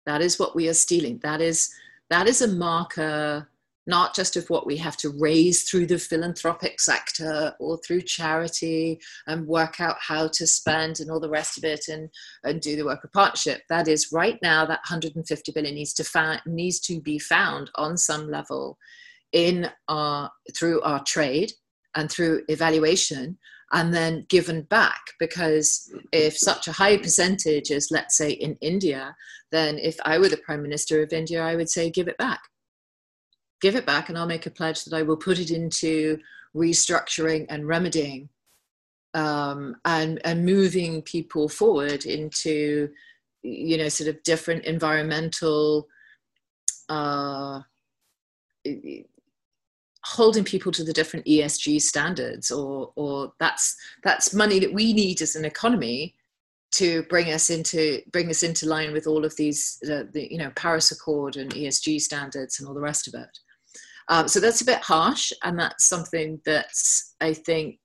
That 0.07 0.23
is 0.23 0.39
what 0.39 0.57
we 0.57 0.69
are 0.69 0.75
stealing. 0.75 1.21
That 1.23 1.41
is 1.41 1.71
that 2.11 2.29
is 2.29 2.43
a 2.43 2.49
marker 2.49 3.49
not 3.87 4.15
just 4.15 4.37
of 4.37 4.49
what 4.49 4.67
we 4.67 4.77
have 4.79 4.97
to 4.97 5.15
raise 5.19 5.69
through 5.69 5.87
the 5.87 5.99
philanthropic 5.99 6.81
sector 6.81 7.55
or 7.61 7.79
through 7.79 8.01
charity 8.01 8.99
and 9.27 9.47
work 9.47 9.81
out 9.81 9.97
how 10.01 10.29
to 10.29 10.47
spend 10.47 11.01
and 11.01 11.11
all 11.11 11.21
the 11.21 11.29
rest 11.29 11.59
of 11.59 11.65
it 11.65 11.89
and, 11.89 12.09
and 12.45 12.61
do 12.61 12.77
the 12.77 12.85
work 12.85 13.05
of 13.05 13.13
partnership. 13.13 13.63
That 13.69 13.89
is 13.89 14.13
right 14.13 14.39
now 14.43 14.65
that 14.67 14.81
150 14.89 15.53
billion 15.53 15.75
needs 15.75 15.93
to 15.95 16.05
find, 16.05 16.41
needs 16.47 16.81
to 16.81 17.01
be 17.01 17.19
found 17.19 17.71
on 17.75 17.97
some 17.97 18.31
level 18.31 18.79
in 19.33 19.71
our 19.89 20.31
through 20.57 20.81
our 20.83 21.03
trade 21.05 21.53
and 21.95 22.11
through 22.11 22.43
evaluation 22.49 23.37
and 23.73 23.93
then 23.93 24.25
given 24.29 24.63
back 24.63 25.01
because 25.19 25.93
if 26.13 26.39
such 26.39 26.69
a 26.69 26.73
high 26.73 26.97
percentage 26.97 27.71
is 27.71 27.89
let's 27.91 28.17
say 28.17 28.31
in 28.31 28.57
India, 28.61 29.15
then 29.51 29.79
if 29.79 29.97
I 30.05 30.19
were 30.19 30.29
the 30.29 30.37
Prime 30.37 30.63
Minister 30.63 31.03
of 31.03 31.13
India, 31.13 31.43
I 31.43 31.57
would 31.57 31.69
say 31.69 31.91
give 31.91 32.07
it 32.07 32.17
back 32.17 32.41
give 33.65 33.77
it 33.77 33.87
back 33.87 34.11
and 34.11 34.19
I'll 34.19 34.27
make 34.27 34.45
a 34.45 34.51
pledge 34.51 34.85
that 34.85 34.93
I 34.93 35.01
will 35.01 35.17
put 35.17 35.39
it 35.39 35.51
into 35.51 36.19
restructuring 36.55 37.47
and 37.49 37.67
remedying 37.67 38.29
um, 39.15 39.77
and, 39.87 40.21
and 40.23 40.45
moving 40.45 41.01
people 41.01 41.49
forward 41.49 42.05
into, 42.05 42.91
you 43.43 43.79
know, 43.79 43.89
sort 43.89 44.11
of 44.11 44.23
different 44.23 44.67
environmental, 44.67 45.89
uh, 46.91 47.61
holding 50.05 50.45
people 50.45 50.71
to 50.71 50.85
the 50.85 50.93
different 50.93 51.25
ESG 51.25 51.81
standards 51.81 52.51
or, 52.51 52.93
or 52.97 53.33
that's, 53.41 53.79
that's 54.03 54.35
money 54.35 54.59
that 54.59 54.75
we 54.75 54.93
need 54.93 55.23
as 55.23 55.37
an 55.37 55.47
economy 55.47 56.15
to 56.73 57.03
bring 57.05 57.33
us 57.33 57.49
into 57.49 58.03
bring 58.11 58.29
us 58.29 58.43
into 58.43 58.67
line 58.67 58.93
with 58.93 59.07
all 59.07 59.25
of 59.25 59.37
these 59.37 59.79
uh, 59.85 60.03
the 60.13 60.27
you 60.29 60.37
know 60.37 60.51
Paris 60.57 60.91
Accord 60.91 61.37
and 61.37 61.55
ESG 61.55 62.01
standards 62.01 62.59
and 62.59 62.67
all 62.67 62.75
the 62.75 62.81
rest 62.81 63.07
of 63.07 63.15
it. 63.15 63.39
Um, 64.09 64.29
so 64.29 64.41
that's 64.41 64.61
a 64.61 64.67
bit 64.67 64.81
harsh, 64.81 65.33
and 65.43 65.59
that's 65.59 65.89
something 65.89 66.41
that's 66.45 67.15
I 67.21 67.33
think 67.33 67.79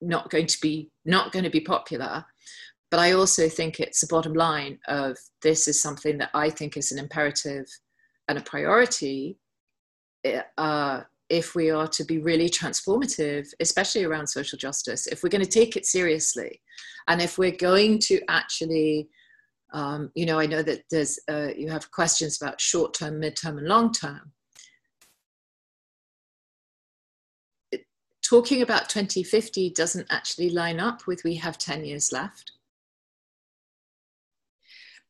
not 0.00 0.30
going 0.30 0.46
to 0.46 0.58
be 0.60 0.90
not 1.04 1.32
going 1.32 1.44
to 1.44 1.50
be 1.50 1.60
popular. 1.60 2.24
But 2.90 3.00
I 3.00 3.12
also 3.12 3.48
think 3.48 3.80
it's 3.80 4.00
the 4.00 4.06
bottom 4.06 4.34
line 4.34 4.78
of 4.86 5.18
this 5.42 5.66
is 5.66 5.82
something 5.82 6.18
that 6.18 6.30
I 6.32 6.50
think 6.50 6.76
is 6.76 6.92
an 6.92 6.98
imperative 6.98 7.66
and 8.28 8.38
a 8.38 8.42
priority 8.42 9.38
eh, 10.24 10.42
uh, 10.58 11.02
if 11.28 11.54
we 11.54 11.70
are 11.70 11.88
to 11.88 12.04
be 12.04 12.18
really 12.18 12.48
transformative, 12.48 13.48
especially 13.60 14.04
around 14.04 14.26
social 14.26 14.58
justice, 14.58 15.06
if 15.06 15.22
we're 15.22 15.30
going 15.30 15.44
to 15.44 15.50
take 15.50 15.76
it 15.76 15.86
seriously, 15.86 16.60
and 17.08 17.20
if 17.20 17.38
we're 17.38 17.56
going 17.56 17.98
to 17.98 18.20
actually, 18.28 19.08
um, 19.72 20.10
you 20.14 20.26
know, 20.26 20.38
I 20.38 20.46
know 20.46 20.62
that 20.62 20.82
there's 20.90 21.18
uh, 21.28 21.48
you 21.56 21.68
have 21.70 21.90
questions 21.90 22.40
about 22.40 22.60
short 22.60 22.94
term, 22.94 23.18
mid 23.18 23.36
term, 23.36 23.58
and 23.58 23.66
long 23.66 23.92
term. 23.92 24.32
Talking 28.28 28.62
about 28.62 28.88
2050 28.88 29.70
doesn't 29.70 30.06
actually 30.10 30.50
line 30.50 30.80
up 30.80 31.06
with 31.06 31.22
we 31.24 31.34
have 31.36 31.58
10 31.58 31.84
years 31.84 32.10
left. 32.10 32.52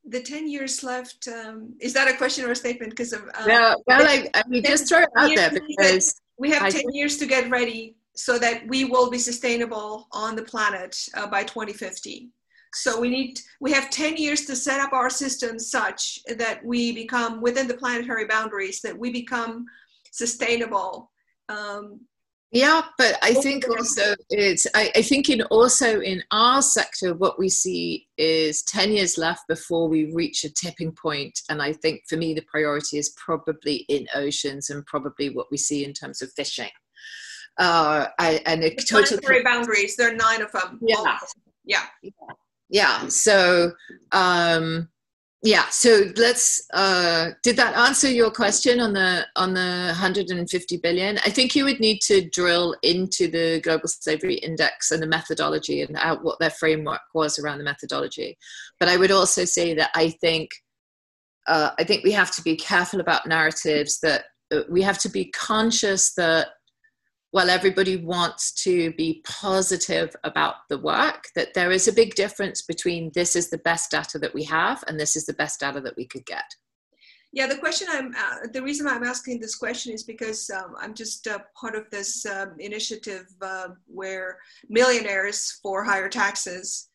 The 0.04 0.20
10 0.20 0.48
years 0.48 0.82
left 0.82 1.28
um, 1.28 1.74
is 1.80 1.94
that 1.94 2.08
a 2.12 2.16
question 2.16 2.44
or 2.44 2.50
a 2.50 2.56
statement? 2.56 2.90
Because 2.90 3.12
of 3.12 3.22
uh, 3.22 3.44
well, 3.46 3.82
well 3.86 4.02
I, 4.02 4.28
I 4.34 4.42
mean 4.48 4.62
just 4.64 4.88
throw 4.88 4.98
it 4.98 5.08
out 5.16 5.34
there 5.34 5.50
because 5.50 6.20
we 6.38 6.50
have 6.50 6.72
10 6.72 6.92
years 6.92 7.16
to 7.18 7.26
get 7.26 7.48
ready 7.50 7.96
so 8.14 8.38
that 8.38 8.66
we 8.66 8.84
will 8.84 9.10
be 9.10 9.18
sustainable 9.18 10.08
on 10.12 10.36
the 10.36 10.42
planet 10.42 11.08
uh, 11.14 11.26
by 11.26 11.42
2050 11.42 12.30
so 12.74 13.00
we 13.00 13.08
need 13.08 13.40
we 13.60 13.72
have 13.72 13.90
10 13.90 14.16
years 14.16 14.44
to 14.46 14.56
set 14.56 14.80
up 14.80 14.92
our 14.92 15.10
systems 15.10 15.70
such 15.70 16.18
that 16.36 16.64
we 16.64 16.92
become 16.92 17.40
within 17.40 17.66
the 17.68 17.74
planetary 17.74 18.26
boundaries 18.26 18.80
that 18.80 18.96
we 18.96 19.10
become 19.10 19.64
sustainable 20.10 21.10
um, 21.48 22.00
yeah, 22.54 22.82
but 22.96 23.18
I 23.20 23.34
think 23.34 23.68
also 23.68 24.14
it's 24.30 24.64
I, 24.76 24.92
I, 24.94 25.02
think 25.02 25.28
in 25.28 25.42
also 25.42 26.00
in 26.00 26.22
our 26.30 26.62
sector 26.62 27.12
what 27.12 27.36
we 27.36 27.48
see 27.48 28.06
is 28.16 28.62
10 28.62 28.92
years 28.92 29.18
left 29.18 29.42
before 29.48 29.88
we 29.88 30.12
reach 30.14 30.44
a 30.44 30.52
tipping 30.52 30.92
point. 30.92 31.36
And 31.50 31.60
I 31.60 31.72
think 31.72 32.02
for 32.08 32.16
me 32.16 32.32
the 32.32 32.44
priority 32.48 32.98
is 32.98 33.12
probably 33.16 33.84
in 33.88 34.06
oceans 34.14 34.70
and 34.70 34.86
probably 34.86 35.30
what 35.30 35.48
we 35.50 35.56
see 35.56 35.84
in 35.84 35.92
terms 35.92 36.22
of 36.22 36.30
fishing. 36.36 36.70
Uh 37.58 38.06
I, 38.20 38.40
and 38.46 38.62
a 38.62 38.72
total 38.76 39.18
boundaries, 39.42 39.96
there 39.96 40.12
are 40.12 40.16
nine 40.16 40.40
of 40.40 40.52
them. 40.52 40.78
Yeah. 40.80 41.18
Yeah. 41.64 41.82
Yeah. 42.02 42.10
yeah. 42.68 43.08
So 43.08 43.72
um 44.12 44.88
yeah 45.44 45.68
so 45.68 46.10
let's 46.16 46.66
uh, 46.72 47.30
did 47.42 47.56
that 47.56 47.76
answer 47.76 48.10
your 48.10 48.30
question 48.30 48.80
on 48.80 48.94
the 48.94 49.26
on 49.36 49.54
the 49.54 49.84
150 49.86 50.76
billion? 50.78 51.18
I 51.18 51.30
think 51.30 51.54
you 51.54 51.64
would 51.64 51.78
need 51.80 52.00
to 52.02 52.28
drill 52.30 52.74
into 52.82 53.28
the 53.28 53.60
global 53.62 53.86
slavery 53.86 54.36
index 54.36 54.90
and 54.90 55.02
the 55.02 55.06
methodology 55.06 55.82
and 55.82 55.96
how, 55.96 56.16
what 56.16 56.38
their 56.40 56.50
framework 56.50 57.02
was 57.14 57.38
around 57.38 57.58
the 57.58 57.64
methodology. 57.64 58.36
But 58.80 58.88
i 58.88 58.96
would 58.96 59.10
also 59.10 59.44
say 59.44 59.74
that 59.74 59.90
i 59.94 60.08
think 60.08 60.50
uh, 61.46 61.70
i 61.78 61.84
think 61.84 62.02
we 62.02 62.12
have 62.12 62.30
to 62.32 62.42
be 62.42 62.56
careful 62.56 63.00
about 63.00 63.26
narratives 63.26 64.00
that 64.00 64.24
uh, 64.52 64.62
we 64.70 64.82
have 64.82 64.98
to 64.98 65.10
be 65.10 65.26
conscious 65.26 66.14
that 66.14 66.48
while 67.34 67.50
everybody 67.50 67.96
wants 67.96 68.52
to 68.52 68.92
be 68.92 69.20
positive 69.24 70.14
about 70.22 70.54
the 70.68 70.78
work, 70.78 71.24
that 71.34 71.52
there 71.52 71.72
is 71.72 71.88
a 71.88 71.92
big 71.92 72.14
difference 72.14 72.62
between 72.62 73.10
this 73.12 73.34
is 73.34 73.50
the 73.50 73.58
best 73.58 73.90
data 73.90 74.20
that 74.20 74.32
we 74.32 74.44
have 74.44 74.84
and 74.86 75.00
this 75.00 75.16
is 75.16 75.26
the 75.26 75.32
best 75.32 75.58
data 75.58 75.80
that 75.80 75.96
we 75.96 76.06
could 76.06 76.24
get. 76.26 76.44
Yeah, 77.32 77.48
the 77.48 77.56
question 77.56 77.88
I'm, 77.90 78.14
uh, 78.14 78.46
the 78.52 78.62
reason 78.62 78.86
I'm 78.86 79.02
asking 79.02 79.40
this 79.40 79.56
question 79.56 79.92
is 79.92 80.04
because 80.04 80.48
um, 80.50 80.76
I'm 80.78 80.94
just 80.94 81.26
uh, 81.26 81.40
part 81.60 81.74
of 81.74 81.90
this 81.90 82.24
um, 82.24 82.54
initiative 82.60 83.26
uh, 83.42 83.70
where 83.88 84.38
millionaires 84.68 85.58
for 85.60 85.82
higher 85.82 86.08
taxes. 86.08 86.88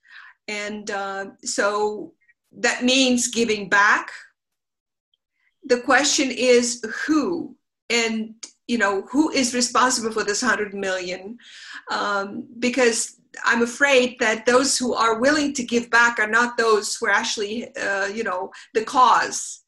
And 0.47 0.89
uh, 0.89 1.25
so 1.43 2.13
that 2.53 2.85
means 2.85 3.27
giving 3.27 3.67
back. 3.67 4.09
The 5.65 5.81
question 5.81 6.31
is 6.31 6.81
who? 7.05 7.57
And 7.89 8.35
you 8.69 8.77
know 8.77 9.01
who 9.11 9.29
is 9.31 9.53
responsible 9.53 10.11
for 10.11 10.23
this 10.23 10.41
100 10.41 10.73
million 10.73 11.37
um, 11.91 12.47
because 12.59 13.19
i'm 13.45 13.61
afraid 13.61 14.15
that 14.19 14.45
those 14.45 14.77
who 14.77 14.93
are 14.93 15.19
willing 15.19 15.53
to 15.53 15.63
give 15.63 15.89
back 15.89 16.19
are 16.19 16.29
not 16.29 16.57
those 16.57 16.95
who 16.95 17.07
are 17.07 17.17
actually 17.23 17.75
uh, 17.77 18.05
you 18.07 18.23
know 18.23 18.51
the 18.73 18.83
cause 18.83 19.63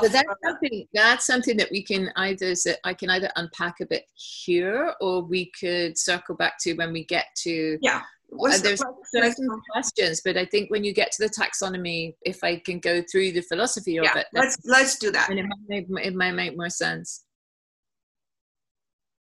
so 0.00 0.08
that's 0.08 0.28
something 0.42 0.86
that's 0.94 1.26
something 1.26 1.56
that 1.58 1.68
we 1.70 1.82
can 1.82 2.08
either 2.16 2.54
I 2.84 2.94
can 2.94 3.10
either 3.10 3.30
unpack 3.36 3.80
a 3.82 3.86
bit 3.86 4.04
here 4.14 4.94
or 5.02 5.22
we 5.22 5.52
could 5.60 5.98
circle 5.98 6.36
back 6.36 6.54
to 6.60 6.72
when 6.74 6.90
we 6.92 7.04
get 7.04 7.26
to 7.42 7.78
yeah 7.82 8.00
uh, 8.32 8.58
there's 8.58 8.82
certain 9.14 9.48
questions, 9.70 10.20
but 10.24 10.36
I 10.36 10.44
think 10.44 10.70
when 10.70 10.82
you 10.82 10.92
get 10.92 11.12
to 11.12 11.22
the 11.22 11.30
taxonomy, 11.30 12.14
if 12.22 12.42
I 12.42 12.56
can 12.56 12.80
go 12.80 13.02
through 13.02 13.32
the 13.32 13.42
philosophy 13.42 13.98
of 13.98 14.06
it, 14.16 14.26
let's 14.32 14.56
let's 14.64 14.98
do 14.98 15.12
that. 15.12 15.30
And 15.30 15.38
it 15.38 15.44
might, 15.44 15.86
make, 15.88 16.06
it 16.06 16.14
might 16.16 16.32
make 16.32 16.56
more 16.56 16.70
sense. 16.70 17.24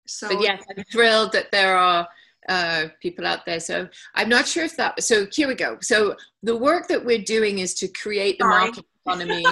So, 0.09 0.29
but 0.29 0.43
yes, 0.43 0.63
I'm 0.71 0.83
thrilled 0.91 1.33
that 1.33 1.53
there 1.53 1.77
are 1.77 2.09
uh, 2.49 2.87
people 3.03 3.27
out 3.27 3.45
there. 3.47 3.61
So 3.61 3.89
I'm 4.15 4.29
not 4.29 4.49
sure 4.49 4.65
if 4.65 4.77
that. 4.77 5.03
So 5.03 5.27
here 5.33 5.49
we 5.49 5.55
go. 5.55 5.79
So 5.81 6.17
the 6.43 6.57
work 6.57 6.89
that 6.89 7.05
we're 7.05 7.23
doing 7.23 7.59
is 7.59 7.75
to 7.75 7.89
create 7.89 8.39
the 8.39 8.45
Sorry. 8.45 8.65
market 8.65 8.85
economy. 9.05 9.47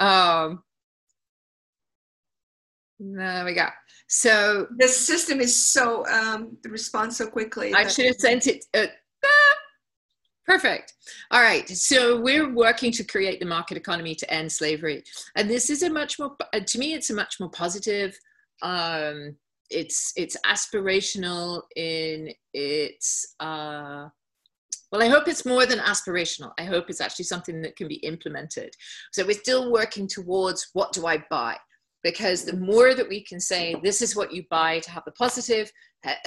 um, 0.00 0.62
there 3.00 3.44
we 3.44 3.54
go. 3.54 3.66
So 4.06 4.66
the 4.76 4.88
system 4.88 5.40
is 5.40 5.54
so 5.54 6.06
um, 6.08 6.56
responds 6.64 7.16
so 7.16 7.26
quickly. 7.28 7.72
I 7.74 7.86
should 7.86 8.06
have 8.06 8.16
sent 8.16 8.46
it. 8.46 8.64
Uh, 8.74 8.86
perfect. 10.46 10.94
All 11.30 11.42
right. 11.42 11.68
So 11.68 12.20
we're 12.20 12.52
working 12.52 12.92
to 12.92 13.04
create 13.04 13.40
the 13.40 13.46
market 13.46 13.76
economy 13.76 14.14
to 14.16 14.32
end 14.32 14.50
slavery, 14.50 15.04
and 15.36 15.48
this 15.48 15.70
is 15.70 15.82
a 15.82 15.90
much 15.90 16.18
more. 16.18 16.36
Uh, 16.52 16.60
to 16.60 16.78
me, 16.78 16.94
it's 16.94 17.10
a 17.10 17.14
much 17.14 17.36
more 17.40 17.50
positive 17.50 18.18
um, 18.62 19.36
it's 19.70 20.12
it's 20.16 20.36
aspirational 20.46 21.62
in 21.76 22.28
its 22.52 23.34
uh, 23.38 24.08
well 24.90 25.02
i 25.02 25.08
hope 25.08 25.28
it's 25.28 25.46
more 25.46 25.64
than 25.64 25.78
aspirational 25.78 26.52
i 26.58 26.64
hope 26.64 26.86
it's 26.90 27.00
actually 27.00 27.24
something 27.24 27.62
that 27.62 27.76
can 27.76 27.86
be 27.86 27.96
implemented 27.96 28.74
so 29.12 29.24
we're 29.24 29.32
still 29.32 29.70
working 29.70 30.08
towards 30.08 30.70
what 30.72 30.92
do 30.92 31.06
i 31.06 31.22
buy 31.30 31.56
because 32.02 32.44
the 32.44 32.56
more 32.56 32.94
that 32.94 33.08
we 33.08 33.22
can 33.22 33.38
say 33.38 33.76
this 33.84 34.02
is 34.02 34.16
what 34.16 34.32
you 34.32 34.42
buy 34.50 34.80
to 34.80 34.90
have 34.90 35.04
the 35.04 35.12
positive 35.12 35.70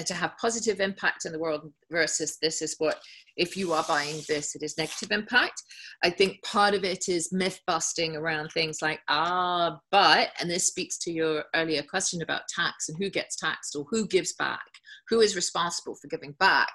to 0.06 0.14
have 0.14 0.38
positive 0.38 0.80
impact 0.80 1.26
in 1.26 1.32
the 1.32 1.40
world 1.40 1.72
versus 1.92 2.38
this 2.42 2.62
is 2.62 2.76
what 2.78 3.00
if 3.38 3.58
you 3.58 3.74
are 3.74 3.84
buying 3.88 4.22
this 4.28 4.56
it 4.56 4.62
is 4.62 4.78
negative 4.78 5.12
impact. 5.12 5.64
I 6.04 6.10
think 6.10 6.44
part 6.44 6.74
of 6.74 6.84
it 6.84 7.10
is 7.10 7.34
myth 7.34 7.60
busting 7.66 8.16
around 8.16 8.50
things 8.50 8.82
like 8.82 9.00
ah 9.10 9.80
but 9.92 10.30
and 10.40 10.50
this 10.50 10.68
speaks 10.68 10.98
to 11.00 11.12
your 11.12 11.46
earlier 11.56 11.84
question 11.84 12.22
about 12.22 12.48
tax 12.54 12.90
and 12.90 12.98
who 12.98 13.10
gets 13.10 13.36
taxed 13.36 13.76
or 13.76 13.86
who 13.90 14.08
gives 14.08 14.34
back 14.34 14.62
who 15.10 15.22
is 15.22 15.36
responsible 15.36 15.96
for 15.96 16.08
giving 16.08 16.34
back 16.40 16.72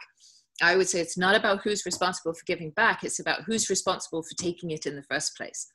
I 0.60 0.76
would 0.76 0.88
say 0.88 1.00
it's 1.00 1.16
not 1.16 1.36
about 1.36 1.60
who's 1.62 1.86
responsible 1.86 2.34
for 2.34 2.44
giving 2.46 2.70
back, 2.70 3.04
it's 3.04 3.20
about 3.20 3.42
who's 3.44 3.70
responsible 3.70 4.22
for 4.22 4.34
taking 4.36 4.70
it 4.70 4.86
in 4.86 4.96
the 4.96 5.04
first 5.04 5.36
place. 5.36 5.70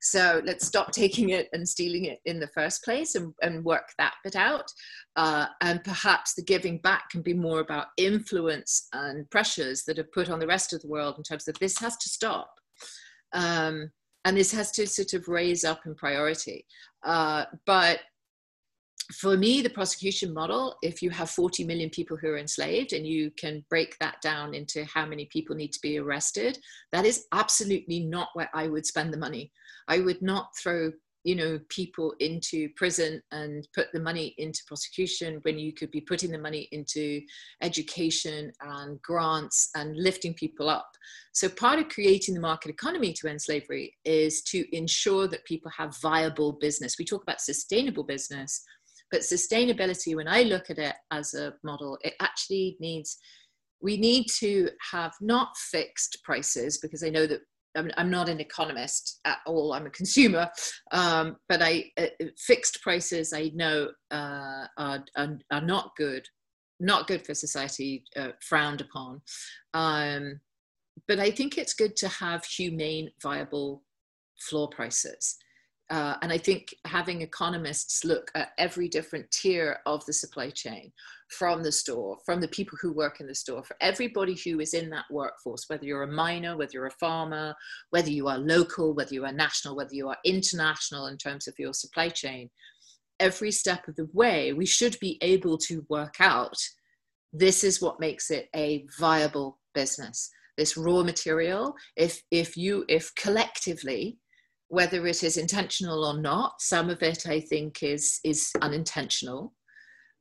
So 0.00 0.42
let's 0.44 0.66
stop 0.66 0.92
taking 0.92 1.30
it 1.30 1.48
and 1.52 1.66
stealing 1.68 2.04
it 2.04 2.18
in 2.26 2.38
the 2.38 2.48
first 2.48 2.84
place 2.84 3.14
and, 3.14 3.32
and 3.42 3.64
work 3.64 3.88
that 3.98 4.14
bit 4.22 4.36
out. 4.36 4.70
Uh, 5.16 5.46
and 5.62 5.82
perhaps 5.84 6.34
the 6.34 6.44
giving 6.44 6.78
back 6.78 7.08
can 7.10 7.22
be 7.22 7.34
more 7.34 7.60
about 7.60 7.86
influence 7.96 8.88
and 8.92 9.28
pressures 9.30 9.84
that 9.84 9.98
are 9.98 10.08
put 10.12 10.28
on 10.28 10.38
the 10.38 10.46
rest 10.46 10.72
of 10.72 10.82
the 10.82 10.88
world 10.88 11.14
in 11.16 11.24
terms 11.24 11.48
of 11.48 11.58
this 11.58 11.78
has 11.78 11.96
to 11.96 12.08
stop. 12.08 12.50
Um, 13.32 13.90
and 14.24 14.36
this 14.36 14.52
has 14.52 14.72
to 14.72 14.86
sort 14.86 15.14
of 15.14 15.28
raise 15.28 15.64
up 15.64 15.80
in 15.86 15.94
priority. 15.94 16.66
Uh, 17.04 17.44
but 17.64 18.00
for 19.12 19.36
me, 19.36 19.62
the 19.62 19.70
prosecution 19.70 20.34
model, 20.34 20.76
if 20.82 21.00
you 21.00 21.10
have 21.10 21.30
40 21.30 21.64
million 21.64 21.90
people 21.90 22.16
who 22.16 22.28
are 22.28 22.38
enslaved 22.38 22.92
and 22.92 23.06
you 23.06 23.30
can 23.38 23.64
break 23.70 23.96
that 23.98 24.20
down 24.20 24.54
into 24.54 24.84
how 24.84 25.06
many 25.06 25.26
people 25.26 25.54
need 25.54 25.72
to 25.72 25.80
be 25.80 25.98
arrested, 25.98 26.58
that 26.92 27.04
is 27.04 27.26
absolutely 27.32 28.00
not 28.00 28.30
where 28.34 28.50
I 28.52 28.66
would 28.68 28.86
spend 28.86 29.12
the 29.12 29.18
money. 29.18 29.52
I 29.88 30.00
would 30.00 30.22
not 30.22 30.48
throw 30.60 30.90
you 31.26 31.34
know 31.34 31.58
people 31.68 32.14
into 32.20 32.68
prison 32.76 33.20
and 33.32 33.66
put 33.74 33.88
the 33.92 33.98
money 33.98 34.32
into 34.38 34.62
prosecution 34.68 35.40
when 35.42 35.58
you 35.58 35.72
could 35.72 35.90
be 35.90 36.00
putting 36.00 36.30
the 36.30 36.38
money 36.38 36.68
into 36.70 37.20
education 37.62 38.52
and 38.60 39.02
grants 39.02 39.70
and 39.74 39.96
lifting 39.96 40.34
people 40.34 40.70
up 40.70 40.88
so 41.32 41.48
part 41.48 41.80
of 41.80 41.88
creating 41.88 42.32
the 42.32 42.40
market 42.40 42.70
economy 42.70 43.12
to 43.12 43.26
end 43.26 43.42
slavery 43.42 43.92
is 44.04 44.40
to 44.42 44.64
ensure 44.74 45.26
that 45.26 45.44
people 45.44 45.70
have 45.76 46.00
viable 46.00 46.52
business 46.52 46.94
we 46.96 47.04
talk 47.04 47.22
about 47.22 47.40
sustainable 47.40 48.04
business 48.04 48.62
but 49.10 49.20
sustainability, 49.20 50.16
when 50.16 50.28
I 50.28 50.42
look 50.42 50.70
at 50.70 50.78
it 50.78 50.94
as 51.10 51.34
a 51.34 51.54
model, 51.62 51.98
it 52.02 52.14
actually 52.20 52.76
needs 52.80 53.18
we 53.82 53.96
need 53.96 54.26
to 54.38 54.68
have 54.90 55.12
not 55.20 55.56
fixed 55.56 56.18
prices 56.24 56.78
because 56.78 57.02
I 57.02 57.10
know 57.10 57.26
that 57.26 57.40
I'm, 57.76 58.10
not 58.10 58.28
an 58.28 58.40
economist 58.40 59.20
at 59.26 59.38
all. 59.46 59.74
I'm 59.74 59.86
a 59.86 59.90
consumer, 59.90 60.48
um, 60.92 61.36
but 61.48 61.60
I 61.62 61.90
uh, 61.98 62.06
fixed 62.38 62.82
prices 62.82 63.34
I 63.34 63.50
know 63.54 63.88
uh, 64.10 64.66
are, 64.78 65.04
are, 65.16 65.38
are 65.52 65.60
not 65.60 65.90
good, 65.96 66.26
not 66.80 67.06
good 67.06 67.26
for 67.26 67.34
society, 67.34 68.04
uh, 68.16 68.30
frowned 68.40 68.80
upon. 68.80 69.20
Um, 69.74 70.40
but 71.06 71.20
I 71.20 71.30
think 71.30 71.58
it's 71.58 71.74
good 71.74 71.96
to 71.96 72.08
have 72.08 72.44
humane, 72.44 73.10
viable 73.22 73.82
floor 74.40 74.68
prices. 74.70 75.36
Uh, 75.88 76.16
and 76.22 76.32
I 76.32 76.38
think 76.38 76.74
having 76.84 77.22
economists 77.22 78.04
look 78.04 78.32
at 78.34 78.50
every 78.58 78.88
different 78.88 79.30
tier 79.30 79.78
of 79.86 80.04
the 80.04 80.12
supply 80.12 80.50
chain 80.50 80.92
from 81.28 81.62
the 81.62 81.70
store, 81.70 82.18
from 82.26 82.40
the 82.40 82.48
people 82.48 82.76
who 82.80 82.92
work 82.92 83.20
in 83.20 83.28
the 83.28 83.34
store, 83.34 83.62
for 83.62 83.76
everybody 83.80 84.34
who 84.34 84.58
is 84.58 84.74
in 84.74 84.90
that 84.90 85.04
workforce, 85.10 85.64
whether 85.68 85.84
you're 85.84 86.02
a 86.02 86.12
miner, 86.12 86.56
whether 86.56 86.72
you're 86.74 86.86
a 86.86 86.90
farmer, 86.90 87.54
whether 87.90 88.10
you 88.10 88.26
are 88.26 88.38
local, 88.38 88.94
whether 88.94 89.14
you 89.14 89.24
are 89.24 89.32
national, 89.32 89.76
whether 89.76 89.94
you 89.94 90.08
are 90.08 90.18
international 90.24 91.06
in 91.06 91.16
terms 91.16 91.46
of 91.46 91.54
your 91.58 91.72
supply 91.72 92.08
chain, 92.08 92.50
every 93.20 93.52
step 93.52 93.86
of 93.86 93.94
the 93.94 94.08
way, 94.12 94.52
we 94.52 94.66
should 94.66 94.98
be 95.00 95.18
able 95.22 95.56
to 95.56 95.86
work 95.88 96.16
out 96.18 96.56
this 97.32 97.64
is 97.64 97.82
what 97.82 98.00
makes 98.00 98.30
it 98.30 98.48
a 98.54 98.86
viable 98.98 99.58
business. 99.74 100.30
This 100.56 100.76
raw 100.76 101.02
material, 101.02 101.74
if 101.96 102.22
if 102.30 102.56
you 102.56 102.84
if 102.88 103.14
collectively 103.14 104.18
whether 104.68 105.06
it 105.06 105.22
is 105.22 105.36
intentional 105.36 106.04
or 106.04 106.20
not. 106.20 106.60
Some 106.60 106.90
of 106.90 107.02
it, 107.02 107.26
I 107.26 107.40
think, 107.40 107.82
is 107.82 108.20
is 108.24 108.50
unintentional, 108.60 109.52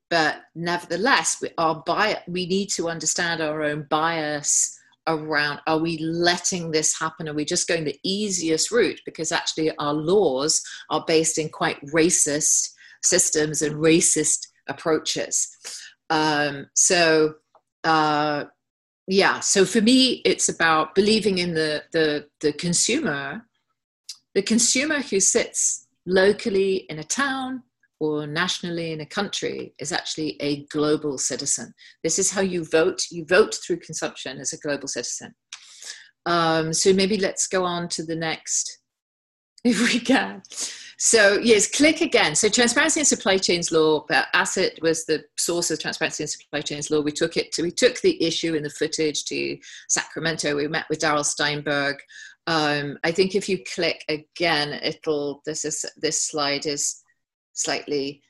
but 0.09 0.41
nevertheless, 0.55 1.37
we, 1.41 1.49
our 1.57 1.83
bias, 1.85 2.19
we 2.27 2.45
need 2.45 2.69
to 2.71 2.89
understand 2.89 3.41
our 3.41 3.63
own 3.63 3.87
bias 3.89 4.77
around. 5.07 5.59
Are 5.67 5.79
we 5.79 5.97
letting 5.97 6.71
this 6.71 6.99
happen? 6.99 7.29
Are 7.29 7.33
we 7.33 7.45
just 7.45 7.67
going 7.67 7.83
the 7.83 7.99
easiest 8.03 8.71
route? 8.71 9.01
Because 9.05 9.31
actually, 9.31 9.75
our 9.77 9.93
laws 9.93 10.61
are 10.89 11.03
based 11.07 11.37
in 11.37 11.49
quite 11.49 11.83
racist 11.87 12.69
systems 13.03 13.61
and 13.61 13.75
racist 13.75 14.47
approaches. 14.67 15.47
Um, 16.09 16.67
so. 16.73 17.35
Uh, 17.83 18.45
yeah 19.07 19.39
so 19.39 19.65
for 19.65 19.81
me 19.81 20.21
it's 20.25 20.49
about 20.49 20.95
believing 20.95 21.37
in 21.37 21.53
the 21.53 21.83
the 21.91 22.25
the 22.41 22.51
consumer 22.53 23.45
the 24.35 24.41
consumer 24.41 24.99
who 24.99 25.19
sits 25.19 25.87
locally 26.05 26.85
in 26.89 26.99
a 26.99 27.03
town 27.03 27.63
or 27.99 28.27
nationally 28.27 28.91
in 28.91 28.99
a 28.99 29.05
country 29.05 29.73
is 29.79 29.93
actually 29.93 30.35
a 30.41 30.65
global 30.65 31.17
citizen. 31.17 31.73
This 32.03 32.19
is 32.19 32.29
how 32.29 32.41
you 32.41 32.65
vote. 32.65 33.01
You 33.09 33.25
vote 33.25 33.55
through 33.55 33.77
consumption 33.77 34.37
as 34.39 34.51
a 34.51 34.57
global 34.57 34.89
citizen. 34.89 35.33
Um, 36.25 36.73
so 36.73 36.91
maybe 36.93 37.17
let's 37.17 37.47
go 37.47 37.63
on 37.63 37.87
to 37.89 38.03
the 38.03 38.15
next, 38.15 38.79
if 39.63 39.81
we 39.81 39.99
can. 39.99 40.43
So 40.97 41.39
yes, 41.41 41.69
click 41.69 42.01
again. 42.01 42.35
So 42.35 42.49
transparency 42.49 43.01
and 43.01 43.07
supply 43.07 43.37
chains 43.37 43.71
law, 43.71 44.05
ASSET 44.33 44.81
was 44.81 45.05
the 45.05 45.23
source 45.37 45.69
of 45.71 45.79
transparency 45.79 46.23
and 46.23 46.29
supply 46.29 46.61
chains 46.61 46.89
law. 46.89 47.01
We 47.01 47.11
took 47.11 47.37
it 47.37 47.51
to, 47.53 47.63
we 47.63 47.71
took 47.71 47.99
the 48.01 48.21
issue 48.23 48.55
and 48.55 48.65
the 48.65 48.69
footage 48.69 49.25
to 49.25 49.57
Sacramento. 49.89 50.55
We 50.55 50.67
met 50.67 50.85
with 50.89 50.99
Darrell 50.99 51.23
Steinberg, 51.23 51.97
um, 52.47 52.97
I 53.03 53.11
think 53.11 53.35
if 53.35 53.49
you 53.49 53.59
click 53.73 54.03
again, 54.09 54.79
it'll, 54.83 55.41
this 55.45 55.65
is, 55.65 55.85
this 55.97 56.21
slide 56.21 56.65
is 56.65 57.01
slightly, 57.53 58.21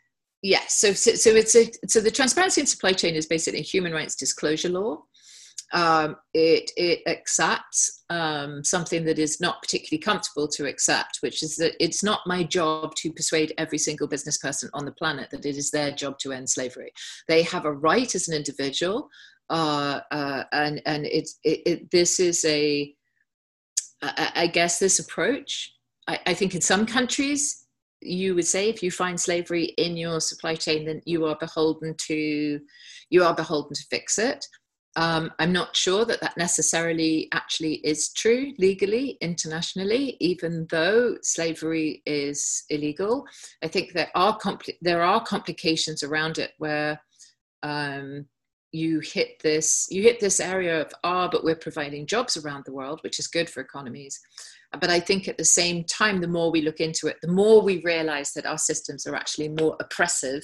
yes. 0.41 0.77
So, 0.79 0.93
so, 0.93 1.11
so 1.15 1.31
it's 1.31 1.55
a, 1.55 1.69
so 1.87 1.99
the 1.99 2.11
transparency 2.11 2.61
in 2.61 2.67
supply 2.67 2.93
chain 2.93 3.15
is 3.15 3.25
basically 3.25 3.61
human 3.61 3.91
rights 3.91 4.15
disclosure 4.15 4.69
law. 4.69 5.03
Um, 5.73 6.15
it, 6.33 6.71
it 6.77 7.01
accepts 7.07 8.03
um, 8.09 8.63
something 8.63 9.03
that 9.05 9.19
is 9.19 9.41
not 9.41 9.61
particularly 9.61 9.99
comfortable 9.99 10.47
to 10.49 10.67
accept, 10.67 11.17
which 11.21 11.41
is 11.43 11.57
that 11.57 11.73
it's 11.83 12.03
not 12.03 12.21
my 12.25 12.43
job 12.43 12.93
to 12.97 13.11
persuade 13.11 13.53
every 13.57 13.79
single 13.79 14.07
business 14.07 14.37
person 14.37 14.69
on 14.73 14.85
the 14.85 14.91
planet 14.91 15.29
that 15.31 15.45
it 15.45 15.57
is 15.57 15.71
their 15.71 15.91
job 15.91 16.19
to 16.19 16.31
end 16.31 16.49
slavery. 16.49 16.91
They 17.27 17.41
have 17.43 17.65
a 17.65 17.73
right 17.73 18.13
as 18.13 18.27
an 18.27 18.35
individual, 18.35 19.09
uh, 19.49 20.01
uh, 20.11 20.43
and 20.51 20.81
and 20.85 21.05
it's 21.07 21.39
it, 21.43 21.61
it, 21.65 21.91
this 21.91 22.19
is 22.19 22.45
a 22.45 22.93
I, 24.17 24.31
I 24.43 24.47
guess 24.47 24.79
this 24.79 24.99
approach, 24.99 25.73
I, 26.07 26.19
I 26.27 26.33
think 26.33 26.55
in 26.55 26.61
some 26.61 26.85
countries, 26.85 27.65
you 28.01 28.35
would 28.35 28.45
say 28.45 28.69
if 28.69 28.83
you 28.83 28.91
find 28.91 29.19
slavery 29.19 29.73
in 29.77 29.97
your 29.97 30.19
supply 30.19 30.55
chain, 30.55 30.85
then 30.85 31.01
you 31.05 31.25
are 31.25 31.37
beholden 31.39 31.95
to 32.07 32.59
you 33.09 33.23
are 33.23 33.35
beholden 33.35 33.75
to 33.75 33.85
fix 33.89 34.17
it. 34.17 34.45
Um, 34.97 35.31
I'm 35.39 35.51
not 35.51 35.75
sure 35.75 36.05
that 36.05 36.21
that 36.21 36.37
necessarily 36.37 37.27
actually 37.33 37.75
is 37.75 38.13
true 38.13 38.53
legally, 38.57 39.17
internationally, 39.19 40.15
even 40.21 40.67
though 40.69 41.17
slavery 41.21 42.01
is 42.05 42.63
illegal. 42.69 43.25
I 43.63 43.67
think 43.67 43.91
there 43.91 44.11
are 44.15 44.37
there 44.81 45.03
are 45.03 45.23
complications 45.23 46.01
around 46.01 46.37
it 46.37 46.51
where 46.59 47.01
um, 47.63 48.27
you 48.75 48.99
hit 48.99 49.39
this 49.41 49.87
you 49.89 50.01
hit 50.01 50.19
this 50.19 50.39
area 50.39 50.81
of 50.81 50.91
ah 51.03 51.27
but 51.27 51.43
we're 51.43 51.55
providing 51.55 52.05
jobs 52.05 52.37
around 52.37 52.63
the 52.65 52.73
world 52.73 52.99
which 53.03 53.19
is 53.19 53.27
good 53.27 53.49
for 53.49 53.61
economies. 53.61 54.19
But 54.81 54.89
i 54.89 54.99
think 54.99 55.27
at 55.27 55.37
the 55.37 55.45
same 55.45 55.85
time 55.85 56.19
the 56.19 56.35
more 56.37 56.51
we 56.51 56.61
look 56.61 56.81
into 56.81 57.07
it 57.07 57.17
the 57.21 57.31
more 57.41 57.61
we 57.61 57.81
realize 57.81 58.33
that 58.33 58.45
our 58.45 58.57
systems 58.57 59.07
are 59.07 59.15
actually 59.15 59.49
more 59.49 59.77
oppressive 59.79 60.43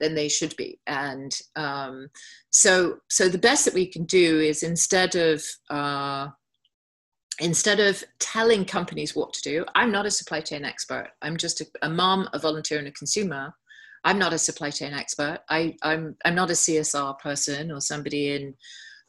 than 0.00 0.14
they 0.14 0.28
should 0.28 0.54
be. 0.56 0.80
And 0.86 1.36
um, 1.56 2.08
so 2.50 2.98
so 3.08 3.28
the 3.28 3.38
best 3.38 3.64
that 3.64 3.74
we 3.74 3.86
can 3.86 4.04
do 4.04 4.40
is 4.40 4.62
instead 4.62 5.14
of 5.14 5.44
uh, 5.70 6.28
instead 7.40 7.80
of 7.80 8.02
telling 8.20 8.64
companies 8.64 9.16
what 9.16 9.32
to 9.32 9.42
do 9.42 9.64
i'm 9.74 9.90
not 9.90 10.06
a 10.06 10.10
supply 10.10 10.40
chain 10.40 10.64
expert. 10.64 11.08
I'm 11.20 11.36
just 11.36 11.60
a, 11.60 11.66
a 11.82 11.90
mom 11.90 12.28
a 12.32 12.38
volunteer 12.38 12.78
and 12.78 12.86
a 12.86 12.92
consumer 12.92 13.52
I'm 14.04 14.18
not 14.18 14.34
a 14.34 14.38
supply 14.38 14.70
chain 14.70 14.92
expert. 14.92 15.40
I, 15.48 15.76
I'm 15.82 16.16
I'm 16.24 16.34
not 16.34 16.50
a 16.50 16.54
CSR 16.54 17.18
person 17.18 17.72
or 17.72 17.80
somebody 17.80 18.34
in 18.34 18.54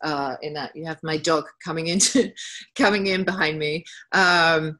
uh, 0.04 0.36
in 0.42 0.54
that. 0.54 0.76
You 0.76 0.86
have 0.86 1.00
my 1.04 1.18
dog 1.18 1.46
coming 1.64 1.88
into 1.88 2.32
coming 2.78 3.08
in 3.08 3.24
behind 3.24 3.60
me. 3.60 3.84
Um, 4.14 4.78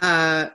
uh, 0.00 0.46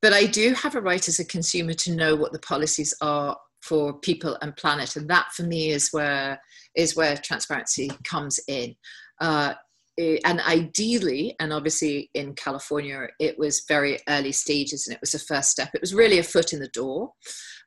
but 0.00 0.12
I 0.12 0.26
do 0.26 0.54
have 0.54 0.74
a 0.74 0.80
right 0.80 1.06
as 1.06 1.20
a 1.20 1.24
consumer 1.24 1.74
to 1.74 1.94
know 1.94 2.16
what 2.16 2.32
the 2.32 2.40
policies 2.40 2.94
are 3.00 3.36
for 3.62 3.94
people 4.00 4.36
and 4.42 4.56
planet, 4.56 4.96
and 4.96 5.08
that 5.08 5.32
for 5.32 5.42
me 5.42 5.70
is 5.70 5.90
where 5.90 6.40
is 6.74 6.96
where 6.96 7.16
transparency 7.16 7.90
comes 8.04 8.40
in. 8.48 8.74
Uh, 9.20 9.54
and 9.96 10.40
ideally, 10.40 11.36
and 11.38 11.52
obviously 11.52 12.10
in 12.14 12.34
California, 12.34 13.06
it 13.20 13.38
was 13.38 13.64
very 13.68 14.00
early 14.08 14.32
stages 14.32 14.88
and 14.88 14.94
it 14.94 15.00
was 15.00 15.14
a 15.14 15.20
first 15.20 15.50
step. 15.50 15.70
It 15.72 15.80
was 15.80 15.94
really 15.94 16.18
a 16.18 16.24
foot 16.24 16.52
in 16.52 16.58
the 16.58 16.68
door 16.68 17.12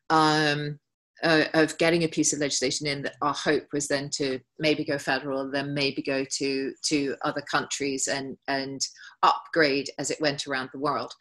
um, 0.09 0.79
uh, 1.23 1.45
of 1.53 1.77
getting 1.77 2.03
a 2.03 2.07
piece 2.07 2.33
of 2.33 2.39
legislation 2.39 2.85
in 2.85 3.01
that 3.01 3.15
our 3.21 3.33
hope 3.33 3.65
was 3.73 3.87
then 3.87 4.09
to 4.09 4.39
maybe 4.59 4.85
go 4.85 4.97
federal 4.97 5.49
then 5.49 5.73
maybe 5.73 6.01
go 6.01 6.23
to 6.29 6.71
to 6.83 7.15
other 7.23 7.41
countries 7.49 8.07
and 8.07 8.37
and 8.47 8.81
upgrade 9.23 9.89
as 9.97 10.11
it 10.11 10.21
went 10.21 10.45
around 10.47 10.69
the 10.71 10.79
world. 10.79 11.11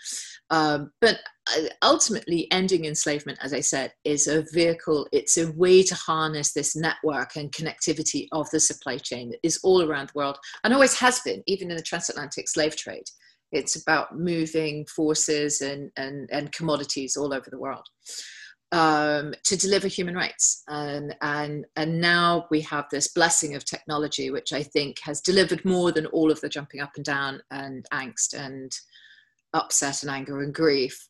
Um, 0.50 0.92
but 1.00 1.18
uh, 1.56 1.62
ultimately 1.82 2.46
ending 2.52 2.84
enslavement 2.84 3.38
as 3.42 3.52
i 3.52 3.60
said 3.60 3.92
is 4.04 4.26
a 4.26 4.44
vehicle 4.52 5.08
it's 5.12 5.36
a 5.36 5.50
way 5.52 5.82
to 5.82 5.94
harness 5.94 6.52
this 6.52 6.76
network 6.76 7.36
and 7.36 7.52
connectivity 7.52 8.26
of 8.32 8.48
the 8.50 8.60
supply 8.60 8.98
chain 8.98 9.30
that 9.30 9.38
is 9.42 9.58
all 9.62 9.82
around 9.82 10.08
the 10.08 10.18
world 10.18 10.38
and 10.64 10.74
always 10.74 10.98
has 10.98 11.20
been 11.20 11.42
even 11.46 11.70
in 11.70 11.76
the 11.76 11.82
transatlantic 11.82 12.48
slave 12.48 12.76
trade. 12.76 13.04
It's 13.52 13.80
about 13.80 14.18
moving 14.18 14.86
forces 14.86 15.60
and, 15.60 15.90
and, 15.96 16.28
and 16.32 16.50
commodities 16.50 17.16
all 17.16 17.32
over 17.32 17.48
the 17.48 17.60
world 17.60 17.86
um, 18.72 19.34
to 19.44 19.56
deliver 19.56 19.88
human 19.88 20.14
rights. 20.14 20.62
And, 20.68 21.14
and, 21.22 21.66
and 21.76 22.00
now 22.00 22.46
we 22.50 22.60
have 22.62 22.86
this 22.90 23.08
blessing 23.08 23.54
of 23.54 23.64
technology, 23.64 24.30
which 24.30 24.52
I 24.52 24.62
think 24.62 24.98
has 25.02 25.20
delivered 25.20 25.64
more 25.64 25.92
than 25.92 26.06
all 26.06 26.30
of 26.30 26.40
the 26.40 26.48
jumping 26.48 26.80
up 26.80 26.92
and 26.96 27.04
down 27.04 27.40
and 27.50 27.86
angst 27.92 28.34
and 28.34 28.72
upset 29.54 30.02
and 30.02 30.10
anger 30.10 30.42
and 30.42 30.54
grief. 30.54 31.08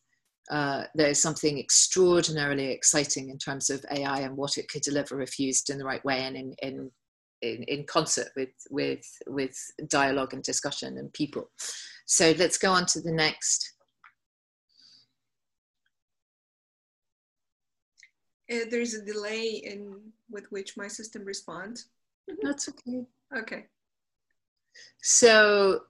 Uh, 0.49 0.83
there's 0.95 1.21
something 1.21 1.59
extraordinarily 1.59 2.71
exciting 2.71 3.29
in 3.29 3.37
terms 3.37 3.69
of 3.69 3.83
AI 3.91 4.19
and 4.19 4.37
what 4.37 4.57
it 4.57 4.69
could 4.69 4.81
deliver 4.81 5.21
if 5.21 5.39
used 5.39 5.69
in 5.69 5.77
the 5.77 5.83
right 5.83 6.03
way 6.05 6.23
and 6.23 6.37
in, 6.37 6.53
in, 6.61 6.91
in, 7.41 7.63
in 7.63 7.83
concert 7.85 8.29
with, 8.37 8.53
with, 8.69 9.03
with 9.27 9.57
dialogue 9.89 10.33
and 10.33 10.43
discussion 10.43 10.97
and 10.97 11.11
people. 11.11 11.49
So 12.05 12.33
let's 12.37 12.57
go 12.57 12.71
on 12.71 12.85
to 12.87 13.01
the 13.01 13.11
next 13.11 13.73
uh, 18.51 18.65
there's 18.69 18.93
a 18.93 19.05
delay 19.05 19.61
in 19.63 19.99
with 20.29 20.51
which 20.51 20.77
my 20.77 20.87
system 20.87 21.23
responds. 21.25 21.87
That's 22.41 22.69
okay. 22.69 23.05
Okay. 23.35 23.65
So, 25.01 25.81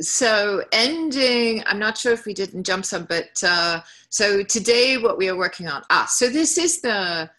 so 0.00 0.62
ending. 0.72 1.62
I'm 1.66 1.78
not 1.78 1.98
sure 1.98 2.12
if 2.12 2.26
we 2.26 2.34
didn't 2.34 2.64
jump 2.64 2.84
some, 2.84 3.04
but 3.04 3.42
uh, 3.42 3.80
so 4.08 4.42
today 4.42 4.98
what 4.98 5.18
we 5.18 5.28
are 5.28 5.36
working 5.36 5.68
on. 5.68 5.82
Ah, 5.90 6.06
so 6.06 6.28
this 6.28 6.58
is 6.58 6.80
the 6.80 7.30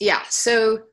yeah. 0.00 0.22
So 0.28 0.84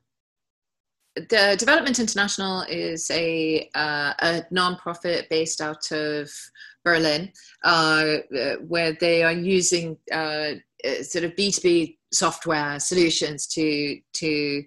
the 1.16 1.56
Development 1.58 2.00
International 2.00 2.62
is 2.64 3.10
a 3.12 3.70
uh, 3.74 4.14
a 4.20 4.44
nonprofit 4.52 5.30
based 5.30 5.62
out 5.62 5.92
of 5.92 6.30
Berlin, 6.84 7.32
uh, 7.64 8.18
where 8.68 8.94
they 8.94 9.24
are 9.24 9.34
using 9.34 9.98
uh, 10.12 10.52
sort 11.02 11.24
of 11.26 11.36
B 11.36 11.52
two 11.52 11.62
B 11.62 11.97
software 12.14 12.80
solutions 12.80 13.48
to 13.48 14.00
to 14.14 14.64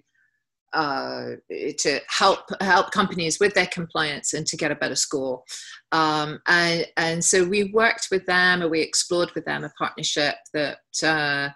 uh, 0.73 1.31
to 1.49 1.99
help 2.07 2.39
help 2.61 2.91
companies 2.91 3.39
with 3.39 3.53
their 3.53 3.67
compliance 3.67 4.33
and 4.33 4.45
to 4.47 4.57
get 4.57 4.71
a 4.71 4.75
better 4.75 4.95
score. 4.95 5.43
Um, 5.91 6.39
and 6.47 6.85
and 6.97 7.23
so 7.23 7.43
we 7.43 7.65
worked 7.73 8.07
with 8.11 8.25
them, 8.25 8.61
and 8.61 8.71
we 8.71 8.81
explored 8.81 9.31
with 9.35 9.45
them 9.45 9.63
a 9.63 9.71
partnership 9.77 10.35
that 10.53 10.79
uh, 11.03 11.49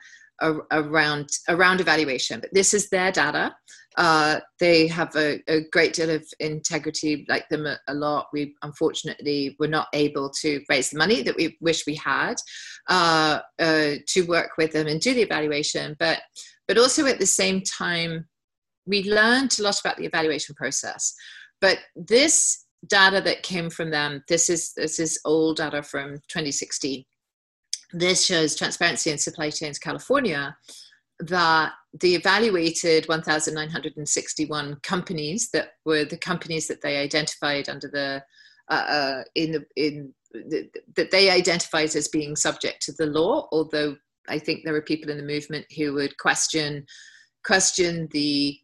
around 0.72 1.30
around 1.50 1.80
evaluation. 1.80 2.40
But 2.40 2.54
this 2.54 2.74
is 2.74 2.90
their 2.90 3.12
data. 3.12 3.56
Uh, 3.98 4.42
they 4.60 4.88
have 4.88 5.16
a, 5.16 5.42
a, 5.48 5.62
great 5.72 5.94
deal 5.94 6.10
of 6.10 6.26
integrity, 6.42 7.26
like 7.30 7.48
them 7.48 7.66
a, 7.66 7.78
a, 7.88 7.94
lot. 7.94 8.28
We 8.34 8.54
unfortunately 8.62 9.56
were 9.58 9.70
not 9.70 9.88
able 9.94 10.30
to 10.42 10.62
raise 10.68 10.90
the 10.90 10.98
money 10.98 11.22
that 11.22 11.38
we 11.38 11.58
wish 11.62 11.86
we 11.88 11.96
had 11.96 12.36
uh, 12.88 13.40
uh, 13.60 13.92
to 14.08 14.22
work 14.28 14.52
with 14.58 14.74
them 14.74 14.88
and 14.88 15.02
do 15.02 15.14
the 15.14 15.22
evaluation. 15.22 15.96
But 16.00 16.22
but 16.68 16.78
also 16.78 17.06
at 17.06 17.20
the 17.20 17.26
same 17.26 17.62
time, 17.62 18.28
we 18.86 19.04
learned 19.10 19.58
a 19.60 19.64
lot 19.64 19.80
about 19.80 19.98
the 19.98 20.06
evaluation 20.06 20.56
process. 20.56 21.14
But 21.62 21.80
this 21.96 22.66
data 22.88 23.22
that 23.22 23.44
came 23.44 23.70
from 23.70 23.92
them, 23.92 24.24
this 24.28 24.50
is 24.50 24.74
this 24.74 25.00
is 25.00 25.20
old 25.26 25.58
data 25.58 25.82
from 25.82 26.16
2016. 26.30 27.04
This 27.94 28.26
shows 28.26 28.56
transparency 28.56 29.12
in 29.12 29.18
supply 29.18 29.50
chains 29.50 29.80
California 29.80 30.56
that 31.20 31.72
the 32.02 32.16
evaluated 32.16 33.08
1,961 33.08 34.78
companies 34.84 35.50
that 35.52 35.70
were 35.86 36.04
the 36.04 36.18
companies 36.18 36.68
that 36.68 36.82
they 36.82 36.98
identified 36.98 37.70
under 37.70 37.88
the 37.88 38.24
uh, 38.70 38.74
uh, 38.74 39.24
in 39.36 39.52
the 39.52 39.66
in 39.76 40.14
that 40.96 41.12
they 41.12 41.30
identified 41.30 41.96
as 41.96 42.08
being 42.08 42.36
subject 42.36 42.82
to 42.84 42.94
the 42.94 43.06
law. 43.06 43.48
Although 43.52 43.98
I 44.28 44.40
think 44.40 44.64
there 44.64 44.76
are 44.76 44.82
people 44.82 45.12
in 45.12 45.18
the 45.18 45.24
movement 45.24 45.66
who 45.76 45.94
would 45.94 46.18
question 46.18 46.86
question 47.44 48.08
the 48.12 48.58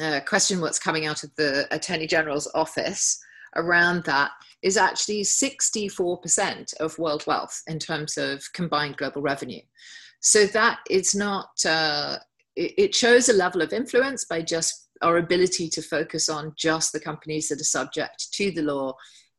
uh, 0.00 0.20
question 0.26 0.60
what's 0.60 0.78
coming 0.78 1.06
out 1.06 1.22
of 1.22 1.34
the 1.36 1.66
Attorney 1.74 2.06
General's 2.06 2.50
office 2.54 3.20
around 3.56 4.04
that 4.04 4.32
is 4.62 4.76
actually 4.76 5.22
64% 5.22 6.74
of 6.80 6.98
world 6.98 7.24
wealth 7.26 7.62
in 7.66 7.78
terms 7.78 8.16
of 8.16 8.42
combined 8.54 8.96
global 8.96 9.22
revenue. 9.22 9.60
So 10.20 10.46
that 10.46 10.78
it's 10.90 11.14
not, 11.14 11.50
uh, 11.66 12.16
it, 12.56 12.74
it 12.76 12.94
shows 12.94 13.28
a 13.28 13.34
level 13.34 13.62
of 13.62 13.72
influence 13.72 14.24
by 14.24 14.42
just 14.42 14.88
our 15.02 15.18
ability 15.18 15.68
to 15.68 15.82
focus 15.82 16.28
on 16.28 16.54
just 16.56 16.92
the 16.92 17.00
companies 17.00 17.48
that 17.48 17.60
are 17.60 17.64
subject 17.64 18.32
to 18.32 18.50
the 18.50 18.62
law 18.62 18.94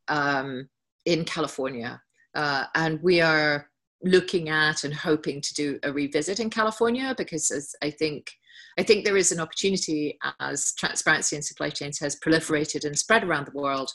um, 0.08 0.68
in 1.06 1.24
California. 1.24 2.00
Uh, 2.34 2.64
and 2.74 3.02
we 3.02 3.20
are 3.20 3.68
looking 4.02 4.50
at 4.50 4.84
and 4.84 4.92
hoping 4.92 5.40
to 5.40 5.54
do 5.54 5.78
a 5.82 5.92
revisit 5.92 6.38
in 6.38 6.50
California 6.50 7.14
because 7.16 7.50
as 7.50 7.74
I 7.82 7.90
think 7.90 8.30
I 8.78 8.82
think 8.82 9.04
there 9.04 9.16
is 9.16 9.32
an 9.32 9.40
opportunity 9.40 10.18
as 10.38 10.74
transparency 10.74 11.34
in 11.36 11.42
supply 11.42 11.70
chains 11.70 11.98
has 12.00 12.18
proliferated 12.20 12.84
and 12.84 12.98
spread 12.98 13.24
around 13.24 13.46
the 13.46 13.58
world. 13.58 13.90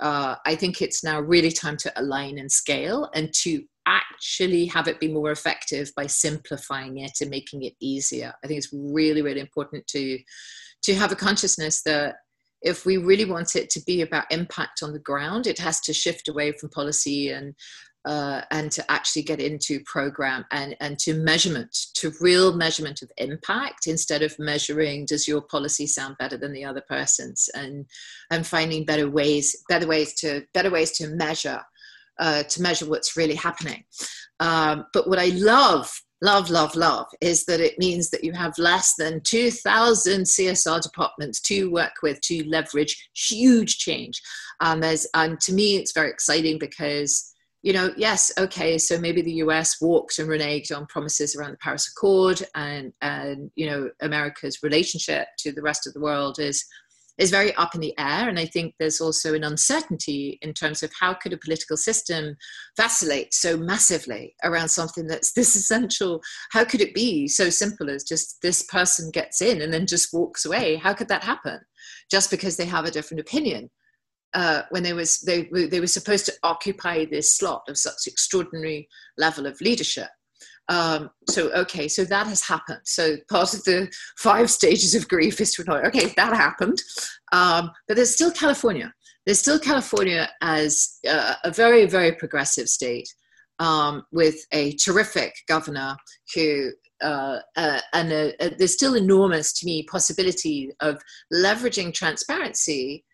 Uh, 0.00 0.36
I 0.46 0.54
think 0.54 0.80
it's 0.80 1.04
now 1.04 1.20
really 1.20 1.52
time 1.52 1.76
to 1.78 1.92
align 2.00 2.38
and 2.38 2.50
scale 2.50 3.10
and 3.14 3.32
to 3.34 3.62
actually 3.86 4.66
have 4.66 4.88
it 4.88 5.00
be 5.00 5.08
more 5.08 5.32
effective 5.32 5.92
by 5.96 6.06
simplifying 6.06 6.98
it 6.98 7.20
and 7.20 7.30
making 7.30 7.64
it 7.64 7.74
easier. 7.80 8.32
I 8.42 8.46
think 8.46 8.58
it's 8.58 8.72
really, 8.72 9.22
really 9.22 9.40
important 9.40 9.86
to 9.88 10.18
to 10.84 10.94
have 10.94 11.12
a 11.12 11.16
consciousness 11.16 11.82
that 11.82 12.16
if 12.62 12.86
we 12.86 12.96
really 12.96 13.24
want 13.24 13.56
it 13.56 13.70
to 13.70 13.80
be 13.84 14.02
about 14.02 14.30
impact 14.30 14.82
on 14.82 14.92
the 14.92 14.98
ground, 14.98 15.46
it 15.46 15.58
has 15.58 15.80
to 15.80 15.92
shift 15.92 16.28
away 16.28 16.52
from 16.52 16.70
policy 16.70 17.30
and 17.30 17.54
uh, 18.04 18.42
and 18.50 18.72
to 18.72 18.90
actually 18.90 19.22
get 19.22 19.40
into 19.40 19.80
program 19.84 20.44
and, 20.50 20.76
and 20.80 20.98
to 20.98 21.14
measurement, 21.14 21.72
to 21.94 22.12
real 22.20 22.52
measurement 22.52 23.00
of 23.00 23.10
impact 23.18 23.86
instead 23.86 24.22
of 24.22 24.36
measuring 24.38 25.06
does 25.06 25.28
your 25.28 25.40
policy 25.40 25.86
sound 25.86 26.16
better 26.18 26.36
than 26.36 26.52
the 26.52 26.64
other 26.64 26.82
person's 26.88 27.48
and 27.54 27.86
and 28.30 28.46
finding 28.46 28.84
better 28.84 29.08
ways, 29.08 29.56
better 29.68 29.86
ways 29.86 30.14
to 30.14 30.42
better 30.52 30.70
ways 30.70 30.90
to 30.92 31.08
measure, 31.08 31.60
uh, 32.18 32.42
to 32.42 32.60
measure 32.60 32.86
what's 32.86 33.16
really 33.16 33.36
happening. 33.36 33.84
Um, 34.40 34.86
but 34.92 35.08
what 35.08 35.20
I 35.20 35.26
love 35.26 35.92
love, 36.22 36.48
love, 36.50 36.74
love 36.76 37.06
is 37.20 37.44
that 37.44 37.60
it 37.60 37.78
means 37.78 38.08
that 38.10 38.24
you 38.24 38.32
have 38.32 38.56
less 38.56 38.94
than 38.94 39.20
2,000 39.22 40.22
CSR 40.22 40.80
departments 40.80 41.40
to 41.40 41.70
work 41.70 41.94
with 42.02 42.20
to 42.22 42.48
leverage 42.48 43.10
huge 43.14 43.78
change. 43.78 44.22
Um, 44.60 44.82
and 45.14 45.40
to 45.40 45.52
me, 45.52 45.76
it's 45.76 45.92
very 45.92 46.08
exciting 46.08 46.58
because 46.58 47.28
you 47.64 47.72
know, 47.72 47.92
yes, 47.96 48.32
okay, 48.38 48.76
so 48.76 48.98
maybe 48.98 49.22
the 49.22 49.34
US 49.34 49.80
walked 49.80 50.18
and 50.18 50.28
reneged 50.28 50.76
on 50.76 50.86
promises 50.86 51.36
around 51.36 51.52
the 51.52 51.58
Paris 51.58 51.88
Accord, 51.88 52.42
and 52.56 52.92
and 53.02 53.52
you 53.54 53.70
know, 53.70 53.88
America's 54.00 54.64
relationship 54.64 55.28
to 55.38 55.52
the 55.52 55.62
rest 55.62 55.86
of 55.86 55.94
the 55.94 56.00
world 56.00 56.40
is 56.40 56.64
is 57.22 57.30
very 57.30 57.54
up 57.54 57.74
in 57.74 57.80
the 57.80 57.96
air. 57.98 58.28
And 58.28 58.38
I 58.38 58.46
think 58.46 58.74
there's 58.78 59.00
also 59.00 59.32
an 59.34 59.44
uncertainty 59.44 60.38
in 60.42 60.52
terms 60.52 60.82
of 60.82 60.92
how 60.98 61.14
could 61.14 61.32
a 61.32 61.38
political 61.38 61.76
system 61.76 62.36
vacillate 62.76 63.32
so 63.32 63.56
massively 63.56 64.34
around 64.42 64.68
something 64.68 65.06
that's 65.06 65.32
this 65.36 65.54
essential. 65.54 66.20
How 66.50 66.64
could 66.64 66.80
it 66.80 66.94
be 66.94 67.28
so 67.28 67.48
simple 67.48 67.88
as 67.88 68.04
just 68.04 68.42
this 68.42 68.64
person 68.64 69.10
gets 69.10 69.40
in 69.40 69.62
and 69.62 69.72
then 69.72 69.86
just 69.86 70.12
walks 70.12 70.44
away? 70.44 70.76
How 70.76 70.92
could 70.92 71.08
that 71.08 71.24
happen? 71.24 71.60
Just 72.10 72.30
because 72.30 72.56
they 72.56 72.66
have 72.66 72.84
a 72.84 72.90
different 72.90 73.20
opinion 73.20 73.70
uh, 74.34 74.62
when 74.70 74.82
they 74.82 74.92
was 74.92 75.20
they 75.20 75.48
they 75.70 75.80
were 75.80 75.86
supposed 75.86 76.26
to 76.26 76.32
occupy 76.42 77.04
this 77.04 77.36
slot 77.36 77.62
of 77.68 77.76
such 77.76 78.06
extraordinary 78.06 78.88
level 79.16 79.46
of 79.46 79.60
leadership. 79.60 80.08
Um, 80.68 81.10
so 81.28 81.50
okay, 81.52 81.88
so 81.88 82.04
that 82.04 82.26
has 82.26 82.42
happened. 82.42 82.80
So 82.84 83.16
part 83.28 83.52
of 83.52 83.64
the 83.64 83.92
five 84.18 84.50
stages 84.50 84.94
of 84.94 85.08
grief 85.08 85.40
is 85.40 85.52
to 85.54 85.64
know, 85.64 85.76
okay, 85.86 86.12
that 86.16 86.32
happened, 86.34 86.80
um, 87.32 87.70
but 87.88 87.96
there's 87.96 88.14
still 88.14 88.30
California. 88.30 88.92
There's 89.26 89.40
still 89.40 89.58
California 89.58 90.28
as 90.40 90.98
uh, 91.08 91.34
a 91.44 91.50
very 91.50 91.86
very 91.86 92.12
progressive 92.12 92.68
state 92.68 93.08
um, 93.58 94.04
with 94.12 94.36
a 94.52 94.72
terrific 94.74 95.34
governor 95.48 95.96
who 96.34 96.70
uh, 97.02 97.38
uh, 97.56 97.80
and 97.92 98.12
a, 98.12 98.32
a, 98.44 98.54
there's 98.56 98.74
still 98.74 98.94
enormous 98.94 99.52
to 99.52 99.66
me 99.66 99.82
possibility 99.84 100.70
of 100.80 101.02
leveraging 101.32 101.92
transparency 101.92 103.04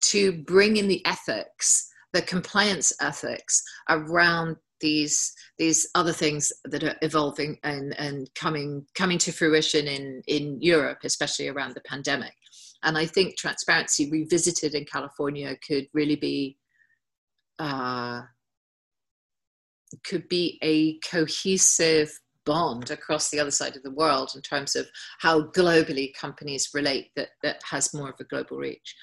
to 0.00 0.42
bring 0.44 0.76
in 0.76 0.88
the 0.88 1.04
ethics, 1.06 1.88
the 2.12 2.22
compliance 2.22 2.92
ethics 3.00 3.62
around 3.88 4.56
these 4.80 5.32
these 5.58 5.88
other 5.94 6.12
things 6.12 6.52
that 6.64 6.84
are 6.84 6.96
evolving 7.02 7.58
and, 7.64 7.98
and 7.98 8.30
coming 8.34 8.86
coming 8.94 9.18
to 9.18 9.32
fruition 9.32 9.86
in 9.86 10.22
in 10.26 10.60
Europe, 10.60 10.98
especially 11.04 11.48
around 11.48 11.74
the 11.74 11.80
pandemic. 11.82 12.34
And 12.82 12.96
I 12.96 13.06
think 13.06 13.36
transparency 13.36 14.10
revisited 14.10 14.74
in 14.74 14.84
California 14.84 15.56
could 15.66 15.86
really 15.92 16.16
be 16.16 16.58
uh, 17.58 18.22
could 20.04 20.28
be 20.28 20.58
a 20.62 20.98
cohesive 20.98 22.10
bond 22.44 22.90
across 22.90 23.28
the 23.28 23.40
other 23.40 23.50
side 23.50 23.76
of 23.76 23.82
the 23.82 23.90
world 23.90 24.30
in 24.34 24.40
terms 24.40 24.76
of 24.76 24.86
how 25.18 25.42
globally 25.42 26.14
companies 26.14 26.70
relate 26.72 27.10
that, 27.16 27.30
that 27.42 27.60
has 27.68 27.92
more 27.92 28.08
of 28.08 28.14
a 28.20 28.24
global 28.24 28.56
reach. 28.56 28.94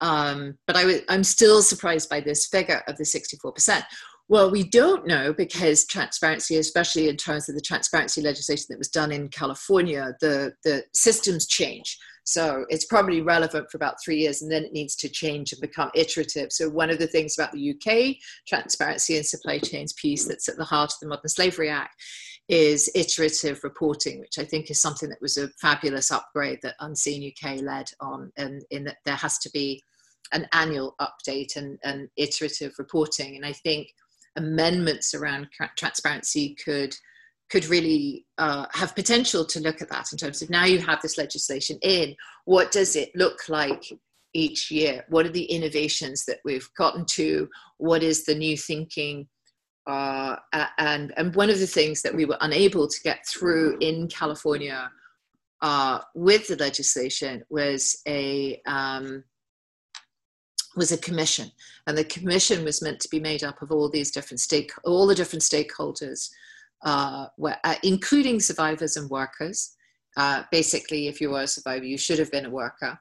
Um, 0.00 0.56
but 0.66 0.76
i 0.76 0.82
w- 0.82 1.02
I'm 1.08 1.24
still 1.24 1.62
surprised 1.62 2.08
by 2.08 2.20
this 2.20 2.46
figure 2.46 2.82
of 2.86 2.96
the 2.96 3.04
64%. 3.04 3.82
Well, 4.28 4.50
we 4.50 4.64
don't 4.64 5.06
know 5.06 5.32
because 5.32 5.86
transparency, 5.86 6.56
especially 6.56 7.08
in 7.08 7.16
terms 7.16 7.48
of 7.48 7.54
the 7.54 7.60
transparency 7.60 8.20
legislation 8.20 8.66
that 8.70 8.78
was 8.78 8.88
done 8.88 9.12
in 9.12 9.28
California, 9.28 10.16
the, 10.20 10.52
the 10.64 10.82
systems 10.92 11.46
change. 11.46 11.96
So 12.24 12.66
it's 12.68 12.86
probably 12.86 13.20
relevant 13.20 13.70
for 13.70 13.76
about 13.76 14.02
three 14.04 14.16
years 14.16 14.42
and 14.42 14.50
then 14.50 14.64
it 14.64 14.72
needs 14.72 14.96
to 14.96 15.08
change 15.08 15.52
and 15.52 15.60
become 15.60 15.92
iterative. 15.94 16.50
So, 16.50 16.68
one 16.68 16.90
of 16.90 16.98
the 16.98 17.06
things 17.06 17.38
about 17.38 17.52
the 17.52 17.70
UK 17.70 18.16
transparency 18.48 19.16
and 19.16 19.24
supply 19.24 19.60
chains 19.60 19.92
piece 19.92 20.24
that's 20.24 20.48
at 20.48 20.56
the 20.56 20.64
heart 20.64 20.92
of 20.92 20.98
the 21.00 21.06
Modern 21.06 21.28
Slavery 21.28 21.70
Act 21.70 21.94
is 22.48 22.90
iterative 22.96 23.62
reporting, 23.62 24.18
which 24.18 24.40
I 24.40 24.44
think 24.44 24.72
is 24.72 24.82
something 24.82 25.08
that 25.08 25.22
was 25.22 25.36
a 25.36 25.50
fabulous 25.60 26.10
upgrade 26.10 26.58
that 26.62 26.74
Unseen 26.80 27.30
UK 27.32 27.60
led 27.60 27.86
on, 28.00 28.32
and 28.36 28.64
in 28.72 28.82
that 28.84 28.96
there 29.04 29.14
has 29.14 29.38
to 29.38 29.50
be 29.50 29.84
an 30.32 30.48
annual 30.52 30.96
update 31.00 31.54
and, 31.54 31.78
and 31.84 32.08
iterative 32.16 32.72
reporting. 32.78 33.36
And 33.36 33.46
I 33.46 33.52
think 33.52 33.86
amendments 34.36 35.14
around 35.14 35.48
transparency 35.76 36.54
could 36.62 36.94
could 37.48 37.66
really 37.66 38.26
uh, 38.38 38.66
have 38.72 38.96
potential 38.96 39.44
to 39.44 39.60
look 39.60 39.80
at 39.80 39.88
that 39.88 40.10
in 40.10 40.18
terms 40.18 40.42
of 40.42 40.50
now 40.50 40.64
you 40.64 40.80
have 40.80 41.00
this 41.00 41.16
legislation 41.16 41.78
in 41.82 42.16
what 42.44 42.72
does 42.72 42.96
it 42.96 43.14
look 43.14 43.48
like 43.48 43.84
each 44.34 44.70
year? 44.70 45.04
What 45.08 45.26
are 45.26 45.30
the 45.30 45.44
innovations 45.44 46.24
that 46.26 46.40
we've 46.44 46.68
gotten 46.76 47.04
to? 47.12 47.48
What 47.78 48.02
is 48.02 48.24
the 48.24 48.34
new 48.34 48.56
thinking? 48.56 49.28
Uh, 49.86 50.36
and 50.78 51.14
and 51.16 51.34
one 51.36 51.50
of 51.50 51.60
the 51.60 51.66
things 51.66 52.02
that 52.02 52.14
we 52.14 52.24
were 52.24 52.38
unable 52.40 52.88
to 52.88 53.00
get 53.02 53.24
through 53.26 53.78
in 53.80 54.08
California 54.08 54.90
uh, 55.62 56.00
with 56.14 56.48
the 56.48 56.56
legislation 56.56 57.42
was 57.48 58.02
a 58.06 58.60
um, 58.66 59.22
was 60.76 60.92
a 60.92 60.98
commission, 60.98 61.50
and 61.86 61.96
the 61.96 62.04
commission 62.04 62.64
was 62.64 62.82
meant 62.82 63.00
to 63.00 63.08
be 63.08 63.18
made 63.18 63.42
up 63.42 63.62
of 63.62 63.72
all 63.72 63.88
these 63.88 64.10
different 64.10 64.40
stake, 64.40 64.70
all 64.84 65.06
the 65.06 65.14
different 65.14 65.42
stakeholders, 65.42 66.30
uh, 66.84 67.26
where, 67.36 67.58
uh, 67.64 67.76
including 67.82 68.38
survivors 68.38 68.96
and 68.96 69.10
workers. 69.10 69.74
Uh, 70.16 70.44
basically, 70.50 71.08
if 71.08 71.20
you 71.20 71.30
were 71.30 71.42
a 71.42 71.46
survivor, 71.46 71.84
you 71.84 71.98
should 71.98 72.18
have 72.18 72.30
been 72.30 72.46
a 72.46 72.50
worker. 72.50 72.98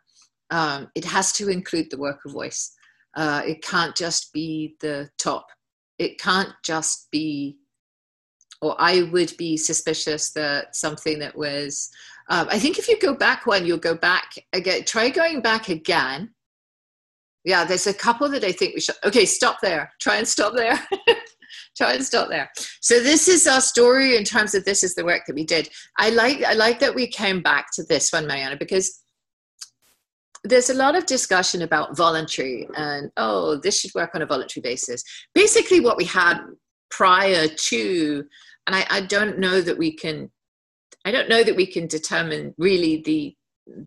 Um, 0.52 0.90
it 0.96 1.06
has 1.06 1.32
to 1.34 1.50
include 1.50 1.90
the 1.90 1.98
worker 1.98 2.30
voice. 2.30 2.72
Uh, 3.16 3.42
it 3.46 3.62
can't 3.62 3.96
just 3.96 4.34
be 4.34 4.76
the 4.82 5.10
top. 5.18 5.48
It 5.98 6.20
can't 6.20 6.50
just 6.64 7.08
be, 7.12 7.58
or 8.62 8.76
I 8.78 9.04
would 9.04 9.36
be 9.38 9.56
suspicious 9.58 10.32
that 10.32 10.76
something 10.76 11.20
that 11.20 11.38
was. 11.38 11.90
Um, 12.30 12.48
I 12.50 12.60
think 12.60 12.78
if 12.78 12.90
you 12.90 13.00
go 13.00 13.14
back 13.14 13.46
one, 13.46 13.66
you'll 13.66 13.78
go 13.78 13.96
back 13.96 14.34
again. 14.52 14.84
Try 14.84 15.10
going 15.10 15.42
back 15.42 15.70
again 15.70 16.34
yeah, 17.46 17.64
there's 17.64 17.88
a 17.88 17.94
couple 17.94 18.28
that 18.30 18.44
I 18.44 18.52
think 18.52 18.74
we 18.74 18.82
should. 18.82 18.96
Okay, 19.04 19.26
stop 19.26 19.60
there. 19.62 19.94
Try 20.02 20.18
and 20.18 20.28
stop 20.28 20.56
there. 20.56 20.80
Try 21.78 21.94
and 21.94 22.04
stop 22.04 22.30
there. 22.30 22.50
So 22.82 23.02
this 23.02 23.28
is 23.28 23.46
our 23.48 23.62
story 23.62 24.18
in 24.18 24.24
terms 24.24 24.56
of 24.56 24.66
this 24.66 24.84
is 24.84 24.96
the 24.96 25.06
work 25.06 25.24
that 25.28 25.36
we 25.36 25.46
did. 25.46 25.70
I 25.98 26.10
like 26.10 26.44
I 26.44 26.54
like 26.54 26.80
that 26.80 26.96
we 26.96 27.08
came 27.08 27.42
back 27.42 27.68
to 27.74 27.84
this 27.84 28.12
one, 28.12 28.26
Mariana, 28.26 28.58
because 28.58 29.02
there's 30.44 30.70
a 30.70 30.76
lot 30.76 30.96
of 30.96 31.06
discussion 31.06 31.62
about 31.62 31.96
voluntary 31.96 32.68
and 32.76 33.12
oh, 33.18 33.58
this 33.58 33.80
should 33.80 33.94
work 33.94 34.16
on 34.16 34.22
a 34.22 34.26
voluntary 34.26 34.62
basis. 34.62 35.04
Basically, 35.34 35.80
what 35.80 35.98
we 35.98 36.06
had 36.06 36.40
prior 36.90 37.48
to, 37.48 38.24
and 38.66 38.76
I, 38.76 38.86
I 38.90 39.02
don't 39.02 39.38
know 39.38 39.62
that 39.62 39.78
we 39.78 39.92
can, 39.92 40.32
I 41.04 41.12
don't 41.12 41.30
know 41.30 41.44
that 41.44 41.56
we 41.56 41.68
can 41.68 41.88
determine 41.88 42.56
really 42.58 43.04
the 43.06 43.36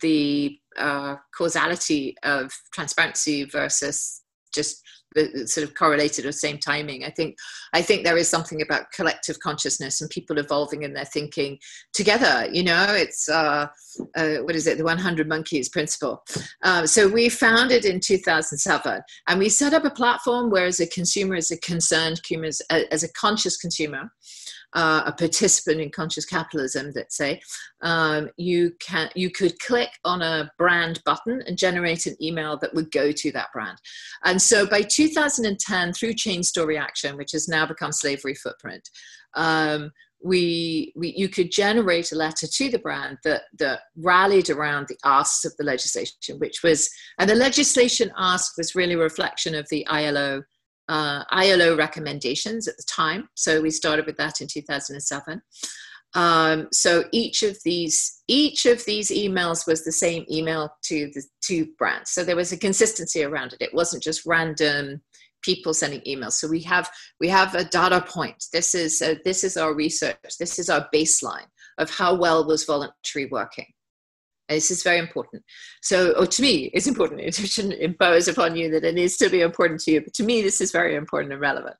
the 0.00 0.58
uh, 0.78 1.16
causality 1.36 2.16
of 2.22 2.52
transparency 2.72 3.44
versus 3.44 4.22
just 4.54 4.82
the, 5.14 5.46
sort 5.46 5.66
of 5.66 5.74
correlated 5.74 6.26
or 6.26 6.32
same 6.32 6.58
timing. 6.58 7.04
I 7.04 7.10
think 7.10 7.36
I 7.72 7.82
think 7.82 8.04
there 8.04 8.16
is 8.16 8.28
something 8.28 8.62
about 8.62 8.92
collective 8.92 9.38
consciousness 9.40 10.00
and 10.00 10.10
people 10.10 10.38
evolving 10.38 10.82
in 10.82 10.92
their 10.92 11.04
thinking 11.04 11.58
together. 11.92 12.48
You 12.52 12.64
know, 12.64 12.86
it's 12.90 13.28
uh, 13.28 13.68
uh, 14.16 14.36
what 14.38 14.54
is 14.54 14.66
it, 14.66 14.78
the 14.78 14.84
100 14.84 15.28
Monkeys 15.28 15.68
principle. 15.68 16.24
Um, 16.62 16.86
so 16.86 17.08
we 17.08 17.28
founded 17.28 17.84
in 17.84 18.00
2007, 18.00 19.02
and 19.28 19.38
we 19.38 19.48
set 19.48 19.74
up 19.74 19.84
a 19.84 19.90
platform 19.90 20.50
where, 20.50 20.66
as 20.66 20.80
a 20.80 20.86
consumer, 20.86 21.36
as 21.36 21.50
a 21.50 21.58
concerned 21.58 22.22
consumer, 22.22 22.50
as 22.70 23.02
a 23.02 23.12
conscious 23.12 23.56
consumer, 23.56 24.10
uh, 24.74 25.02
a 25.06 25.12
participant 25.12 25.80
in 25.80 25.90
conscious 25.90 26.26
capitalism, 26.26 26.92
let's 26.94 27.16
say, 27.16 27.40
um, 27.82 28.28
you 28.36 28.72
can 28.80 29.08
you 29.14 29.30
could 29.30 29.58
click 29.60 29.90
on 30.04 30.20
a 30.22 30.50
brand 30.58 31.00
button 31.04 31.42
and 31.46 31.56
generate 31.56 32.06
an 32.06 32.16
email 32.22 32.58
that 32.58 32.74
would 32.74 32.90
go 32.90 33.10
to 33.12 33.32
that 33.32 33.48
brand. 33.52 33.78
And 34.24 34.40
so 34.40 34.66
by 34.66 34.82
2010, 34.82 35.92
through 35.92 36.14
chain 36.14 36.42
store 36.42 36.66
reaction, 36.66 37.16
which 37.16 37.32
has 37.32 37.48
now 37.48 37.66
become 37.66 37.92
slavery 37.92 38.34
footprint, 38.34 38.88
um, 39.34 39.90
we, 40.22 40.92
we 40.96 41.14
you 41.16 41.28
could 41.28 41.50
generate 41.50 42.12
a 42.12 42.16
letter 42.16 42.46
to 42.46 42.70
the 42.70 42.78
brand 42.78 43.18
that 43.24 43.42
that 43.58 43.80
rallied 43.96 44.50
around 44.50 44.88
the 44.88 44.98
asks 45.04 45.44
of 45.44 45.52
the 45.56 45.64
legislation, 45.64 46.38
which 46.38 46.62
was 46.62 46.90
and 47.18 47.30
the 47.30 47.34
legislation 47.34 48.10
ask 48.18 48.56
was 48.58 48.74
really 48.74 48.94
a 48.94 48.98
reflection 48.98 49.54
of 49.54 49.68
the 49.70 49.86
ILO 49.86 50.42
uh, 50.88 51.24
ILO 51.30 51.76
recommendations 51.76 52.66
at 52.68 52.76
the 52.76 52.84
time. 52.84 53.28
So 53.34 53.60
we 53.60 53.70
started 53.70 54.06
with 54.06 54.16
that 54.16 54.40
in 54.40 54.46
2007. 54.46 55.42
Um, 56.14 56.68
so 56.72 57.04
each 57.12 57.42
of 57.42 57.58
these 57.64 58.22
each 58.28 58.64
of 58.64 58.84
these 58.86 59.10
emails 59.10 59.66
was 59.66 59.84
the 59.84 59.92
same 59.92 60.24
email 60.30 60.70
to 60.84 61.10
the 61.14 61.22
two 61.42 61.68
brands. 61.78 62.10
So 62.10 62.24
there 62.24 62.36
was 62.36 62.52
a 62.52 62.56
consistency 62.56 63.22
around 63.22 63.52
it. 63.52 63.60
It 63.60 63.74
wasn't 63.74 64.02
just 64.02 64.24
random 64.24 65.02
people 65.42 65.74
sending 65.74 66.00
emails. 66.00 66.32
So 66.32 66.48
we 66.48 66.62
have 66.62 66.90
we 67.20 67.28
have 67.28 67.54
a 67.54 67.64
data 67.64 68.00
point. 68.00 68.46
This 68.52 68.74
is 68.74 69.02
a, 69.02 69.20
this 69.24 69.44
is 69.44 69.56
our 69.56 69.74
research. 69.74 70.16
This 70.38 70.58
is 70.58 70.70
our 70.70 70.88
baseline 70.94 71.46
of 71.76 71.90
how 71.90 72.14
well 72.14 72.46
was 72.46 72.64
voluntary 72.64 73.26
working. 73.26 73.66
This 74.48 74.70
is 74.70 74.82
very 74.82 74.98
important. 74.98 75.42
So, 75.82 76.12
or 76.12 76.26
to 76.26 76.42
me, 76.42 76.70
it's 76.72 76.86
important. 76.86 77.20
It 77.28 77.34
shouldn't 77.34 77.74
impose 77.74 78.28
upon 78.28 78.56
you 78.56 78.70
that 78.70 78.84
it 78.84 78.94
needs 78.94 79.16
to 79.18 79.28
be 79.28 79.42
important 79.42 79.80
to 79.80 79.92
you, 79.92 80.00
but 80.00 80.14
to 80.14 80.22
me, 80.22 80.42
this 80.42 80.60
is 80.60 80.72
very 80.72 80.96
important 80.96 81.32
and 81.32 81.40
relevant. 81.40 81.76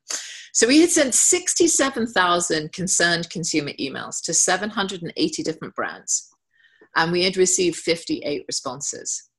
So, 0.53 0.67
we 0.67 0.81
had 0.81 0.91
sent 0.91 1.15
67,000 1.15 2.73
concerned 2.73 3.31
consumer 3.31 3.73
emails 3.81 4.23
to 4.25 4.35
780 4.35 5.43
different 5.43 5.75
brands, 5.75 6.29
and 6.97 7.11
we 7.11 7.25
had 7.25 7.37
received 7.37 7.77
58 7.77 8.45
responses. 8.47 9.31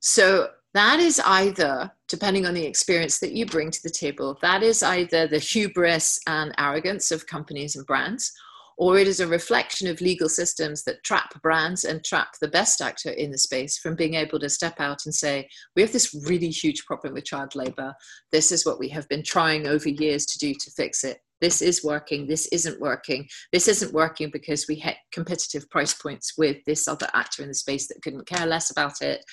So, 0.00 0.48
that 0.74 1.00
is 1.00 1.20
either, 1.24 1.90
depending 2.08 2.46
on 2.46 2.54
the 2.54 2.64
experience 2.64 3.18
that 3.20 3.32
you 3.32 3.46
bring 3.46 3.70
to 3.70 3.82
the 3.82 3.90
table, 3.90 4.38
that 4.42 4.62
is 4.62 4.82
either 4.82 5.26
the 5.26 5.38
hubris 5.38 6.20
and 6.26 6.54
arrogance 6.58 7.10
of 7.10 7.26
companies 7.26 7.74
and 7.74 7.86
brands, 7.86 8.32
or 8.78 8.96
it 8.96 9.08
is 9.08 9.18
a 9.18 9.26
reflection 9.26 9.88
of 9.88 10.00
legal 10.00 10.28
systems 10.28 10.84
that 10.84 11.02
trap 11.02 11.40
brands 11.42 11.82
and 11.84 12.04
trap 12.04 12.28
the 12.40 12.48
best 12.48 12.80
actor 12.80 13.10
in 13.10 13.32
the 13.32 13.38
space 13.38 13.76
from 13.76 13.96
being 13.96 14.14
able 14.14 14.38
to 14.38 14.48
step 14.48 14.80
out 14.80 15.04
and 15.04 15.14
say, 15.14 15.48
we 15.74 15.82
have 15.82 15.92
this 15.92 16.14
really 16.26 16.48
huge 16.48 16.86
problem 16.86 17.12
with 17.12 17.24
child 17.24 17.56
labor. 17.56 17.92
This 18.30 18.52
is 18.52 18.64
what 18.64 18.78
we 18.78 18.88
have 18.90 19.08
been 19.08 19.24
trying 19.24 19.66
over 19.66 19.88
years 19.88 20.24
to 20.26 20.38
do 20.38 20.54
to 20.54 20.70
fix 20.70 21.02
it. 21.02 21.18
This 21.40 21.60
is 21.60 21.84
working. 21.84 22.28
This 22.28 22.46
isn't 22.46 22.80
working. 22.80 23.28
This 23.52 23.66
isn't 23.66 23.92
working 23.92 24.30
because 24.32 24.66
we 24.68 24.76
hit 24.76 24.96
competitive 25.12 25.68
price 25.70 25.94
points 25.94 26.34
with 26.38 26.58
this 26.64 26.86
other 26.86 27.08
actor 27.14 27.42
in 27.42 27.48
the 27.48 27.54
space 27.54 27.88
that 27.88 28.00
couldn't 28.02 28.28
care 28.28 28.46
less 28.46 28.70
about 28.70 29.02
it. 29.02 29.24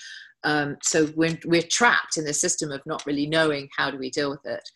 Um, 0.44 0.78
so 0.82 1.08
we're, 1.16 1.38
we're 1.46 1.62
trapped 1.62 2.18
in 2.18 2.26
the 2.26 2.34
system 2.34 2.72
of 2.72 2.82
not 2.86 3.06
really 3.06 3.28
knowing 3.28 3.70
how 3.78 3.92
do 3.92 3.98
we 3.98 4.10
deal 4.10 4.32
with 4.32 4.46
it. 4.46 4.68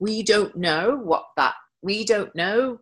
We 0.00 0.24
don't 0.24 0.56
know 0.56 1.00
what 1.02 1.26
that 1.36 1.54
we 1.82 2.04
don't 2.04 2.34
know 2.34 2.78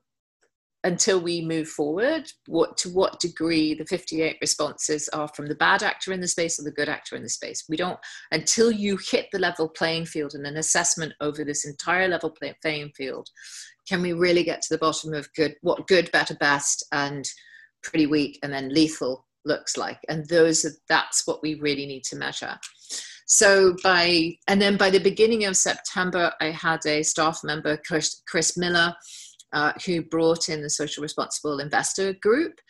until 0.84 1.18
we 1.18 1.40
move 1.40 1.66
forward 1.66 2.30
what 2.46 2.76
to 2.76 2.90
what 2.90 3.18
degree 3.18 3.74
the 3.74 3.86
58 3.86 4.36
responses 4.40 5.08
are 5.08 5.28
from 5.28 5.48
the 5.48 5.54
bad 5.54 5.82
actor 5.82 6.12
in 6.12 6.20
the 6.20 6.28
space 6.28 6.60
or 6.60 6.62
the 6.62 6.70
good 6.70 6.88
actor 6.88 7.16
in 7.16 7.22
the 7.22 7.28
space. 7.28 7.64
We 7.68 7.76
don't 7.76 7.98
until 8.30 8.70
you 8.70 8.98
hit 9.10 9.28
the 9.32 9.38
level 9.38 9.68
playing 9.68 10.06
field 10.06 10.34
and 10.34 10.46
an 10.46 10.58
assessment 10.58 11.14
over 11.20 11.44
this 11.44 11.64
entire 11.64 12.06
level 12.06 12.36
playing 12.62 12.90
field 12.94 13.28
can 13.88 14.02
we 14.02 14.12
really 14.12 14.44
get 14.44 14.62
to 14.62 14.74
the 14.74 14.78
bottom 14.78 15.12
of 15.12 15.32
good 15.34 15.56
what 15.62 15.86
good 15.86 16.10
better 16.12 16.34
best 16.34 16.84
and 16.92 17.24
pretty 17.82 18.06
weak 18.06 18.38
and 18.42 18.52
then 18.52 18.72
lethal 18.72 19.26
looks 19.44 19.76
like? 19.76 19.98
And 20.08 20.26
those 20.28 20.64
are 20.64 20.72
that's 20.88 21.26
what 21.26 21.42
we 21.42 21.54
really 21.54 21.86
need 21.86 22.04
to 22.04 22.16
measure. 22.16 22.58
So 23.26 23.74
by 23.82 24.36
and 24.48 24.60
then 24.60 24.76
by 24.76 24.90
the 24.90 24.98
beginning 24.98 25.46
of 25.46 25.56
september 25.56 26.30
i 26.42 26.50
had 26.50 26.84
a 26.86 27.02
staff 27.02 27.40
member 27.42 27.78
chris, 27.86 28.22
chris 28.28 28.56
miller 28.56 28.94
uh, 29.54 29.72
who 29.86 30.02
brought 30.02 30.48
in 30.48 30.60
the 30.60 30.68
social 30.68 31.02
responsible 31.02 31.60
investor 31.60 32.12
group. 32.14 32.60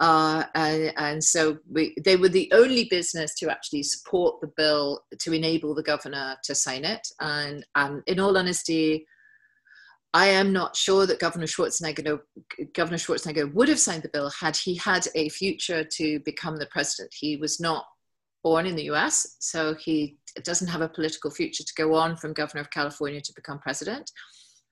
Uh, 0.00 0.44
and, 0.54 0.92
and, 0.96 1.22
so 1.22 1.58
we, 1.70 1.94
they 2.04 2.16
were 2.16 2.28
the 2.28 2.50
only 2.52 2.88
business 2.90 3.34
to 3.36 3.48
actually 3.48 3.84
support 3.84 4.40
the 4.40 4.50
bill 4.56 5.00
to 5.20 5.32
enable 5.32 5.74
the 5.74 5.82
governor 5.82 6.36
to 6.42 6.54
sign 6.54 6.84
it. 6.84 7.06
And, 7.20 7.64
and 7.76 8.02
in 8.08 8.18
all 8.18 8.36
honesty, 8.36 9.06
I 10.14 10.26
am 10.26 10.52
not 10.52 10.76
sure 10.76 11.06
that 11.06 11.20
Governor 11.20 11.46
Schwarzenegger, 11.46 12.18
Governor 12.74 12.98
Schwarzenegger 12.98 13.52
would 13.54 13.68
have 13.68 13.78
signed 13.78 14.02
the 14.02 14.10
bill 14.10 14.30
had 14.30 14.56
he 14.56 14.74
had 14.74 15.06
a 15.14 15.28
future 15.30 15.84
to 15.84 16.20
become 16.20 16.56
the 16.56 16.66
president. 16.66 17.14
He 17.18 17.36
was 17.36 17.60
not 17.60 17.86
born 18.42 18.66
in 18.66 18.76
the 18.76 18.90
US, 18.90 19.36
so 19.38 19.74
he 19.74 20.18
doesn't 20.42 20.68
have 20.68 20.82
a 20.82 20.88
political 20.88 21.30
future 21.30 21.64
to 21.64 21.74
go 21.76 21.94
on 21.94 22.16
from 22.16 22.32
governor 22.32 22.60
of 22.60 22.70
California 22.70 23.20
to 23.20 23.32
become 23.34 23.58
president. 23.60 24.10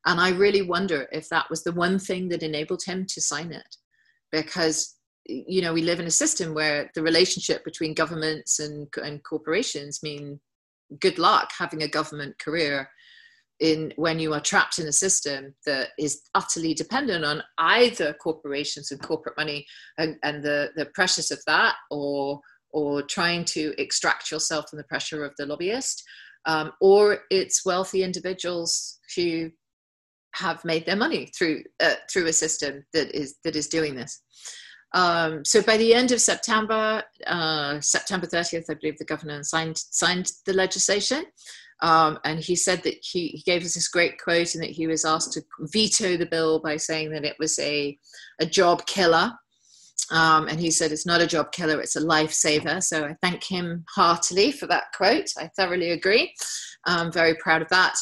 And 0.07 0.21
I 0.21 0.31
really 0.31 0.63
wonder 0.63 1.07
if 1.13 1.29
that 1.29 1.51
was 1.51 1.63
the 1.63 1.73
one 1.73 1.99
thing 1.99 2.29
that 2.29 2.43
enabled 2.43 2.83
him 2.85 3.07
to 3.07 3.21
sign 3.21 3.53
it. 3.53 3.77
Because, 4.33 4.97
you 5.27 5.61
know, 5.61 5.73
we 5.73 5.83
live 5.83 6.01
in 6.01 6.07
a 6.07 6.11
system 6.11 6.55
where 6.55 6.91
the 6.95 7.03
relationship 7.03 7.65
between 7.65 7.95
governments 7.95 8.59
and, 8.59 8.89
and 9.03 9.23
corporations 9.25 10.01
mean 10.03 10.41
good 10.99 11.19
luck 11.19 11.51
having 11.57 11.83
a 11.83 11.89
government 11.89 12.39
career 12.39 12.89
in 13.61 13.93
when 13.97 14.19
you 14.19 14.33
are 14.33 14.41
trapped 14.41 14.79
in 14.79 14.89
a 14.89 14.93
system 14.93 15.55
that 15.67 15.89
is 15.99 16.23
utterly 16.35 16.75
dependent 16.75 17.25
on 17.25 17.43
either 17.59 18.15
corporations 18.15 18.91
and 18.91 19.03
corporate 19.03 19.37
money 19.37 19.67
and, 19.99 20.17
and 20.23 20.43
the, 20.43 20.71
the 20.77 20.87
pressures 20.87 21.31
of 21.31 21.39
that 21.47 21.75
or 21.91 22.41
or 22.73 23.03
trying 23.03 23.45
to 23.45 23.75
extract 23.79 24.31
yourself 24.31 24.65
from 24.71 24.79
the 24.79 24.85
pressure 24.85 25.25
of 25.25 25.33
the 25.37 25.45
lobbyist 25.45 26.03
um, 26.47 26.73
or 26.81 27.19
it's 27.31 27.65
wealthy 27.65 28.03
individuals 28.03 28.99
who 29.15 29.51
have 30.35 30.65
made 30.65 30.87
their 30.87 30.97
money 30.97 31.31
through 31.37 31.63
uh, 31.81 31.95
through 32.11 32.27
a 32.27 32.33
system 32.33 32.85
that 32.93 33.15
is 33.15 33.37
that 33.45 33.57
is 33.57 33.69
doing 33.69 33.95
this. 33.95 34.23
Um, 34.93 35.45
so 35.45 35.63
by 35.63 35.77
the 35.77 35.95
end 35.95 36.11
of 36.11 36.21
September, 36.21 37.03
uh, 37.27 37.81
September 37.81 38.27
30th, 38.27 38.65
I 38.69 38.75
believe 38.75 38.99
the 38.99 39.05
governor 39.05 39.43
signed 39.43 39.79
signed 39.79 40.33
the 40.47 40.53
legislation. 40.53 41.25
Um, 41.83 42.19
and 42.25 42.41
he 42.41 42.57
said 42.57 42.83
that 42.83 42.97
he, 43.01 43.29
he, 43.29 43.43
gave 43.43 43.65
us 43.65 43.73
this 43.73 43.89
great 43.89 44.21
quote 44.23 44.55
and 44.55 44.63
that 44.63 44.71
he 44.71 44.87
was 44.87 45.07
asked 45.07 45.33
to 45.33 45.43
veto 45.61 46.19
the 46.19 46.27
bill 46.27 46.61
by 46.61 46.77
saying 46.77 47.11
that 47.13 47.25
it 47.25 47.37
was 47.39 47.59
a, 47.59 47.97
a 48.39 48.45
job 48.45 48.85
killer. 48.85 49.33
Um, 50.11 50.49
and 50.49 50.61
he 50.61 50.71
said, 50.71 50.93
It's 50.93 51.07
not 51.07 51.23
a 51.23 51.27
job 51.27 51.53
killer, 51.53 51.81
it's 51.81 51.97
a 51.97 52.03
lifesaver. 52.03 52.83
So 52.83 53.07
I 53.07 53.17
thank 53.23 53.45
him 53.45 53.85
heartily 53.95 54.53
for 54.53 54.67
that 54.67 54.93
quote. 54.95 55.31
I 55.39 55.49
thoroughly 55.57 55.93
agree. 55.93 56.35
I'm 56.85 57.11
very 57.11 57.35
proud 57.37 57.63
of 57.63 57.69
that. 57.69 57.95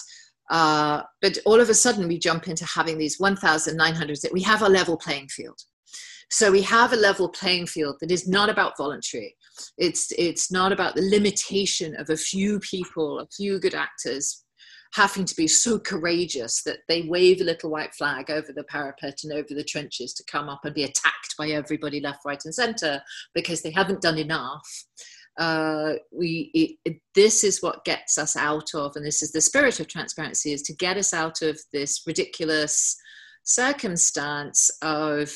Uh, 0.51 1.03
but 1.21 1.39
all 1.45 1.61
of 1.61 1.69
a 1.69 1.75
sudden, 1.75 2.09
we 2.09 2.19
jump 2.19 2.49
into 2.49 2.65
having 2.65 2.99
these 2.99 3.19
1,900 3.19 4.19
that 4.23 4.33
we 4.33 4.43
have 4.43 4.63
a 4.63 4.69
level 4.69 4.97
playing 4.97 5.29
field. 5.29 5.59
So 6.31 6.53
we 6.53 6.63
have 6.63 6.93
a 6.93 6.97
level 6.97 7.29
playing 7.29 7.67
field 7.67 7.97
that 8.01 8.11
is 8.11 8.29
not 8.29 8.51
about 8.51 8.77
voluntary. 8.77 9.35
It's, 9.79 10.13
it's 10.19 10.53
not 10.53 10.73
about 10.73 10.95
the 10.95 11.09
limitation 11.11 11.97
of 11.97 12.11
a 12.11 12.17
few 12.17 12.61
people, 12.61 13.21
a 13.21 13.27
few 13.35 13.59
good 13.59 13.75
actors 13.75 14.45
having 14.95 15.25
to 15.27 15.37
be 15.37 15.47
so 15.47 15.79
courageous 15.79 16.63
that 16.63 16.79
they 16.89 17.03
wave 17.03 17.41
a 17.41 17.45
little 17.45 17.71
white 17.71 17.95
flag 17.95 18.31
over 18.31 18.53
the 18.53 18.65
parapet 18.65 19.21
and 19.23 19.33
over 19.33 19.49
the 19.51 19.65
trenches 19.65 20.15
to 20.15 20.25
come 20.31 20.49
up 20.49 20.65
and 20.65 20.75
be 20.75 20.85
attacked 20.85 21.35
by 21.39 21.49
everybody 21.49 22.01
left, 22.01 22.21
right, 22.25 22.41
and 22.45 22.55
centre 22.55 23.01
because 23.35 23.63
they 23.63 23.71
haven't 23.71 24.01
done 24.03 24.19
enough. 24.19 24.67
Uh, 25.39 25.95
we 26.13 26.77
it, 26.85 26.97
this 27.15 27.45
is 27.45 27.63
what 27.63 27.85
gets 27.85 28.19
us 28.19 28.37
out 28.37 28.75
of, 28.75 28.97
and 28.97 29.07
this 29.07 29.23
is 29.23 29.33
the 29.33 29.41
spirit 29.41 29.81
of 29.81 29.87
transparency, 29.87 30.53
is 30.53 30.63
to 30.63 30.75
get 30.75 30.97
us 30.97 31.15
out 31.15 31.43
of 31.43 31.59
this 31.73 32.03
ridiculous 32.07 32.97
circumstance 33.45 34.71
of 34.83 35.33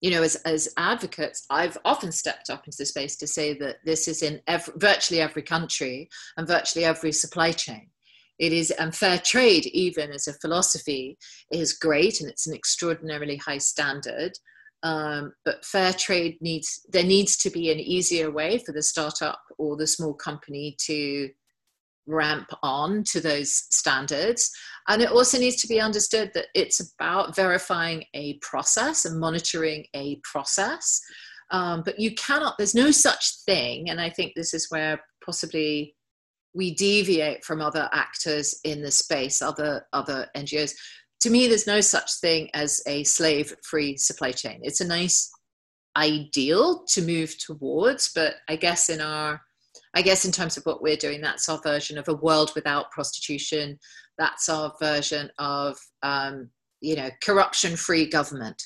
you 0.00 0.10
know, 0.10 0.22
as, 0.22 0.36
as 0.46 0.72
advocates, 0.78 1.44
I've 1.50 1.76
often 1.84 2.10
stepped 2.10 2.48
up 2.48 2.64
into 2.66 2.78
the 2.78 2.86
space 2.86 3.16
to 3.16 3.26
say 3.26 3.52
that 3.58 3.76
this 3.84 4.08
is 4.08 4.22
in 4.22 4.40
every, 4.46 4.72
virtually 4.76 5.20
every 5.20 5.42
country 5.42 6.08
and 6.36 6.48
virtually 6.48 6.84
every 6.84 7.12
supply 7.12 7.52
chain. 7.52 7.90
It 8.38 8.54
is, 8.54 8.70
and 8.70 8.94
fair 8.94 9.18
trade, 9.18 9.66
even 9.66 10.10
as 10.10 10.26
a 10.26 10.32
philosophy, 10.32 11.18
is 11.52 11.74
great 11.74 12.20
and 12.20 12.30
it's 12.30 12.46
an 12.46 12.54
extraordinarily 12.54 13.36
high 13.36 13.58
standard. 13.58 14.32
Um, 14.82 15.34
but 15.44 15.64
fair 15.64 15.92
trade 15.92 16.38
needs, 16.40 16.80
there 16.90 17.04
needs 17.04 17.36
to 17.38 17.50
be 17.50 17.70
an 17.70 17.78
easier 17.78 18.30
way 18.30 18.58
for 18.58 18.72
the 18.72 18.82
startup 18.82 19.40
or 19.58 19.76
the 19.76 19.86
small 19.86 20.14
company 20.14 20.76
to 20.86 21.28
ramp 22.06 22.50
on 22.62 23.04
to 23.04 23.20
those 23.20 23.52
standards. 23.70 24.50
And 24.88 25.02
it 25.02 25.10
also 25.10 25.38
needs 25.38 25.56
to 25.62 25.68
be 25.68 25.80
understood 25.80 26.30
that 26.34 26.46
it's 26.54 26.80
about 26.80 27.36
verifying 27.36 28.04
a 28.14 28.38
process 28.38 29.04
and 29.04 29.20
monitoring 29.20 29.86
a 29.94 30.20
process. 30.24 31.00
Um, 31.50 31.82
but 31.84 31.98
you 31.98 32.14
cannot, 32.14 32.56
there's 32.58 32.74
no 32.74 32.90
such 32.90 33.42
thing. 33.44 33.90
And 33.90 34.00
I 34.00 34.10
think 34.10 34.32
this 34.34 34.54
is 34.54 34.70
where 34.70 35.00
possibly 35.24 35.94
we 36.54 36.74
deviate 36.74 37.44
from 37.44 37.60
other 37.60 37.88
actors 37.92 38.58
in 38.64 38.82
the 38.82 38.90
space, 38.90 39.40
other, 39.40 39.86
other 39.92 40.26
NGOs. 40.36 40.74
To 41.20 41.30
me, 41.30 41.48
there's 41.48 41.66
no 41.66 41.80
such 41.80 42.20
thing 42.20 42.48
as 42.54 42.82
a 42.86 43.04
slave 43.04 43.54
free 43.62 43.96
supply 43.96 44.32
chain. 44.32 44.60
It's 44.62 44.80
a 44.80 44.86
nice 44.86 45.30
ideal 45.96 46.84
to 46.88 47.02
move 47.02 47.34
towards, 47.38 48.10
but 48.14 48.36
I 48.48 48.56
guess 48.56 48.88
in 48.88 49.00
our 49.00 49.40
I 49.94 50.02
guess 50.02 50.24
in 50.24 50.32
terms 50.32 50.56
of 50.56 50.64
what 50.64 50.82
we're 50.82 50.96
doing, 50.96 51.20
that's 51.20 51.48
our 51.48 51.60
version 51.62 51.98
of 51.98 52.08
a 52.08 52.14
world 52.14 52.52
without 52.54 52.90
prostitution. 52.92 53.78
That's 54.18 54.48
our 54.48 54.72
version 54.80 55.30
of, 55.38 55.76
um, 56.02 56.50
you 56.80 56.94
know, 56.94 57.10
corruption-free 57.22 58.06
government. 58.06 58.60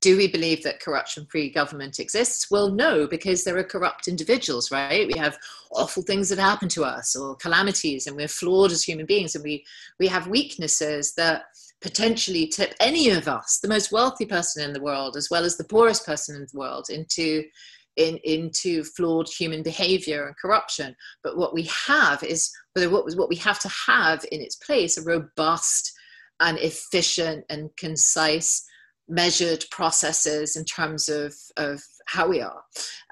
Do 0.00 0.16
we 0.16 0.28
believe 0.28 0.62
that 0.62 0.80
corruption-free 0.80 1.50
government 1.50 1.98
exists? 1.98 2.50
Well, 2.50 2.70
no, 2.70 3.06
because 3.06 3.44
there 3.44 3.58
are 3.58 3.64
corrupt 3.64 4.08
individuals, 4.08 4.70
right? 4.70 5.06
We 5.06 5.18
have 5.18 5.38
awful 5.72 6.02
things 6.02 6.30
that 6.30 6.38
happen 6.38 6.68
to 6.70 6.84
us, 6.84 7.14
or 7.14 7.36
calamities, 7.36 8.06
and 8.06 8.16
we're 8.16 8.28
flawed 8.28 8.72
as 8.72 8.82
human 8.82 9.06
beings, 9.06 9.34
and 9.34 9.44
we 9.44 9.64
we 9.98 10.08
have 10.08 10.26
weaknesses 10.26 11.14
that 11.14 11.44
potentially 11.82 12.46
tip 12.46 12.74
any 12.80 13.10
of 13.10 13.28
us, 13.28 13.58
the 13.62 13.68
most 13.68 13.92
wealthy 13.92 14.26
person 14.26 14.62
in 14.62 14.72
the 14.72 14.82
world, 14.82 15.16
as 15.16 15.28
well 15.30 15.44
as 15.44 15.56
the 15.56 15.64
poorest 15.64 16.04
person 16.06 16.36
in 16.36 16.46
the 16.50 16.58
world, 16.58 16.86
into 16.90 17.44
in, 17.96 18.18
into 18.24 18.84
flawed 18.84 19.28
human 19.28 19.62
behavior 19.62 20.26
and 20.26 20.36
corruption. 20.36 20.96
But 21.22 21.36
what 21.36 21.52
we 21.52 21.68
have 21.86 22.22
is 22.22 22.50
what, 22.74 23.14
what 23.16 23.28
we 23.28 23.36
have 23.36 23.58
to 23.60 23.70
have 23.86 24.24
in 24.32 24.40
its 24.40 24.56
place 24.56 24.96
a 24.96 25.02
robust 25.02 25.92
and 26.40 26.56
efficient 26.58 27.44
and 27.50 27.68
concise 27.76 28.64
measured 29.10 29.64
processes 29.70 30.56
in 30.56 30.64
terms 30.64 31.08
of, 31.08 31.34
of 31.56 31.82
how 32.06 32.28
we 32.28 32.40
are 32.40 32.62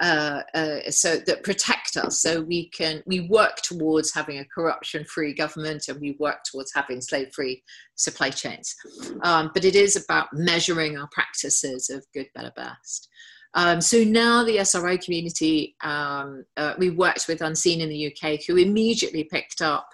uh, 0.01 0.43
uh, 0.55 0.91
so 0.91 1.17
that 1.27 1.45
protect 1.45 1.97
us. 1.97 2.21
So 2.21 2.41
we 2.41 2.69
can 2.71 3.03
we 3.07 3.29
work 3.29 3.57
towards 3.63 4.13
having 4.13 4.39
a 4.39 4.45
corruption 4.45 5.05
free 5.05 5.35
government 5.35 5.89
and 5.89 6.01
we 6.01 6.17
work 6.19 6.39
towards 6.51 6.73
having 6.75 7.01
slave 7.01 7.31
free 7.33 7.63
supply 7.95 8.31
chains. 8.31 8.75
Um, 9.23 9.51
but 9.55 9.65
it 9.65 9.75
is 9.75 9.97
about 9.97 10.29
measuring 10.33 10.99
our 10.99 11.09
practices 11.13 11.91
of 11.91 12.05
good 12.13 12.29
better 12.35 12.53
best. 12.57 13.09
Um, 13.55 13.81
so 13.81 14.05
now 14.05 14.45
the 14.45 14.59
SRI 14.59 14.99
community, 14.99 15.75
um, 15.83 16.45
uh, 16.57 16.75
we 16.79 16.91
worked 16.91 17.27
with 17.29 17.41
Unseen 17.41 17.81
in 17.81 17.89
the 17.89 18.13
UK, 18.13 18.41
who 18.47 18.57
immediately 18.57 19.25
picked 19.25 19.63
up 19.63 19.89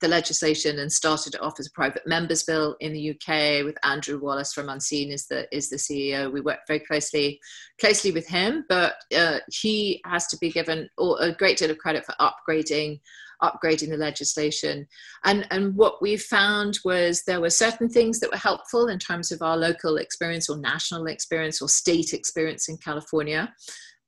the 0.00 0.08
legislation 0.08 0.78
and 0.78 0.92
started 0.92 1.34
it 1.34 1.42
off 1.42 1.58
as 1.58 1.66
a 1.66 1.72
private 1.72 2.06
members 2.06 2.42
bill 2.42 2.76
in 2.80 2.92
the 2.92 3.10
UK 3.10 3.64
with 3.64 3.76
Andrew 3.84 4.18
Wallis 4.18 4.52
from 4.52 4.68
Unseen 4.68 5.10
is 5.10 5.26
the 5.26 5.46
is 5.54 5.68
the 5.68 5.76
CEO. 5.76 6.32
We 6.32 6.40
work 6.40 6.60
very 6.66 6.80
closely 6.80 7.40
closely 7.80 8.12
with 8.12 8.26
him, 8.26 8.64
but 8.68 8.94
uh, 9.16 9.38
he 9.50 10.00
has 10.04 10.26
to 10.28 10.38
be 10.38 10.50
given 10.50 10.88
a 10.98 11.32
great 11.32 11.58
deal 11.58 11.70
of 11.70 11.78
credit 11.78 12.04
for 12.04 12.14
upgrading 12.20 13.00
upgrading 13.42 13.90
the 13.90 13.96
legislation. 13.96 14.86
And, 15.24 15.46
and 15.50 15.74
what 15.74 16.00
we 16.02 16.16
found 16.16 16.78
was 16.84 17.22
there 17.22 17.40
were 17.40 17.50
certain 17.50 17.88
things 17.88 18.20
that 18.20 18.30
were 18.30 18.36
helpful 18.36 18.88
in 18.88 18.98
terms 18.98 19.32
of 19.32 19.42
our 19.42 19.56
local 19.56 19.96
experience 19.96 20.48
or 20.48 20.58
national 20.58 21.06
experience 21.06 21.62
or 21.62 21.68
state 21.68 22.12
experience 22.12 22.68
in 22.68 22.76
California. 22.78 23.52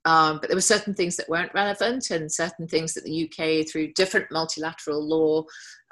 Um, 0.05 0.39
but 0.41 0.49
there 0.49 0.57
were 0.57 0.61
certain 0.61 0.95
things 0.95 1.17
that 1.17 1.29
weren't 1.29 1.55
relevant 1.55 2.11
and 2.11 2.31
certain 2.31 2.67
things 2.67 2.93
that 2.95 3.05
the 3.05 3.31
UK, 3.31 3.69
through 3.69 3.93
different 3.93 4.27
multilateral 4.33 5.07
law, 5.07 5.45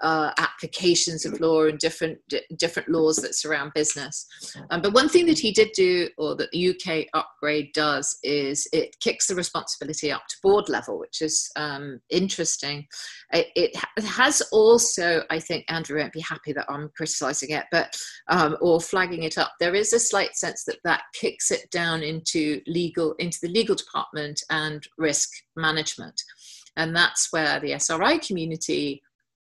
uh, 0.02 0.30
applications 0.38 1.26
of 1.26 1.40
law 1.40 1.64
and 1.64 1.78
different 1.78 2.18
different 2.56 2.88
laws 2.88 3.16
that 3.16 3.34
surround 3.34 3.72
business. 3.74 4.26
Um, 4.70 4.80
but 4.80 4.94
one 4.94 5.08
thing 5.08 5.26
that 5.26 5.38
he 5.38 5.52
did 5.52 5.70
do, 5.74 6.08
or 6.16 6.36
that 6.36 6.50
the 6.52 6.70
UK 6.70 7.06
upgrade 7.12 7.72
does, 7.74 8.18
is 8.22 8.66
it 8.72 8.96
kicks 9.00 9.26
the 9.26 9.34
responsibility 9.34 10.10
up 10.10 10.22
to 10.28 10.36
board 10.42 10.68
level, 10.68 10.98
which 10.98 11.20
is 11.20 11.50
um, 11.56 12.00
interesting. 12.10 12.86
It, 13.32 13.48
it, 13.54 14.04
has 14.04 14.42
also, 14.52 15.22
I 15.30 15.38
think, 15.38 15.64
Andrew 15.68 16.00
won't 16.00 16.12
be 16.12 16.20
happy 16.20 16.52
that 16.52 16.66
I'm 16.68 16.90
criticising 16.96 17.50
it, 17.50 17.66
but 17.70 17.94
um, 18.28 18.56
or 18.60 18.80
flagging 18.80 19.24
it 19.24 19.38
up. 19.38 19.52
There 19.60 19.74
is 19.74 19.92
a 19.92 20.00
slight 20.00 20.34
sense 20.34 20.64
that 20.64 20.78
that 20.84 21.02
kicks 21.14 21.50
it 21.50 21.70
down 21.70 22.02
into 22.02 22.60
legal, 22.66 23.14
into 23.18 23.38
the 23.42 23.48
legal 23.48 23.76
department 23.76 24.42
and 24.50 24.82
risk 24.98 25.28
management, 25.56 26.20
and 26.76 26.96
that's 26.96 27.28
where 27.32 27.60
the 27.60 27.74
SRI 27.74 28.18
community 28.18 29.02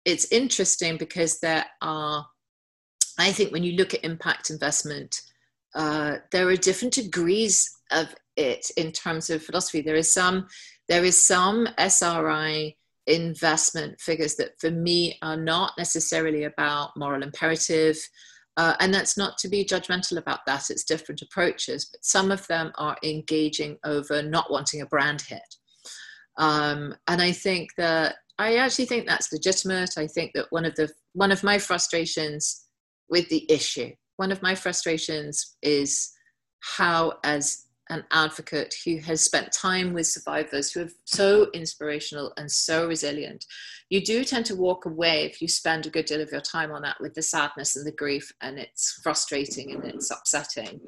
it's 0.05 0.31
interesting 0.33 0.97
because 0.97 1.41
there 1.41 1.65
are, 1.83 2.27
I 3.19 3.33
think, 3.33 3.53
when 3.53 3.63
you 3.63 3.73
look 3.73 3.95
at 3.95 4.05
impact 4.05 4.51
investment, 4.51 5.21
uh, 5.75 6.17
there 6.33 6.49
are 6.49 6.57
different 6.57 6.95
degrees 6.95 7.71
of 7.93 8.15
it 8.37 8.67
in 8.77 8.93
terms 8.93 9.31
of 9.31 9.43
philosophy. 9.43 9.83
There 9.83 9.97
is 9.97 10.13
some, 10.13 10.49
there 10.89 11.05
is 11.05 11.25
some 11.25 11.69
SRI 11.79 12.77
investment 13.07 14.01
figures 14.01 14.37
that, 14.37 14.59
for 14.59 14.71
me, 14.71 15.19
are 15.23 15.37
not 15.37 15.73
necessarily 15.77 16.45
about 16.45 16.97
moral 16.97 17.23
imperative. 17.23 17.99
Uh, 18.57 18.75
and 18.81 18.93
that's 18.93 19.17
not 19.17 19.39
to 19.39 19.49
be 19.49 19.65
judgmental 19.65 20.19
about 20.19 20.41
that, 20.47 20.71
it's 20.71 20.85
different 20.85 21.23
approaches, 21.23 21.89
but 21.91 22.05
some 22.05 22.31
of 22.31 22.47
them 22.49 22.73
are 22.77 22.97
engaging 23.03 23.79
over 23.85 24.23
not 24.23 24.51
wanting 24.51 24.81
a 24.83 24.87
brand 24.87 25.23
hit. 25.23 25.57
Um, 26.37 26.95
and 27.07 27.23
I 27.23 27.33
think 27.33 27.71
that 27.77 28.17
I 28.41 28.57
actually 28.57 28.87
think 28.87 29.07
that's 29.07 29.35
legitimate. 29.35 29.99
I 29.99 30.07
think 30.07 30.33
that 30.33 30.47
one 30.49 30.65
of 30.65 30.75
the 30.75 30.91
one 31.13 31.31
of 31.31 31.45
my 31.45 31.59
frustrations 31.59 32.65
with 33.11 33.29
the 33.29 33.45
issue, 33.53 33.91
one 34.17 34.33
of 34.33 34.41
my 34.41 34.55
frustrations 34.55 35.57
is 35.63 36.11
how, 36.61 37.19
as 37.23 37.67
an 37.91 38.03
advocate 38.13 38.75
who 38.85 38.97
has 38.99 39.21
spent 39.21 39.53
time 39.53 39.93
with 39.93 40.07
survivors 40.07 40.73
who 40.73 40.85
are 40.85 40.89
so 41.05 41.51
inspirational 41.53 42.33
and 42.39 42.51
so 42.51 42.87
resilient, 42.87 43.45
you 43.91 44.03
do 44.03 44.25
tend 44.25 44.47
to 44.47 44.57
walk 44.57 44.87
away 44.87 45.25
if 45.25 45.43
you 45.43 45.49
spend 45.49 45.85
a 45.85 45.91
good 45.91 46.07
deal 46.07 46.23
of 46.23 46.33
your 46.33 46.41
time 46.41 46.73
on 46.73 46.81
that 46.81 46.97
with 46.99 47.13
the 47.13 47.23
sadness 47.23 47.77
and 47.77 47.87
the 47.87 47.93
grief, 47.93 48.33
and 48.41 48.59
it's 48.59 49.01
frustrating 49.03 49.73
and 49.75 49.85
it's 49.85 50.11
upsetting. 50.11 50.81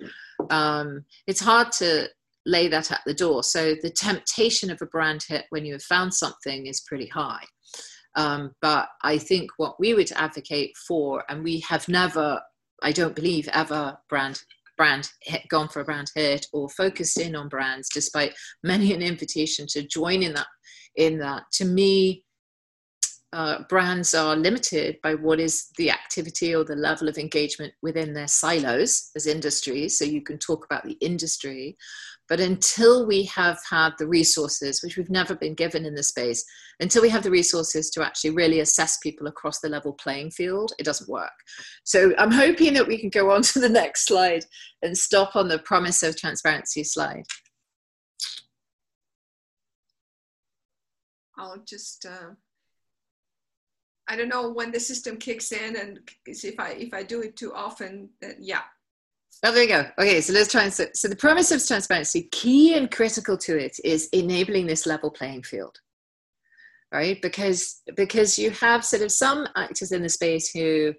Um, 0.49 1.05
it's 1.27 1.41
hard 1.41 1.71
to 1.73 2.09
lay 2.47 2.69
that 2.69 2.91
at 2.91 3.01
the 3.07 3.15
door. 3.15 3.43
So 3.43 3.75
the 3.83 3.91
temptation 3.91 4.71
of 4.71 4.83
a 4.83 4.87
brand 4.87 5.25
hit 5.27 5.47
when 5.51 5.65
you 5.65 5.75
have 5.75 5.83
found 5.83 6.13
something 6.15 6.67
is 6.67 6.81
pretty 6.81 7.07
high. 7.07 7.45
Um, 8.15 8.53
but 8.61 8.89
I 9.03 9.19
think 9.19 9.51
what 9.57 9.81
we 9.81 9.95
would 9.95 10.13
advocate 10.13 10.77
for, 10.87 11.25
and 11.29 11.43
we 11.43 11.61
have 11.61 11.89
never, 11.89 12.41
I 12.83 12.93
don't 12.93 13.17
believe, 13.17 13.49
ever 13.53 13.97
brand 14.09 14.43
brand 14.77 15.11
hit, 15.21 15.47
gone 15.49 15.69
for 15.69 15.81
a 15.81 15.85
brand 15.85 16.11
hit 16.15 16.47
or 16.53 16.69
focused 16.71 17.19
in 17.19 17.37
on 17.37 17.49
brands, 17.49 17.89
despite 17.93 18.35
many 18.65 18.93
an 18.93 19.03
invitation 19.03 19.67
to 19.69 19.87
join 19.87 20.23
in 20.23 20.35
that. 20.35 20.47
In 20.97 21.19
that, 21.19 21.45
to 21.53 21.65
me, 21.65 22.25
uh, 23.33 23.63
brands 23.69 24.13
are 24.13 24.37
limited 24.37 24.99
by 25.03 25.15
what 25.15 25.41
is 25.41 25.69
the 25.79 25.91
activity 25.91 26.55
or 26.55 26.65
the 26.65 26.77
level 26.77 27.09
of 27.09 27.17
engagement 27.17 27.73
within 27.81 28.13
their 28.13 28.29
silos 28.29 29.11
as 29.17 29.27
industries. 29.27 29.97
So 29.97 30.05
you 30.05 30.21
can 30.21 30.39
talk 30.39 30.67
about 30.67 30.85
the 30.85 30.99
industry, 31.01 31.77
But 32.29 32.41
until 32.41 33.07
we 33.07 33.25
have 33.25 33.59
had 33.69 33.91
the 33.99 34.07
resources, 34.07 34.83
which 34.83 34.97
we've 34.97 35.11
never 35.11 35.35
been 35.35 35.55
given 35.55 35.85
in 35.85 35.95
this 35.95 36.09
space, 36.09 36.45
until 36.81 37.03
we 37.03 37.09
have 37.11 37.23
the 37.23 37.31
resources 37.31 37.91
to 37.91 38.05
actually 38.05 38.31
really 38.31 38.61
assess 38.61 38.99
people 38.99 39.27
across 39.27 39.61
the 39.61 39.69
level 39.69 39.93
playing 39.93 40.31
field, 40.31 40.73
it 40.79 40.85
doesn't 40.85 41.11
work. 41.11 41.33
So 41.85 42.15
I'm 42.19 42.31
hoping 42.31 42.75
that 42.75 42.87
we 42.87 42.99
can 42.99 43.11
go 43.11 43.31
on 43.31 43.43
to 43.53 43.59
the 43.61 43.69
next 43.69 44.07
slide 44.07 44.45
and 44.83 44.97
stop 44.97 45.37
on 45.37 45.49
the 45.49 45.59
promise 45.59 46.03
of 46.03 46.17
transparency 46.17 46.85
slide. 46.85 47.25
I'll 51.39 51.63
just 51.67 52.07
uh, 52.07 52.35
I 54.09 54.17
don't 54.17 54.29
know 54.29 54.51
when 54.51 54.73
the 54.73 54.81
system 54.81 55.17
kicks 55.17 55.53
in 55.53 55.77
and 55.77 56.01
if 56.27 56.59
I 56.59 56.71
if 56.73 56.93
I 56.93 57.03
do 57.03 57.23
it 57.23 57.37
too 57.37 57.53
often, 57.55 58.11
then 58.21 58.37
yeah. 58.41 58.63
Oh, 59.45 59.53
there 59.53 59.63
you 59.65 59.69
go. 59.69 59.87
Okay, 59.99 60.21
so 60.21 60.33
let's 60.33 60.53
try 60.53 60.65
and 60.65 60.73
so, 60.73 60.87
so 60.95 61.09
the 61.09 61.17
promise 61.17 61.51
of 61.51 61.67
transparency, 61.67 62.29
key 62.31 62.75
and 62.77 62.91
critical 62.91 63.37
to 63.39 63.59
it 63.59 63.77
is 63.85 64.09
enabling 64.13 64.67
this 64.67 64.87
level 64.87 65.11
playing 65.11 65.43
field. 65.43 65.77
Right? 66.93 67.21
Because 67.23 67.81
because 67.97 68.39
you 68.39 68.51
have 68.51 68.85
sort 68.85 69.03
of 69.03 69.11
some 69.11 69.49
actors 69.57 69.93
in 69.93 70.03
the 70.03 70.09
space 70.09 70.51
who 70.51 70.95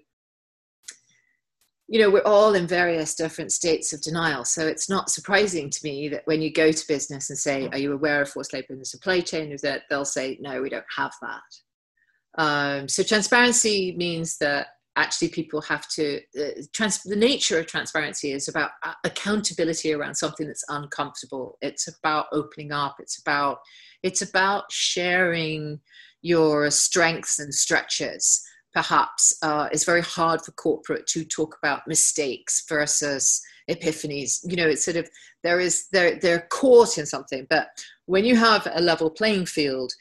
you 1.86 2.00
know, 2.00 2.10
we're 2.10 2.22
all 2.22 2.54
in 2.54 2.66
various 2.66 3.14
different 3.14 3.52
states 3.52 3.92
of 3.92 4.00
denial. 4.00 4.44
So 4.44 4.66
it's 4.66 4.88
not 4.88 5.10
surprising 5.10 5.68
to 5.68 5.80
me 5.84 6.08
that 6.08 6.22
when 6.24 6.40
you 6.40 6.50
go 6.50 6.72
to 6.72 6.88
business 6.88 7.28
and 7.28 7.38
say, 7.38 7.68
Are 7.68 7.78
you 7.78 7.92
aware 7.92 8.22
of 8.22 8.30
forced 8.30 8.52
labor 8.52 8.72
in 8.72 8.78
the 8.78 8.86
supply 8.86 9.20
chain? 9.20 9.52
Is 9.52 9.60
that 9.62 9.82
they'll 9.90 10.04
say, 10.04 10.38
No, 10.40 10.62
we 10.62 10.70
don't 10.70 10.84
have 10.96 11.12
that. 11.20 12.42
Um, 12.42 12.88
so 12.88 13.02
transparency 13.02 13.94
means 13.96 14.38
that 14.38 14.68
actually 14.96 15.28
people 15.28 15.60
have 15.62 15.88
to 15.88 16.20
uh, 16.40 16.62
trans- 16.72 17.02
the 17.02 17.16
nature 17.16 17.58
of 17.58 17.66
transparency 17.66 18.32
is 18.32 18.48
about 18.48 18.70
uh, 18.84 18.92
accountability 19.04 19.92
around 19.92 20.14
something 20.14 20.46
that's 20.46 20.64
uncomfortable. 20.68 21.58
It's 21.60 21.88
about 21.88 22.26
opening 22.32 22.72
up. 22.72 22.96
It's 23.00 23.18
about 23.18 23.58
it's 24.02 24.22
about 24.22 24.70
sharing 24.70 25.80
your 26.22 26.70
strengths 26.70 27.38
and 27.38 27.52
stretches 27.54 28.42
perhaps. 28.72 29.36
Uh, 29.40 29.68
it's 29.70 29.84
very 29.84 30.02
hard 30.02 30.42
for 30.42 30.50
corporate 30.52 31.06
to 31.06 31.24
talk 31.24 31.56
about 31.62 31.86
mistakes 31.86 32.64
versus 32.68 33.40
epiphanies. 33.70 34.40
You 34.44 34.56
know 34.56 34.68
it's 34.68 34.84
sort 34.84 34.96
of 34.96 35.08
there 35.42 35.60
is 35.60 35.86
they're 35.92 36.18
they're 36.18 36.46
caught 36.50 36.98
in 36.98 37.06
something. 37.06 37.46
But 37.48 37.68
when 38.06 38.24
you 38.24 38.36
have 38.36 38.68
a 38.72 38.80
level 38.80 39.10
playing 39.10 39.46
field 39.46 39.92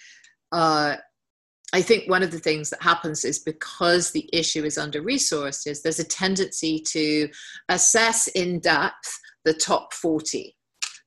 uh, 0.52 0.98
I 1.74 1.82
think 1.82 2.08
one 2.08 2.22
of 2.22 2.30
the 2.30 2.40
things 2.40 2.70
that 2.70 2.84
happens 2.84 3.26
is 3.26 3.40
because 3.40 4.12
the 4.12 4.30
issue 4.32 4.64
is 4.64 4.78
under 4.78 5.02
resourced 5.02 5.66
is 5.66 5.82
there's 5.82 6.00
a 6.00 6.04
tendency 6.04 6.80
to 6.90 7.28
assess 7.68 8.28
in 8.28 8.60
depth 8.60 9.20
the 9.44 9.56
top 9.56 9.92
40. 9.92 10.56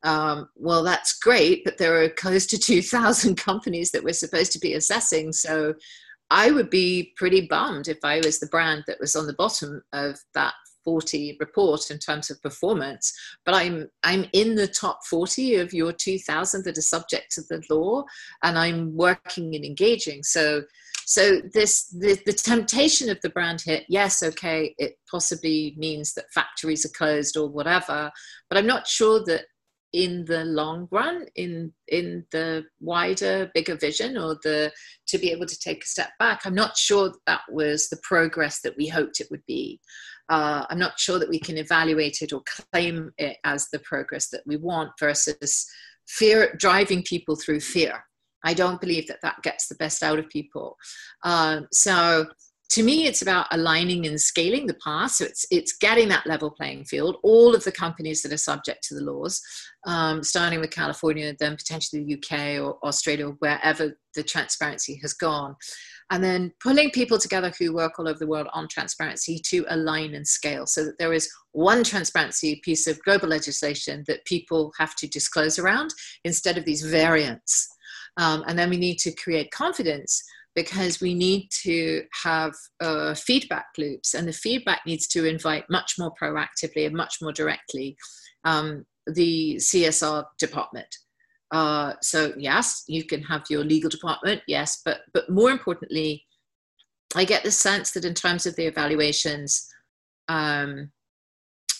Um, 0.02 0.48
well, 0.56 0.82
that's 0.82 1.18
great, 1.20 1.64
but 1.64 1.78
there 1.78 2.02
are 2.02 2.08
close 2.08 2.46
to 2.46 2.58
2,000 2.58 3.36
companies 3.36 3.92
that 3.92 4.02
we're 4.02 4.12
supposed 4.12 4.52
to 4.52 4.58
be 4.58 4.74
assessing. 4.74 5.32
So 5.32 5.74
I 6.30 6.50
would 6.50 6.68
be 6.68 7.12
pretty 7.16 7.46
bummed 7.46 7.86
if 7.86 7.98
I 8.02 8.18
was 8.18 8.40
the 8.40 8.48
brand 8.48 8.84
that 8.88 9.00
was 9.00 9.14
on 9.14 9.28
the 9.28 9.34
bottom 9.34 9.82
of 9.92 10.18
that 10.34 10.54
40 10.86 11.36
report 11.40 11.90
in 11.90 11.98
terms 11.98 12.30
of 12.30 12.40
performance, 12.40 13.12
but 13.44 13.54
I'm 13.54 13.88
I'm 14.04 14.26
in 14.32 14.54
the 14.54 14.68
top 14.68 15.00
40 15.04 15.56
of 15.56 15.74
your 15.74 15.92
2000 15.92 16.64
that 16.64 16.78
are 16.78 16.80
subject 16.80 17.32
to 17.32 17.42
the 17.42 17.60
law, 17.68 18.04
and 18.44 18.56
I'm 18.56 18.96
working 18.96 19.54
and 19.56 19.64
engaging. 19.64 20.22
So 20.22 20.62
so 21.04 21.40
this 21.52 21.88
the, 21.88 22.18
the 22.24 22.32
temptation 22.32 23.10
of 23.10 23.20
the 23.20 23.30
brand 23.30 23.62
hit, 23.64 23.84
yes, 23.88 24.22
okay, 24.22 24.74
it 24.78 24.94
possibly 25.10 25.74
means 25.76 26.14
that 26.14 26.32
factories 26.32 26.86
are 26.86 26.96
closed 26.96 27.36
or 27.36 27.48
whatever, 27.48 28.10
but 28.48 28.56
I'm 28.56 28.66
not 28.66 28.86
sure 28.86 29.24
that 29.26 29.46
in 29.92 30.24
the 30.26 30.44
long 30.44 30.88
run 30.90 31.26
in 31.36 31.72
in 31.88 32.24
the 32.32 32.64
wider 32.80 33.50
bigger 33.54 33.76
vision 33.76 34.18
or 34.18 34.36
the 34.42 34.70
to 35.06 35.16
be 35.16 35.30
able 35.30 35.46
to 35.46 35.58
take 35.58 35.84
a 35.84 35.86
step 35.86 36.10
back 36.18 36.42
i'm 36.44 36.54
not 36.54 36.76
sure 36.76 37.08
that, 37.08 37.20
that 37.26 37.40
was 37.50 37.88
the 37.88 37.96
progress 38.02 38.60
that 38.60 38.76
we 38.76 38.88
hoped 38.88 39.20
it 39.20 39.28
would 39.30 39.44
be 39.46 39.80
uh, 40.28 40.66
I'm 40.68 40.78
not 40.78 40.98
sure 40.98 41.18
that 41.18 41.28
we 41.28 41.38
can 41.38 41.58
evaluate 41.58 42.22
it 42.22 42.32
or 42.32 42.42
claim 42.72 43.12
it 43.18 43.36
as 43.44 43.68
the 43.68 43.78
progress 43.80 44.28
that 44.30 44.42
we 44.46 44.56
want 44.56 44.92
versus 44.98 45.66
fear 46.06 46.54
driving 46.58 47.02
people 47.02 47.36
through 47.36 47.60
fear. 47.60 48.04
I 48.44 48.54
don't 48.54 48.80
believe 48.80 49.08
that 49.08 49.20
that 49.22 49.42
gets 49.42 49.68
the 49.68 49.74
best 49.76 50.02
out 50.02 50.18
of 50.18 50.28
people. 50.28 50.76
Um, 51.24 51.66
so 51.72 52.26
to 52.70 52.82
me, 52.82 53.06
it's 53.06 53.22
about 53.22 53.46
aligning 53.52 54.06
and 54.06 54.20
scaling 54.20 54.66
the 54.66 54.78
path. 54.84 55.12
So 55.12 55.24
it's 55.24 55.46
it's 55.50 55.76
getting 55.76 56.08
that 56.08 56.26
level 56.26 56.50
playing 56.50 56.84
field. 56.84 57.16
All 57.22 57.54
of 57.54 57.62
the 57.64 57.72
companies 57.72 58.22
that 58.22 58.32
are 58.32 58.36
subject 58.38 58.82
to 58.88 58.94
the 58.94 59.02
laws, 59.02 59.40
um, 59.86 60.22
starting 60.22 60.60
with 60.60 60.70
California, 60.70 61.34
then 61.38 61.56
potentially 61.56 62.02
the 62.02 62.14
UK 62.14 62.60
or 62.60 62.78
Australia, 62.84 63.28
wherever 63.38 63.96
the 64.14 64.22
transparency 64.22 64.98
has 65.02 65.12
gone 65.12 65.54
and 66.10 66.22
then 66.22 66.52
pulling 66.62 66.90
people 66.90 67.18
together 67.18 67.52
who 67.58 67.74
work 67.74 67.98
all 67.98 68.08
over 68.08 68.18
the 68.18 68.26
world 68.26 68.46
on 68.52 68.68
transparency 68.68 69.40
to 69.46 69.64
align 69.68 70.14
and 70.14 70.26
scale 70.26 70.66
so 70.66 70.84
that 70.84 70.98
there 70.98 71.12
is 71.12 71.28
one 71.52 71.82
transparency 71.82 72.60
piece 72.64 72.86
of 72.86 73.02
global 73.02 73.28
legislation 73.28 74.04
that 74.06 74.24
people 74.24 74.72
have 74.78 74.94
to 74.96 75.08
disclose 75.08 75.58
around 75.58 75.90
instead 76.24 76.56
of 76.56 76.64
these 76.64 76.82
variants. 76.82 77.68
Um, 78.18 78.44
and 78.46 78.58
then 78.58 78.70
we 78.70 78.76
need 78.76 78.98
to 78.98 79.12
create 79.12 79.50
confidence 79.50 80.22
because 80.54 81.00
we 81.00 81.12
need 81.14 81.48
to 81.62 82.04
have 82.24 82.52
uh, 82.80 83.14
feedback 83.14 83.66
loops, 83.76 84.14
and 84.14 84.26
the 84.26 84.32
feedback 84.32 84.80
needs 84.86 85.06
to 85.08 85.26
invite 85.26 85.64
much 85.68 85.96
more 85.98 86.12
proactively 86.20 86.86
and 86.86 86.96
much 86.96 87.16
more 87.20 87.32
directly 87.32 87.94
um, 88.44 88.86
the 89.06 89.56
CSR 89.56 90.24
department 90.38 90.88
uh, 91.52 91.92
so 92.02 92.32
yes, 92.36 92.84
you 92.88 93.04
can 93.04 93.22
have 93.22 93.44
your 93.48 93.64
legal 93.64 93.90
department, 93.90 94.42
yes, 94.46 94.82
but 94.84 95.00
but 95.12 95.30
more 95.30 95.50
importantly, 95.50 96.24
I 97.14 97.24
get 97.24 97.44
the 97.44 97.50
sense 97.50 97.92
that 97.92 98.04
in 98.04 98.14
terms 98.14 98.46
of 98.46 98.56
the 98.56 98.66
evaluations, 98.66 99.68
um, 100.28 100.90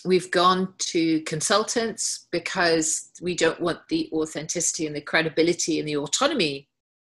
we've 0.05 0.31
gone 0.31 0.73
to 0.77 1.21
consultants 1.23 2.27
because 2.31 3.11
we 3.21 3.35
don't 3.35 3.59
want 3.59 3.79
the 3.89 4.09
authenticity 4.13 4.87
and 4.87 4.95
the 4.95 5.01
credibility 5.01 5.79
and 5.79 5.87
the 5.87 5.97
autonomy 5.97 6.69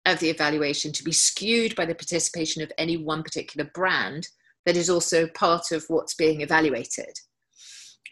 of 0.06 0.18
the 0.18 0.30
evaluation 0.30 0.92
to 0.92 1.04
be 1.04 1.12
skewed 1.12 1.76
by 1.76 1.84
the 1.84 1.94
participation 1.94 2.62
of 2.62 2.72
any 2.78 2.96
one 2.96 3.22
particular 3.22 3.70
brand 3.74 4.28
that 4.66 4.76
is 4.76 4.90
also 4.90 5.26
part 5.28 5.70
of 5.72 5.84
what's 5.88 6.14
being 6.14 6.40
evaluated. 6.40 7.18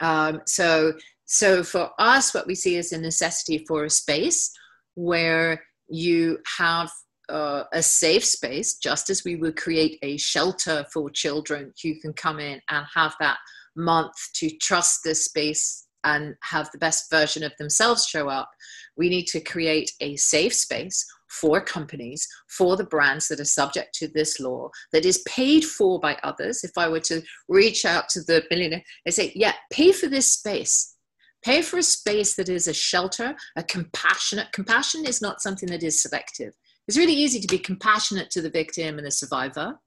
Um, 0.01 0.43
so 0.47 0.93
so 1.31 1.63
for 1.63 1.91
us, 1.99 2.33
what 2.33 2.47
we 2.47 2.55
see 2.55 2.77
is 2.77 2.91
a 2.91 2.99
necessity 2.99 3.59
for 3.69 3.85
a 3.85 3.91
space 3.91 4.51
where 4.95 5.63
you 5.91 6.39
have 6.57 6.91
uh, 7.29 7.65
a 7.71 7.83
safe 7.83 8.25
space, 8.25 8.79
just 8.79 9.11
as 9.11 9.25
we 9.25 9.37
would 9.37 9.55
create 9.55 9.99
a 10.01 10.17
shelter 10.17 10.87
for 10.91 11.11
children 11.11 11.75
who 11.83 12.01
can 12.01 12.15
come 12.15 12.41
in 12.41 12.63
and 12.71 12.87
have 12.95 13.15
that 13.21 13.37
month 13.77 14.15
to 14.37 14.49
trust 14.57 15.01
this 15.05 15.27
space 15.27 15.87
and 16.03 16.35
have 16.43 16.71
the 16.73 16.79
best 16.79 17.11
version 17.11 17.45
of 17.45 17.53
themselves 17.59 18.07
show 18.07 18.31
up. 18.31 18.49
We 18.97 19.11
need 19.11 19.27
to 19.27 19.41
create 19.41 19.93
a 20.01 20.17
safe 20.17 20.55
space 20.55 21.05
for 21.29 21.61
companies, 21.61 22.27
for 22.49 22.75
the 22.75 22.87
brands 22.87 23.29
that 23.29 23.41
are 23.41 23.45
subject 23.45 23.95
to 23.97 24.09
this 24.09 24.41
law, 24.41 24.71
that 24.93 25.05
is 25.05 25.23
paid 25.29 25.63
for 25.63 26.01
by 26.01 26.17
others. 26.23 26.65
If 26.65 26.79
I 26.79 26.89
were 26.89 27.01
to 27.01 27.21
reach 27.49 27.85
out 27.85 28.09
to 28.11 28.23
the 28.23 28.45
billionaire 28.49 28.83
and 29.05 29.15
say, 29.15 29.31
yeah, 29.35 29.53
pay 29.71 29.93
for 29.93 30.07
this 30.07 30.33
space 30.33 30.95
Pay 31.45 31.63
for 31.63 31.79
a 31.79 31.83
space 31.83 32.35
that 32.35 32.49
is 32.49 32.67
a 32.67 32.75
shelter, 32.75 33.37
a 33.57 33.63
compassionate. 33.63 34.53
Compassion 34.53 35.07
is 35.07 35.23
not 35.23 35.41
something 35.41 35.69
that 35.71 35.83
is 35.83 36.03
selective. 36.03 36.55
It's 36.87 36.99
really 36.99 37.15
easy 37.15 37.39
to 37.41 37.47
be 37.47 37.59
compassionate 37.59 38.31
to 38.31 38.43
the 38.43 38.51
victim 38.51 38.99
and 38.99 39.07
the 39.07 39.11
survivor. 39.11 39.79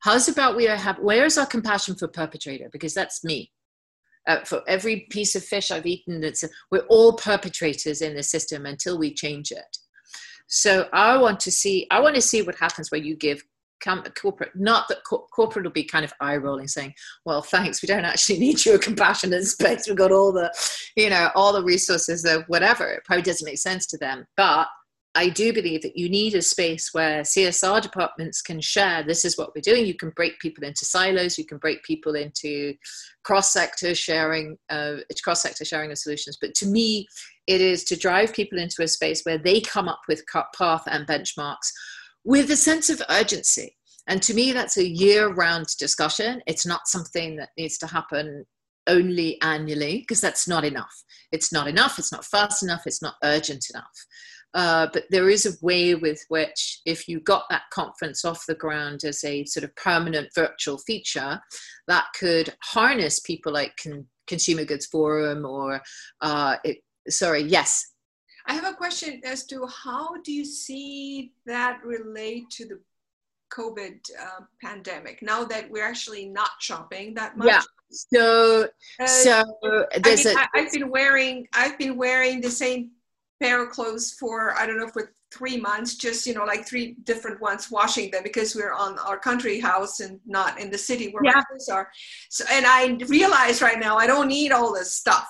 How's 0.00 0.28
about 0.28 0.56
we 0.56 0.64
have, 0.64 0.98
where's 0.98 1.38
our 1.38 1.46
compassion 1.46 1.94
for 1.94 2.08
perpetrator? 2.08 2.68
Because 2.72 2.94
that's 2.94 3.24
me. 3.24 3.50
Uh, 4.28 4.44
for 4.44 4.62
every 4.68 5.06
piece 5.10 5.34
of 5.34 5.44
fish 5.44 5.70
I've 5.70 5.86
eaten, 5.86 6.20
that's 6.20 6.44
we're 6.70 6.86
all 6.88 7.14
perpetrators 7.14 8.02
in 8.02 8.14
the 8.14 8.22
system 8.22 8.66
until 8.66 8.98
we 8.98 9.12
change 9.12 9.50
it. 9.50 9.78
So 10.46 10.88
I 10.92 11.16
want 11.16 11.40
to 11.40 11.50
see, 11.50 11.86
I 11.90 12.00
want 12.00 12.14
to 12.14 12.20
see 12.20 12.42
what 12.42 12.56
happens 12.56 12.90
where 12.90 13.00
you 13.00 13.16
give 13.16 13.42
corporate 13.82 14.50
not 14.54 14.88
that 14.88 14.98
co- 15.08 15.26
corporate 15.34 15.64
will 15.64 15.72
be 15.72 15.84
kind 15.84 16.04
of 16.04 16.12
eye 16.20 16.36
rolling 16.36 16.68
saying 16.68 16.92
well 17.24 17.42
thanks 17.42 17.82
we 17.82 17.86
don't 17.86 18.04
actually 18.04 18.38
need 18.38 18.64
your 18.64 18.78
compassionate 18.78 19.44
space 19.44 19.86
we've 19.86 19.96
got 19.96 20.12
all 20.12 20.32
the 20.32 20.50
you 20.96 21.10
know 21.10 21.30
all 21.34 21.52
the 21.52 21.62
resources 21.62 22.24
of 22.24 22.44
whatever 22.48 22.86
it 22.88 23.04
probably 23.04 23.22
doesn't 23.22 23.46
make 23.46 23.58
sense 23.58 23.86
to 23.86 23.98
them 23.98 24.26
but 24.36 24.68
I 25.14 25.28
do 25.28 25.52
believe 25.52 25.82
that 25.82 25.96
you 25.96 26.08
need 26.08 26.34
a 26.34 26.40
space 26.40 26.90
where 26.92 27.20
CSR 27.20 27.82
departments 27.82 28.40
can 28.40 28.60
share 28.62 29.02
this 29.02 29.26
is 29.26 29.36
what 29.36 29.54
we're 29.54 29.60
doing. 29.60 29.84
You 29.84 29.94
can 29.94 30.10
break 30.10 30.38
people 30.38 30.64
into 30.64 30.86
silos, 30.86 31.36
you 31.36 31.44
can 31.44 31.58
break 31.58 31.82
people 31.82 32.14
into 32.14 32.74
cross 33.22 33.52
sector 33.52 33.94
sharing, 33.94 34.56
uh, 34.70 34.96
cross 35.22 35.42
sector 35.42 35.66
sharing 35.66 35.90
of 35.90 35.98
solutions. 35.98 36.38
But 36.40 36.54
to 36.54 36.66
me, 36.66 37.06
it 37.46 37.60
is 37.60 37.84
to 37.84 37.96
drive 37.96 38.32
people 38.32 38.58
into 38.58 38.82
a 38.82 38.88
space 38.88 39.22
where 39.24 39.36
they 39.36 39.60
come 39.60 39.88
up 39.88 40.00
with 40.08 40.24
path 40.56 40.84
and 40.86 41.06
benchmarks 41.06 41.70
with 42.24 42.50
a 42.50 42.56
sense 42.56 42.90
of 42.90 43.02
urgency. 43.08 43.76
And 44.08 44.22
to 44.22 44.34
me, 44.34 44.52
that's 44.52 44.76
a 44.76 44.86
year 44.86 45.32
round 45.32 45.66
discussion. 45.78 46.42
It's 46.46 46.66
not 46.66 46.88
something 46.88 47.36
that 47.36 47.50
needs 47.56 47.78
to 47.78 47.86
happen 47.86 48.44
only 48.88 49.40
annually 49.42 50.00
because 50.00 50.20
that's 50.20 50.48
not 50.48 50.64
enough. 50.64 51.04
It's 51.30 51.52
not 51.52 51.68
enough, 51.68 51.98
it's 51.98 52.12
not 52.12 52.24
fast 52.24 52.62
enough, 52.62 52.82
it's 52.86 53.02
not 53.02 53.14
urgent 53.22 53.66
enough. 53.72 54.06
Uh, 54.54 54.86
but 54.92 55.04
there 55.10 55.30
is 55.30 55.46
a 55.46 55.64
way 55.64 55.94
with 55.94 56.22
which, 56.28 56.80
if 56.84 57.08
you 57.08 57.20
got 57.20 57.44
that 57.48 57.62
conference 57.70 58.24
off 58.24 58.44
the 58.46 58.54
ground 58.54 59.02
as 59.04 59.24
a 59.24 59.44
sort 59.46 59.64
of 59.64 59.74
permanent 59.76 60.28
virtual 60.34 60.76
feature, 60.78 61.40
that 61.88 62.06
could 62.18 62.54
harness 62.62 63.18
people 63.20 63.52
like 63.52 63.72
Con- 63.82 64.06
Consumer 64.26 64.64
Goods 64.64 64.86
Forum 64.86 65.46
or, 65.46 65.80
uh, 66.20 66.56
it, 66.64 66.78
sorry, 67.08 67.42
yes. 67.42 67.91
I 68.46 68.54
have 68.54 68.64
a 68.64 68.74
question 68.74 69.20
as 69.24 69.44
to 69.46 69.66
how 69.66 70.16
do 70.22 70.32
you 70.32 70.44
see 70.44 71.32
that 71.46 71.80
relate 71.84 72.50
to 72.50 72.66
the 72.66 72.80
COVID 73.52 73.98
uh, 74.18 74.40
pandemic 74.62 75.22
now 75.22 75.44
that 75.44 75.70
we're 75.70 75.84
actually 75.84 76.26
not 76.28 76.50
shopping 76.60 77.14
that 77.14 77.36
much? 77.36 77.48
Yeah. 77.48 77.62
So, 77.90 78.68
uh, 78.98 79.06
so 79.06 79.44
there's 80.02 80.26
I 80.26 80.30
mean, 80.30 80.38
a. 80.38 80.40
I, 80.40 80.46
I've 80.54 80.72
been 80.72 80.90
wearing 80.90 81.46
I've 81.52 81.78
been 81.78 81.96
wearing 81.96 82.40
the 82.40 82.50
same 82.50 82.92
pair 83.40 83.62
of 83.62 83.70
clothes 83.70 84.12
for 84.18 84.58
I 84.58 84.66
don't 84.66 84.78
know 84.78 84.88
for 84.88 85.12
three 85.32 85.56
months, 85.58 85.96
just 85.96 86.26
you 86.26 86.34
know 86.34 86.44
like 86.44 86.66
three 86.66 86.96
different 87.04 87.40
ones, 87.40 87.70
washing 87.70 88.10
them 88.10 88.22
because 88.22 88.54
we're 88.54 88.72
on 88.72 88.98
our 89.00 89.18
country 89.18 89.60
house 89.60 90.00
and 90.00 90.20
not 90.26 90.60
in 90.60 90.70
the 90.70 90.78
city 90.78 91.10
where 91.10 91.24
yeah. 91.24 91.32
my 91.34 91.42
clothes 91.44 91.68
are. 91.68 91.90
So 92.30 92.44
and 92.50 92.64
I 92.66 92.96
realize 93.08 93.60
right 93.60 93.78
now 93.78 93.96
I 93.96 94.06
don't 94.06 94.28
need 94.28 94.52
all 94.52 94.72
this 94.72 94.94
stuff. 94.94 95.28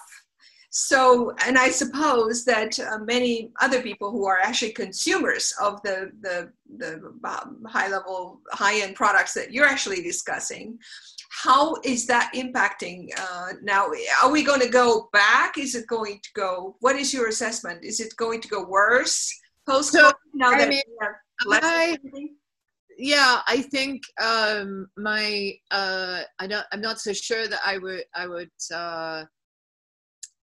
So 0.74 1.34
and 1.46 1.58
I 1.58 1.68
suppose 1.68 2.46
that 2.46 2.80
uh, 2.80 2.98
many 2.98 3.52
other 3.60 3.82
people 3.82 4.10
who 4.10 4.26
are 4.26 4.38
actually 4.38 4.72
consumers 4.72 5.54
of 5.60 5.82
the 5.82 6.10
the 6.22 6.50
the 6.78 7.12
um, 7.24 7.62
high 7.66 7.88
level 7.88 8.40
high 8.52 8.80
end 8.80 8.96
products 8.96 9.34
that 9.34 9.52
you're 9.52 9.66
actually 9.66 10.02
discussing 10.02 10.78
how 11.28 11.76
is 11.84 12.06
that 12.06 12.32
impacting 12.34 13.08
uh, 13.18 13.52
now? 13.62 13.88
Are 14.22 14.30
we 14.30 14.42
going 14.42 14.60
to 14.60 14.68
go 14.68 15.08
back? 15.12 15.58
Is 15.58 15.74
it 15.74 15.86
going 15.86 16.20
to 16.22 16.28
go? 16.34 16.76
What 16.80 16.96
is 16.96 17.12
your 17.12 17.28
assessment? 17.28 17.84
Is 17.84 18.00
it 18.00 18.16
going 18.16 18.40
to 18.40 18.48
go 18.48 18.64
worse 18.64 19.38
post 19.68 19.92
so, 19.92 20.10
now 20.34 20.50
that 20.50 20.68
I 20.68 20.68
mean, 20.68 20.82
I, 21.48 21.98
yeah, 22.98 23.40
I 23.46 23.62
think 23.62 24.02
um, 24.22 24.88
my 24.96 25.54
uh, 25.70 26.22
I 26.38 26.46
don't, 26.46 26.66
I'm 26.72 26.80
not 26.80 27.00
so 27.00 27.12
sure 27.12 27.46
that 27.46 27.60
I 27.64 27.78
would 27.78 28.04
I 28.14 28.26
would 28.26 28.50
uh, 28.74 29.24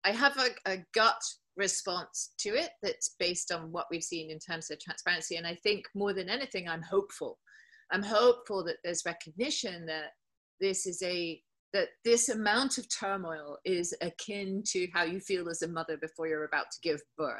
I 0.04 0.12
have 0.12 0.36
a, 0.38 0.70
a 0.70 0.78
gut 0.94 1.20
response 1.56 2.32
to 2.38 2.50
it 2.50 2.70
that's 2.82 3.16
based 3.18 3.52
on 3.52 3.72
what 3.72 3.86
we've 3.90 4.02
seen 4.02 4.30
in 4.30 4.38
terms 4.38 4.70
of 4.70 4.80
transparency, 4.80 5.36
and 5.36 5.46
I 5.46 5.56
think 5.56 5.84
more 5.94 6.12
than 6.12 6.28
anything, 6.28 6.68
I'm 6.68 6.82
hopeful. 6.82 7.38
I'm 7.92 8.02
hopeful 8.02 8.64
that 8.64 8.76
there's 8.84 9.02
recognition 9.04 9.84
that 9.86 10.12
this 10.60 10.86
is 10.86 11.02
a 11.02 11.42
that 11.72 11.88
this 12.04 12.28
amount 12.28 12.78
of 12.78 12.86
turmoil 12.88 13.56
is 13.64 13.94
akin 14.00 14.62
to 14.66 14.88
how 14.92 15.04
you 15.04 15.20
feel 15.20 15.48
as 15.48 15.62
a 15.62 15.68
mother 15.68 15.96
before 15.96 16.26
you're 16.26 16.44
about 16.44 16.66
to 16.72 16.78
give 16.82 17.00
birth. 17.16 17.38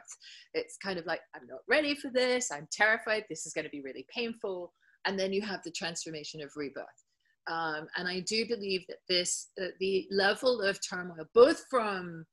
It's 0.55 0.77
kind 0.77 1.01
of 1.01 1.07
like, 1.07 1.20
I'm 1.35 1.47
not 1.49 1.61
ready 1.69 1.95
for 1.97 2.11
this, 2.11 2.53
I'm 2.53 2.69
terrified, 2.70 3.24
this 3.28 3.45
is 3.45 3.53
going 3.53 3.65
to 3.65 3.70
be 3.70 3.82
really 3.82 4.07
painful. 4.15 4.73
And 5.05 5.19
then 5.19 5.32
you 5.32 5.43
have 5.43 5.62
the 5.65 5.73
transformation 5.73 6.41
of 6.43 6.53
rebirth. 6.55 6.87
Um, 7.51 7.89
and 7.97 8.07
I 8.07 8.20
do 8.20 8.47
believe 8.47 8.85
that 8.89 8.99
this, 9.09 9.49
the 9.57 10.07
level 10.12 10.61
of 10.61 10.78
turmoil, 10.89 11.24
both 11.35 11.65
from, 11.69 12.24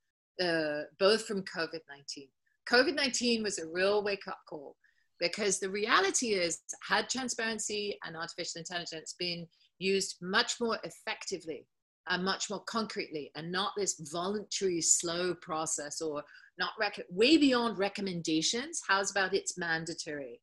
uh, 0.41 0.83
both 0.99 1.25
from 1.25 1.43
COVID 1.43 1.81
19, 1.89 2.27
COVID 2.69 2.95
19 2.95 3.43
was 3.43 3.59
a 3.59 3.67
real 3.67 4.03
wake 4.03 4.27
up 4.27 4.39
call 4.47 4.75
because 5.19 5.59
the 5.59 5.69
reality 5.69 6.27
is, 6.27 6.59
had 6.87 7.09
transparency 7.09 7.97
and 8.05 8.15
artificial 8.15 8.59
intelligence 8.59 9.15
been 9.17 9.47
used 9.79 10.17
much 10.21 10.59
more 10.59 10.77
effectively 10.83 11.65
and 12.09 12.23
much 12.23 12.49
more 12.49 12.63
concretely 12.65 13.31
and 13.35 13.51
not 13.51 13.71
this 13.75 14.01
voluntary 14.11 14.81
slow 14.81 15.33
process 15.35 16.01
or 16.01 16.23
not 16.57 16.71
rec- 16.79 17.05
way 17.09 17.37
beyond 17.37 17.77
recommendations 17.77 18.81
how's 18.87 19.11
about 19.11 19.33
it's 19.33 19.57
mandatory? 19.57 20.39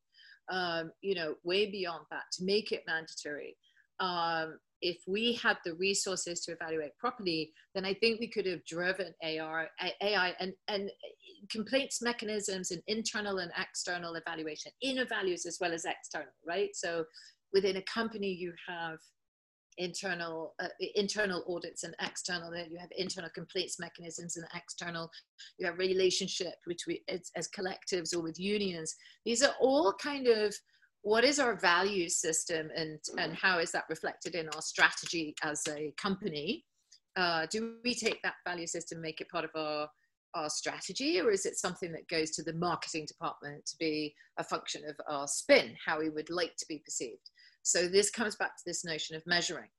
Um, 0.51 0.91
you 1.01 1.15
know 1.15 1.35
way 1.43 1.71
beyond 1.71 2.05
that 2.11 2.23
to 2.33 2.43
make 2.43 2.71
it 2.71 2.83
mandatory. 2.85 3.57
Um, 3.99 4.59
if 4.81 4.97
we 5.07 5.33
had 5.41 5.57
the 5.65 5.73
resources 5.75 6.41
to 6.41 6.51
evaluate 6.51 6.95
properly 6.97 7.51
then 7.73 7.85
i 7.85 7.93
think 7.93 8.19
we 8.19 8.27
could 8.27 8.45
have 8.45 8.63
driven 8.65 9.13
ai 9.23 9.65
ai 10.01 10.33
and, 10.39 10.53
and 10.67 10.89
complaints 11.49 12.01
mechanisms 12.01 12.71
and 12.71 12.81
internal 12.87 13.39
and 13.39 13.51
external 13.59 14.15
evaluation 14.15 14.71
inner 14.81 15.05
values 15.05 15.45
as 15.45 15.57
well 15.59 15.73
as 15.73 15.85
external 15.85 16.33
right? 16.45 16.69
So 16.73 17.05
within 17.53 17.77
a 17.77 17.81
company 17.83 18.31
you 18.31 18.53
have 18.67 18.97
internal 19.77 20.53
uh, 20.63 20.69
internal 20.95 21.43
audits 21.49 21.83
and 21.83 21.93
external 22.01 22.55
you 22.55 22.77
have 22.79 22.89
internal 22.97 23.29
complaints 23.35 23.77
mechanisms 23.77 24.37
and 24.37 24.45
external 24.55 25.09
you 25.57 25.65
have 25.65 25.77
relationship 25.77 26.53
between 26.65 26.99
as, 27.09 27.29
as 27.35 27.49
collectives 27.49 28.15
or 28.15 28.21
with 28.21 28.39
unions. 28.39 28.95
These 29.25 29.43
are 29.43 29.53
all 29.59 29.93
kind 30.01 30.27
of 30.27 30.55
what 31.05 31.23
is 31.23 31.39
our 31.39 31.53
value 31.53 32.09
system 32.09 32.71
and 32.75 32.97
and 33.19 33.35
how 33.35 33.59
is 33.59 33.71
that 33.71 33.83
reflected 33.91 34.33
in 34.33 34.49
our 34.49 34.61
strategy 34.61 35.35
as 35.43 35.61
a 35.69 35.93
company? 36.01 36.65
Uh, 37.15 37.45
do 37.51 37.75
we 37.83 37.93
take 37.93 38.19
that 38.23 38.33
value 38.45 38.65
system 38.65 38.99
make 39.01 39.21
it 39.21 39.29
part 39.29 39.45
of 39.45 39.51
our 39.55 39.87
our 40.33 40.49
strategy 40.49 41.21
or 41.21 41.29
is 41.29 41.45
it 41.45 41.57
something 41.57 41.91
that 41.91 42.07
goes 42.07 42.31
to 42.31 42.41
the 42.41 42.55
marketing 42.55 43.05
department 43.07 43.63
to 43.67 43.77
be 43.79 44.15
a 44.39 44.43
function 44.43 44.81
of 44.89 44.95
our 45.07 45.27
spin 45.27 45.75
how 45.85 45.99
we 45.99 46.09
would 46.09 46.31
like 46.31 46.55
to 46.57 46.65
be 46.67 46.81
perceived? 46.83 47.29
So 47.61 47.87
this 47.87 48.09
comes 48.09 48.35
back 48.35 48.57
to 48.57 48.63
this 48.65 48.83
notion 48.83 49.15
of 49.15 49.21
measuring. 49.27 49.69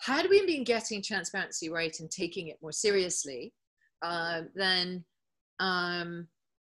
Had 0.00 0.30
we 0.30 0.46
been 0.46 0.62
getting 0.62 1.02
transparency 1.02 1.68
right 1.68 1.98
and 1.98 2.08
taking 2.12 2.46
it 2.46 2.58
more 2.62 2.72
seriously, 2.72 3.52
uh, 4.02 4.42
then 4.54 5.04
um, 5.58 6.28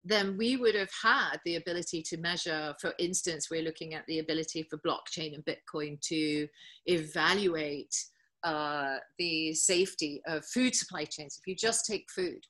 then 0.05 0.36
we 0.39 0.56
would 0.56 0.74
have 0.74 0.90
had 1.02 1.36
the 1.44 1.56
ability 1.56 2.02
to 2.02 2.16
measure. 2.16 2.74
For 2.81 2.94
instance, 2.98 3.48
we're 3.51 3.62
looking 3.62 3.94
at 3.94 4.06
the 4.06 4.18
ability 4.18 4.62
for 4.64 4.78
blockchain 4.78 5.35
and 5.35 5.44
Bitcoin 5.44 6.01
to 6.02 6.48
evaluate 6.86 7.94
uh, 8.43 8.97
the 9.18 9.52
safety 9.52 10.22
of 10.27 10.44
food 10.47 10.74
supply 10.74 11.05
chains. 11.05 11.39
If 11.39 11.47
you 11.47 11.55
just 11.55 11.86
take 11.86 12.06
food, 12.10 12.40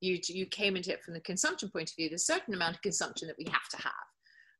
you 0.00 0.18
you 0.28 0.46
came 0.46 0.76
into 0.76 0.92
it 0.92 1.02
from 1.02 1.14
the 1.14 1.20
consumption 1.20 1.70
point 1.70 1.90
of 1.90 1.96
view. 1.96 2.08
There's 2.08 2.22
a 2.22 2.32
certain 2.32 2.54
amount 2.54 2.76
of 2.76 2.82
consumption 2.82 3.26
that 3.28 3.38
we 3.38 3.46
have 3.50 3.68
to 3.70 3.76
have 3.78 3.92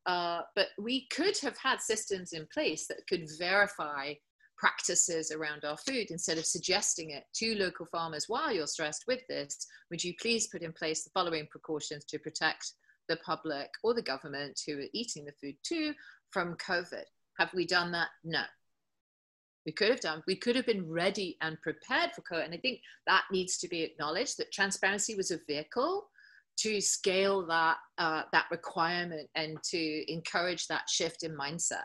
uh, 0.06 0.42
but 0.54 0.68
we 0.78 1.06
could 1.08 1.36
have 1.38 1.56
had 1.62 1.80
systems 1.80 2.32
in 2.32 2.46
place 2.52 2.86
that 2.86 3.06
could 3.08 3.26
verify 3.38 4.12
practices 4.56 5.30
around 5.30 5.64
our 5.64 5.76
food 5.76 6.10
instead 6.10 6.38
of 6.38 6.46
suggesting 6.46 7.10
it 7.10 7.24
to 7.34 7.54
local 7.56 7.86
farmers 7.86 8.26
while 8.28 8.52
you're 8.52 8.66
stressed 8.66 9.04
with 9.06 9.20
this 9.28 9.66
would 9.90 10.02
you 10.02 10.14
please 10.20 10.48
put 10.48 10.62
in 10.62 10.72
place 10.72 11.04
the 11.04 11.10
following 11.14 11.46
precautions 11.50 12.04
to 12.04 12.18
protect 12.18 12.72
the 13.08 13.16
public 13.16 13.68
or 13.82 13.94
the 13.94 14.02
government 14.02 14.58
who 14.66 14.78
are 14.78 14.88
eating 14.92 15.24
the 15.24 15.32
food 15.40 15.56
too 15.62 15.92
from 16.30 16.56
covid? 16.56 17.04
Have 17.38 17.52
we 17.52 17.66
done 17.66 17.92
that? 17.92 18.08
No. 18.22 18.42
We 19.66 19.72
could 19.72 19.90
have 19.90 20.00
done 20.00 20.22
we 20.26 20.36
could 20.36 20.56
have 20.56 20.66
been 20.66 20.90
ready 20.90 21.36
and 21.40 21.60
prepared 21.62 22.10
for 22.12 22.22
covid 22.22 22.44
and 22.44 22.54
i 22.54 22.58
think 22.58 22.80
that 23.06 23.22
needs 23.32 23.56
to 23.58 23.68
be 23.68 23.82
acknowledged 23.82 24.36
that 24.36 24.52
transparency 24.52 25.14
was 25.14 25.30
a 25.30 25.38
vehicle 25.48 26.06
to 26.56 26.80
scale 26.80 27.46
that 27.46 27.76
uh, 27.98 28.22
that 28.32 28.46
requirement 28.50 29.28
and 29.34 29.58
to 29.62 30.12
encourage 30.12 30.66
that 30.66 30.88
shift 30.88 31.22
in 31.22 31.36
mindset. 31.36 31.82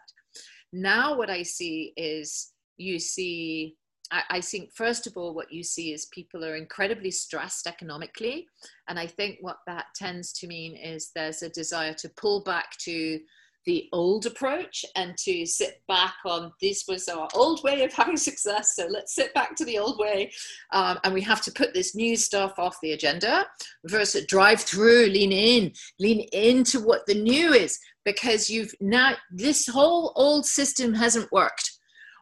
Now, 0.72 1.18
what 1.18 1.30
I 1.30 1.44
see 1.44 1.94
is 1.98 2.52
you 2.80 3.00
see. 3.00 3.76
I, 4.12 4.42
think 4.42 4.72
first 4.74 5.06
of 5.06 5.18
all, 5.18 5.36
what 5.36 5.54
you 5.54 5.62
see 5.62 5.94
is 5.94 6.08
people 6.08 6.44
are 6.44 6.56
incredibly 6.56 7.12
stressed 7.12 7.68
economically, 7.68 8.48
and 8.88 8.98
I 8.98 9.06
think 9.06 9.38
what 9.42 9.58
that 9.68 9.86
tends 9.96 10.34
to 10.40 10.48
mean 10.48 10.76
is 10.76 11.12
there's 11.14 11.44
a 11.44 11.50
desire 11.50 11.94
to 11.94 12.10
pull 12.18 12.44
back 12.44 12.76
to 12.86 13.20
the 13.66 13.88
old 13.92 14.26
approach 14.26 14.84
and 14.96 15.16
to 15.18 15.46
sit 15.46 15.82
back 15.88 16.16
on 16.26 16.52
this 16.62 16.86
was 16.88 17.08
our 17.08 17.28
old 17.36 17.62
way 17.64 17.84
of 17.84 17.94
having 17.94 18.18
success 18.18 18.76
so 18.76 18.88
let's 18.90 19.14
sit 19.14 19.34
back 19.34 19.56
to 19.56 19.66
the 19.66 19.78
old 19.78 20.00
way 20.00 20.32
um, 20.72 20.98
and 21.04 21.14
we 21.14 21.22
have 21.22 21.42
to 21.42 21.52
put 21.52 21.74
this 21.74 21.94
new 21.94 22.16
stuff 22.16 22.58
off 22.58 22.78
the 22.82 22.94
agenda 22.94 23.46
versus 23.86 24.26
drive 24.26 24.62
through 24.62 25.06
lean 25.08 25.32
in 25.32 25.72
lean 26.00 26.22
into 26.32 26.80
what 26.80 27.06
the 27.06 27.14
new 27.14 27.54
is 27.54 27.78
because 28.06 28.50
you've 28.50 28.74
now 28.80 29.14
this 29.30 29.68
whole 29.68 30.14
old 30.16 30.46
system 30.46 30.94
hasn't 30.94 31.32
worked 31.32 31.79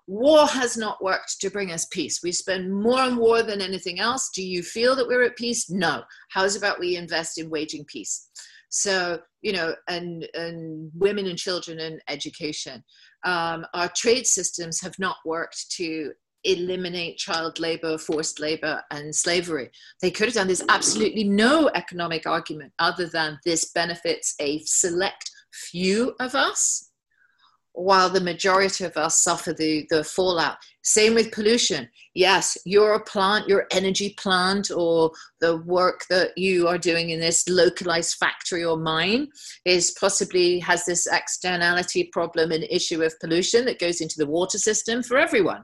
war 0.07 0.47
has 0.47 0.77
not 0.77 1.03
worked 1.03 1.39
to 1.41 1.49
bring 1.49 1.71
us 1.71 1.85
peace. 1.85 2.21
We 2.23 2.31
spend 2.31 2.73
more 2.73 2.99
on 2.99 3.17
war 3.17 3.43
than 3.43 3.61
anything 3.61 3.99
else. 3.99 4.29
Do 4.34 4.41
you 4.41 4.63
feel 4.63 4.95
that 4.95 5.07
we're 5.07 5.23
at 5.23 5.35
peace? 5.35 5.69
No. 5.69 6.03
How's 6.29 6.55
about 6.55 6.79
we 6.79 6.95
invest 6.95 7.38
in 7.38 7.49
waging 7.49 7.85
peace? 7.85 8.29
So, 8.69 9.19
you 9.41 9.51
know, 9.51 9.75
and, 9.88 10.27
and 10.34 10.91
women 10.95 11.27
and 11.27 11.38
children 11.38 11.79
and 11.79 12.01
education. 12.07 12.84
Um, 13.25 13.65
our 13.73 13.89
trade 13.89 14.25
systems 14.25 14.81
have 14.81 14.97
not 14.97 15.17
worked 15.25 15.71
to 15.71 16.13
eliminate 16.43 17.17
child 17.17 17.59
labor, 17.59 17.97
forced 17.97 18.39
labor, 18.39 18.81
and 18.91 19.13
slavery. 19.13 19.69
They 20.01 20.11
could 20.11 20.27
have 20.27 20.35
done. 20.35 20.47
There's 20.47 20.63
absolutely 20.69 21.25
no 21.25 21.69
economic 21.75 22.25
argument 22.25 22.71
other 22.79 23.07
than 23.07 23.39
this 23.43 23.71
benefits 23.71 24.35
a 24.39 24.61
select 24.63 25.29
few 25.51 26.15
of 26.19 26.35
us 26.35 26.86
while 27.77 28.09
the 28.09 28.19
majority 28.19 28.83
of 28.83 28.97
us 28.97 29.21
suffer 29.23 29.53
the, 29.53 29.85
the 29.91 30.03
fallout. 30.03 30.57
Same 30.81 31.13
with 31.13 31.31
pollution. 31.31 31.87
Yes, 32.15 32.57
your 32.65 32.99
plant, 33.03 33.47
your 33.47 33.67
energy 33.71 34.15
plant, 34.17 34.71
or 34.71 35.11
the 35.41 35.57
work 35.57 36.05
that 36.09 36.35
you 36.35 36.67
are 36.67 36.79
doing 36.79 37.11
in 37.11 37.19
this 37.19 37.47
localized 37.47 38.15
factory 38.15 38.65
or 38.65 38.77
mine 38.77 39.27
is 39.63 39.95
possibly 39.99 40.57
has 40.59 40.85
this 40.85 41.05
externality 41.05 42.05
problem 42.05 42.51
and 42.51 42.63
issue 42.63 43.03
of 43.03 43.19
pollution 43.19 43.63
that 43.65 43.79
goes 43.79 44.01
into 44.01 44.15
the 44.17 44.25
water 44.25 44.57
system 44.57 45.03
for 45.03 45.17
everyone. 45.17 45.63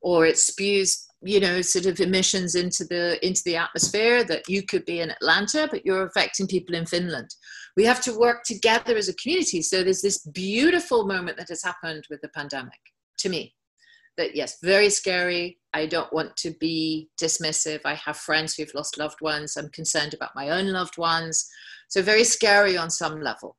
Or 0.00 0.24
it 0.24 0.38
spews 0.38 1.06
you 1.26 1.40
know 1.40 1.62
sort 1.62 1.86
of 1.86 2.00
emissions 2.00 2.54
into 2.54 2.84
the 2.84 3.18
into 3.26 3.40
the 3.46 3.56
atmosphere 3.56 4.24
that 4.24 4.46
you 4.46 4.62
could 4.62 4.84
be 4.84 5.00
in 5.00 5.10
atlanta 5.10 5.66
but 5.70 5.84
you're 5.86 6.04
affecting 6.04 6.46
people 6.46 6.74
in 6.74 6.84
finland 6.84 7.34
we 7.76 7.84
have 7.84 8.00
to 8.02 8.18
work 8.18 8.44
together 8.44 8.96
as 8.96 9.08
a 9.08 9.14
community. 9.14 9.62
So 9.62 9.82
there's 9.82 10.02
this 10.02 10.18
beautiful 10.18 11.06
moment 11.06 11.36
that 11.38 11.48
has 11.48 11.62
happened 11.62 12.06
with 12.08 12.20
the 12.20 12.28
pandemic 12.28 12.78
to 13.18 13.28
me 13.28 13.54
that 14.16 14.36
yes 14.36 14.58
very 14.62 14.90
scary. 14.90 15.58
I 15.72 15.86
don't 15.86 16.12
want 16.12 16.36
to 16.38 16.52
be 16.60 17.08
dismissive. 17.20 17.80
I 17.84 17.94
have 17.94 18.16
friends 18.16 18.54
who've 18.54 18.74
lost 18.74 18.98
loved 18.98 19.20
ones. 19.20 19.56
I'm 19.56 19.70
concerned 19.70 20.14
about 20.14 20.36
my 20.36 20.50
own 20.50 20.70
loved 20.70 20.98
ones. 20.98 21.48
So 21.88 22.00
very 22.02 22.24
scary 22.24 22.76
on 22.76 22.90
some 22.90 23.20
level. 23.20 23.56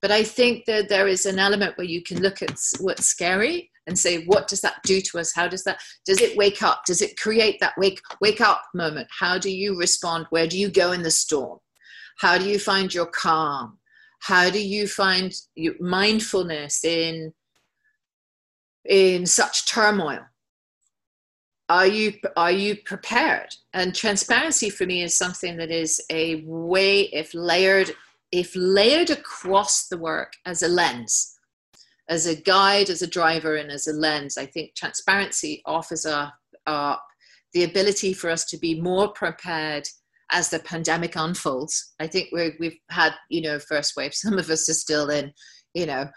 But 0.00 0.10
i 0.10 0.24
think 0.24 0.64
that 0.66 0.88
there 0.88 1.06
is 1.06 1.26
an 1.26 1.38
element 1.38 1.78
where 1.78 1.86
you 1.86 2.02
can 2.02 2.20
look 2.20 2.42
at 2.42 2.58
what's 2.80 3.06
scary 3.06 3.70
and 3.86 3.96
say 3.96 4.24
what 4.24 4.48
does 4.48 4.60
that 4.60 4.82
do 4.84 5.00
to 5.00 5.18
us? 5.18 5.32
How 5.32 5.46
does 5.48 5.64
that 5.64 5.80
does 6.04 6.20
it 6.20 6.36
wake 6.36 6.62
up? 6.62 6.84
Does 6.84 7.02
it 7.02 7.16
create 7.16 7.60
that 7.60 7.74
wake 7.78 8.00
wake 8.20 8.40
up 8.40 8.62
moment? 8.74 9.08
How 9.16 9.38
do 9.38 9.50
you 9.50 9.78
respond? 9.78 10.26
Where 10.30 10.48
do 10.48 10.58
you 10.58 10.68
go 10.68 10.92
in 10.92 11.02
the 11.02 11.10
storm 11.10 11.58
how 12.22 12.38
do 12.38 12.44
you 12.44 12.60
find 12.60 12.94
your 12.94 13.06
calm? 13.06 13.78
How 14.20 14.48
do 14.48 14.64
you 14.64 14.86
find 14.86 15.34
your 15.56 15.74
mindfulness 15.80 16.84
in 16.84 17.32
in 18.88 19.26
such 19.26 19.66
turmoil? 19.66 20.20
Are 21.68 21.88
you 21.88 22.12
are 22.36 22.52
you 22.52 22.76
prepared? 22.76 23.48
And 23.74 23.92
transparency 23.92 24.70
for 24.70 24.86
me 24.86 25.02
is 25.02 25.16
something 25.16 25.56
that 25.56 25.72
is 25.72 26.00
a 26.10 26.44
way 26.46 27.00
if 27.22 27.34
layered 27.34 27.90
if 28.30 28.52
layered 28.54 29.10
across 29.10 29.88
the 29.88 29.98
work 29.98 30.34
as 30.46 30.62
a 30.62 30.68
lens 30.68 31.36
as 32.08 32.26
a 32.26 32.36
guide, 32.36 32.90
as 32.90 33.02
a 33.02 33.06
driver, 33.18 33.56
and 33.56 33.70
as 33.70 33.86
a 33.86 33.92
lens, 33.92 34.36
I 34.36 34.44
think 34.44 34.74
transparency 34.74 35.62
offers 35.64 36.04
up, 36.04 36.34
up 36.66 37.02
the 37.54 37.64
ability 37.64 38.12
for 38.12 38.28
us 38.28 38.44
to 38.46 38.58
be 38.58 38.80
more 38.80 39.08
prepared 39.08 39.88
as 40.32 40.50
the 40.50 40.58
pandemic 40.58 41.14
unfolds. 41.16 41.94
I 42.00 42.06
think 42.06 42.28
we 42.32 42.52
have 42.60 42.74
had, 42.90 43.14
you 43.28 43.42
know, 43.42 43.58
first 43.58 43.96
wave. 43.96 44.14
Some 44.14 44.38
of 44.38 44.50
us 44.50 44.68
are 44.68 44.74
still 44.74 45.10
in, 45.10 45.32
you 45.74 45.86
know, 45.86 46.08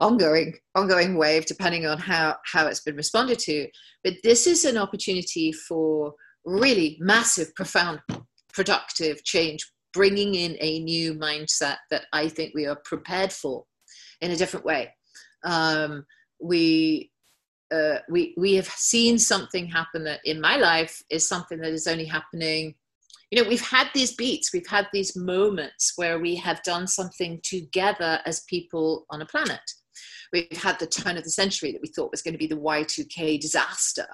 ongoing 0.00 0.54
ongoing 0.74 1.16
wave, 1.16 1.46
depending 1.46 1.86
on 1.86 1.98
how 1.98 2.36
how 2.44 2.66
it's 2.66 2.80
been 2.80 2.96
responded 2.96 3.38
to. 3.40 3.68
But 4.04 4.14
this 4.22 4.46
is 4.46 4.64
an 4.64 4.76
opportunity 4.76 5.52
for 5.52 6.14
really 6.44 6.96
massive, 7.00 7.54
profound, 7.54 8.00
productive 8.52 9.24
change, 9.24 9.70
bringing 9.92 10.34
in 10.34 10.56
a 10.60 10.80
new 10.80 11.14
mindset 11.14 11.76
that 11.90 12.06
I 12.12 12.28
think 12.28 12.52
we 12.54 12.66
are 12.66 12.80
prepared 12.84 13.32
for 13.32 13.64
in 14.20 14.30
a 14.30 14.36
different 14.36 14.64
way 14.64 14.94
um, 15.44 16.04
we 16.40 17.10
uh, 17.72 17.98
we 18.08 18.34
we 18.36 18.54
have 18.54 18.66
seen 18.66 19.18
something 19.18 19.66
happen 19.66 20.04
that 20.04 20.20
in 20.24 20.40
my 20.40 20.56
life 20.56 21.02
is 21.10 21.28
something 21.28 21.60
that 21.60 21.72
is 21.72 21.86
only 21.86 22.04
happening 22.04 22.74
you 23.30 23.42
know 23.42 23.48
we've 23.48 23.60
had 23.60 23.88
these 23.94 24.14
beats 24.14 24.52
we've 24.52 24.66
had 24.66 24.88
these 24.92 25.16
moments 25.16 25.92
where 25.96 26.18
we 26.18 26.34
have 26.36 26.62
done 26.62 26.86
something 26.86 27.40
together 27.42 28.20
as 28.26 28.40
people 28.48 29.06
on 29.10 29.22
a 29.22 29.26
planet. 29.26 29.60
We've 30.32 30.62
had 30.62 30.78
the 30.78 30.86
turn 30.86 31.16
of 31.16 31.24
the 31.24 31.30
century 31.30 31.72
that 31.72 31.82
we 31.82 31.88
thought 31.88 32.12
was 32.12 32.22
going 32.22 32.34
to 32.34 32.38
be 32.38 32.46
the 32.46 32.56
y2k 32.56 33.40
disaster 33.40 34.06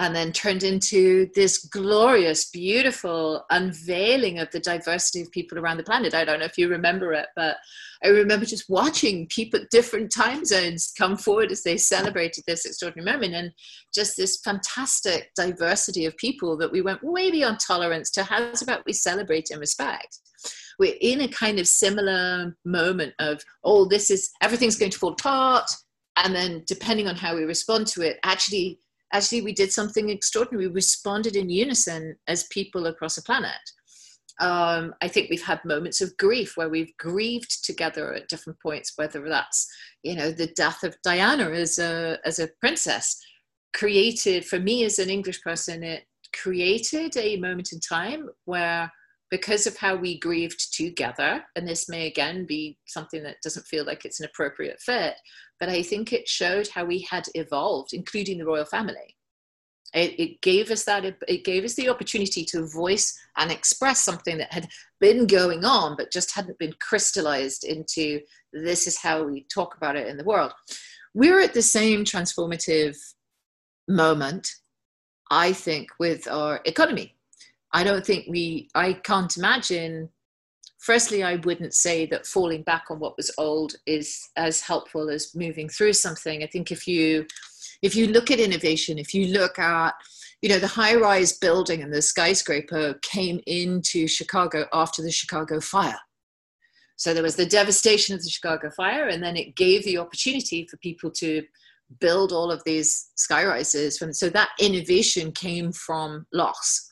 and 0.00 0.14
then 0.14 0.32
turned 0.32 0.62
into 0.62 1.28
this 1.34 1.58
glorious, 1.58 2.50
beautiful 2.50 3.44
unveiling 3.50 4.38
of 4.38 4.48
the 4.52 4.60
diversity 4.60 5.22
of 5.22 5.30
people 5.32 5.58
around 5.58 5.76
the 5.76 5.82
planet. 5.82 6.14
I 6.14 6.24
don't 6.24 6.38
know 6.38 6.44
if 6.44 6.56
you 6.56 6.68
remember 6.68 7.12
it, 7.12 7.26
but 7.34 7.56
I 8.04 8.08
remember 8.08 8.46
just 8.46 8.70
watching 8.70 9.26
people 9.26 9.60
at 9.60 9.70
different 9.70 10.12
time 10.12 10.44
zones 10.44 10.92
come 10.96 11.16
forward 11.16 11.50
as 11.50 11.64
they 11.64 11.76
celebrated 11.76 12.44
this 12.46 12.64
extraordinary 12.64 13.10
moment 13.10 13.34
and 13.34 13.52
just 13.92 14.16
this 14.16 14.40
fantastic 14.44 15.30
diversity 15.34 16.04
of 16.04 16.16
people 16.16 16.56
that 16.58 16.70
we 16.70 16.80
went 16.80 17.02
way 17.02 17.32
beyond 17.32 17.58
tolerance 17.58 18.10
to 18.12 18.22
how's 18.22 18.62
about 18.62 18.86
we 18.86 18.92
celebrate 18.92 19.50
and 19.50 19.58
respect. 19.58 20.18
We're 20.78 20.94
in 21.00 21.22
a 21.22 21.28
kind 21.28 21.58
of 21.58 21.66
similar 21.66 22.56
moment 22.64 23.14
of, 23.18 23.42
oh, 23.64 23.84
this 23.84 24.12
is 24.12 24.30
everything's 24.40 24.76
going 24.76 24.92
to 24.92 24.98
fall 24.98 25.12
apart. 25.12 25.68
And 26.14 26.32
then 26.34 26.62
depending 26.68 27.08
on 27.08 27.16
how 27.16 27.34
we 27.34 27.42
respond 27.42 27.88
to 27.88 28.02
it, 28.02 28.18
actually 28.24 28.78
actually 29.12 29.42
we 29.42 29.52
did 29.52 29.72
something 29.72 30.10
extraordinary. 30.10 30.68
We 30.68 30.74
responded 30.74 31.36
in 31.36 31.50
unison 31.50 32.16
as 32.26 32.44
people 32.44 32.86
across 32.86 33.16
the 33.16 33.22
planet. 33.22 33.52
Um, 34.40 34.94
I 35.02 35.08
think 35.08 35.30
we've 35.30 35.42
had 35.42 35.64
moments 35.64 36.00
of 36.00 36.16
grief 36.16 36.56
where 36.56 36.68
we've 36.68 36.96
grieved 36.96 37.64
together 37.64 38.14
at 38.14 38.28
different 38.28 38.60
points, 38.60 38.92
whether 38.96 39.28
that's 39.28 39.66
you 40.02 40.14
know 40.14 40.30
the 40.30 40.46
death 40.48 40.84
of 40.84 40.96
Diana 41.02 41.50
as 41.50 41.78
a 41.78 42.18
as 42.24 42.38
a 42.38 42.48
princess, 42.60 43.20
created 43.74 44.44
for 44.44 44.58
me 44.60 44.84
as 44.84 44.98
an 44.98 45.10
English 45.10 45.42
person, 45.42 45.82
it 45.82 46.04
created 46.34 47.16
a 47.16 47.36
moment 47.36 47.72
in 47.72 47.80
time 47.80 48.28
where 48.44 48.90
because 49.30 49.66
of 49.66 49.76
how 49.76 49.94
we 49.94 50.18
grieved 50.18 50.74
together, 50.74 51.44
and 51.54 51.68
this 51.68 51.88
may 51.88 52.06
again 52.06 52.46
be 52.46 52.78
something 52.86 53.22
that 53.22 53.36
doesn't 53.42 53.66
feel 53.66 53.84
like 53.84 54.04
it's 54.04 54.20
an 54.20 54.26
appropriate 54.26 54.80
fit, 54.80 55.14
but 55.60 55.68
I 55.68 55.82
think 55.82 56.12
it 56.12 56.28
showed 56.28 56.68
how 56.68 56.84
we 56.84 57.00
had 57.00 57.26
evolved, 57.34 57.92
including 57.92 58.38
the 58.38 58.46
royal 58.46 58.64
family. 58.64 59.16
It, 59.94 60.20
it, 60.20 60.40
gave 60.42 60.70
us 60.70 60.84
that 60.84 61.06
it 61.06 61.44
gave 61.44 61.64
us 61.64 61.72
the 61.72 61.88
opportunity 61.88 62.44
to 62.44 62.68
voice 62.68 63.18
and 63.38 63.50
express 63.50 64.04
something 64.04 64.36
that 64.36 64.52
had 64.52 64.68
been 65.00 65.26
going 65.26 65.64
on 65.64 65.96
but 65.96 66.12
just 66.12 66.34
hadn't 66.34 66.58
been 66.58 66.74
crystallized 66.78 67.64
into 67.64 68.20
this 68.52 68.86
is 68.86 68.98
how 68.98 69.24
we 69.24 69.46
talk 69.52 69.78
about 69.78 69.96
it 69.96 70.06
in 70.06 70.18
the 70.18 70.24
world 70.24 70.52
we're 71.14 71.40
at 71.40 71.54
the 71.54 71.62
same 71.62 72.04
transformative 72.04 72.98
moment 73.88 74.46
i 75.30 75.54
think 75.54 75.88
with 75.98 76.28
our 76.28 76.60
economy 76.66 77.16
i 77.72 77.82
don't 77.82 78.04
think 78.04 78.26
we 78.28 78.68
i 78.74 78.92
can't 78.92 79.38
imagine 79.38 80.10
firstly, 80.78 81.22
I 81.22 81.36
wouldn't 81.36 81.74
say 81.74 82.06
that 82.06 82.26
falling 82.26 82.62
back 82.62 82.84
on 82.90 82.98
what 82.98 83.16
was 83.16 83.30
old 83.38 83.74
is 83.86 84.28
as 84.36 84.60
helpful 84.60 85.10
as 85.10 85.34
moving 85.34 85.68
through 85.68 85.92
something. 85.92 86.42
I 86.42 86.46
think 86.46 86.70
if 86.70 86.86
you 86.86 87.26
if 87.82 87.94
you 87.94 88.08
look 88.08 88.30
at 88.30 88.40
innovation, 88.40 88.98
if 88.98 89.14
you 89.14 89.28
look 89.28 89.58
at 89.58 89.94
you 90.42 90.48
know 90.48 90.58
the 90.58 90.66
high-rise 90.66 91.38
building 91.38 91.82
and 91.82 91.92
the 91.92 92.02
skyscraper 92.02 92.94
came 93.02 93.40
into 93.46 94.06
Chicago 94.06 94.66
after 94.72 95.02
the 95.02 95.10
Chicago 95.10 95.60
fire. 95.60 95.98
So 96.96 97.14
there 97.14 97.22
was 97.22 97.36
the 97.36 97.46
devastation 97.46 98.14
of 98.14 98.22
the 98.22 98.30
Chicago 98.30 98.70
fire, 98.70 99.08
and 99.08 99.22
then 99.22 99.36
it 99.36 99.56
gave 99.56 99.84
the 99.84 99.98
opportunity 99.98 100.66
for 100.66 100.76
people 100.78 101.10
to 101.12 101.44
build 102.00 102.32
all 102.32 102.50
of 102.50 102.62
these 102.64 103.10
skyrises. 103.16 104.14
So 104.14 104.28
that 104.30 104.50
innovation 104.60 105.32
came 105.32 105.72
from 105.72 106.26
loss 106.32 106.87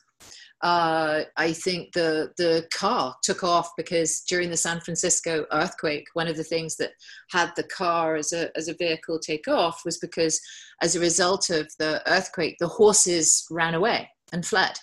uh, 0.61 1.21
I 1.35 1.53
think 1.53 1.93
the 1.93 2.31
the 2.37 2.67
car 2.73 3.15
took 3.21 3.43
off 3.43 3.69
because 3.77 4.21
during 4.21 4.49
the 4.49 4.57
San 4.57 4.79
Francisco 4.79 5.45
earthquake, 5.51 6.07
one 6.13 6.27
of 6.27 6.35
the 6.35 6.43
things 6.43 6.77
that 6.77 6.91
had 7.29 7.51
the 7.55 7.63
car 7.63 8.15
as 8.15 8.33
a 8.33 8.55
as 8.57 8.67
a 8.67 8.73
vehicle 8.73 9.19
take 9.19 9.47
off 9.47 9.81
was 9.85 9.97
because 9.97 10.41
as 10.81 10.95
a 10.95 10.99
result 10.99 11.51
of 11.51 11.71
the 11.77 12.01
earthquake, 12.07 12.55
the 12.59 12.67
horses 12.67 13.45
ran 13.51 13.75
away 13.75 14.09
and 14.33 14.45
fled, 14.45 14.79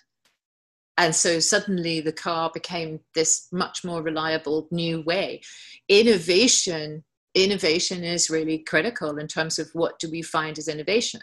and 0.97 1.13
so 1.13 1.41
suddenly 1.41 2.01
the 2.01 2.13
car 2.13 2.51
became 2.55 3.01
this 3.17 3.49
much 3.51 3.85
more 3.85 4.03
reliable 4.03 4.69
new 4.71 5.01
way. 5.03 5.41
Innovation 5.89 7.03
innovation 7.35 8.05
is 8.05 8.31
really 8.31 8.59
critical 8.59 9.19
in 9.19 9.27
terms 9.27 9.59
of 9.59 9.69
what 9.73 9.99
do 9.99 10.09
we 10.09 10.23
find 10.23 10.57
as 10.57 10.69
innovation 10.69 11.21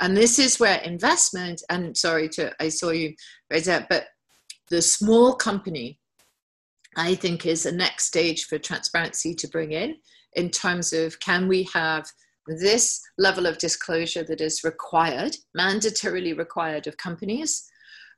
and 0.00 0.16
this 0.16 0.38
is 0.38 0.60
where 0.60 0.78
investment, 0.78 1.62
and 1.70 1.96
sorry 1.96 2.28
to, 2.30 2.52
I 2.60 2.68
saw 2.68 2.90
you 2.90 3.14
right 3.50 3.64
that, 3.64 3.88
but 3.88 4.06
the 4.70 4.82
small 4.82 5.34
company, 5.34 5.98
I 6.96 7.14
think, 7.14 7.46
is 7.46 7.62
the 7.62 7.72
next 7.72 8.06
stage 8.06 8.46
for 8.46 8.58
transparency 8.58 9.34
to 9.34 9.48
bring 9.48 9.72
in, 9.72 9.96
in 10.34 10.50
terms 10.50 10.92
of 10.92 11.18
can 11.20 11.48
we 11.48 11.68
have 11.72 12.06
this 12.46 13.00
level 13.18 13.46
of 13.46 13.58
disclosure 13.58 14.22
that 14.24 14.40
is 14.40 14.64
required, 14.64 15.36
mandatorily 15.56 16.36
required 16.36 16.86
of 16.86 16.96
companies, 16.96 17.68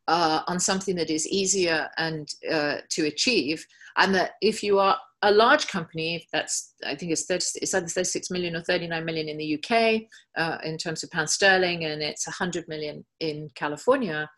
uh, 0.09 0.41
on 0.47 0.59
something 0.59 0.97
that 0.97 1.11
is 1.11 1.29
easier 1.29 1.89
and 1.99 2.29
uh, 2.51 2.79
to 2.89 3.07
achieve, 3.07 3.65
and 3.97 4.15
that 4.15 4.33
if 4.41 4.63
you 4.63 4.79
are 4.79 4.99
a 5.23 5.32
large 5.32 5.66
company 5.69 6.27
that's 6.32 6.74
I 6.86 6.95
think 6.95 7.12
it's 7.12 7.24
30, 7.27 7.45
it's 7.57 7.74
either 7.74 7.86
36 7.86 8.31
million 8.31 8.55
or 8.57 8.62
39 8.62 9.05
million 9.05 9.28
in 9.28 9.36
the 9.36 9.55
UK 9.59 10.03
uh, 10.36 10.59
in 10.65 10.78
terms 10.78 11.03
of 11.03 11.11
pound 11.11 11.28
sterling, 11.31 11.85
and 11.85 12.03
it's 12.03 12.27
100 12.27 12.69
million 12.69 13.05
in 13.20 13.49
California. 13.55 14.28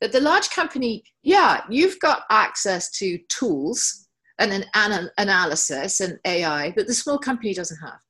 That 0.00 0.12
the 0.12 0.20
large 0.20 0.48
company, 0.50 1.04
yeah, 1.22 1.62
you've 1.68 1.98
got 2.00 2.22
access 2.30 2.90
to 2.92 3.18
tools 3.28 4.08
and 4.38 4.52
an 4.52 4.64
anal- 4.74 5.10
analysis 5.18 6.00
and 6.00 6.18
AI, 6.24 6.72
that 6.76 6.86
the 6.86 6.94
small 6.94 7.18
company 7.18 7.52
doesn't 7.52 7.76
have. 7.82 8.00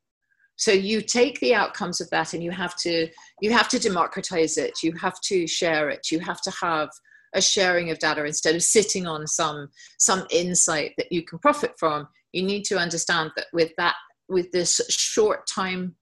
so 0.56 0.70
you 0.72 1.00
take 1.00 1.40
the 1.40 1.54
outcomes 1.54 2.00
of 2.00 2.10
that 2.10 2.34
and 2.34 2.42
you 2.44 2.50
have 2.50 2.76
to 2.76 3.08
you 3.40 3.50
have 3.50 3.68
to 3.68 3.78
democratize 3.78 4.58
it 4.58 4.82
you 4.82 4.92
have 4.92 5.18
to 5.22 5.46
share 5.46 5.88
it 5.88 6.10
you 6.12 6.20
have 6.20 6.40
to 6.42 6.52
have 6.60 6.88
a 7.34 7.40
sharing 7.40 7.90
of 7.90 7.98
data 7.98 8.24
instead 8.24 8.54
of 8.54 8.62
sitting 8.62 9.06
on 9.06 9.26
some 9.26 9.68
some 9.98 10.26
insight 10.30 10.92
that 10.98 11.10
you 11.10 11.22
can 11.24 11.38
profit 11.38 11.72
from 11.78 12.06
you 12.32 12.42
need 12.42 12.64
to 12.64 12.78
understand 12.78 13.30
that 13.36 13.46
with 13.52 13.72
that 13.76 13.94
with 14.28 14.50
this 14.52 14.80
short 14.88 15.46
time 15.46 15.96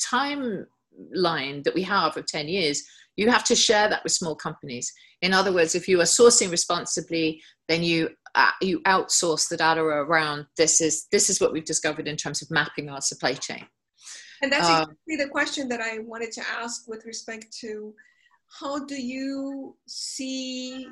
timeline 0.00 1.62
that 1.64 1.74
we 1.74 1.82
have 1.82 2.16
of 2.16 2.26
10 2.26 2.48
years 2.48 2.82
you 3.16 3.30
have 3.30 3.44
to 3.44 3.54
share 3.54 3.88
that 3.90 4.02
with 4.02 4.12
small 4.12 4.34
companies. 4.34 4.90
In 5.20 5.32
other 5.32 5.52
words 5.52 5.74
if 5.74 5.86
you 5.88 6.00
are 6.00 6.04
sourcing 6.04 6.50
responsibly 6.50 7.42
then 7.68 7.82
you 7.82 8.10
uh, 8.34 8.50
you 8.62 8.80
outsource 8.80 9.48
the 9.48 9.56
data 9.58 9.82
around 9.82 10.46
this 10.56 10.80
is 10.80 11.06
this 11.12 11.28
is 11.28 11.40
what 11.40 11.52
we've 11.52 11.64
discovered 11.64 12.08
in 12.08 12.16
terms 12.16 12.40
of 12.40 12.50
mapping 12.50 12.88
our 12.88 13.00
supply 13.00 13.34
chain. 13.34 13.66
And 14.40 14.50
that's 14.50 14.66
um, 14.66 14.82
exactly 14.82 15.16
the 15.16 15.28
question 15.28 15.68
that 15.68 15.80
i 15.80 15.98
wanted 15.98 16.32
to 16.32 16.42
ask 16.60 16.88
with 16.88 17.04
respect 17.04 17.56
to 17.60 17.94
how 18.60 18.84
do 18.84 19.00
you 19.00 19.76
see 19.86 20.88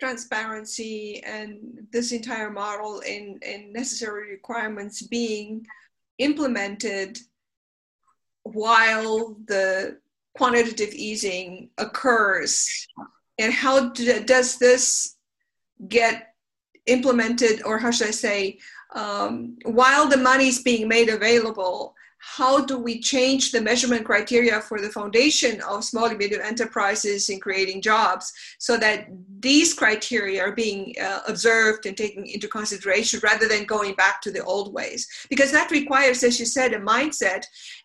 transparency 0.00 1.22
and 1.24 1.86
this 1.92 2.12
entire 2.12 2.50
model 2.50 3.00
in, 3.00 3.38
in 3.42 3.72
necessary 3.72 4.30
requirements 4.30 5.02
being 5.02 5.66
implemented 6.18 7.18
while 8.44 9.36
the 9.46 9.98
quantitative 10.34 10.94
easing 10.94 11.70
occurs? 11.78 12.86
And 13.38 13.52
how 13.52 13.90
do, 13.90 14.24
does 14.24 14.58
this 14.58 15.16
get 15.88 16.34
implemented 16.88 17.62
or 17.64 17.78
how 17.78 17.90
should 17.90 18.08
i 18.08 18.10
say 18.10 18.58
um, 18.96 19.56
while 19.64 20.08
the 20.08 20.16
money 20.16 20.48
is 20.48 20.62
being 20.62 20.88
made 20.88 21.10
available 21.10 21.94
how 22.36 22.64
do 22.64 22.78
we 22.78 23.00
change 23.00 23.52
the 23.52 23.60
measurement 23.60 24.04
criteria 24.04 24.60
for 24.60 24.80
the 24.80 24.90
foundation 24.90 25.60
of 25.62 25.82
small 25.82 26.04
and 26.04 26.18
medium 26.18 26.42
enterprises 26.42 27.30
in 27.30 27.40
creating 27.40 27.80
jobs 27.80 28.32
so 28.58 28.76
that 28.76 29.08
these 29.40 29.72
criteria 29.72 30.42
are 30.42 30.52
being 30.52 30.94
uh, 31.02 31.20
observed 31.26 31.86
and 31.86 31.96
taken 31.96 32.24
into 32.26 32.46
consideration 32.46 33.18
rather 33.22 33.48
than 33.48 33.64
going 33.64 33.94
back 33.94 34.20
to 34.20 34.30
the 34.30 34.44
old 34.44 34.74
ways? 34.74 35.08
Because 35.30 35.50
that 35.52 35.70
requires 35.70 36.22
as 36.22 36.38
you 36.38 36.46
said 36.46 36.74
a 36.74 36.78
mindset 36.78 37.44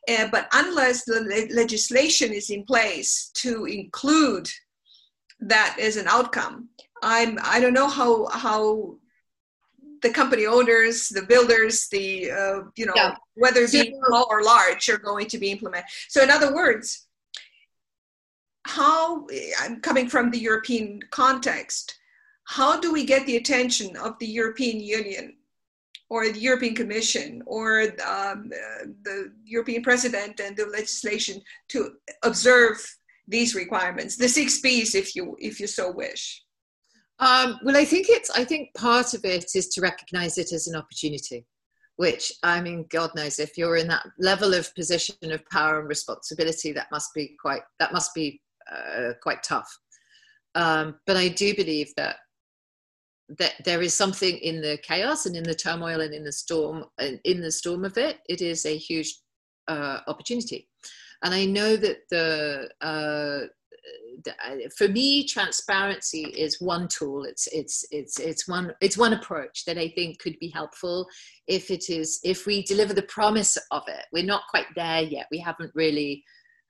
uh, 0.09 0.27
but 0.31 0.47
unless 0.53 1.05
the 1.05 1.21
le- 1.21 1.55
legislation 1.55 2.33
is 2.33 2.49
in 2.49 2.63
place 2.65 3.31
to 3.35 3.65
include 3.65 4.49
that 5.39 5.77
as 5.79 5.97
an 5.97 6.07
outcome 6.07 6.69
i'm 7.01 7.37
i 7.43 7.59
don't 7.59 7.73
know 7.73 7.87
how 7.87 8.27
how 8.29 8.95
the 10.03 10.11
company 10.11 10.45
owners, 10.45 11.09
the 11.09 11.23
builders, 11.23 11.87
the 11.87 12.29
uh, 12.29 12.59
you 12.75 12.85
know 12.85 12.93
yeah. 12.95 13.15
whether 13.35 13.61
be 13.67 13.95
small 14.05 14.27
or 14.29 14.43
large 14.43 14.87
are 14.89 14.99
going 14.99 15.27
to 15.27 15.37
be 15.39 15.49
implemented. 15.51 15.89
So 16.09 16.21
in 16.21 16.29
other 16.29 16.53
words, 16.53 17.07
how 18.65 19.25
I'm 19.61 19.81
coming 19.81 20.07
from 20.09 20.29
the 20.29 20.39
European 20.39 20.99
context, 21.09 21.97
how 22.45 22.79
do 22.79 22.93
we 22.93 23.05
get 23.05 23.25
the 23.25 23.37
attention 23.37 23.97
of 23.97 24.19
the 24.19 24.27
European 24.27 24.79
Union 24.79 25.37
or 26.09 26.29
the 26.29 26.39
European 26.39 26.75
Commission 26.75 27.41
or 27.45 27.81
um, 28.05 28.51
uh, 28.53 28.85
the 29.03 29.33
European 29.43 29.81
President 29.81 30.39
and 30.39 30.55
the 30.55 30.67
legislation 30.67 31.41
to 31.69 31.93
observe 32.23 32.77
these 33.27 33.55
requirements, 33.55 34.17
the 34.17 34.27
six 34.27 34.59
P's, 34.59 34.95
if 34.95 35.15
you 35.15 35.35
if 35.39 35.59
you 35.59 35.67
so 35.67 35.91
wish? 35.91 36.43
Um, 37.23 37.57
well, 37.63 37.77
I 37.77 37.85
think 37.85 38.07
it's. 38.09 38.29
I 38.31 38.43
think 38.43 38.73
part 38.73 39.13
of 39.13 39.23
it 39.23 39.55
is 39.55 39.69
to 39.69 39.81
recognise 39.81 40.37
it 40.37 40.51
as 40.51 40.67
an 40.67 40.75
opportunity. 40.75 41.45
Which 41.95 42.33
I 42.43 42.59
mean, 42.59 42.85
God 42.89 43.11
knows 43.15 43.39
if 43.39 43.57
you're 43.57 43.77
in 43.77 43.87
that 43.87 44.05
level 44.19 44.53
of 44.53 44.75
position 44.75 45.31
of 45.31 45.47
power 45.49 45.79
and 45.79 45.87
responsibility, 45.87 46.73
that 46.73 46.91
must 46.91 47.13
be 47.13 47.35
quite. 47.39 47.61
That 47.79 47.93
must 47.93 48.13
be 48.13 48.41
uh, 48.69 49.13
quite 49.21 49.41
tough. 49.41 49.71
Um, 50.55 50.95
but 51.07 51.15
I 51.15 51.29
do 51.29 51.55
believe 51.55 51.93
that 51.95 52.17
that 53.39 53.53
there 53.63 53.81
is 53.81 53.93
something 53.93 54.37
in 54.39 54.61
the 54.61 54.77
chaos 54.83 55.25
and 55.25 55.37
in 55.37 55.43
the 55.43 55.55
turmoil 55.55 56.01
and 56.01 56.13
in 56.13 56.25
the 56.25 56.31
storm 56.31 56.83
and 56.97 57.21
in 57.23 57.39
the 57.39 57.51
storm 57.51 57.85
of 57.85 57.97
it. 57.97 58.19
It 58.27 58.41
is 58.41 58.65
a 58.65 58.75
huge 58.75 59.15
uh, 59.69 59.99
opportunity, 60.07 60.67
and 61.23 61.33
I 61.33 61.45
know 61.45 61.77
that 61.77 61.99
the 62.09 62.69
uh, 62.81 63.47
for 64.77 64.87
me 64.87 65.27
transparency 65.27 66.23
is 66.23 66.61
one 66.61 66.87
tool. 66.87 67.23
It's 67.23 67.47
it's 67.47 67.85
it's 67.91 68.19
it's 68.19 68.47
one 68.47 68.73
it's 68.81 68.97
one 68.97 69.13
approach 69.13 69.65
that 69.65 69.77
i 69.77 69.89
think 69.89 70.19
could 70.19 70.37
be 70.39 70.49
helpful 70.49 71.07
if 71.47 71.71
it 71.71 71.89
is 71.89 72.19
if 72.23 72.45
we 72.45 72.63
deliver 72.63 72.93
the 72.93 73.03
promise 73.03 73.57
of 73.71 73.83
it. 73.87 74.05
We're 74.11 74.23
not 74.23 74.43
quite 74.49 74.67
there 74.75 75.01
yet. 75.01 75.27
We 75.31 75.39
haven't 75.39 75.71
really 75.73 76.23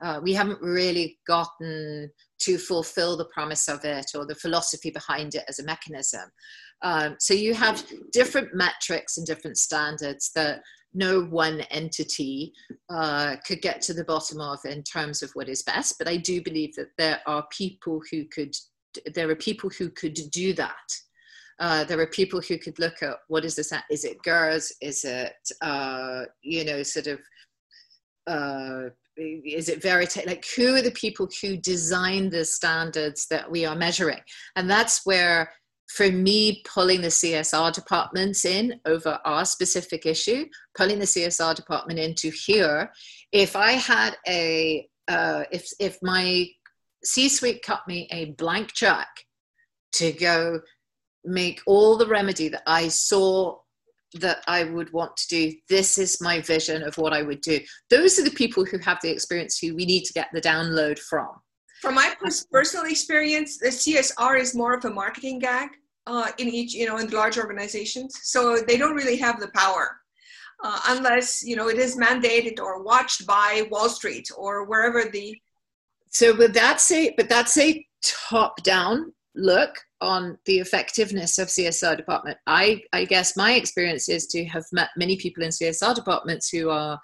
uh, 0.04 0.20
we 0.22 0.34
haven't 0.34 0.62
really 0.62 1.18
gotten 1.26 2.10
to 2.40 2.58
fulfill 2.58 3.16
the 3.16 3.30
promise 3.34 3.70
of 3.70 3.86
it 3.86 4.08
or 4.16 4.26
the 4.26 4.36
philosophy 4.36 4.92
behind 4.92 5.34
it 5.34 5.46
as 5.48 5.60
a 5.60 5.64
mechanism. 5.64 6.30
Um, 6.82 7.16
so 7.20 7.34
you 7.34 7.54
have 7.54 7.86
different 8.12 8.54
metrics 8.54 9.18
and 9.18 9.26
different 9.26 9.58
standards 9.58 10.32
that 10.36 10.62
no 10.94 11.22
one 11.22 11.62
entity 11.72 12.54
uh, 12.90 13.36
could 13.46 13.62
get 13.62 13.82
to 13.82 13.94
the 13.94 14.04
bottom 14.04 14.40
of 14.42 14.60
in 14.66 14.84
terms 14.84 15.24
of 15.24 15.32
what 15.34 15.50
is 15.50 15.64
best. 15.64 15.96
But 15.98 16.08
I 16.08 16.18
do 16.18 16.42
believe 16.42 16.76
that 16.76 16.90
there 16.98 17.22
are 17.26 17.46
people 17.52 18.02
who 18.12 18.26
could 18.26 18.56
there 19.16 19.30
are 19.30 19.36
people 19.36 19.72
who 19.72 19.90
could 19.90 20.18
do 20.32 20.54
that. 20.54 20.88
Uh, 21.60 21.84
there 21.84 22.00
are 22.00 22.08
people 22.08 22.42
who 22.42 22.58
could 22.58 22.78
look 22.80 23.02
at 23.02 23.18
what 23.28 23.46
is 23.46 23.56
this? 23.56 23.74
Is 23.90 24.06
it 24.06 24.18
GRRS? 24.26 24.72
Is 24.82 25.04
it 25.04 25.36
uh, 25.62 26.24
you 26.42 26.66
know 26.66 26.84
sort 26.84 27.08
of 27.08 27.20
uh, 28.28 28.90
is 29.18 29.70
it 29.70 29.82
Verite? 29.82 30.26
Like 30.26 30.46
who 30.56 30.76
are 30.76 30.82
the 30.82 30.92
people 30.92 31.28
who 31.42 31.58
design 31.58 32.30
the 32.30 32.46
standards 32.46 33.28
that 33.28 33.50
we 33.50 33.66
are 33.66 33.76
measuring? 33.76 34.22
And 34.56 34.70
that's 34.70 35.06
where 35.06 35.52
for 35.96 36.12
me, 36.12 36.64
pulling 36.66 37.02
the 37.02 37.10
CSR 37.10 37.72
departments 37.72 38.46
in 38.46 38.80
over 38.86 39.20
our 39.26 39.46
specific 39.46 40.08
issue, 40.08 40.46
pulling 40.76 40.98
the 40.98 41.06
CSR 41.06 41.54
department 41.54 42.00
into 42.00 42.32
here, 42.32 42.92
if 43.32 43.56
I 43.56 43.74
had 43.74 44.18
a, 44.28 44.88
uh, 45.08 45.44
if, 45.52 45.70
if 45.80 46.00
my 46.02 46.48
C 47.04 47.30
suite 47.30 47.62
cut 47.64 47.88
me 47.88 48.08
a 48.12 48.32
blank 48.32 48.74
check 48.74 49.08
to 49.94 50.12
go 50.14 50.62
make 51.26 51.62
all 51.68 51.96
the 51.96 52.08
remedy 52.08 52.48
that 52.50 52.64
I 52.66 52.88
saw 52.88 53.60
that 54.16 54.44
I 54.48 54.64
would 54.64 54.92
want 54.94 55.16
to 55.18 55.28
do. 55.28 55.54
This 55.70 55.98
is 55.98 56.22
my 56.22 56.42
vision 56.42 56.84
of 56.84 56.98
what 56.98 57.14
I 57.14 57.22
would 57.22 57.42
do. 57.42 57.60
Those 57.90 58.20
are 58.20 58.24
the 58.24 58.32
people 58.32 58.66
who 58.66 58.78
have 58.80 59.00
the 59.02 59.12
experience 59.12 59.58
who 59.58 59.76
we 59.76 59.86
need 59.86 60.06
to 60.06 60.14
get 60.14 60.30
the 60.34 60.42
download 60.42 60.98
from. 61.00 61.30
From 61.82 61.96
my 61.96 62.16
personal 62.52 62.86
experience, 62.86 63.58
the 63.58 63.68
CSR 63.68 64.40
is 64.40 64.56
more 64.56 64.74
of 64.74 64.86
a 64.86 64.90
marketing 64.90 65.40
gag 65.40 65.70
uh, 66.08 66.32
in 66.38 66.48
each, 66.48 66.74
you 66.74 66.86
know, 66.86 66.98
in 66.98 67.10
large 67.10 67.38
organizations. 67.38 68.20
So 68.24 68.58
they 68.68 68.78
don't 68.78 68.96
really 68.96 69.18
have 69.18 69.40
the 69.40 69.50
power 69.50 70.00
uh, 70.64 70.80
unless, 70.90 71.44
you 71.44 71.56
know, 71.56 71.70
it 71.70 71.78
is 71.78 71.98
mandated 71.98 72.60
or 72.60 72.84
watched 72.84 73.26
by 73.26 73.68
Wall 73.70 73.90
Street 73.90 74.30
or 74.38 74.66
wherever 74.66 75.10
the. 75.10 75.38
So, 76.10 76.36
but 76.36 76.54
that's 76.54 76.92
a, 76.92 77.14
but 77.18 77.30
that's 77.30 77.58
a 77.58 77.86
top 78.02 78.62
down 78.64 79.14
look 79.36 79.76
on 80.00 80.38
the 80.46 80.60
effectiveness 80.60 81.38
of 81.40 81.48
CSR 81.48 81.98
department. 81.98 82.38
I, 82.46 82.84
I 82.94 83.06
guess 83.06 83.36
my 83.36 83.54
experience 83.54 84.10
is 84.10 84.28
to 84.28 84.46
have 84.46 84.66
met 84.72 84.90
many 84.96 85.18
people 85.18 85.44
in 85.44 85.50
CSR 85.50 85.96
departments 85.96 86.50
who 86.50 86.70
are, 86.70 87.00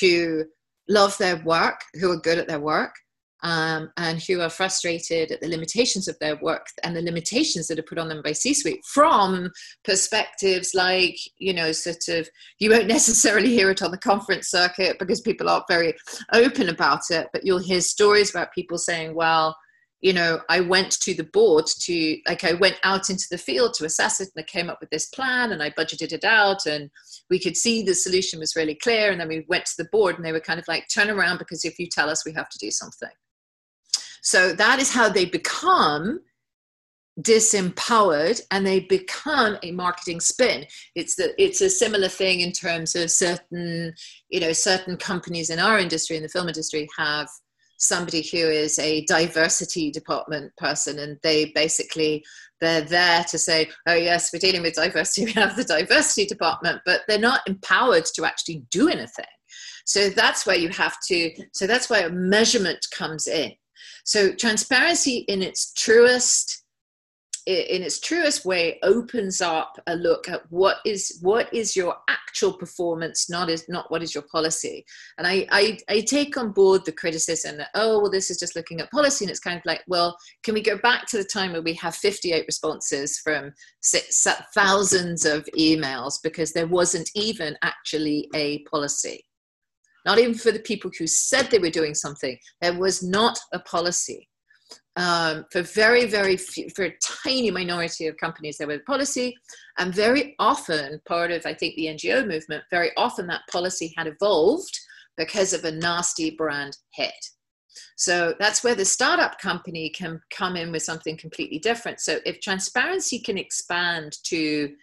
who 0.00 0.44
love 0.88 1.16
their 1.18 1.36
work, 1.44 1.80
who 2.00 2.10
are 2.10 2.20
good 2.20 2.38
at 2.38 2.48
their 2.48 2.60
work, 2.60 2.94
um, 3.42 3.90
and 3.96 4.22
who 4.22 4.40
are 4.40 4.50
frustrated 4.50 5.30
at 5.30 5.40
the 5.40 5.48
limitations 5.48 6.08
of 6.08 6.18
their 6.18 6.36
work 6.36 6.66
and 6.82 6.96
the 6.96 7.02
limitations 7.02 7.68
that 7.68 7.78
are 7.78 7.84
put 7.84 7.98
on 7.98 8.08
them 8.08 8.22
by 8.22 8.32
C 8.32 8.52
suite 8.52 8.84
from 8.84 9.50
perspectives 9.84 10.74
like, 10.74 11.16
you 11.38 11.52
know, 11.52 11.72
sort 11.72 12.08
of, 12.08 12.28
you 12.58 12.70
won't 12.70 12.86
necessarily 12.88 13.48
hear 13.48 13.70
it 13.70 13.82
on 13.82 13.90
the 13.90 13.98
conference 13.98 14.48
circuit 14.48 14.98
because 14.98 15.20
people 15.20 15.48
aren't 15.48 15.68
very 15.68 15.94
open 16.32 16.68
about 16.68 17.02
it, 17.10 17.28
but 17.32 17.44
you'll 17.44 17.58
hear 17.58 17.80
stories 17.80 18.30
about 18.30 18.52
people 18.52 18.78
saying, 18.78 19.14
well, 19.14 19.56
you 20.00 20.12
know, 20.12 20.40
I 20.48 20.60
went 20.60 20.92
to 21.00 21.14
the 21.14 21.24
board 21.24 21.66
to, 21.80 22.18
like, 22.28 22.44
I 22.44 22.52
went 22.52 22.78
out 22.84 23.10
into 23.10 23.26
the 23.30 23.38
field 23.38 23.74
to 23.74 23.84
assess 23.84 24.20
it 24.20 24.28
and 24.34 24.44
I 24.44 24.46
came 24.46 24.70
up 24.70 24.78
with 24.80 24.90
this 24.90 25.06
plan 25.06 25.50
and 25.50 25.60
I 25.60 25.70
budgeted 25.70 26.12
it 26.12 26.22
out 26.22 26.66
and 26.66 26.88
we 27.30 27.40
could 27.40 27.56
see 27.56 27.82
the 27.82 27.94
solution 27.94 28.38
was 28.38 28.54
really 28.54 28.76
clear. 28.76 29.10
And 29.10 29.20
then 29.20 29.26
we 29.26 29.44
went 29.48 29.66
to 29.66 29.74
the 29.76 29.88
board 29.90 30.14
and 30.14 30.24
they 30.24 30.30
were 30.30 30.38
kind 30.38 30.60
of 30.60 30.68
like, 30.68 30.86
turn 30.92 31.10
around 31.10 31.38
because 31.38 31.64
if 31.64 31.80
you 31.80 31.88
tell 31.90 32.08
us, 32.08 32.24
we 32.24 32.32
have 32.34 32.48
to 32.48 32.58
do 32.58 32.70
something. 32.70 33.10
So 34.22 34.52
that 34.52 34.80
is 34.80 34.92
how 34.92 35.08
they 35.08 35.24
become 35.24 36.20
disempowered 37.20 38.40
and 38.52 38.64
they 38.64 38.78
become 38.80 39.58
a 39.64 39.72
marketing 39.72 40.20
spin 40.20 40.64
it's 40.94 41.16
the 41.16 41.34
it's 41.36 41.60
a 41.60 41.68
similar 41.68 42.06
thing 42.06 42.42
in 42.42 42.52
terms 42.52 42.94
of 42.94 43.10
certain 43.10 43.92
you 44.28 44.38
know 44.38 44.52
certain 44.52 44.96
companies 44.96 45.50
in 45.50 45.58
our 45.58 45.80
industry 45.80 46.16
in 46.16 46.22
the 46.22 46.28
film 46.28 46.46
industry 46.46 46.86
have 46.96 47.28
somebody 47.76 48.22
who 48.30 48.38
is 48.38 48.78
a 48.78 49.04
diversity 49.06 49.90
department 49.90 50.56
person 50.58 51.00
and 51.00 51.18
they 51.24 51.46
basically 51.56 52.24
they're 52.60 52.82
there 52.82 53.24
to 53.24 53.36
say 53.36 53.68
oh 53.88 53.94
yes 53.94 54.32
we're 54.32 54.38
dealing 54.38 54.62
with 54.62 54.74
diversity 54.74 55.24
we 55.24 55.32
have 55.32 55.56
the 55.56 55.64
diversity 55.64 56.24
department 56.24 56.80
but 56.86 57.00
they're 57.08 57.18
not 57.18 57.40
empowered 57.48 58.04
to 58.04 58.24
actually 58.24 58.62
do 58.70 58.88
anything 58.88 59.24
So 59.88 60.10
that's 60.10 60.44
where 60.44 60.56
you 60.56 60.68
have 60.68 60.96
to, 61.08 61.30
so 61.52 61.66
that's 61.66 61.88
where 61.88 62.10
measurement 62.10 62.86
comes 62.90 63.26
in. 63.26 63.52
So 64.08 64.32
transparency 64.32 65.18
in 65.28 65.42
its 65.42 65.70
truest 65.74 66.64
in 67.44 67.82
its 67.82 68.00
truest 68.00 68.46
way 68.46 68.78
opens 68.82 69.42
up 69.42 69.78
a 69.86 69.96
look 69.96 70.30
at 70.30 70.50
what 70.50 70.78
is 70.86 71.18
what 71.20 71.52
is 71.52 71.76
your 71.76 71.94
actual 72.08 72.54
performance 72.54 73.28
not 73.28 73.50
is 73.50 73.66
not 73.68 73.90
what 73.90 74.02
is 74.02 74.14
your 74.14 74.24
policy. 74.32 74.82
And 75.18 75.26
I, 75.26 75.46
I 75.50 75.78
i 75.90 76.00
take 76.00 76.38
on 76.38 76.52
board 76.52 76.86
the 76.86 76.92
criticism 76.92 77.58
that 77.58 77.68
oh 77.74 78.00
well 78.00 78.10
this 78.10 78.30
is 78.30 78.38
just 78.38 78.56
looking 78.56 78.80
at 78.80 78.90
policy 78.90 79.26
and 79.26 79.30
it's 79.30 79.40
kind 79.40 79.58
of 79.58 79.66
like 79.66 79.82
well 79.88 80.16
can 80.42 80.54
we 80.54 80.62
go 80.62 80.78
back 80.78 81.06
to 81.08 81.18
the 81.18 81.24
time 81.24 81.52
where 81.52 81.60
we 81.60 81.74
have 81.74 81.94
58 81.94 82.46
responses 82.46 83.18
from 83.18 83.52
thousands 84.54 85.26
of 85.26 85.44
emails 85.58 86.14
because 86.22 86.54
there 86.54 86.66
wasn't 86.66 87.10
even 87.14 87.58
actually 87.62 88.30
a 88.34 88.60
policy 88.70 89.22
not 90.06 90.18
even 90.18 90.34
for 90.34 90.52
the 90.52 90.60
people 90.60 90.90
who 90.98 91.06
said 91.06 91.50
they 91.50 91.58
were 91.58 91.70
doing 91.70 91.94
something 91.94 92.36
there 92.60 92.78
was 92.78 93.02
not 93.02 93.38
a 93.52 93.58
policy 93.60 94.28
um, 94.98 95.44
for 95.52 95.62
very, 95.62 96.06
very 96.06 96.36
few, 96.36 96.68
for 96.70 96.86
a 96.86 96.94
tiny 97.22 97.52
minority 97.52 98.08
of 98.08 98.16
companies, 98.16 98.58
there 98.58 98.66
was 98.66 98.80
a 98.80 98.90
policy, 98.90 99.36
and 99.78 99.94
very 99.94 100.34
often 100.40 101.00
part 101.06 101.30
of, 101.30 101.46
I 101.46 101.54
think, 101.54 101.76
the 101.76 101.86
NGO 101.86 102.26
movement. 102.26 102.64
Very 102.68 102.90
often 102.96 103.28
that 103.28 103.42
policy 103.48 103.94
had 103.96 104.08
evolved 104.08 104.76
because 105.16 105.52
of 105.52 105.64
a 105.64 105.70
nasty 105.70 106.30
brand 106.30 106.76
hit. 106.94 107.14
So 107.96 108.34
that's 108.40 108.64
where 108.64 108.74
the 108.74 108.84
startup 108.84 109.38
company 109.38 109.90
can 109.90 110.20
come 110.30 110.56
in 110.56 110.72
with 110.72 110.82
something 110.82 111.16
completely 111.16 111.60
different. 111.60 112.00
So 112.00 112.18
if 112.26 112.40
transparency 112.40 113.20
can 113.20 113.38
expand 113.38 114.16
to 114.24 114.74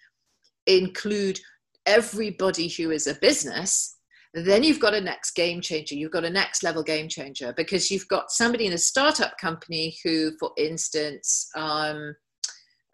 include 0.66 1.42
everybody 1.86 2.70
who 2.70 2.92
is 2.92 3.08
a 3.08 3.16
business, 3.16 3.95
then 4.44 4.64
you've 4.64 4.80
got 4.80 4.94
a 4.94 5.02
next 5.02 5.32
game 5.32 5.62
changer. 5.62 5.96
You've 5.96 6.12
got 6.12 6.26
a 6.26 6.30
next 6.30 6.64
level 6.64 6.84
game 6.84 7.08
changer 7.08 7.54
because 7.56 7.90
you've 7.90 8.08
got 8.08 8.32
somebody 8.32 8.66
in 8.66 8.74
a 8.74 8.78
startup 8.78 9.38
company 9.38 9.96
who 10.04 10.32
for 10.40 10.52
instance 10.58 11.50
um, 11.56 12.16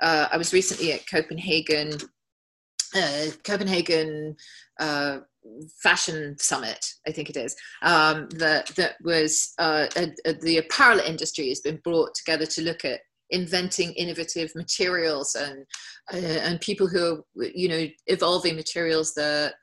uh, 0.01 0.27
i 0.31 0.38
was 0.38 0.53
recently 0.53 0.91
at 0.93 1.07
copenhagen 1.09 1.91
uh, 2.95 3.26
copenhagen 3.43 4.35
uh, 4.80 5.19
fashion 5.81 6.35
summit 6.38 6.85
i 7.07 7.11
think 7.11 7.30
it 7.30 7.38
is 7.38 7.55
um, 7.84 8.27
that, 8.35 8.68
that 8.76 8.95
was 9.03 9.53
uh, 9.59 9.88
a, 9.95 10.11
a, 10.26 10.34
the 10.41 10.57
apparel 10.57 10.99
industry 10.99 11.49
has 11.49 11.61
been 11.61 11.80
brought 11.84 12.13
together 12.15 12.45
to 12.45 12.61
look 12.61 12.85
at 12.85 12.99
inventing 13.30 13.93
innovative 13.93 14.51
materials 14.55 15.35
and 15.35 15.65
uh, 16.13 16.18
and 16.18 16.59
people 16.59 16.88
who 16.88 17.23
are 17.39 17.45
you 17.53 17.69
know 17.69 17.88
evolving 18.07 18.55
materials 18.55 19.13
that 19.13 19.53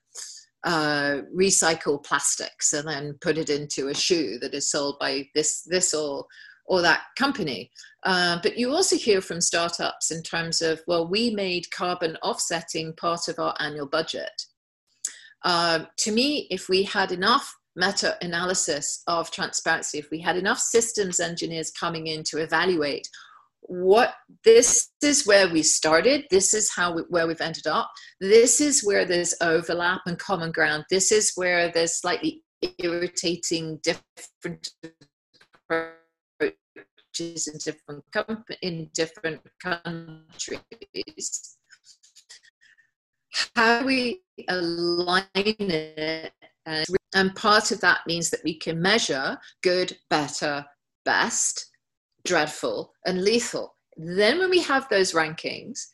uh, 0.64 1.18
recycle 1.34 2.02
plastics 2.02 2.72
and 2.72 2.88
then 2.88 3.16
put 3.20 3.38
it 3.38 3.50
into 3.50 3.88
a 3.88 3.94
shoe 3.94 4.38
that 4.40 4.54
is 4.54 4.70
sold 4.70 4.98
by 4.98 5.28
this 5.34 5.62
this 5.62 5.94
or 5.94 6.26
or 6.66 6.82
that 6.82 7.02
company. 7.18 7.70
Uh, 8.04 8.38
but 8.42 8.58
you 8.58 8.70
also 8.70 8.96
hear 8.96 9.20
from 9.20 9.40
startups 9.40 10.10
in 10.10 10.22
terms 10.22 10.60
of 10.60 10.80
well, 10.86 11.08
we 11.08 11.30
made 11.30 11.70
carbon 11.70 12.16
offsetting 12.22 12.92
part 12.94 13.28
of 13.28 13.38
our 13.38 13.54
annual 13.58 13.86
budget. 13.86 14.42
Uh, 15.44 15.84
to 15.96 16.12
me, 16.12 16.46
if 16.50 16.68
we 16.68 16.82
had 16.82 17.12
enough 17.12 17.54
meta 17.76 18.16
analysis 18.20 19.02
of 19.06 19.30
transparency, 19.30 19.98
if 19.98 20.10
we 20.10 20.20
had 20.20 20.36
enough 20.36 20.58
systems 20.58 21.20
engineers 21.20 21.70
coming 21.70 22.08
in 22.08 22.24
to 22.24 22.38
evaluate 22.38 23.08
what 23.68 24.14
this 24.44 24.90
is 25.02 25.26
where 25.26 25.48
we 25.48 25.62
started 25.62 26.24
this 26.30 26.54
is 26.54 26.70
how 26.74 26.94
we, 26.94 27.02
where 27.08 27.26
we've 27.26 27.40
ended 27.40 27.66
up 27.66 27.90
this 28.20 28.60
is 28.60 28.84
where 28.84 29.04
there's 29.04 29.34
overlap 29.42 30.00
and 30.06 30.18
common 30.18 30.50
ground 30.50 30.84
this 30.90 31.12
is 31.12 31.32
where 31.36 31.70
there's 31.70 32.00
slightly 32.00 32.42
irritating 32.78 33.78
different 33.82 34.70
approaches 35.70 36.54
in 37.20 37.58
different 37.64 38.04
com- 38.12 38.44
in 38.62 38.90
different 38.94 39.40
countries. 39.62 41.56
How 43.54 43.84
we 43.84 44.22
align 44.48 45.24
it? 45.34 46.32
And, 46.66 46.86
and 47.14 47.34
part 47.34 47.70
of 47.70 47.80
that 47.80 48.00
means 48.06 48.30
that 48.30 48.40
we 48.44 48.58
can 48.58 48.80
measure 48.80 49.38
good 49.62 49.96
better 50.10 50.64
best 51.04 51.66
dreadful, 52.24 52.92
and 53.06 53.22
lethal. 53.22 53.76
Then, 53.96 54.38
when 54.38 54.50
we 54.50 54.62
have 54.62 54.88
those 54.88 55.12
rankings, 55.12 55.86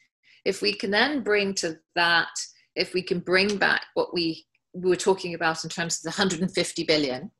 if 0.44 0.60
we 0.60 0.74
can 0.74 0.90
then 0.90 1.22
bring 1.22 1.54
to 1.54 1.78
that, 1.94 2.28
if 2.76 2.92
we 2.92 3.02
can 3.02 3.20
bring 3.20 3.56
back 3.56 3.82
what 3.94 4.12
we, 4.12 4.44
we 4.74 4.90
were 4.90 4.96
talking 4.96 5.34
about 5.34 5.64
in 5.64 5.70
terms 5.70 5.96
of 5.96 6.02
the 6.02 6.20
150 6.20 6.84
billion, 6.84 7.30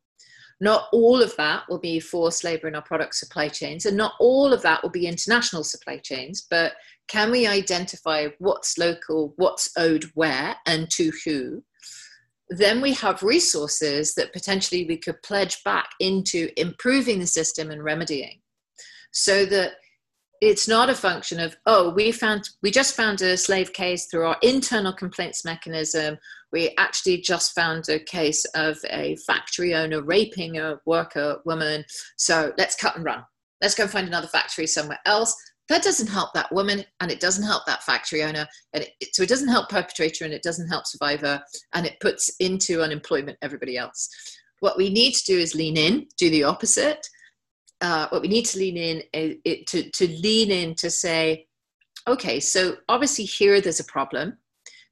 not 0.60 0.88
all 0.92 1.20
of 1.20 1.34
that 1.36 1.64
will 1.68 1.80
be 1.80 2.00
forced 2.00 2.44
labor 2.44 2.68
in 2.68 2.76
our 2.76 2.82
product 2.82 3.16
supply 3.16 3.48
chains, 3.48 3.84
and 3.84 3.96
not 3.96 4.14
all 4.20 4.52
of 4.52 4.62
that 4.62 4.82
will 4.82 4.90
be 4.90 5.06
international 5.06 5.64
supply 5.64 5.98
chains. 5.98 6.46
But 6.48 6.74
can 7.08 7.30
we 7.30 7.46
identify 7.46 8.28
what's 8.38 8.78
local, 8.78 9.34
what's 9.36 9.70
owed 9.76 10.04
where, 10.14 10.56
and 10.66 10.88
to 10.92 11.12
who? 11.24 11.62
Then 12.48 12.80
we 12.80 12.92
have 12.94 13.22
resources 13.22 14.14
that 14.14 14.32
potentially 14.32 14.86
we 14.86 14.96
could 14.96 15.22
pledge 15.22 15.62
back 15.64 15.90
into 15.98 16.48
improving 16.56 17.18
the 17.18 17.26
system 17.26 17.70
and 17.70 17.82
remedying 17.82 18.40
so 19.14 19.46
that 19.46 19.72
it's 20.40 20.68
not 20.68 20.90
a 20.90 20.94
function 20.94 21.40
of 21.40 21.56
oh 21.64 21.90
we 21.90 22.12
found 22.12 22.50
we 22.62 22.70
just 22.70 22.94
found 22.94 23.22
a 23.22 23.36
slave 23.36 23.72
case 23.72 24.06
through 24.06 24.26
our 24.26 24.36
internal 24.42 24.92
complaints 24.92 25.44
mechanism. 25.44 26.18
We 26.52 26.74
actually 26.76 27.18
just 27.18 27.54
found 27.54 27.88
a 27.88 27.98
case 27.98 28.44
of 28.54 28.76
a 28.90 29.16
factory 29.26 29.74
owner 29.74 30.02
raping 30.02 30.58
a 30.58 30.78
worker 30.86 31.38
woman. 31.44 31.84
So 32.16 32.52
let's 32.58 32.76
cut 32.76 32.94
and 32.94 33.04
run. 33.04 33.24
Let's 33.60 33.74
go 33.74 33.86
find 33.86 34.06
another 34.06 34.28
factory 34.28 34.66
somewhere 34.66 35.00
else. 35.06 35.34
That 35.68 35.82
doesn't 35.82 36.08
help 36.08 36.32
that 36.34 36.52
woman 36.52 36.84
and 37.00 37.10
it 37.10 37.20
doesn't 37.20 37.46
help 37.46 37.64
that 37.66 37.82
factory 37.82 38.22
owner. 38.22 38.46
And 38.72 38.86
it, 39.00 39.14
so 39.14 39.22
it 39.22 39.28
doesn't 39.28 39.48
help 39.48 39.68
perpetrator 39.68 40.24
and 40.24 40.34
it 40.34 40.42
doesn't 40.42 40.68
help 40.68 40.86
survivor 40.86 41.40
and 41.72 41.86
it 41.86 41.98
puts 42.00 42.30
into 42.38 42.82
unemployment 42.82 43.38
everybody 43.40 43.76
else. 43.76 44.08
What 44.60 44.76
we 44.76 44.90
need 44.90 45.14
to 45.14 45.24
do 45.24 45.38
is 45.38 45.54
lean 45.54 45.76
in 45.76 46.06
do 46.18 46.30
the 46.30 46.44
opposite 46.44 47.04
uh, 47.84 48.08
what 48.08 48.22
we 48.22 48.28
need 48.28 48.46
to 48.46 48.58
lean 48.58 48.78
in 48.78 49.02
is 49.12 49.36
it, 49.44 49.66
to, 49.66 49.90
to 49.90 50.08
lean 50.08 50.50
in 50.50 50.74
to 50.74 50.88
say, 50.88 51.46
okay, 52.08 52.40
so 52.40 52.76
obviously 52.88 53.24
here 53.24 53.60
there's 53.60 53.78
a 53.80 53.84
problem. 53.84 54.38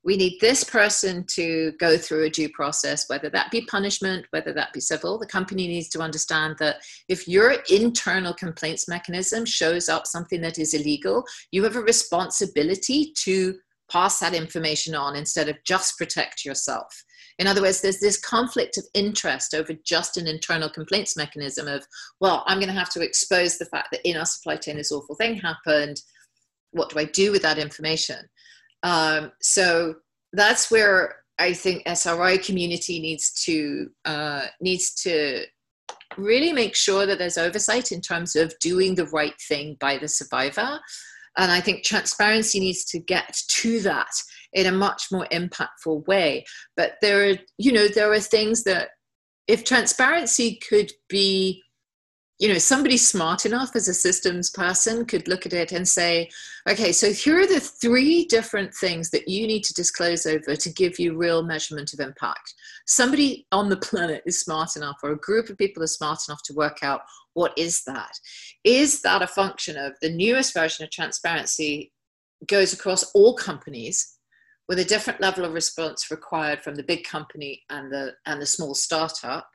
We 0.04 0.18
need 0.18 0.38
this 0.40 0.62
person 0.62 1.24
to 1.28 1.72
go 1.80 1.96
through 1.96 2.24
a 2.24 2.30
due 2.30 2.50
process, 2.50 3.08
whether 3.08 3.30
that 3.30 3.50
be 3.50 3.62
punishment, 3.62 4.26
whether 4.30 4.52
that 4.52 4.74
be 4.74 4.80
civil. 4.80 5.18
The 5.18 5.26
company 5.26 5.68
needs 5.68 5.88
to 5.90 6.00
understand 6.00 6.56
that 6.58 6.82
if 7.08 7.26
your 7.26 7.54
internal 7.70 8.34
complaints 8.34 8.88
mechanism 8.88 9.46
shows 9.46 9.88
up 9.88 10.06
something 10.06 10.42
that 10.42 10.58
is 10.58 10.74
illegal, 10.74 11.24
you 11.50 11.64
have 11.64 11.76
a 11.76 11.80
responsibility 11.80 13.14
to 13.20 13.54
pass 13.90 14.18
that 14.18 14.34
information 14.34 14.94
on 14.94 15.16
instead 15.16 15.48
of 15.48 15.56
just 15.64 15.96
protect 15.96 16.44
yourself. 16.44 17.04
In 17.38 17.46
other 17.46 17.62
words, 17.62 17.80
there's 17.80 18.00
this 18.00 18.18
conflict 18.18 18.76
of 18.76 18.84
interest 18.94 19.54
over 19.54 19.72
just 19.84 20.16
an 20.16 20.26
internal 20.26 20.68
complaints 20.68 21.16
mechanism 21.16 21.68
of, 21.68 21.86
well, 22.20 22.44
I'm 22.46 22.58
going 22.58 22.72
to 22.72 22.78
have 22.78 22.90
to 22.90 23.02
expose 23.02 23.58
the 23.58 23.66
fact 23.66 23.88
that 23.92 24.08
in 24.08 24.16
our 24.16 24.26
supply 24.26 24.56
chain 24.56 24.76
this 24.76 24.92
awful 24.92 25.14
thing 25.14 25.36
happened. 25.36 26.00
What 26.72 26.90
do 26.90 26.98
I 26.98 27.04
do 27.04 27.32
with 27.32 27.42
that 27.42 27.58
information? 27.58 28.28
Um, 28.82 29.32
so 29.40 29.96
that's 30.32 30.70
where 30.70 31.16
I 31.38 31.52
think 31.52 31.82
SRI 31.86 32.38
community 32.38 33.00
needs 33.00 33.32
to 33.44 33.88
uh, 34.04 34.46
needs 34.60 34.94
to 35.02 35.44
really 36.16 36.52
make 36.52 36.76
sure 36.76 37.06
that 37.06 37.18
there's 37.18 37.38
oversight 37.38 37.90
in 37.90 38.00
terms 38.00 38.36
of 38.36 38.54
doing 38.60 38.94
the 38.94 39.06
right 39.06 39.34
thing 39.48 39.76
by 39.80 39.98
the 39.98 40.08
survivor. 40.08 40.78
And 41.38 41.50
I 41.50 41.60
think 41.60 41.84
transparency 41.84 42.60
needs 42.60 42.84
to 42.86 42.98
get 42.98 43.40
to 43.48 43.80
that 43.80 44.12
in 44.52 44.66
a 44.66 44.72
much 44.72 45.08
more 45.10 45.26
impactful 45.32 46.06
way. 46.06 46.44
But 46.76 46.94
there 47.00 47.30
are, 47.30 47.34
you 47.58 47.72
know, 47.72 47.88
there 47.88 48.12
are 48.12 48.20
things 48.20 48.64
that 48.64 48.90
if 49.48 49.64
transparency 49.64 50.60
could 50.68 50.92
be 51.08 51.62
you 52.38 52.48
know 52.48 52.58
somebody 52.58 52.96
smart 52.96 53.46
enough 53.46 53.76
as 53.76 53.86
a 53.86 53.94
systems 53.94 54.50
person 54.50 55.04
could 55.04 55.28
look 55.28 55.46
at 55.46 55.52
it 55.52 55.70
and 55.70 55.86
say 55.86 56.28
okay 56.68 56.90
so 56.90 57.12
here 57.12 57.38
are 57.38 57.46
the 57.46 57.60
three 57.60 58.24
different 58.24 58.74
things 58.74 59.10
that 59.10 59.28
you 59.28 59.46
need 59.46 59.62
to 59.62 59.72
disclose 59.74 60.26
over 60.26 60.56
to 60.56 60.72
give 60.72 60.98
you 60.98 61.16
real 61.16 61.44
measurement 61.44 61.92
of 61.92 62.00
impact. 62.00 62.54
Somebody 62.86 63.46
on 63.52 63.68
the 63.68 63.76
planet 63.76 64.24
is 64.26 64.40
smart 64.40 64.74
enough 64.74 64.96
or 65.04 65.12
a 65.12 65.18
group 65.18 65.50
of 65.50 65.58
people 65.58 65.84
are 65.84 65.98
smart 65.98 66.18
enough 66.28 66.42
to 66.44 66.54
work 66.54 66.78
out 66.82 67.02
what 67.34 67.52
is 67.56 67.84
that. 67.84 68.18
Is 68.64 69.02
that 69.02 69.22
a 69.22 69.26
function 69.28 69.76
of 69.76 69.92
the 70.02 70.10
newest 70.10 70.52
version 70.52 70.84
of 70.84 70.90
transparency 70.90 71.92
goes 72.48 72.72
across 72.72 73.04
all 73.12 73.36
companies 73.36 74.18
with 74.72 74.78
a 74.78 74.84
different 74.86 75.20
level 75.20 75.44
of 75.44 75.52
response 75.52 76.10
required 76.10 76.62
from 76.62 76.74
the 76.74 76.82
big 76.82 77.04
company 77.04 77.60
and 77.68 77.92
the 77.92 78.14
and 78.24 78.40
the 78.40 78.46
small 78.46 78.74
startup 78.74 79.46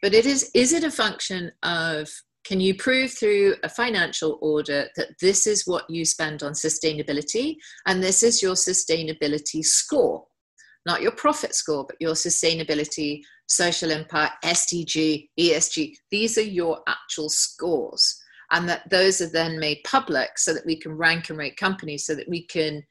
but 0.00 0.14
it 0.14 0.24
is 0.24 0.48
is 0.54 0.72
it 0.72 0.84
a 0.84 0.90
function 0.92 1.50
of 1.64 2.08
can 2.44 2.60
you 2.60 2.72
prove 2.76 3.10
through 3.10 3.56
a 3.64 3.68
financial 3.68 4.38
audit 4.40 4.90
that 4.94 5.08
this 5.20 5.44
is 5.44 5.66
what 5.66 5.90
you 5.90 6.04
spend 6.04 6.44
on 6.44 6.52
sustainability 6.52 7.56
and 7.86 8.00
this 8.00 8.22
is 8.22 8.40
your 8.44 8.54
sustainability 8.54 9.64
score 9.64 10.24
not 10.86 11.02
your 11.02 11.12
profit 11.12 11.54
score, 11.54 11.84
but 11.86 11.96
your 12.00 12.14
sustainability, 12.14 13.20
social 13.48 13.90
impact, 13.90 14.42
SDG, 14.42 15.28
ESG. 15.38 15.92
These 16.10 16.38
are 16.38 16.42
your 16.42 16.80
actual 16.88 17.28
scores. 17.28 18.18
And 18.50 18.66
that 18.66 18.88
those 18.88 19.20
are 19.20 19.28
then 19.30 19.60
made 19.60 19.82
public 19.84 20.38
so 20.38 20.54
that 20.54 20.64
we 20.64 20.80
can 20.80 20.96
rank 20.96 21.28
and 21.28 21.38
rate 21.38 21.58
companies 21.58 22.06
so 22.06 22.14
that 22.14 22.30
we 22.30 22.46
can 22.46 22.82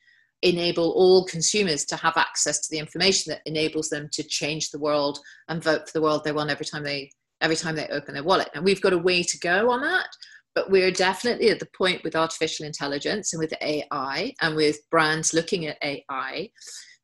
enable 0.41 0.91
all 0.91 1.25
consumers 1.25 1.85
to 1.85 1.95
have 1.95 2.15
access 2.17 2.59
to 2.61 2.71
the 2.71 2.79
information 2.79 3.31
that 3.31 3.41
enables 3.45 3.89
them 3.89 4.09
to 4.13 4.23
change 4.23 4.69
the 4.69 4.79
world 4.79 5.19
and 5.47 5.63
vote 5.63 5.87
for 5.87 5.93
the 5.93 6.01
world 6.01 6.23
they 6.23 6.31
want 6.31 6.49
every 6.49 6.65
time 6.65 6.83
they 6.83 7.11
every 7.41 7.55
time 7.55 7.75
they 7.75 7.87
open 7.87 8.13
their 8.13 8.23
wallet. 8.23 8.49
And 8.53 8.65
we've 8.65 8.81
got 8.81 8.93
a 8.93 8.97
way 8.97 9.23
to 9.23 9.39
go 9.39 9.71
on 9.71 9.81
that, 9.81 10.09
but 10.55 10.69
we're 10.69 10.91
definitely 10.91 11.49
at 11.49 11.59
the 11.59 11.69
point 11.77 12.03
with 12.03 12.15
artificial 12.15 12.65
intelligence 12.65 13.33
and 13.33 13.39
with 13.39 13.53
AI 13.61 14.33
and 14.41 14.55
with 14.55 14.77
brands 14.89 15.33
looking 15.33 15.65
at 15.65 15.77
AI 15.81 16.49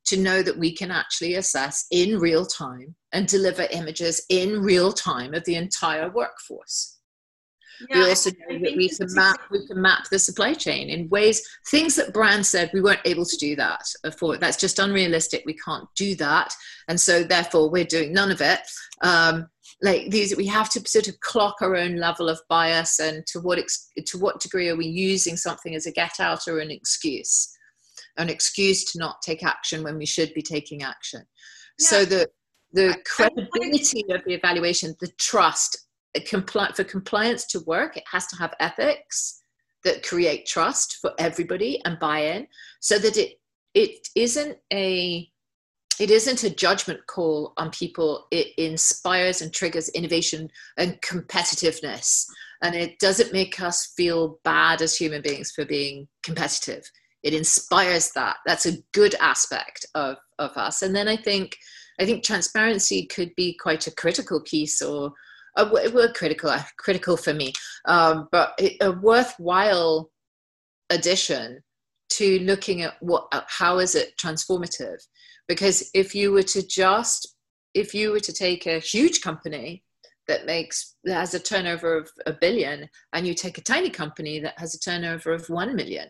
to 0.06 0.18
know 0.18 0.44
that 0.44 0.57
we 0.57 0.74
can 0.74 0.91
actually 0.91 1.36
assess 1.36 1.86
in 1.91 2.20
real 2.20 2.45
time 2.45 2.95
and 3.12 3.28
deliver 3.28 3.68
images 3.72 4.22
in 4.30 4.62
real 4.62 4.91
time 4.91 5.34
of 5.34 5.44
the 5.45 5.56
entire 5.56 6.10
workforce. 6.10 6.94
Yeah, 7.89 7.99
we 7.99 8.10
also 8.10 8.31
know 8.31 8.60
that 8.60 8.76
we 8.76 8.89
can 8.89 9.07
map 9.14 9.39
we 9.52 9.65
can 9.68 9.81
map 9.81 10.10
the 10.10 10.19
supply 10.19 10.53
chain 10.53 10.89
in 10.89 11.10
ways 11.10 11.41
things 11.68 11.95
that 11.95 12.14
brands 12.14 12.49
said 12.49 12.72
we 12.73 12.81
weren't 12.81 13.02
able 13.06 13.26
to 13.26 13.38
do 13.38 13.56
that 13.56 13.81
before. 14.03 14.38
That's 14.38 14.57
just 14.57 14.80
unrealistic. 14.80 15.43
We 15.45 15.56
can't 15.56 15.88
do 15.95 16.15
that, 16.15 16.53
and 16.88 16.99
so 16.99 17.23
therefore 17.23 17.69
we're 17.69 17.85
doing 17.85 18.14
none 18.14 18.31
of 18.31 18.41
it. 18.41 18.60
Um, 19.02 19.49
like 19.81 20.10
these, 20.10 20.35
we 20.35 20.47
have 20.47 20.69
to 20.72 20.88
sort 20.88 21.07
of 21.07 21.19
clock 21.19 21.57
our 21.61 21.76
own 21.76 21.97
level 21.97 22.30
of 22.30 22.39
bias 22.49 22.99
and 22.99 23.26
to 23.27 23.39
what 23.39 23.60
ex- 23.60 23.91
to 24.06 24.18
what 24.18 24.39
degree 24.39 24.69
are 24.69 24.76
we 24.76 24.88
using 24.88 25.35
something 25.35 25.76
as 25.76 25.85
a 25.85 25.91
get 25.91 26.19
out 26.19 26.47
or 26.47 26.60
an 26.60 26.72
excuse, 26.72 27.53
an 28.18 28.30
excuse 28.30 28.85
to 28.91 28.99
not 28.99 29.22
take 29.22 29.43
action 29.43 29.84
when 29.84 29.97
we 29.97 30.06
should 30.06 30.34
be 30.34 30.41
taking 30.41 30.84
action. 30.84 31.23
Yeah. 31.80 31.88
So 31.88 32.06
the 32.06 32.30
the 32.72 32.97
credibility 33.06 34.03
of 34.10 34.22
the 34.26 34.34
evaluation, 34.34 34.95
the 34.99 35.11
trust 35.18 35.85
compli- 36.21 36.75
for 36.75 36.83
compliance 36.83 37.45
to 37.47 37.59
work, 37.61 37.97
it 37.97 38.03
has 38.11 38.27
to 38.27 38.35
have 38.37 38.53
ethics 38.59 39.41
that 39.83 40.03
create 40.03 40.45
trust 40.45 40.97
for 41.01 41.13
everybody 41.19 41.81
and 41.85 41.99
buy-in, 41.99 42.47
so 42.79 42.97
that 42.99 43.17
it 43.17 43.39
it 43.73 44.07
isn't 44.15 44.57
a 44.73 45.29
it 45.99 46.11
isn't 46.11 46.43
a 46.43 46.49
judgment 46.49 47.05
call 47.07 47.53
on 47.57 47.69
people. 47.71 48.27
It 48.31 48.47
inspires 48.57 49.41
and 49.41 49.53
triggers 49.53 49.89
innovation 49.89 50.49
and 50.77 50.99
competitiveness, 51.01 52.25
and 52.61 52.75
it 52.75 52.99
doesn't 52.99 53.33
make 53.33 53.61
us 53.61 53.93
feel 53.95 54.39
bad 54.43 54.81
as 54.81 54.95
human 54.95 55.21
beings 55.21 55.51
for 55.51 55.65
being 55.65 56.07
competitive. 56.23 56.83
It 57.23 57.33
inspires 57.33 58.11
that. 58.11 58.37
That's 58.45 58.65
a 58.65 58.77
good 58.93 59.15
aspect 59.19 59.85
of 59.95 60.17
of 60.39 60.51
us. 60.57 60.81
And 60.81 60.95
then 60.95 61.07
I 61.07 61.17
think 61.17 61.57
I 61.99 62.05
think 62.05 62.23
transparency 62.23 63.05
could 63.05 63.33
be 63.35 63.57
quite 63.57 63.87
a 63.87 63.95
critical 63.95 64.41
piece 64.41 64.81
or 64.81 65.13
a 65.57 65.65
word 65.65 66.14
critical, 66.14 66.49
uh, 66.49 66.64
critical 66.77 67.18
for 67.18 67.34
me, 67.34 67.53
um, 67.86 68.27
but 68.32 68.60
a 68.82 68.91
worthwhile 68.91 70.11
addition 70.90 71.61
to 72.10 72.40
looking 72.40 72.82
at 72.82 72.94
what, 73.02 73.27
uh, 73.32 73.41
how 73.48 73.80
is 73.80 73.95
it 73.95 74.14
transformative? 74.18 74.98
Because 75.48 75.90
if 75.94 76.14
you 76.14 76.32
were 76.32 76.44
to 76.44 76.65
just, 76.65 77.36
if 77.73 77.94
you 77.94 78.11
were 78.11 78.19
to 78.19 78.34
take 78.34 78.65
a 78.65 78.80
huge 78.80 79.22
company 79.22 79.84
that 80.27 80.45
makes 80.45 80.95
that 81.03 81.15
has 81.19 81.34
a 81.34 81.40
turnover 81.40 81.98
of 81.98 82.10
a 82.26 82.34
billion, 82.34 82.90
and 83.14 83.27
you 83.27 83.34
take 83.34 83.57
a 83.57 83.61
tiny 83.61 83.90
company 83.90 84.40
that 84.40 84.57
has 84.57 84.73
a 84.73 84.80
turnover 84.80 85.32
of 85.32 85.49
one 85.49 85.76
million, 85.76 86.10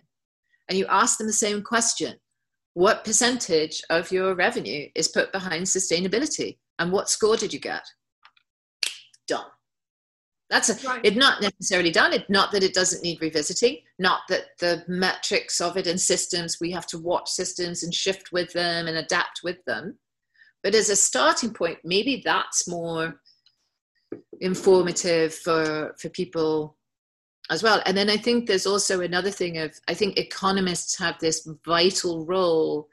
and 0.70 0.78
you 0.78 0.86
ask 0.88 1.18
them 1.18 1.28
the 1.28 1.34
same 1.34 1.62
question, 1.62 2.16
what 2.74 3.06
percentage 3.06 3.82
of 3.90 4.12
your 4.12 4.36
revenue 4.36 4.88
is 4.96 5.08
put 5.08 5.32
behind 5.32 5.66
sustainability, 5.66 6.58
and 6.80 6.92
what 6.92 7.10
score 7.10 7.36
did 7.36 7.54
you 7.54 7.60
get? 7.60 7.84
Done. 9.28 9.46
That's 10.50 10.70
a, 10.70 10.88
right. 10.88 11.04
it 11.04 11.16
not 11.16 11.42
necessarily 11.42 11.92
done. 11.92 12.14
It 12.14 12.30
not 12.30 12.52
that 12.52 12.64
it 12.64 12.74
doesn't 12.74 13.02
need 13.02 13.22
revisiting, 13.22 13.80
not 13.98 14.22
that 14.30 14.58
the 14.60 14.84
metrics 14.88 15.60
of 15.60 15.76
it 15.76 15.88
and 15.88 16.00
systems 16.00 16.60
we 16.62 16.72
have 16.72 16.86
to 16.88 17.00
watch 17.00 17.30
systems 17.30 17.84
and 17.84 17.94
shift 17.94 18.32
with 18.32 18.54
them 18.54 18.88
and 18.88 18.98
adapt 18.98 19.42
with 19.44 19.58
them. 19.66 19.98
But 20.64 20.76
as 20.76 20.90
a 20.90 20.96
starting 20.96 21.54
point, 21.54 21.80
maybe 21.84 22.22
that's 22.24 22.68
more 22.68 23.20
informative 24.40 25.34
for 25.34 25.96
for 26.00 26.10
people 26.10 26.78
as 27.50 27.64
well. 27.64 27.82
And 27.86 27.98
then 27.98 28.10
I 28.10 28.18
think 28.18 28.48
there's 28.48 28.68
also 28.68 29.02
another 29.02 29.32
thing 29.32 29.58
of 29.58 29.74
I 29.88 29.94
think 29.94 30.18
economists 30.18 30.98
have 31.00 31.18
this 31.20 31.48
vital 31.66 32.26
role 32.26 32.88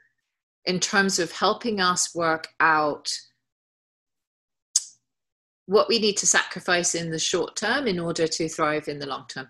in 0.65 0.79
terms 0.79 1.19
of 1.19 1.31
helping 1.31 1.79
us 1.79 2.15
work 2.15 2.47
out 2.59 3.11
what 5.65 5.87
we 5.87 5.99
need 5.99 6.17
to 6.17 6.27
sacrifice 6.27 6.95
in 6.95 7.09
the 7.09 7.19
short 7.19 7.55
term 7.55 7.87
in 7.87 7.99
order 7.99 8.27
to 8.27 8.49
thrive 8.49 8.87
in 8.87 8.99
the 8.99 9.07
long 9.07 9.25
term. 9.27 9.49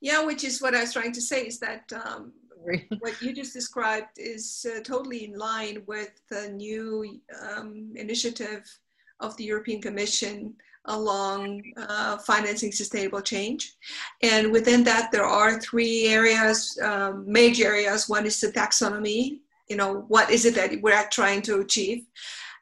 Yeah, 0.00 0.24
which 0.24 0.44
is 0.44 0.60
what 0.60 0.74
I 0.74 0.82
was 0.82 0.92
trying 0.92 1.12
to 1.12 1.20
say 1.20 1.46
is 1.46 1.58
that 1.60 1.90
um, 2.04 2.32
what 2.98 3.20
you 3.22 3.34
just 3.34 3.52
described 3.52 4.18
is 4.18 4.66
uh, 4.70 4.80
totally 4.80 5.24
in 5.24 5.38
line 5.38 5.82
with 5.86 6.10
the 6.30 6.48
new 6.50 7.20
um, 7.42 7.92
initiative 7.96 8.64
of 9.20 9.36
the 9.36 9.44
European 9.44 9.80
Commission 9.80 10.54
along 10.86 11.62
uh, 11.76 12.18
financing 12.18 12.70
sustainable 12.70 13.22
change. 13.22 13.76
And 14.22 14.52
within 14.52 14.84
that, 14.84 15.10
there 15.10 15.24
are 15.24 15.58
three 15.60 16.08
areas, 16.08 16.78
um, 16.82 17.24
major 17.26 17.66
areas. 17.66 18.08
One 18.08 18.26
is 18.26 18.40
the 18.40 18.48
taxonomy. 18.48 19.40
You 19.68 19.76
know, 19.76 20.04
what 20.08 20.30
is 20.30 20.44
it 20.44 20.54
that 20.56 20.82
we're 20.82 21.08
trying 21.10 21.40
to 21.42 21.60
achieve? 21.60 22.04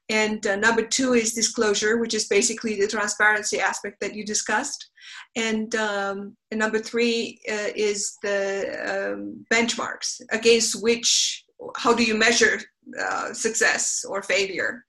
And 0.09 0.47
uh, 0.47 0.57
number 0.57 0.83
two 0.87 1.15
is 1.15 1.33
disclosure, 1.33 1.99
which 1.99 2.15
is 2.15 2.27
basically 2.27 2.79
the 2.79 2.89
transparency 2.89 3.61
aspect 3.61 4.01
that 4.01 4.15
you 4.15 4.25
discussed. 4.25 4.91
And, 5.37 5.75
um, 5.75 6.37
and 6.51 6.61
number 6.61 6.79
three 6.79 7.41
uh, 7.51 7.71
is 7.75 8.17
the 8.23 9.13
um, 9.15 9.47
benchmarks 9.53 10.21
against 10.31 10.83
which, 10.83 11.45
how 11.77 11.95
do 11.95 12.03
you 12.03 12.17
measure 12.17 12.61
uh, 13.01 13.33
success 13.33 14.05
or 14.09 14.23
failure? 14.23 14.85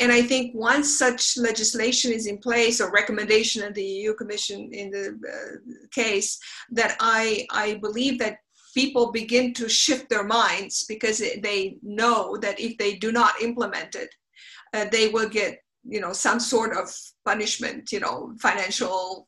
And 0.00 0.10
I 0.10 0.22
think 0.22 0.54
once 0.54 0.98
such 0.98 1.36
legislation 1.36 2.10
is 2.10 2.26
in 2.26 2.38
place 2.38 2.80
or 2.80 2.90
recommendation 2.90 3.62
of 3.62 3.74
the 3.74 3.84
EU 3.84 4.14
Commission 4.14 4.70
in 4.72 4.90
the 4.90 5.18
uh, 5.28 5.86
case, 5.92 6.38
that 6.70 6.96
I, 7.00 7.46
I 7.50 7.74
believe 7.74 8.18
that 8.18 8.38
people 8.74 9.12
begin 9.12 9.54
to 9.54 9.68
shift 9.68 10.08
their 10.10 10.24
minds 10.24 10.84
because 10.88 11.18
they 11.18 11.76
know 11.82 12.36
that 12.38 12.58
if 12.58 12.76
they 12.76 12.96
do 12.96 13.12
not 13.12 13.40
implement 13.40 13.94
it, 13.94 14.12
uh, 14.74 14.86
they 14.90 15.08
will 15.08 15.28
get 15.28 15.58
you 15.86 16.00
know 16.00 16.12
some 16.12 16.40
sort 16.40 16.76
of 16.76 16.86
punishment 17.24 17.92
you 17.92 18.00
know 18.00 18.34
financial 18.40 19.26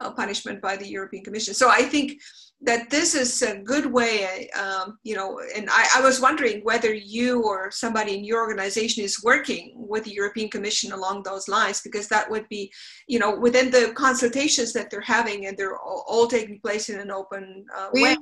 uh, 0.00 0.10
punishment 0.10 0.60
by 0.62 0.76
the 0.76 0.88
european 0.88 1.24
commission. 1.24 1.54
So 1.54 1.68
i 1.68 1.82
think 1.82 2.18
that 2.62 2.88
this 2.88 3.14
is 3.14 3.42
a 3.42 3.58
good 3.58 3.84
way, 3.84 4.48
um, 4.58 4.98
you 5.02 5.14
know, 5.14 5.40
and 5.54 5.68
I, 5.70 5.86
I, 5.96 6.00
was 6.00 6.22
wondering 6.22 6.64
whether 6.64 6.92
you 6.92 7.42
or 7.42 7.70
somebody 7.70 8.16
in 8.16 8.24
your 8.24 8.40
organization 8.40 9.04
is 9.04 9.22
working 9.22 9.74
with 9.76 10.04
the 10.04 10.12
European 10.12 10.48
Commission 10.48 10.92
along 10.92 11.22
those 11.22 11.48
lines, 11.48 11.82
because 11.82 12.08
that 12.08 12.30
would 12.30 12.48
be, 12.48 12.72
you 13.08 13.18
know, 13.18 13.38
within 13.38 13.70
the 13.70 13.92
consultations 13.94 14.72
that 14.72 14.90
they're 14.90 15.02
having 15.02 15.46
and 15.46 15.58
they're 15.58 15.78
all, 15.78 16.06
all 16.08 16.26
taking 16.26 16.58
place 16.60 16.88
in 16.88 16.98
an 16.98 17.10
open 17.10 17.66
uh, 17.76 17.88
we, 17.92 18.04
way. 18.04 18.16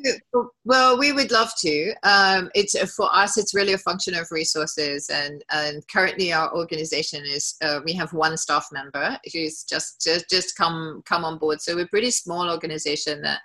Well, 0.64 0.98
we 0.98 1.12
would 1.12 1.30
love 1.30 1.52
to. 1.58 1.94
Um, 2.02 2.50
it's 2.56 2.76
for 2.96 3.14
us, 3.14 3.38
it's 3.38 3.54
really 3.54 3.74
a 3.74 3.78
function 3.78 4.16
of 4.16 4.26
resources, 4.32 5.10
and 5.10 5.44
and 5.52 5.86
currently 5.86 6.32
our 6.32 6.52
organization 6.56 7.22
is 7.24 7.54
uh, 7.62 7.80
we 7.84 7.92
have 7.92 8.12
one 8.12 8.36
staff 8.36 8.66
member 8.72 9.16
who's 9.32 9.62
just 9.62 10.00
just 10.00 10.28
just 10.28 10.56
come 10.56 11.02
come 11.06 11.24
on 11.24 11.38
board. 11.38 11.60
So 11.62 11.76
we're 11.76 11.84
a 11.84 11.88
pretty 11.88 12.10
small 12.10 12.50
organization 12.50 13.22
that 13.22 13.40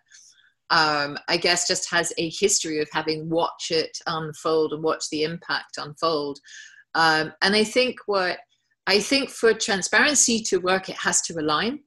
um, 0.69 1.17
I 1.27 1.37
guess 1.37 1.67
just 1.67 1.89
has 1.89 2.13
a 2.17 2.29
history 2.29 2.79
of 2.79 2.89
having 2.91 3.29
watch 3.29 3.71
it 3.71 3.97
unfold 4.05 4.73
and 4.73 4.83
watch 4.83 5.09
the 5.09 5.23
impact 5.23 5.77
unfold. 5.77 6.39
Um, 6.95 7.33
and 7.41 7.55
I 7.55 7.63
think 7.63 7.97
what 8.05 8.39
I 8.87 8.99
think 8.99 9.29
for 9.29 9.53
transparency 9.53 10.41
to 10.41 10.57
work, 10.57 10.89
it 10.89 10.95
has 10.97 11.21
to 11.23 11.39
align 11.39 11.79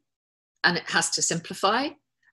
and 0.65 0.77
it 0.77 0.89
has 0.89 1.11
to 1.11 1.23
simplify 1.23 1.89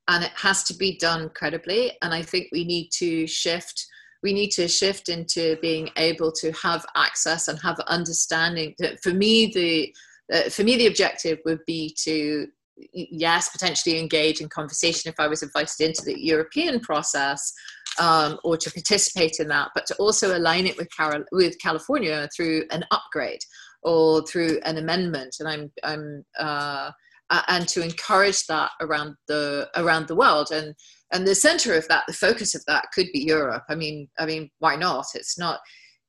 and 0.07 0.23
it 0.23 0.31
has 0.35 0.63
to 0.63 0.73
be 0.73 0.97
done 0.97 1.29
credibly. 1.29 1.93
And 2.01 2.13
I 2.13 2.21
think 2.21 2.47
we 2.51 2.65
need 2.65 2.89
to 2.93 3.27
shift. 3.27 3.85
We 4.23 4.33
need 4.33 4.49
to 4.51 4.67
shift 4.67 5.09
into 5.09 5.57
being 5.61 5.89
able 5.97 6.31
to 6.33 6.51
have 6.51 6.85
access 6.95 7.47
and 7.47 7.59
have 7.59 7.79
understanding. 7.81 8.75
That 8.79 9.01
for 9.01 9.13
me, 9.13 9.51
the 9.53 9.93
uh, 10.31 10.49
for 10.49 10.63
me, 10.63 10.77
the 10.77 10.87
objective 10.87 11.39
would 11.45 11.65
be 11.65 11.95
to 12.03 12.47
yes, 12.93 13.49
potentially 13.49 13.99
engage 13.99 14.41
in 14.41 14.49
conversation 14.49 15.09
if 15.09 15.19
I 15.19 15.27
was 15.27 15.43
invited 15.43 15.79
into 15.79 16.03
the 16.03 16.19
European 16.19 16.79
process 16.79 17.53
um, 17.99 18.39
or 18.43 18.57
to 18.57 18.71
participate 18.71 19.37
in 19.39 19.47
that, 19.49 19.69
but 19.75 19.85
to 19.87 19.95
also 19.95 20.37
align 20.37 20.65
it 20.65 20.77
with, 20.77 20.87
with 21.31 21.59
California 21.59 22.27
through 22.35 22.63
an 22.71 22.83
upgrade 22.91 23.41
or 23.83 24.25
through 24.25 24.59
an 24.63 24.77
amendment. 24.77 25.35
And 25.39 25.49
I'm, 25.49 25.71
I'm 25.83 26.23
uh, 26.37 26.91
and 27.29 27.67
to 27.67 27.83
encourage 27.83 28.45
that 28.47 28.71
around 28.81 29.15
the 29.27 29.69
around 29.75 30.07
the 30.07 30.15
world. 30.15 30.49
And 30.51 30.73
and 31.11 31.27
the 31.27 31.35
center 31.35 31.75
of 31.75 31.87
that 31.87 32.03
the 32.07 32.13
focus 32.13 32.55
of 32.55 32.63
that 32.67 32.85
could 32.93 33.07
be 33.13 33.19
europe. 33.19 33.63
I 33.69 33.75
mean 33.75 34.07
i 34.17 34.25
mean 34.25 34.49
why 34.59 34.75
not? 34.75 35.05
It's 35.13 35.37
not 35.37 35.59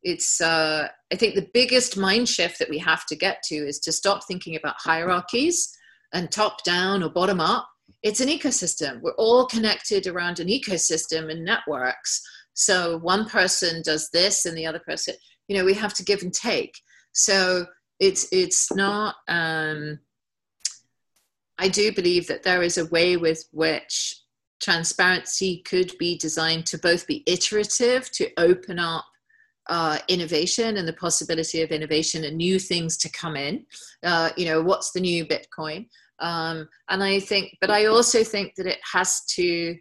it's 0.03 0.41
uh, 0.41 0.89
i 1.13 1.17
think 1.17 1.35
the 1.35 1.49
biggest 1.53 1.97
mind 1.97 2.29
shift 2.29 2.59
that 2.59 2.71
we 2.71 2.79
have 2.79 3.05
to 3.07 3.17
get 3.17 3.43
to 3.45 3.55
is 3.55 3.79
to 3.81 3.93
stop 3.93 4.21
thinking 4.27 4.57
about 4.57 4.77
hierarchies 4.79 5.69
and 6.13 6.31
top 6.31 6.65
down 6.65 7.03
or 7.03 7.09
bottom 7.09 7.41
up 7.41 7.67
it's 8.03 8.21
an 8.21 8.29
ecosystem. 8.29 9.03
We're 9.03 9.13
all 9.13 9.47
connected 9.47 10.07
around 10.07 10.41
an 10.41 10.49
ecosystem 10.49 11.31
and 11.31 11.45
networks. 11.45 12.23
So 12.55 12.99
one 12.99 13.29
person 13.29 13.83
does 13.83 14.09
this 14.11 14.47
and 14.47 14.57
the 14.57 14.65
other 14.65 14.79
person 14.79 15.15
you 15.49 15.57
know 15.57 15.65
we 15.65 15.75
have 15.75 15.93
to 15.95 16.05
give 16.05 16.23
and 16.23 16.33
take. 16.33 16.73
So 17.13 17.67
it's 17.99 18.27
it's 18.33 18.73
not 18.73 19.15
um 19.29 19.99
i 21.59 21.69
do 21.69 21.93
believe 21.93 22.27
that 22.27 22.43
there 22.43 22.63
is 22.63 22.79
a 22.79 22.87
way 22.87 23.17
with 23.17 23.45
which 23.53 24.23
transparency 24.61 25.63
could 25.67 25.93
be 25.99 26.17
designed 26.17 26.67
to 26.67 26.79
both 26.79 27.07
be 27.07 27.23
iterative 27.27 28.11
to 28.13 28.31
open 28.39 28.79
up 28.79 29.05
uh, 29.71 29.99
innovation 30.09 30.77
and 30.77 30.87
the 30.87 30.93
possibility 30.93 31.63
of 31.63 31.71
innovation 31.71 32.25
and 32.25 32.37
new 32.37 32.59
things 32.59 32.97
to 32.99 33.09
come 33.11 33.37
in. 33.37 33.65
Uh, 34.03 34.31
you 34.37 34.45
know, 34.45 34.61
what's 34.61 34.91
the 34.91 35.01
new 35.01 35.25
Bitcoin? 35.25 35.87
Um, 36.19 36.69
and 36.89 37.03
I 37.03 37.21
think, 37.21 37.57
but 37.61 37.71
I 37.71 37.87
also 37.87 38.25
think 38.25 38.57
that 38.57 38.67
it 38.67 38.81
has 38.93 39.25
to, 39.37 39.77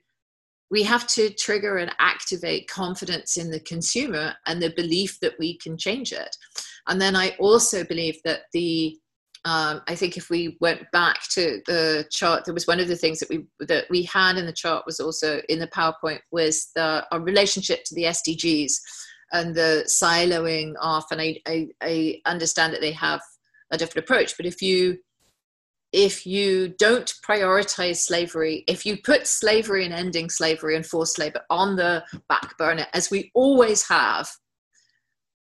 we 0.70 0.84
have 0.84 1.08
to 1.08 1.32
trigger 1.32 1.78
and 1.78 1.92
activate 2.00 2.70
confidence 2.70 3.36
in 3.36 3.50
the 3.50 3.60
consumer 3.62 4.36
and 4.46 4.62
the 4.62 4.74
belief 4.78 5.20
that 5.22 5.34
we 5.40 5.58
can 5.58 5.76
change 5.76 6.14
it. 6.14 6.36
And 6.88 7.02
then 7.02 7.16
I 7.16 7.36
also 7.40 7.84
believe 7.84 8.20
that 8.24 8.42
the 8.54 8.96
um, 9.46 9.82
I 9.88 9.96
think 9.96 10.18
if 10.18 10.30
we 10.30 10.58
went 10.60 10.92
back 10.92 11.22
to 11.30 11.62
the 11.66 12.06
chart, 12.12 12.44
there 12.44 12.54
was 12.54 12.68
one 12.68 12.82
of 12.82 12.90
the 12.90 12.96
things 12.96 13.20
that 13.20 13.30
we 13.30 13.46
that 13.62 13.86
we 13.90 14.04
had 14.04 14.38
in 14.38 14.46
the 14.46 14.52
chart 14.52 14.86
was 14.86 15.00
also 15.00 15.42
in 15.48 15.60
the 15.60 15.68
PowerPoint 15.68 16.20
was 16.32 16.72
the 16.76 17.06
our 17.12 17.22
relationship 17.22 17.86
to 17.86 17.96
the 17.96 18.04
SDGs 18.04 18.74
and 19.32 19.56
the 19.56 19.84
siloing 19.88 20.74
off. 20.80 21.06
And 21.12 21.22
I, 21.22 21.40
I, 21.48 21.68
I 21.82 22.22
understand 22.26 22.74
that 22.74 22.82
they 22.82 22.92
have 22.94 23.22
a 23.72 23.78
different 23.78 24.06
approach, 24.06 24.36
but 24.38 24.46
if 24.46 24.62
you 24.62 24.98
if 25.92 26.26
you 26.26 26.70
don't 26.78 27.12
prioritize 27.28 27.98
slavery, 27.98 28.64
if 28.68 28.86
you 28.86 28.98
put 29.02 29.26
slavery 29.26 29.86
and 29.86 29.94
ending 29.94 30.30
slavery 30.30 30.76
and 30.76 30.86
forced 30.86 31.18
labor 31.18 31.42
on 31.50 31.76
the 31.76 32.04
back 32.28 32.56
burner, 32.60 32.86
as 32.94 33.10
we 33.10 33.32
always 33.34 33.88
have, 33.88 34.30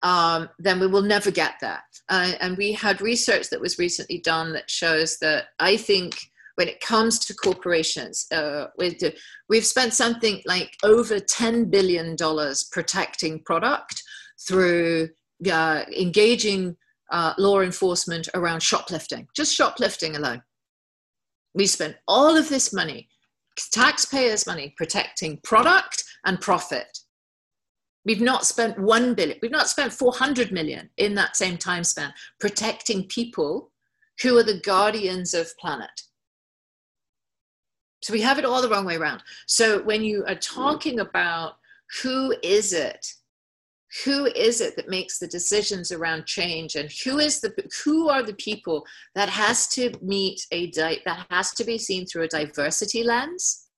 um, 0.03 0.49
then 0.59 0.81
we 0.81 0.86
will 0.86 1.03
never 1.03 1.31
get 1.31 1.57
there. 1.61 1.82
Uh, 2.09 2.32
and 2.40 2.57
we 2.57 2.73
had 2.73 3.01
research 3.03 3.51
that 3.51 3.61
was 3.61 3.78
recently 3.78 4.19
done 4.19 4.53
that 4.55 4.70
shows 4.70 5.19
that 5.19 5.49
I 5.59 5.77
think 5.77 6.19
when 6.62 6.68
it 6.68 6.80
comes 6.80 7.18
to 7.18 7.34
corporations, 7.34 8.28
uh, 8.30 8.66
we've 9.48 9.66
spent 9.66 9.93
something 9.93 10.40
like 10.47 10.76
over 10.84 11.18
$10 11.18 11.72
billion 11.72 12.14
protecting 12.70 13.43
product 13.43 14.01
through 14.47 15.09
uh, 15.51 15.82
engaging 15.98 16.76
uh, 17.10 17.34
law 17.36 17.62
enforcement 17.62 18.28
around 18.34 18.62
shoplifting, 18.62 19.26
just 19.34 19.52
shoplifting 19.52 20.14
alone. 20.14 20.40
We 21.52 21.66
spent 21.66 21.97
all 22.06 22.36
of 22.36 22.48
this 22.48 22.72
money, 22.72 23.09
taxpayers' 23.72 24.47
money, 24.47 24.72
protecting 24.76 25.40
product 25.43 26.05
and 26.24 26.40
profit. 26.40 26.97
We've 28.05 28.20
not 28.20 28.47
spent 28.47 28.78
one 28.78 29.14
billion, 29.14 29.40
we've 29.43 29.51
not 29.51 29.68
spent 29.68 29.93
400 29.93 30.52
million 30.52 30.90
in 30.97 31.16
that 31.16 31.34
same 31.34 31.59
time 31.59 31.82
span 31.82 32.14
protecting 32.39 33.09
people 33.09 33.72
who 34.22 34.39
are 34.39 34.44
the 34.44 34.60
guardians 34.60 35.34
of 35.34 35.59
planet. 35.59 35.90
So 38.03 38.12
we 38.12 38.20
have 38.20 38.39
it 38.39 38.45
all 38.45 38.61
the 38.61 38.69
wrong 38.69 38.85
way 38.85 38.97
around. 38.97 39.23
So 39.47 39.83
when 39.83 40.03
you 40.03 40.24
are 40.27 40.35
talking 40.35 41.01
about 41.01 41.55
who 42.03 42.35
is 42.43 42.73
it, 42.73 43.07
who 44.05 44.27
is 44.27 44.61
it 44.61 44.74
that 44.77 44.89
makes 44.89 45.19
the 45.19 45.29
decisions 45.29 45.93
around 45.93 46.27
change, 46.27 46.74
and 46.74 46.91
who 47.05 47.19
is 47.19 47.41
the 47.41 47.55
who 47.85 48.09
are 48.09 48.23
the 48.23 48.35
people 48.35 48.87
that 49.15 49.29
has 49.29 49.69
to 49.69 49.93
meet 50.01 50.47
a 50.51 50.70
that 51.05 51.27
has 51.31 51.53
to 51.53 51.65
be 51.65 51.79
seen 51.79 52.07
through 52.07 52.23
a 52.23 52.29
diversity 52.29 53.03
lens, 53.05 53.69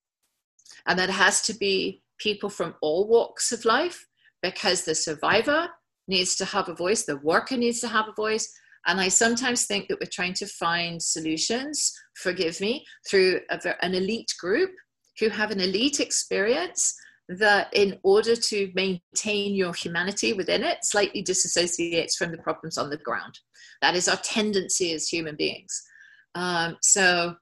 and 0.87 0.99
that 0.99 1.11
has 1.11 1.43
to 1.43 1.53
be 1.53 2.03
people 2.19 2.49
from 2.49 2.77
all 2.81 3.09
walks 3.09 3.51
of 3.51 3.65
life, 3.65 4.07
because 4.41 4.85
the 4.85 4.95
survivor 4.95 5.69
needs 6.07 6.37
to 6.37 6.45
have 6.45 6.69
a 6.69 6.75
voice, 6.75 7.03
the 7.05 7.17
worker 7.17 7.57
needs 7.57 7.81
to 7.81 7.89
have 7.89 8.07
a 8.09 8.13
voice. 8.13 8.57
And 8.87 9.01
I 9.01 9.09
sometimes 9.09 9.65
think 9.65 9.89
that 9.89 9.99
we're 10.01 10.07
trying 10.11 10.35
to 10.35 10.47
find 10.47 11.03
solutions, 11.03 11.93
forgive 12.17 12.61
me, 12.61 12.85
through 13.09 13.41
a, 13.51 13.85
an 13.85 13.95
elite 13.95 14.33
group 14.39 14.71
who 15.19 15.29
have 15.29 15.51
an 15.51 15.61
elite 15.61 16.01
experience 16.01 16.95
that, 17.29 17.73
in 17.73 17.99
order 18.03 18.37
to 18.37 18.71
maintain 18.75 19.55
your 19.55 19.73
humanity 19.73 20.35
within 20.35 20.63
it, 20.63 20.85
slightly 20.85 21.23
disassociates 21.23 22.17
from 22.17 22.31
the 22.31 22.39
problems 22.39 22.77
on 22.77 22.91
the 22.91 22.99
ground. 22.99 23.39
That 23.81 23.95
is 23.95 24.09
our 24.09 24.19
tendency 24.19 24.93
as 24.93 25.09
human 25.09 25.37
beings. 25.37 25.83
Um, 26.35 26.77
so 26.83 27.37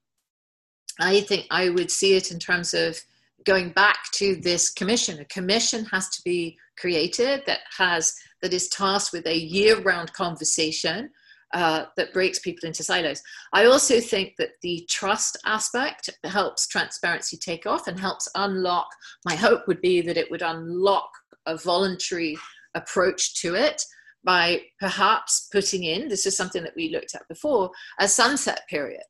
I 1.01 1.23
think 1.23 1.47
I 1.51 1.71
would 1.71 1.91
see 1.91 2.15
it 2.15 2.31
in 2.31 2.39
terms 2.39 2.75
of 2.75 3.01
going 3.45 3.71
back 3.71 3.99
to 4.13 4.37
this 4.37 4.71
commission. 4.71 5.19
A 5.19 5.25
commission 5.25 5.85
has 5.87 6.09
to 6.11 6.23
be 6.25 6.57
created 6.79 7.43
that 7.47 7.61
has 7.77 8.15
that 8.41 8.53
is 8.53 8.69
tasked 8.69 9.13
with 9.13 9.27
a 9.27 9.37
year-round 9.37 10.13
conversation 10.13 11.11
uh, 11.53 11.85
that 11.97 12.13
breaks 12.13 12.39
people 12.39 12.67
into 12.67 12.83
silos. 12.83 13.23
I 13.53 13.67
also 13.67 14.01
think 14.01 14.35
that 14.39 14.53
the 14.63 14.87
trust 14.89 15.37
aspect 15.45 16.11
helps 16.25 16.67
transparency 16.67 17.37
take 17.37 17.67
off 17.67 17.87
and 17.87 17.99
helps 17.99 18.29
unlock. 18.35 18.89
My 19.25 19.35
hope 19.35 19.67
would 19.67 19.81
be 19.81 20.01
that 20.03 20.17
it 20.17 20.31
would 20.31 20.43
unlock 20.43 21.11
a 21.47 21.57
voluntary 21.57 22.39
approach 22.75 23.41
to 23.43 23.55
it 23.55 23.83
by 24.25 24.63
perhaps 24.79 25.49
putting 25.51 25.83
in 25.83 26.09
this 26.09 26.27
is 26.27 26.37
something 26.37 26.63
that 26.63 26.77
we 26.77 26.91
looked 26.91 27.15
at 27.15 27.27
before 27.29 27.71
a 27.99 28.07
sunset 28.07 28.61
period 28.71 29.03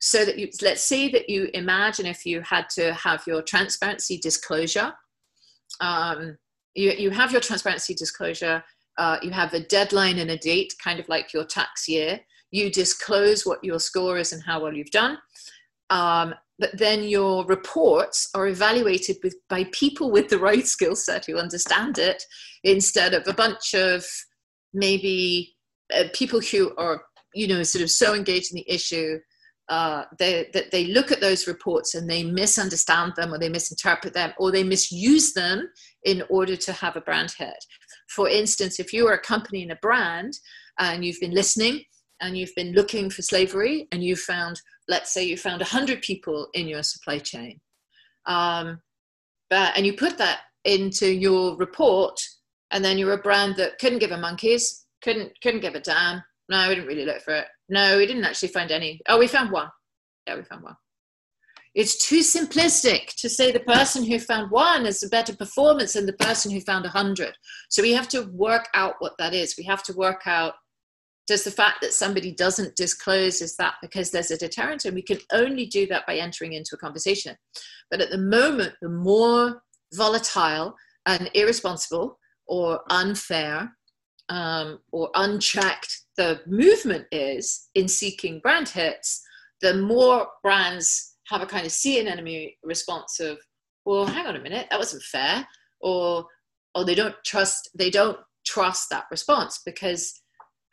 so 0.00 0.24
that 0.24 0.38
you 0.38 0.48
let's 0.60 0.82
say 0.82 1.08
that 1.08 1.30
you 1.30 1.48
imagine 1.54 2.04
if 2.04 2.26
you 2.26 2.40
had 2.40 2.68
to 2.68 2.92
have 2.92 3.22
your 3.28 3.42
transparency 3.42 4.18
disclosure 4.18 4.92
um, 5.80 6.36
you, 6.74 6.92
you 6.92 7.10
have 7.10 7.32
your 7.32 7.40
transparency 7.40 7.94
disclosure, 7.94 8.62
uh, 9.00 9.16
you 9.22 9.30
have 9.30 9.54
a 9.54 9.60
deadline 9.60 10.18
and 10.18 10.30
a 10.30 10.36
date, 10.36 10.74
kind 10.84 11.00
of 11.00 11.08
like 11.08 11.32
your 11.32 11.44
tax 11.44 11.88
year. 11.88 12.20
You 12.50 12.70
disclose 12.70 13.46
what 13.46 13.64
your 13.64 13.80
score 13.80 14.18
is 14.18 14.34
and 14.34 14.42
how 14.42 14.60
well 14.60 14.74
you've 14.74 14.90
done. 14.90 15.16
Um, 15.88 16.34
but 16.58 16.76
then 16.76 17.04
your 17.04 17.46
reports 17.46 18.28
are 18.34 18.46
evaluated 18.46 19.16
with, 19.24 19.36
by 19.48 19.64
people 19.72 20.10
with 20.10 20.28
the 20.28 20.38
right 20.38 20.66
skill 20.66 20.94
set 20.94 21.24
who 21.24 21.38
understand 21.38 21.98
it 21.98 22.22
instead 22.62 23.14
of 23.14 23.26
a 23.26 23.32
bunch 23.32 23.72
of 23.74 24.04
maybe 24.74 25.56
uh, 25.94 26.04
people 26.12 26.40
who 26.40 26.76
are 26.76 27.02
you 27.34 27.48
know 27.48 27.62
sort 27.62 27.82
of 27.82 27.90
so 27.90 28.14
engaged 28.14 28.52
in 28.52 28.56
the 28.56 28.70
issue 28.70 29.18
uh, 29.70 30.04
they, 30.18 30.50
that 30.52 30.72
they 30.72 30.86
look 30.86 31.12
at 31.12 31.20
those 31.20 31.46
reports 31.46 31.94
and 31.94 32.10
they 32.10 32.24
misunderstand 32.24 33.12
them 33.16 33.32
or 33.32 33.38
they 33.38 33.48
misinterpret 33.48 34.12
them 34.12 34.32
or 34.36 34.50
they 34.50 34.64
misuse 34.64 35.32
them 35.32 35.70
in 36.02 36.24
order 36.28 36.56
to 36.56 36.72
have 36.72 36.96
a 36.96 37.00
brand 37.00 37.32
hit. 37.38 37.64
For 38.10 38.28
instance, 38.28 38.80
if 38.80 38.92
you 38.92 39.06
are 39.08 39.14
a 39.14 39.20
company 39.20 39.62
and 39.62 39.72
a 39.72 39.76
brand 39.76 40.38
and 40.78 41.04
you've 41.04 41.20
been 41.20 41.34
listening 41.34 41.84
and 42.20 42.36
you've 42.36 42.54
been 42.56 42.72
looking 42.72 43.08
for 43.08 43.22
slavery 43.22 43.86
and 43.92 44.02
you 44.02 44.16
found, 44.16 44.60
let's 44.88 45.14
say 45.14 45.24
you 45.24 45.36
found 45.36 45.60
100 45.60 46.02
people 46.02 46.48
in 46.54 46.66
your 46.66 46.82
supply 46.82 47.18
chain, 47.18 47.60
um, 48.26 48.80
but, 49.48 49.76
and 49.76 49.86
you 49.86 49.94
put 49.94 50.18
that 50.18 50.40
into 50.64 51.10
your 51.10 51.56
report 51.56 52.20
and 52.72 52.84
then 52.84 52.98
you're 52.98 53.12
a 53.12 53.18
brand 53.18 53.56
that 53.56 53.78
couldn't 53.78 54.00
give 54.00 54.10
a 54.10 54.16
monkeys, 54.16 54.86
couldn't, 55.02 55.32
couldn't 55.40 55.60
give 55.60 55.74
a 55.74 55.80
damn. 55.80 56.22
No, 56.48 56.68
we 56.68 56.74
didn't 56.74 56.88
really 56.88 57.06
look 57.06 57.22
for 57.22 57.34
it. 57.34 57.46
No, 57.68 57.96
we 57.96 58.06
didn't 58.06 58.24
actually 58.24 58.48
find 58.48 58.72
any. 58.72 59.00
Oh, 59.08 59.18
we 59.18 59.28
found 59.28 59.52
one. 59.52 59.68
Yeah, 60.26 60.36
we 60.36 60.42
found 60.42 60.64
one. 60.64 60.74
It's 61.74 62.06
too 62.08 62.20
simplistic 62.20 63.14
to 63.16 63.28
say 63.28 63.52
the 63.52 63.60
person 63.60 64.04
who 64.04 64.18
found 64.18 64.50
one 64.50 64.86
is 64.86 65.02
a 65.02 65.08
better 65.08 65.34
performance 65.34 65.92
than 65.92 66.06
the 66.06 66.14
person 66.14 66.50
who 66.50 66.60
found 66.60 66.84
a 66.84 66.88
hundred. 66.88 67.32
So 67.68 67.82
we 67.82 67.92
have 67.92 68.08
to 68.08 68.22
work 68.32 68.68
out 68.74 68.94
what 68.98 69.12
that 69.18 69.34
is. 69.34 69.54
We 69.56 69.64
have 69.64 69.82
to 69.84 69.92
work 69.92 70.22
out 70.26 70.54
does 71.30 71.44
the 71.44 71.50
fact 71.52 71.80
that 71.80 71.92
somebody 71.92 72.32
doesn't 72.32 72.74
disclose 72.74 73.40
is 73.40 73.54
that 73.54 73.74
because 73.80 74.10
there's 74.10 74.32
a 74.32 74.36
deterrent 74.36 74.84
and 74.84 74.96
we 74.96 75.02
can 75.02 75.18
only 75.32 75.64
do 75.64 75.86
that 75.86 76.04
by 76.04 76.16
entering 76.16 76.54
into 76.54 76.74
a 76.74 76.78
conversation 76.78 77.36
but 77.88 78.00
at 78.00 78.10
the 78.10 78.18
moment 78.18 78.72
the 78.82 78.88
more 78.88 79.62
volatile 79.94 80.74
and 81.06 81.30
irresponsible 81.34 82.18
or 82.48 82.80
unfair 82.90 83.70
um, 84.28 84.80
or 84.90 85.08
unchecked 85.14 86.02
the 86.16 86.40
movement 86.48 87.06
is 87.12 87.68
in 87.76 87.86
seeking 87.86 88.40
brand 88.40 88.68
hits 88.68 89.22
the 89.62 89.74
more 89.74 90.26
brands 90.42 91.09
have 91.30 91.42
a 91.42 91.46
kind 91.46 91.64
of 91.64 91.72
see 91.72 92.00
an 92.00 92.08
enemy 92.08 92.56
response 92.62 93.20
of, 93.20 93.38
well, 93.84 94.06
hang 94.06 94.26
on 94.26 94.36
a 94.36 94.40
minute, 94.40 94.66
that 94.70 94.78
wasn't 94.78 95.02
fair, 95.02 95.46
or 95.80 96.26
or 96.74 96.84
they 96.84 96.94
don't 96.94 97.16
trust 97.24 97.70
they 97.76 97.90
don't 97.90 98.18
trust 98.46 98.90
that 98.90 99.04
response 99.10 99.60
because 99.64 100.20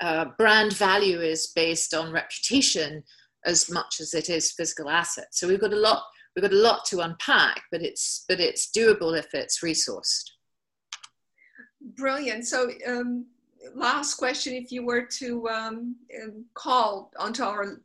uh, 0.02 0.26
brand 0.38 0.74
value 0.74 1.20
is 1.20 1.52
based 1.56 1.94
on 1.94 2.12
reputation 2.12 3.04
as 3.46 3.70
much 3.72 4.00
as 4.00 4.14
it 4.14 4.30
is 4.30 4.52
physical 4.52 4.90
assets. 4.90 5.40
So 5.40 5.48
we've 5.48 5.62
got 5.62 5.74
a 5.74 5.78
lot 5.78 6.04
we've 6.36 6.44
got 6.44 6.54
a 6.54 6.62
lot 6.62 6.86
to 6.86 7.00
unpack, 7.00 7.64
but 7.72 7.82
it's 7.82 8.26
but 8.28 8.40
it's 8.40 8.70
doable 8.76 9.18
if 9.18 9.34
it's 9.34 9.64
resourced. 9.64 10.32
Brilliant. 11.96 12.46
So, 12.46 12.70
um, 12.88 13.26
last 13.76 14.16
question 14.16 14.54
if 14.54 14.72
you 14.72 14.86
were 14.86 15.08
to 15.20 15.48
um, 15.50 15.96
call 16.54 17.12
onto 17.18 17.44
our 17.44 17.82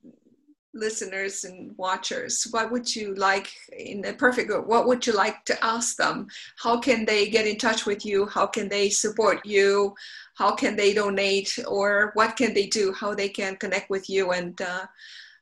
listeners 0.74 1.44
and 1.44 1.76
watchers 1.76 2.46
what 2.50 2.72
would 2.72 2.94
you 2.96 3.14
like 3.14 3.52
in 3.76 4.04
a 4.06 4.12
perfect 4.12 4.50
what 4.66 4.86
would 4.86 5.06
you 5.06 5.12
like 5.12 5.44
to 5.44 5.64
ask 5.64 5.96
them? 5.96 6.26
How 6.56 6.78
can 6.78 7.04
they 7.04 7.28
get 7.28 7.46
in 7.46 7.58
touch 7.58 7.86
with 7.86 8.04
you? 8.04 8.26
How 8.26 8.46
can 8.46 8.68
they 8.68 8.88
support 8.88 9.44
you? 9.44 9.94
How 10.34 10.54
can 10.54 10.76
they 10.76 10.94
donate? 10.94 11.58
Or 11.68 12.12
what 12.14 12.36
can 12.36 12.54
they 12.54 12.66
do? 12.66 12.92
How 12.92 13.14
they 13.14 13.28
can 13.28 13.56
connect 13.56 13.90
with 13.90 14.08
you? 14.08 14.32
And 14.32 14.60
uh, 14.60 14.86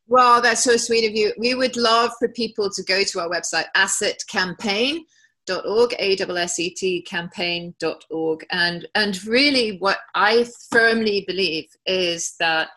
well 0.09 0.43
that's 0.43 0.65
so 0.65 0.77
sweet 0.77 1.09
of 1.09 1.15
you. 1.15 1.33
We 1.39 1.55
would 1.55 1.77
love 1.77 2.11
for 2.19 2.29
people 2.29 2.71
to 2.71 2.83
go 2.83 3.05
to 3.05 3.21
our 3.21 3.29
website 3.29 3.67
asset 3.75 4.23
campaign 4.29 5.05
org 5.65 5.93
a-s-s-e-t 5.99 7.03
campaign.org 7.03 8.47
and 8.53 8.87
and 8.95 9.25
really 9.25 9.79
what 9.79 9.99
i 10.15 10.47
firmly 10.71 11.25
believe 11.27 11.67
is 11.87 12.37
that 12.39 12.69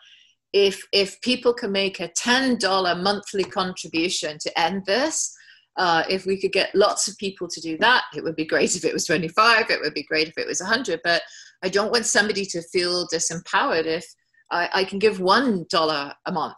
if 0.54 0.86
if 0.92 1.20
people 1.20 1.52
can 1.52 1.72
make 1.72 1.98
a 2.00 2.08
$10 2.08 3.02
monthly 3.02 3.44
contribution 3.44 4.38
to 4.38 4.58
end 4.58 4.86
this 4.86 5.36
uh, 5.76 6.04
if 6.08 6.24
we 6.24 6.40
could 6.40 6.52
get 6.52 6.72
lots 6.76 7.08
of 7.08 7.18
people 7.18 7.48
to 7.48 7.60
do 7.60 7.76
that 7.78 8.04
it 8.16 8.22
would 8.22 8.36
be 8.36 8.46
great 8.46 8.74
if 8.76 8.84
it 8.84 8.94
was 8.94 9.04
25 9.04 9.68
it 9.68 9.80
would 9.80 9.92
be 9.92 10.04
great 10.04 10.28
if 10.28 10.38
it 10.38 10.46
was 10.46 10.60
100 10.60 11.00
but 11.04 11.20
i 11.62 11.68
don't 11.68 11.90
want 11.90 12.06
somebody 12.06 12.46
to 12.46 12.62
feel 12.62 13.06
disempowered 13.08 13.84
if 13.84 14.06
i, 14.50 14.70
I 14.72 14.84
can 14.84 14.98
give 14.98 15.20
one 15.20 15.66
dollar 15.68 16.14
a 16.26 16.32
month. 16.32 16.56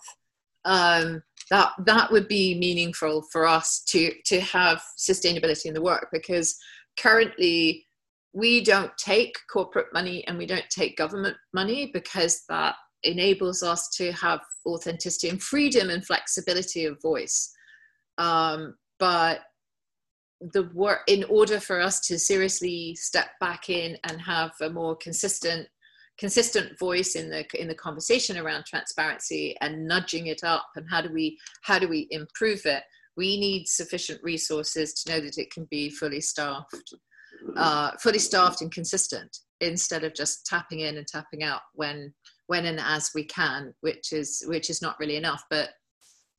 Um, 0.65 1.23
that 1.49 1.73
that 1.87 2.11
would 2.11 2.27
be 2.27 2.59
meaningful 2.59 3.23
for 3.31 3.47
us 3.47 3.85
to 3.91 4.13
to 4.25 4.41
have 4.41 4.83
sustainability 4.99 5.67
in 5.67 5.75
the 5.75 5.83
work 5.83 6.09
because 6.13 6.59
currently 6.99 7.87
we 8.33 8.65
don't 8.65 8.91
take 8.99 9.37
corporate 9.51 9.87
money 9.93 10.27
and 10.27 10.37
we 10.37 10.45
don't 10.45 10.69
take 10.71 10.97
government 10.97 11.37
money 11.55 11.91
because 11.95 12.43
that 12.49 12.75
enables 13.07 13.63
us 13.63 13.89
to 13.97 14.13
have 14.13 14.41
authenticity 14.67 15.29
and 15.29 15.43
freedom 15.43 15.91
and 15.91 16.05
flexibility 16.05 16.85
of 16.85 17.01
voice. 17.01 17.53
Um, 18.19 18.75
but 18.99 19.41
the 20.41 20.65
work 20.75 21.01
in 21.07 21.25
order 21.25 21.59
for 21.61 21.81
us 21.81 22.01
to 22.01 22.19
seriously 22.19 22.95
step 22.95 23.29
back 23.41 23.71
in 23.71 23.97
and 24.09 24.21
have 24.21 24.53
a 24.61 24.69
more 24.69 24.97
consistent 24.97 25.67
consistent 26.19 26.79
voice 26.79 27.15
in 27.15 27.29
the 27.29 27.45
in 27.61 27.69
the 27.69 27.75
conversation 27.75 28.39
around 28.39 28.65
transparency 28.65 29.57
and 29.61 29.87
nudging 29.87 30.29
it 30.29 30.43
up 30.45 30.67
and 30.77 30.87
how 30.91 31.01
do 31.01 31.13
we 31.13 31.39
how 31.63 31.79
do 31.79 31.89
we 31.89 32.07
improve 32.11 32.65
it 32.65 32.83
we 33.17 33.39
need 33.39 33.67
sufficient 33.67 34.21
resources 34.23 34.93
to 34.93 35.11
know 35.13 35.21
that 35.21 35.39
it 35.39 35.51
can 35.51 35.67
be 35.71 35.91
fully 35.91 36.21
staffed 36.21 36.95
uh, 37.57 37.91
fully 38.01 38.19
staffed 38.19 38.63
and 38.63 38.73
consistent 38.73 39.39
instead 39.61 40.05
of 40.05 40.15
just 40.15 40.47
tapping 40.47 40.81
in 40.81 40.97
and 40.97 41.07
tapping 41.07 41.43
out 41.43 41.61
when 41.75 42.13
when 42.47 42.67
and 42.67 42.81
as 42.81 43.11
we 43.15 43.25
can 43.25 43.75
which 43.81 44.13
is 44.13 44.45
which 44.47 44.71
is 44.71 44.83
not 44.83 44.99
really 44.99 45.17
enough 45.17 45.45
but 45.51 45.71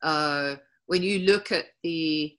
uh, 0.03 0.55
when 0.85 1.03
you 1.03 1.19
look 1.19 1.51
at 1.51 1.65
the 1.84 2.34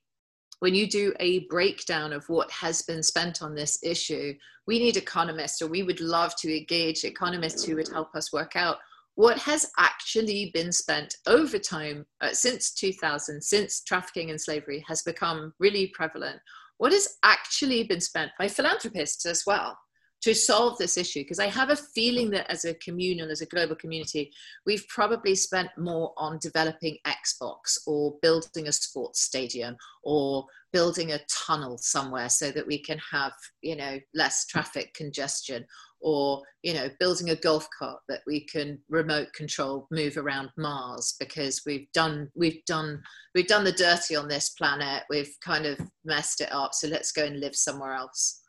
when 0.61 0.75
you 0.75 0.89
do 0.89 1.15
a 1.21 1.47
breakdown 1.47 2.13
of 2.13 2.29
what 2.29 2.51
has 2.51 2.83
been 2.83 3.03
spent 3.03 3.43
on 3.43 3.55
this 3.55 3.79
issue, 3.85 4.35
we 4.67 4.81
need 4.81 4.97
economists, 4.97 5.63
or 5.63 5.69
we 5.69 5.85
would 5.85 6.01
love 6.01 6.35
to 6.37 6.57
engage 6.57 7.05
economists 7.05 7.65
who 7.65 7.77
would 7.77 7.89
help 7.89 8.15
us 8.15 8.33
work 8.33 8.57
out 8.57 8.79
what 9.15 9.39
has 9.39 9.71
actually 9.79 10.51
been 10.55 10.71
spent 10.71 11.17
over 11.27 11.59
time 11.59 12.07
uh, 12.21 12.33
since 12.33 12.73
2000, 12.75 13.43
since 13.43 13.83
trafficking 13.83 14.31
and 14.31 14.41
slavery 14.41 14.85
has 14.87 15.03
become 15.03 15.53
really 15.59 15.89
prevalent. 15.89 16.41
What 16.77 16.93
has 16.93 17.17
actually 17.25 17.83
been 17.83 18.01
spent 18.01 18.31
by 18.39 18.47
philanthropists 18.47 19.27
as 19.27 19.43
well? 19.45 19.77
To 20.21 20.35
solve 20.35 20.77
this 20.79 20.97
issue 20.97 21.21
because 21.21 21.39
I 21.39 21.47
have 21.47 21.71
a 21.71 21.77
feeling 21.77 22.31
that 22.31 22.51
as 22.51 22.65
a 22.65 22.75
communal, 22.75 23.31
as 23.31 23.41
a 23.41 23.47
global 23.47 23.77
community, 23.77 24.33
we've 24.67 24.87
probably 24.89 25.35
spent 25.35 25.71
more 25.79 26.13
on 26.17 26.39
developing 26.43 26.99
Xbox 27.07 27.79
or 27.87 28.17
building 28.21 28.69
a 28.69 28.73
sports 28.73 29.23
stadium 29.23 29.77
or 30.03 30.45
building 30.73 31.13
a 31.13 31.21
tunnel 31.31 31.79
somewhere 31.79 32.29
so 32.29 32.51
that 32.51 32.67
we 32.67 32.79
can 32.79 32.99
have, 33.11 33.33
you 33.63 33.77
know, 33.77 33.99
less 34.15 34.47
traffic 34.47 34.93
congestion 34.95 35.65
or, 36.01 36.43
you 36.63 36.75
know, 36.75 36.89
building 37.01 37.31
a 37.31 37.37
golf 37.37 37.67
cart 37.77 38.01
that 38.09 38.21
we 38.27 38.45
can 38.45 38.79
remote 38.89 39.33
control, 39.33 39.87
move 39.91 40.17
around 40.17 40.51
Mars 40.57 41.15
because 41.19 41.63
we've 41.67 41.91
done, 41.93 42.29
we've 42.35 42.65
done, 42.67 43.03
we've 43.35 43.49
done 43.49 43.65
the 43.65 43.73
dirty 43.73 44.15
on 44.15 44.29
this 44.29 44.51
planet. 44.51 45.05
We've 45.09 45.35
kind 45.45 45.67
of 45.67 45.79
messed 46.05 46.41
it 46.41 46.53
up. 46.53 46.75
So 46.75 46.89
let's 46.89 47.13
go 47.13 47.25
and 47.25 47.41
live 47.41 47.57
somewhere 47.57 47.95
else. 47.95 48.43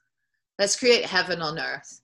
Let's 0.59 0.75
create 0.75 1.05
heaven 1.05 1.41
on 1.41 1.57
earth. 1.57 2.01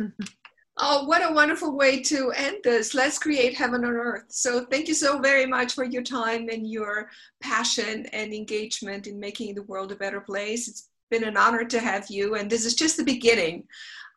oh, 0.78 1.04
what 1.04 1.30
a 1.30 1.34
wonderful 1.34 1.76
way 1.76 2.00
to 2.04 2.30
end 2.30 2.56
this. 2.64 2.94
Let's 2.94 3.18
create 3.18 3.54
heaven 3.54 3.84
on 3.84 3.92
earth. 3.92 4.24
So, 4.30 4.64
thank 4.64 4.88
you 4.88 4.94
so 4.94 5.18
very 5.18 5.44
much 5.44 5.74
for 5.74 5.84
your 5.84 6.02
time 6.02 6.48
and 6.48 6.66
your 6.66 7.10
passion 7.42 8.06
and 8.14 8.32
engagement 8.32 9.06
in 9.06 9.20
making 9.20 9.54
the 9.54 9.64
world 9.64 9.92
a 9.92 9.96
better 9.96 10.22
place. 10.22 10.68
It's 10.68 10.88
been 11.10 11.24
an 11.24 11.36
honor 11.36 11.66
to 11.66 11.80
have 11.80 12.06
you, 12.08 12.34
and 12.36 12.50
this 12.50 12.64
is 12.64 12.74
just 12.74 12.96
the 12.96 13.04
beginning 13.04 13.68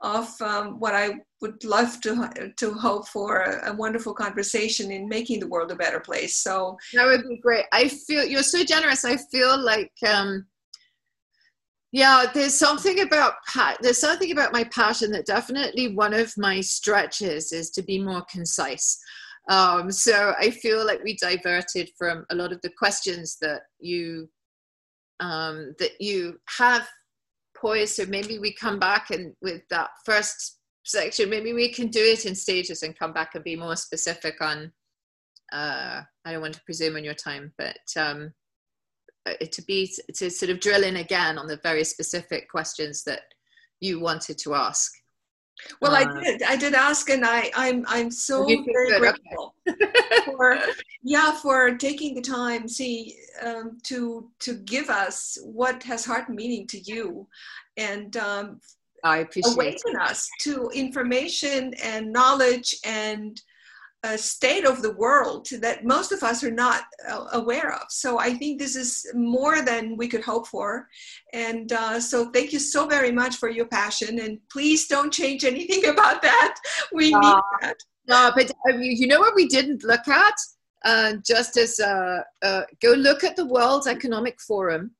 of 0.01 0.29
um, 0.41 0.79
what 0.79 0.95
I 0.95 1.19
would 1.41 1.63
love 1.63 1.99
to 2.01 2.53
to 2.57 2.73
hope 2.73 3.07
for 3.07 3.41
a, 3.41 3.71
a, 3.71 3.75
wonderful 3.75 4.13
conversation 4.13 4.91
in 4.91 5.07
making 5.07 5.39
the 5.39 5.47
world 5.47 5.71
a 5.71 5.75
better 5.75 5.99
place. 5.99 6.37
So 6.37 6.77
that 6.93 7.05
would 7.05 7.27
be 7.27 7.37
great. 7.37 7.65
I 7.71 7.87
feel 7.87 8.25
you're 8.25 8.41
so 8.41 8.63
generous. 8.63 9.05
I 9.05 9.17
feel 9.17 9.59
like 9.59 9.91
um, 10.07 10.45
yeah 11.91 12.25
there's 12.33 12.57
something 12.57 13.01
about 13.01 13.33
there's 13.81 13.99
something 13.99 14.31
about 14.31 14.53
my 14.53 14.63
passion 14.65 15.11
that 15.11 15.25
definitely 15.25 15.93
one 15.93 16.13
of 16.13 16.33
my 16.37 16.61
stretches 16.61 17.51
is 17.51 17.69
to 17.71 17.81
be 17.83 17.99
more 17.99 18.23
concise. 18.31 18.97
Um, 19.49 19.91
so 19.91 20.33
i 20.39 20.51
feel 20.51 20.85
like 20.85 21.03
we 21.03 21.17
diverted 21.17 21.89
from 21.97 22.25
a 22.29 22.35
lot 22.35 22.51
of 22.51 22.61
the 22.61 22.71
questions 22.77 23.37
that 23.41 23.61
you 23.79 24.29
um, 25.19 25.75
that 25.79 25.99
you 25.99 26.39
have 26.57 26.87
poised 27.57 27.95
so 27.95 28.05
maybe 28.05 28.39
we 28.39 28.53
come 28.53 28.79
back 28.79 29.11
and 29.11 29.33
with 29.41 29.61
that 29.69 29.89
first 30.05 30.59
section 30.83 31.29
maybe 31.29 31.53
we 31.53 31.71
can 31.71 31.87
do 31.87 31.99
it 31.99 32.25
in 32.25 32.35
stages 32.35 32.83
and 32.83 32.97
come 32.97 33.13
back 33.13 33.35
and 33.35 33.43
be 33.43 33.55
more 33.55 33.75
specific 33.75 34.41
on 34.41 34.71
uh, 35.53 36.01
i 36.25 36.31
don't 36.31 36.41
want 36.41 36.53
to 36.53 36.63
presume 36.65 36.95
on 36.95 37.03
your 37.03 37.13
time 37.13 37.51
but 37.57 37.77
um, 37.97 38.31
to 39.25 39.61
be 39.63 39.91
to 40.15 40.29
sort 40.29 40.49
of 40.49 40.59
drill 40.59 40.83
in 40.83 40.97
again 40.97 41.37
on 41.37 41.47
the 41.47 41.57
very 41.57 41.83
specific 41.83 42.49
questions 42.49 43.03
that 43.03 43.21
you 43.79 43.99
wanted 43.99 44.37
to 44.37 44.53
ask 44.53 44.91
well, 45.81 45.93
uh, 45.93 45.99
I 45.99 46.21
did. 46.21 46.43
I 46.43 46.55
did 46.55 46.73
ask, 46.73 47.09
and 47.09 47.25
I, 47.25 47.51
I'm, 47.55 47.85
I'm 47.87 48.11
so 48.11 48.45
very 48.45 48.89
good. 48.89 48.99
grateful 48.99 49.55
okay. 49.67 49.91
for, 50.25 50.57
yeah, 51.03 51.31
for 51.33 51.75
taking 51.77 52.15
the 52.15 52.21
time, 52.21 52.67
see, 52.67 53.17
um, 53.43 53.77
to 53.83 54.29
to 54.39 54.55
give 54.55 54.89
us 54.89 55.37
what 55.43 55.83
has 55.83 56.05
heart 56.05 56.29
meaning 56.29 56.67
to 56.67 56.79
you, 56.79 57.27
and 57.77 58.17
um, 58.17 58.59
I 59.03 59.19
appreciate 59.19 59.53
awaken 59.53 59.93
it. 59.93 60.01
us 60.01 60.29
to 60.41 60.69
information 60.73 61.73
and 61.83 62.11
knowledge 62.11 62.75
and 62.85 63.41
a 64.03 64.17
state 64.17 64.65
of 64.65 64.81
the 64.81 64.93
world 64.93 65.47
that 65.59 65.85
most 65.85 66.11
of 66.11 66.23
us 66.23 66.43
are 66.43 66.51
not 66.51 66.83
uh, 67.07 67.27
aware 67.33 67.71
of. 67.71 67.83
So 67.89 68.19
I 68.19 68.33
think 68.33 68.57
this 68.57 68.75
is 68.75 69.05
more 69.13 69.61
than 69.61 69.95
we 69.95 70.07
could 70.07 70.23
hope 70.23 70.47
for. 70.47 70.87
And 71.33 71.71
uh, 71.71 71.99
so 71.99 72.31
thank 72.31 72.51
you 72.51 72.57
so 72.57 72.87
very 72.87 73.11
much 73.11 73.35
for 73.35 73.49
your 73.49 73.67
passion. 73.67 74.19
And 74.19 74.39
please 74.51 74.87
don't 74.87 75.13
change 75.13 75.43
anything 75.43 75.85
about 75.93 76.21
that. 76.23 76.55
We 76.91 77.13
uh, 77.13 77.19
need 77.19 77.41
that. 77.61 77.77
No, 78.07 78.31
but 78.35 78.49
uh, 78.67 78.77
you 78.79 79.05
know 79.05 79.19
what 79.19 79.35
we 79.35 79.47
didn't 79.47 79.83
look 79.83 80.07
at? 80.07 80.33
Uh, 80.83 81.13
just 81.23 81.57
as 81.57 81.79
uh, 81.79 82.23
go 82.81 82.93
look 82.93 83.23
at 83.23 83.35
the 83.35 83.45
World 83.45 83.87
Economic 83.87 84.41
Forum. 84.41 84.95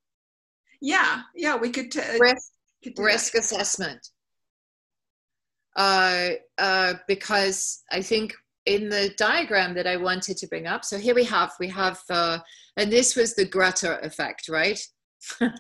Yeah, 0.80 1.24
yeah, 1.36 1.56
we 1.56 1.72
could. 1.72 1.96
risk, 2.20 2.52
could 2.84 3.00
risk 3.00 3.34
assessment. 3.34 4.10
because 7.08 7.84
I 7.92 8.02
think 8.04 8.36
in 8.66 8.90
the 8.90 9.14
diagram 9.18 9.74
that 9.74 9.88
I 9.88 9.98
wanted 9.98 10.38
to 10.38 10.48
bring 10.48 10.68
up. 10.68 10.86
So 10.86 10.98
here 10.98 11.16
we 11.16 11.24
have, 11.26 11.54
we 11.60 11.68
have, 11.70 12.00
uh, 12.10 12.40
and 12.78 12.92
this 12.92 13.16
was 13.16 13.34
the 13.34 13.46
Greta 13.46 14.00
effect, 14.06 14.50
right? 14.50 14.80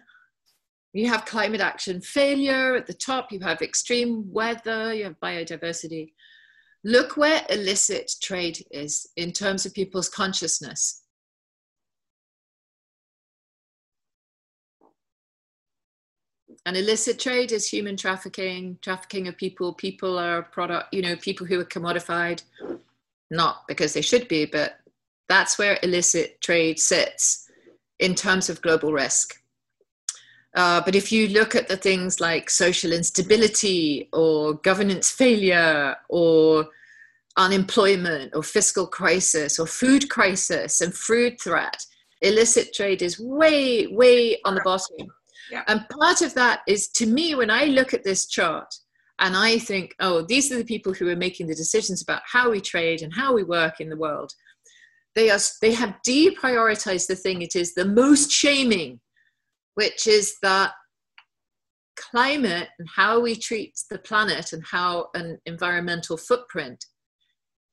you 0.94 1.08
have 1.08 1.26
climate 1.26 1.62
action 1.62 2.02
failure 2.02 2.76
at 2.76 2.88
the 2.88 2.94
top, 2.94 3.32
you 3.32 3.40
have 3.40 3.62
extreme 3.62 4.32
weather, 4.32 4.94
you 4.94 5.06
have 5.06 5.20
biodiversity. 5.20 6.14
Look 6.84 7.18
where 7.18 7.44
illicit 7.50 8.12
trade 8.22 8.64
is 8.72 9.08
in 9.16 9.32
terms 9.32 9.66
of 9.66 9.74
people's 9.74 10.10
consciousness. 10.10 11.02
and 16.66 16.78
illicit 16.78 17.20
trade 17.20 17.52
is 17.52 17.68
human 17.68 17.98
trafficking 17.98 18.78
trafficking 18.82 19.28
of 19.28 19.36
people 19.38 19.74
people 19.74 20.18
are 20.18 20.44
product 20.44 20.94
you 20.94 21.02
know 21.02 21.16
people 21.16 21.46
who 21.46 21.60
are 21.60 21.66
commodified 21.66 22.44
not 23.32 23.64
because 23.68 23.94
they 23.94 24.02
should 24.02 24.28
be, 24.28 24.46
but 24.46 24.76
that's 25.28 25.58
where 25.58 25.80
illicit 25.82 26.40
trade 26.42 26.80
sits 26.80 27.50
in 28.00 28.14
terms 28.14 28.50
of 28.50 28.62
global 28.62 28.92
risk. 28.92 29.36
Uh, 30.56 30.82
but 30.84 30.96
if 30.96 31.12
you 31.12 31.30
look 31.30 31.56
at 31.56 31.70
the 31.70 31.78
things 31.78 32.20
like 32.20 32.50
social 32.50 32.92
instability 32.92 34.10
or 34.12 34.56
governance 34.56 35.10
failure 35.10 35.96
or 36.10 36.68
unemployment 37.38 38.36
or 38.36 38.44
fiscal 38.44 38.86
crisis 38.86 39.58
or 39.58 39.66
food 39.66 40.10
crisis 40.10 40.82
and 40.82 40.94
food 40.94 41.40
threat, 41.40 41.86
illicit 42.22 42.74
trade 42.74 43.02
is 43.02 43.18
way, 43.18 43.88
way 43.88 44.38
on 44.44 44.56
the 44.56 44.62
bottom. 44.66 45.08
Yeah. 45.50 45.64
And 45.68 45.88
part 45.90 46.22
of 46.22 46.34
that 46.34 46.62
is 46.68 46.90
to 46.90 47.06
me, 47.06 47.34
when 47.36 47.50
I 47.50 47.66
look 47.66 47.94
at 47.94 48.04
this 48.04 48.26
chart 48.26 48.74
and 49.22 49.38
I 49.38 49.60
think, 49.60 49.96
oh, 50.00 50.24
these 50.24 50.52
are 50.52 50.58
the 50.58 50.66
people 50.66 50.94
who 50.94 51.08
are 51.08 51.16
making 51.16 51.48
the 51.48 51.56
decisions 51.56 52.02
about 52.02 52.24
how 52.26 52.50
we 52.50 52.60
trade 52.60 53.02
and 53.02 53.14
how 53.14 53.34
we 53.34 53.44
work 53.44 53.80
in 53.80 53.90
the 53.90 53.96
world. 53.96 54.34
They, 55.16 55.30
are, 55.30 55.40
they 55.62 55.74
have 55.74 55.96
deprioritized 56.08 57.08
the 57.08 57.16
thing 57.16 57.42
it 57.42 57.56
is 57.56 57.74
the 57.74 57.86
most 57.86 58.32
shaming 58.32 59.00
which 59.76 60.08
is 60.08 60.36
that 60.42 60.74
climate 61.98 62.70
and 62.80 62.88
how 62.96 63.20
we 63.20 63.36
treat 63.36 63.74
the 63.90 64.00
planet 64.00 64.54
and 64.54 64.64
how 64.66 65.10
an 65.14 65.38
environmental 65.46 66.18
footprint 66.18 66.86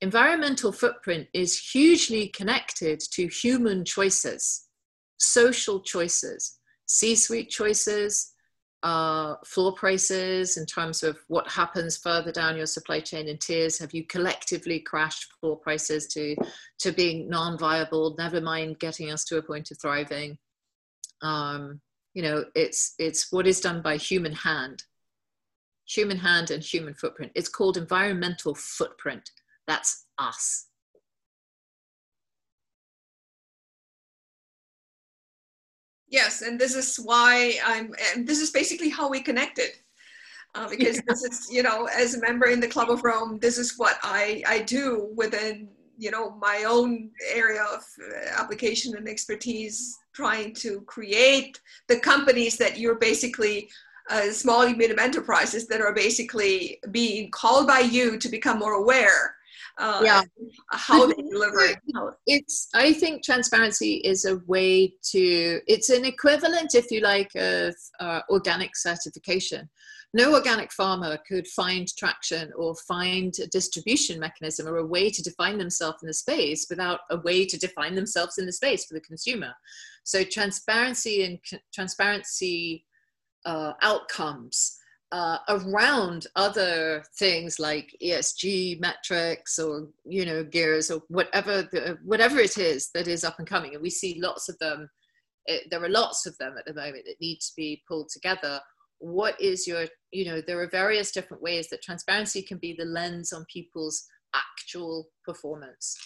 environmental 0.01 0.71
footprint 0.71 1.27
is 1.33 1.59
hugely 1.71 2.27
connected 2.27 2.99
to 2.99 3.27
human 3.27 3.83
choices 3.83 4.67
social 5.17 5.81
choices 5.81 6.59
c-suite 6.85 7.49
choices 7.49 8.33
floor 8.83 9.73
prices 9.73 10.57
in 10.57 10.65
terms 10.65 11.03
of 11.03 11.17
what 11.27 11.49
happens 11.49 11.97
further 11.97 12.31
down 12.31 12.55
your 12.55 12.65
supply 12.65 12.99
chain 12.99 13.27
in 13.27 13.37
tiers? 13.37 13.77
Have 13.79 13.93
you 13.93 14.05
collectively 14.05 14.79
crashed 14.79 15.33
floor 15.39 15.57
prices 15.57 16.07
to 16.07 16.35
to 16.79 16.91
being 16.91 17.29
non-viable? 17.29 18.15
Never 18.17 18.41
mind 18.41 18.79
getting 18.79 19.11
us 19.11 19.25
to 19.25 19.37
a 19.37 19.43
point 19.43 19.71
of 19.71 19.79
thriving. 19.81 20.37
Um, 21.21 21.81
you 22.13 22.23
know 22.23 22.45
it's 22.55 22.95
it's 22.97 23.31
what 23.31 23.47
is 23.47 23.59
done 23.59 23.81
by 23.81 23.97
human 23.97 24.33
hand. 24.33 24.83
Human 25.87 26.17
hand 26.17 26.51
and 26.51 26.63
human 26.63 26.93
footprint. 26.93 27.31
It's 27.35 27.49
called 27.49 27.75
environmental 27.75 28.55
footprint. 28.55 29.29
That's 29.67 30.05
us 30.17 30.68
yes 36.09 36.41
and 36.41 36.59
this 36.59 36.75
is 36.75 36.97
why 36.97 37.57
i'm 37.65 37.93
and 38.13 38.27
this 38.27 38.39
is 38.39 38.51
basically 38.51 38.89
how 38.89 39.09
we 39.09 39.21
connected 39.21 39.71
uh, 40.55 40.67
because 40.67 40.95
yeah. 40.95 41.01
this 41.07 41.23
is 41.23 41.47
you 41.51 41.63
know 41.63 41.87
as 41.95 42.15
a 42.15 42.21
member 42.21 42.47
in 42.47 42.59
the 42.59 42.67
club 42.67 42.89
of 42.89 43.03
rome 43.03 43.39
this 43.39 43.57
is 43.57 43.77
what 43.77 43.97
i 44.03 44.43
i 44.47 44.59
do 44.59 45.09
within 45.15 45.67
you 45.97 46.11
know 46.11 46.31
my 46.31 46.63
own 46.67 47.11
area 47.33 47.61
of 47.61 47.83
uh, 48.01 48.41
application 48.41 48.95
and 48.95 49.07
expertise 49.07 49.97
trying 50.13 50.53
to 50.53 50.81
create 50.81 51.59
the 51.87 51.99
companies 51.99 52.57
that 52.57 52.79
you're 52.79 52.95
basically 52.95 53.69
uh, 54.09 54.31
small 54.31 54.67
medium 54.69 54.97
enterprises 54.97 55.67
that 55.67 55.81
are 55.81 55.93
basically 55.93 56.79
being 56.91 57.29
called 57.29 57.67
by 57.67 57.79
you 57.79 58.17
to 58.17 58.27
become 58.27 58.57
more 58.57 58.73
aware 58.73 59.35
uh, 59.79 60.01
yeah. 60.03 60.21
how 60.71 61.07
they 61.07 61.13
deliver 61.31 61.61
it. 61.61 61.77
It's 62.27 62.69
i 62.73 62.93
think 62.93 63.23
transparency 63.23 63.95
is 63.95 64.25
a 64.25 64.37
way 64.45 64.93
to 65.11 65.61
it's 65.67 65.89
an 65.89 66.05
equivalent 66.05 66.75
if 66.75 66.91
you 66.91 67.01
like 67.01 67.31
of 67.35 67.75
uh, 67.99 68.21
organic 68.29 68.75
certification. 68.75 69.69
No 70.11 70.33
organic 70.33 70.71
farmer 70.71 71.19
could 71.27 71.47
find 71.47 71.87
traction 71.95 72.51
or 72.57 72.73
find 72.75 73.31
a 73.39 73.47
distribution 73.47 74.19
mechanism 74.19 74.67
or 74.67 74.77
a 74.77 74.85
way 74.85 75.11
to 75.11 75.21
define 75.21 75.59
themselves 75.59 76.01
in 76.01 76.07
the 76.07 76.13
space 76.13 76.65
without 76.67 77.01
a 77.11 77.17
way 77.17 77.45
to 77.45 77.59
define 77.59 77.93
themselves 77.93 78.39
in 78.39 78.47
the 78.47 78.51
space 78.51 78.85
for 78.85 78.95
the 78.95 79.01
consumer. 79.01 79.53
So 80.03 80.23
transparency 80.23 81.23
and 81.25 81.37
transparency 81.71 82.85
uh, 83.45 83.73
outcomes 83.83 84.78
uh, 85.11 85.39
around 85.49 86.27
other 86.35 87.03
things 87.17 87.59
like 87.59 87.95
ESG 88.03 88.79
metrics 88.79 89.57
or 89.57 89.87
you 90.05 90.25
know 90.25 90.43
gears 90.43 90.91
or 90.91 91.01
whatever 91.07 91.63
the, 91.63 91.97
whatever 92.03 92.39
it 92.39 92.57
is 92.57 92.89
that 92.93 93.07
is 93.07 93.23
up 93.23 93.39
and 93.39 93.47
coming, 93.47 93.73
and 93.73 93.81
we 93.81 93.89
see 93.89 94.19
lots 94.21 94.49
of 94.49 94.57
them. 94.59 94.89
It, 95.45 95.63
there 95.71 95.83
are 95.83 95.89
lots 95.89 96.25
of 96.25 96.37
them 96.37 96.55
at 96.59 96.65
the 96.65 96.79
moment 96.79 97.05
that 97.05 97.21
need 97.21 97.39
to 97.39 97.51
be 97.55 97.81
pulled 97.87 98.09
together 98.09 98.59
what 98.99 99.39
is 99.39 99.65
your 99.65 99.87
you 100.11 100.25
know 100.25 100.41
there 100.45 100.59
are 100.59 100.69
various 100.69 101.11
different 101.11 101.41
ways 101.41 101.69
that 101.69 101.81
transparency 101.81 102.41
can 102.41 102.57
be 102.57 102.75
the 102.77 102.85
lens 102.85 103.33
on 103.33 103.45
people's 103.51 104.05
actual 104.35 105.07
performance 105.25 105.97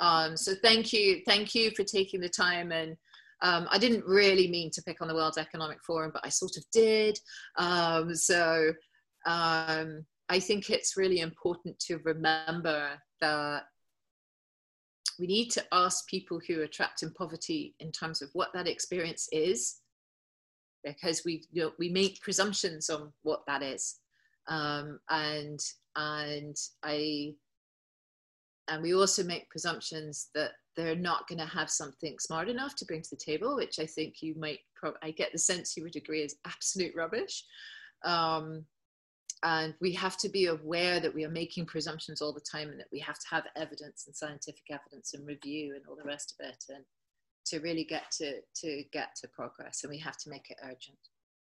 um, 0.00 0.36
so 0.36 0.52
thank 0.62 0.92
you 0.92 1.22
thank 1.26 1.54
you 1.54 1.70
for 1.70 1.84
taking 1.84 2.20
the 2.20 2.28
time 2.28 2.72
and 2.72 2.96
um, 3.44 3.68
i 3.70 3.78
didn't 3.78 4.04
really 4.04 4.48
mean 4.48 4.70
to 4.72 4.82
pick 4.82 5.00
on 5.00 5.08
the 5.08 5.14
world 5.14 5.38
economic 5.38 5.78
forum 5.86 6.10
but 6.12 6.24
i 6.26 6.28
sort 6.28 6.56
of 6.56 6.64
did. 6.72 7.18
Um, 7.56 8.14
so 8.14 8.72
um, 9.26 10.04
i 10.28 10.40
think 10.40 10.70
it's 10.70 10.96
really 10.96 11.20
important 11.20 11.78
to 11.80 11.98
remember 12.04 12.90
that 13.20 13.62
we 15.18 15.28
need 15.28 15.50
to 15.50 15.64
ask 15.70 16.08
people 16.08 16.40
who 16.48 16.60
are 16.60 16.66
trapped 16.66 17.04
in 17.04 17.12
poverty 17.12 17.76
in 17.78 17.92
terms 17.92 18.20
of 18.20 18.30
what 18.32 18.52
that 18.52 18.66
experience 18.66 19.28
is 19.30 19.76
because 20.84 21.22
we 21.24 21.42
you 21.52 21.62
know, 21.62 21.72
we 21.78 21.88
make 21.88 22.20
presumptions 22.20 22.90
on 22.90 23.12
what 23.22 23.40
that 23.46 23.62
is, 23.62 23.96
um, 24.48 25.00
and 25.08 25.58
and 25.96 26.56
I 26.82 27.34
and 28.68 28.82
we 28.82 28.94
also 28.94 29.24
make 29.24 29.50
presumptions 29.50 30.28
that 30.34 30.52
they're 30.76 30.96
not 30.96 31.28
going 31.28 31.38
to 31.38 31.46
have 31.46 31.70
something 31.70 32.16
smart 32.18 32.48
enough 32.48 32.74
to 32.76 32.84
bring 32.84 33.02
to 33.02 33.10
the 33.10 33.16
table, 33.16 33.56
which 33.56 33.78
I 33.78 33.86
think 33.86 34.22
you 34.22 34.34
might. 34.36 34.60
I 35.02 35.12
get 35.12 35.32
the 35.32 35.38
sense 35.38 35.76
you 35.76 35.82
would 35.82 35.96
agree 35.96 36.22
is 36.22 36.36
absolute 36.44 36.94
rubbish. 36.94 37.44
Um, 38.04 38.66
and 39.44 39.74
we 39.80 39.92
have 39.92 40.16
to 40.18 40.28
be 40.28 40.46
aware 40.46 41.00
that 41.00 41.14
we 41.14 41.24
are 41.24 41.30
making 41.30 41.66
presumptions 41.66 42.20
all 42.20 42.32
the 42.32 42.40
time 42.40 42.70
and 42.70 42.80
that 42.80 42.88
we 42.90 42.98
have 42.98 43.18
to 43.18 43.26
have 43.30 43.44
evidence 43.56 44.04
and 44.06 44.16
scientific 44.16 44.64
evidence 44.70 45.14
and 45.14 45.26
review 45.26 45.74
and 45.74 45.84
all 45.88 45.96
the 45.96 46.02
rest 46.02 46.34
of 46.38 46.46
it 46.46 46.64
and 46.68 46.84
to 47.46 47.60
really 47.60 47.84
get 47.84 48.10
to 48.10 48.40
to 48.54 48.82
get 48.92 49.14
to 49.16 49.28
progress 49.28 49.84
and 49.84 49.90
we 49.90 49.98
have 49.98 50.16
to 50.16 50.30
make 50.30 50.50
it 50.50 50.56
urgent 50.64 50.98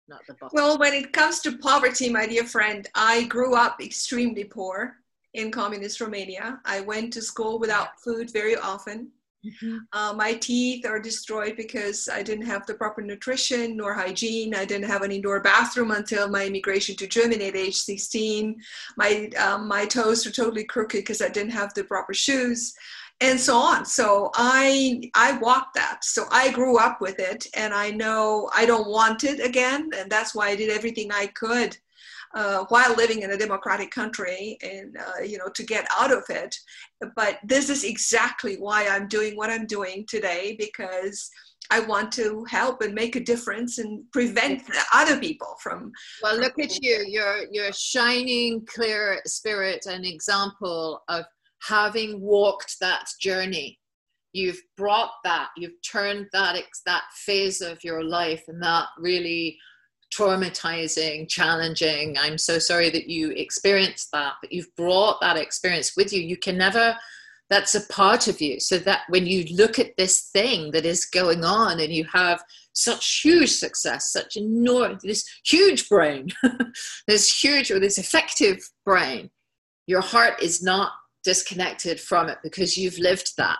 not 0.09 0.19
the 0.27 0.33
bottom 0.33 0.53
well 0.53 0.77
when 0.77 0.93
it 0.93 1.13
comes 1.13 1.39
to 1.39 1.57
poverty 1.57 2.09
my 2.09 2.27
dear 2.27 2.43
friend 2.43 2.89
i 2.93 3.23
grew 3.23 3.55
up 3.55 3.81
extremely 3.81 4.43
poor 4.43 4.97
in 5.33 5.49
communist 5.49 6.01
romania 6.01 6.59
i 6.65 6.81
went 6.81 7.13
to 7.13 7.21
school 7.21 7.57
without 7.57 7.99
food 8.01 8.31
very 8.31 8.57
often 8.57 9.09
mm-hmm. 9.45 9.77
uh, 9.93 10.13
my 10.13 10.33
teeth 10.33 10.85
are 10.85 10.99
destroyed 10.99 11.55
because 11.55 12.09
i 12.09 12.21
didn't 12.23 12.45
have 12.45 12.65
the 12.65 12.73
proper 12.73 13.01
nutrition 13.01 13.77
nor 13.77 13.93
hygiene. 13.93 14.55
I 14.55 14.65
didn't 14.65 14.89
have 14.89 15.01
an 15.01 15.11
indoor 15.11 15.41
bathroom 15.41 15.91
until 15.91 16.29
my 16.29 16.45
immigration 16.45 16.95
to 16.97 17.07
germany 17.07 17.45
at 17.45 17.55
age 17.55 17.77
16 17.77 18.55
my 18.97 19.29
um, 19.37 19.67
my 19.67 19.85
toes 19.85 20.25
are 20.25 20.31
totally 20.31 20.65
crooked 20.65 20.99
because 20.99 21.21
i 21.21 21.29
didn't 21.29 21.51
have 21.51 21.73
the 21.73 21.83
proper 21.83 22.13
shoes 22.13 22.73
and 23.21 23.39
so 23.39 23.57
on. 23.57 23.85
So 23.85 24.31
i 24.35 25.01
i 25.15 25.37
walked 25.37 25.75
that. 25.75 26.03
So 26.03 26.25
i 26.31 26.51
grew 26.51 26.77
up 26.77 26.99
with 26.99 27.19
it 27.19 27.47
and 27.55 27.73
i 27.73 27.89
know 27.89 28.49
i 28.55 28.65
don't 28.65 28.89
want 28.89 29.23
it 29.23 29.39
again 29.39 29.89
and 29.97 30.09
that's 30.11 30.35
why 30.35 30.49
i 30.49 30.55
did 30.55 30.69
everything 30.69 31.11
i 31.11 31.27
could 31.27 31.77
uh, 32.35 32.65
while 32.69 32.95
living 32.95 33.21
in 33.21 33.31
a 33.31 33.37
democratic 33.37 33.91
country 33.91 34.57
and 34.63 34.97
uh, 34.97 35.23
you 35.23 35.37
know 35.37 35.49
to 35.53 35.63
get 35.63 35.87
out 35.97 36.11
of 36.11 36.23
it 36.29 36.55
but 37.15 37.39
this 37.43 37.69
is 37.69 37.83
exactly 37.83 38.55
why 38.55 38.87
i'm 38.87 39.07
doing 39.07 39.35
what 39.35 39.49
i'm 39.49 39.65
doing 39.65 40.05
today 40.07 40.55
because 40.59 41.29
I 41.71 41.79
want 41.79 42.11
to 42.13 42.45
help 42.49 42.81
and 42.81 42.93
make 42.93 43.15
a 43.15 43.23
difference 43.23 43.77
and 43.77 44.03
prevent 44.11 44.63
other 44.93 45.17
people 45.17 45.55
from. 45.63 45.93
Well, 46.21 46.37
look 46.37 46.59
at 46.59 46.77
you. 46.83 47.05
You're 47.07 47.45
you're 47.51 47.71
shining, 47.71 48.65
clear 48.65 49.21
spirit, 49.25 49.85
an 49.85 50.03
example 50.03 51.01
of 51.07 51.23
having 51.61 52.19
walked 52.19 52.75
that 52.81 53.05
journey 53.21 53.79
you've 54.33 54.61
brought 54.75 55.11
that 55.23 55.49
you've 55.55 55.79
turned 55.89 56.27
that 56.33 56.61
that 56.85 57.03
phase 57.13 57.61
of 57.61 57.83
your 57.83 58.03
life 58.03 58.43
and 58.47 58.61
that 58.61 58.87
really 58.97 59.57
traumatizing 60.15 61.29
challenging. 61.29 62.17
I'm 62.17 62.37
so 62.37 62.59
sorry 62.59 62.89
that 62.89 63.07
you 63.09 63.31
experienced 63.31 64.09
that 64.11 64.33
but 64.41 64.51
you've 64.51 64.75
brought 64.75 65.21
that 65.21 65.37
experience 65.37 65.93
with 65.95 66.13
you. 66.13 66.21
You 66.21 66.37
can 66.37 66.57
never 66.57 66.95
that's 67.49 67.75
a 67.75 67.85
part 67.87 68.27
of 68.27 68.41
you. 68.41 68.59
So 68.59 68.79
that 68.79 69.01
when 69.09 69.27
you 69.27 69.45
look 69.55 69.77
at 69.77 69.95
this 69.97 70.29
thing 70.33 70.71
that 70.71 70.85
is 70.85 71.05
going 71.05 71.43
on 71.43 71.79
and 71.79 71.93
you 71.93 72.05
have 72.05 72.43
such 72.73 73.21
huge 73.21 73.51
success 73.51 74.11
such 74.11 74.35
enormous 74.35 75.03
this 75.03 75.23
huge 75.45 75.87
brain 75.87 76.29
this 77.07 77.43
huge 77.43 77.71
or 77.71 77.79
this 77.79 77.99
effective 77.99 78.57
brain 78.83 79.29
your 79.85 80.01
heart 80.01 80.41
is 80.41 80.63
not 80.63 80.91
disconnected 81.23 81.99
from 81.99 82.29
it 82.29 82.39
because 82.43 82.77
you've 82.77 82.97
lived 82.97 83.33
that 83.37 83.59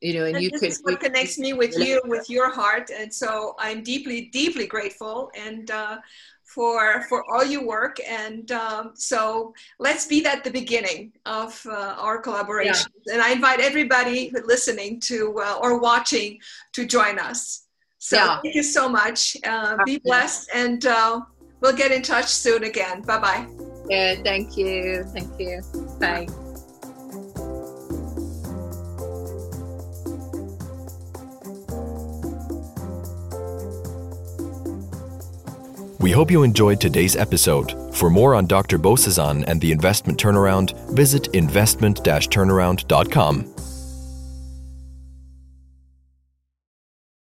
you 0.00 0.14
know 0.14 0.24
and, 0.24 0.36
and 0.36 0.44
you 0.44 0.50
this 0.50 0.60
could 0.60 0.70
is 0.70 0.80
what 0.82 1.00
connects 1.00 1.38
me 1.38 1.52
with 1.52 1.76
you 1.78 2.00
with 2.04 2.28
your 2.30 2.50
heart 2.50 2.90
and 2.90 3.12
so 3.12 3.54
i'm 3.58 3.82
deeply 3.82 4.30
deeply 4.32 4.66
grateful 4.66 5.30
and 5.36 5.70
uh, 5.70 5.98
for 6.44 7.02
for 7.08 7.22
all 7.30 7.44
your 7.44 7.64
work 7.64 7.98
and 8.08 8.50
um, 8.50 8.92
so 8.94 9.52
let's 9.78 10.06
be 10.06 10.24
at 10.26 10.42
the 10.42 10.50
beginning 10.50 11.12
of 11.26 11.64
uh, 11.66 11.94
our 11.98 12.18
collaboration 12.18 12.90
yeah. 13.06 13.12
and 13.12 13.22
i 13.22 13.30
invite 13.30 13.60
everybody 13.60 14.32
listening 14.44 14.98
to 14.98 15.38
uh, 15.40 15.58
or 15.62 15.78
watching 15.80 16.38
to 16.72 16.84
join 16.86 17.18
us 17.18 17.66
So 18.00 18.16
Yeah. 18.16 18.40
thank 18.40 18.54
you 18.54 18.62
so 18.62 18.88
much. 18.88 19.36
Uh, 19.44 19.76
be 19.84 19.98
blessed, 19.98 20.48
and 20.54 20.80
uh, 20.86 21.20
we'll 21.60 21.76
get 21.76 21.92
in 21.92 22.00
touch 22.02 22.28
soon 22.32 22.64
again. 22.64 23.02
Bye 23.02 23.20
bye. 23.20 23.46
Yeah, 23.90 24.14
thank 24.24 24.56
you. 24.56 25.04
Thank 25.12 25.38
you. 25.38 25.60
Bye. 26.00 26.49
We 36.00 36.12
hope 36.12 36.30
you 36.30 36.44
enjoyed 36.44 36.80
today's 36.80 37.14
episode. 37.14 37.94
For 37.94 38.08
more 38.08 38.34
on 38.34 38.46
Dr. 38.46 38.78
Bozesan 38.78 39.44
and 39.46 39.60
the 39.60 39.70
investment 39.70 40.18
turnaround, 40.18 40.72
visit 40.96 41.26
investment-turnaround.com. 41.34 43.59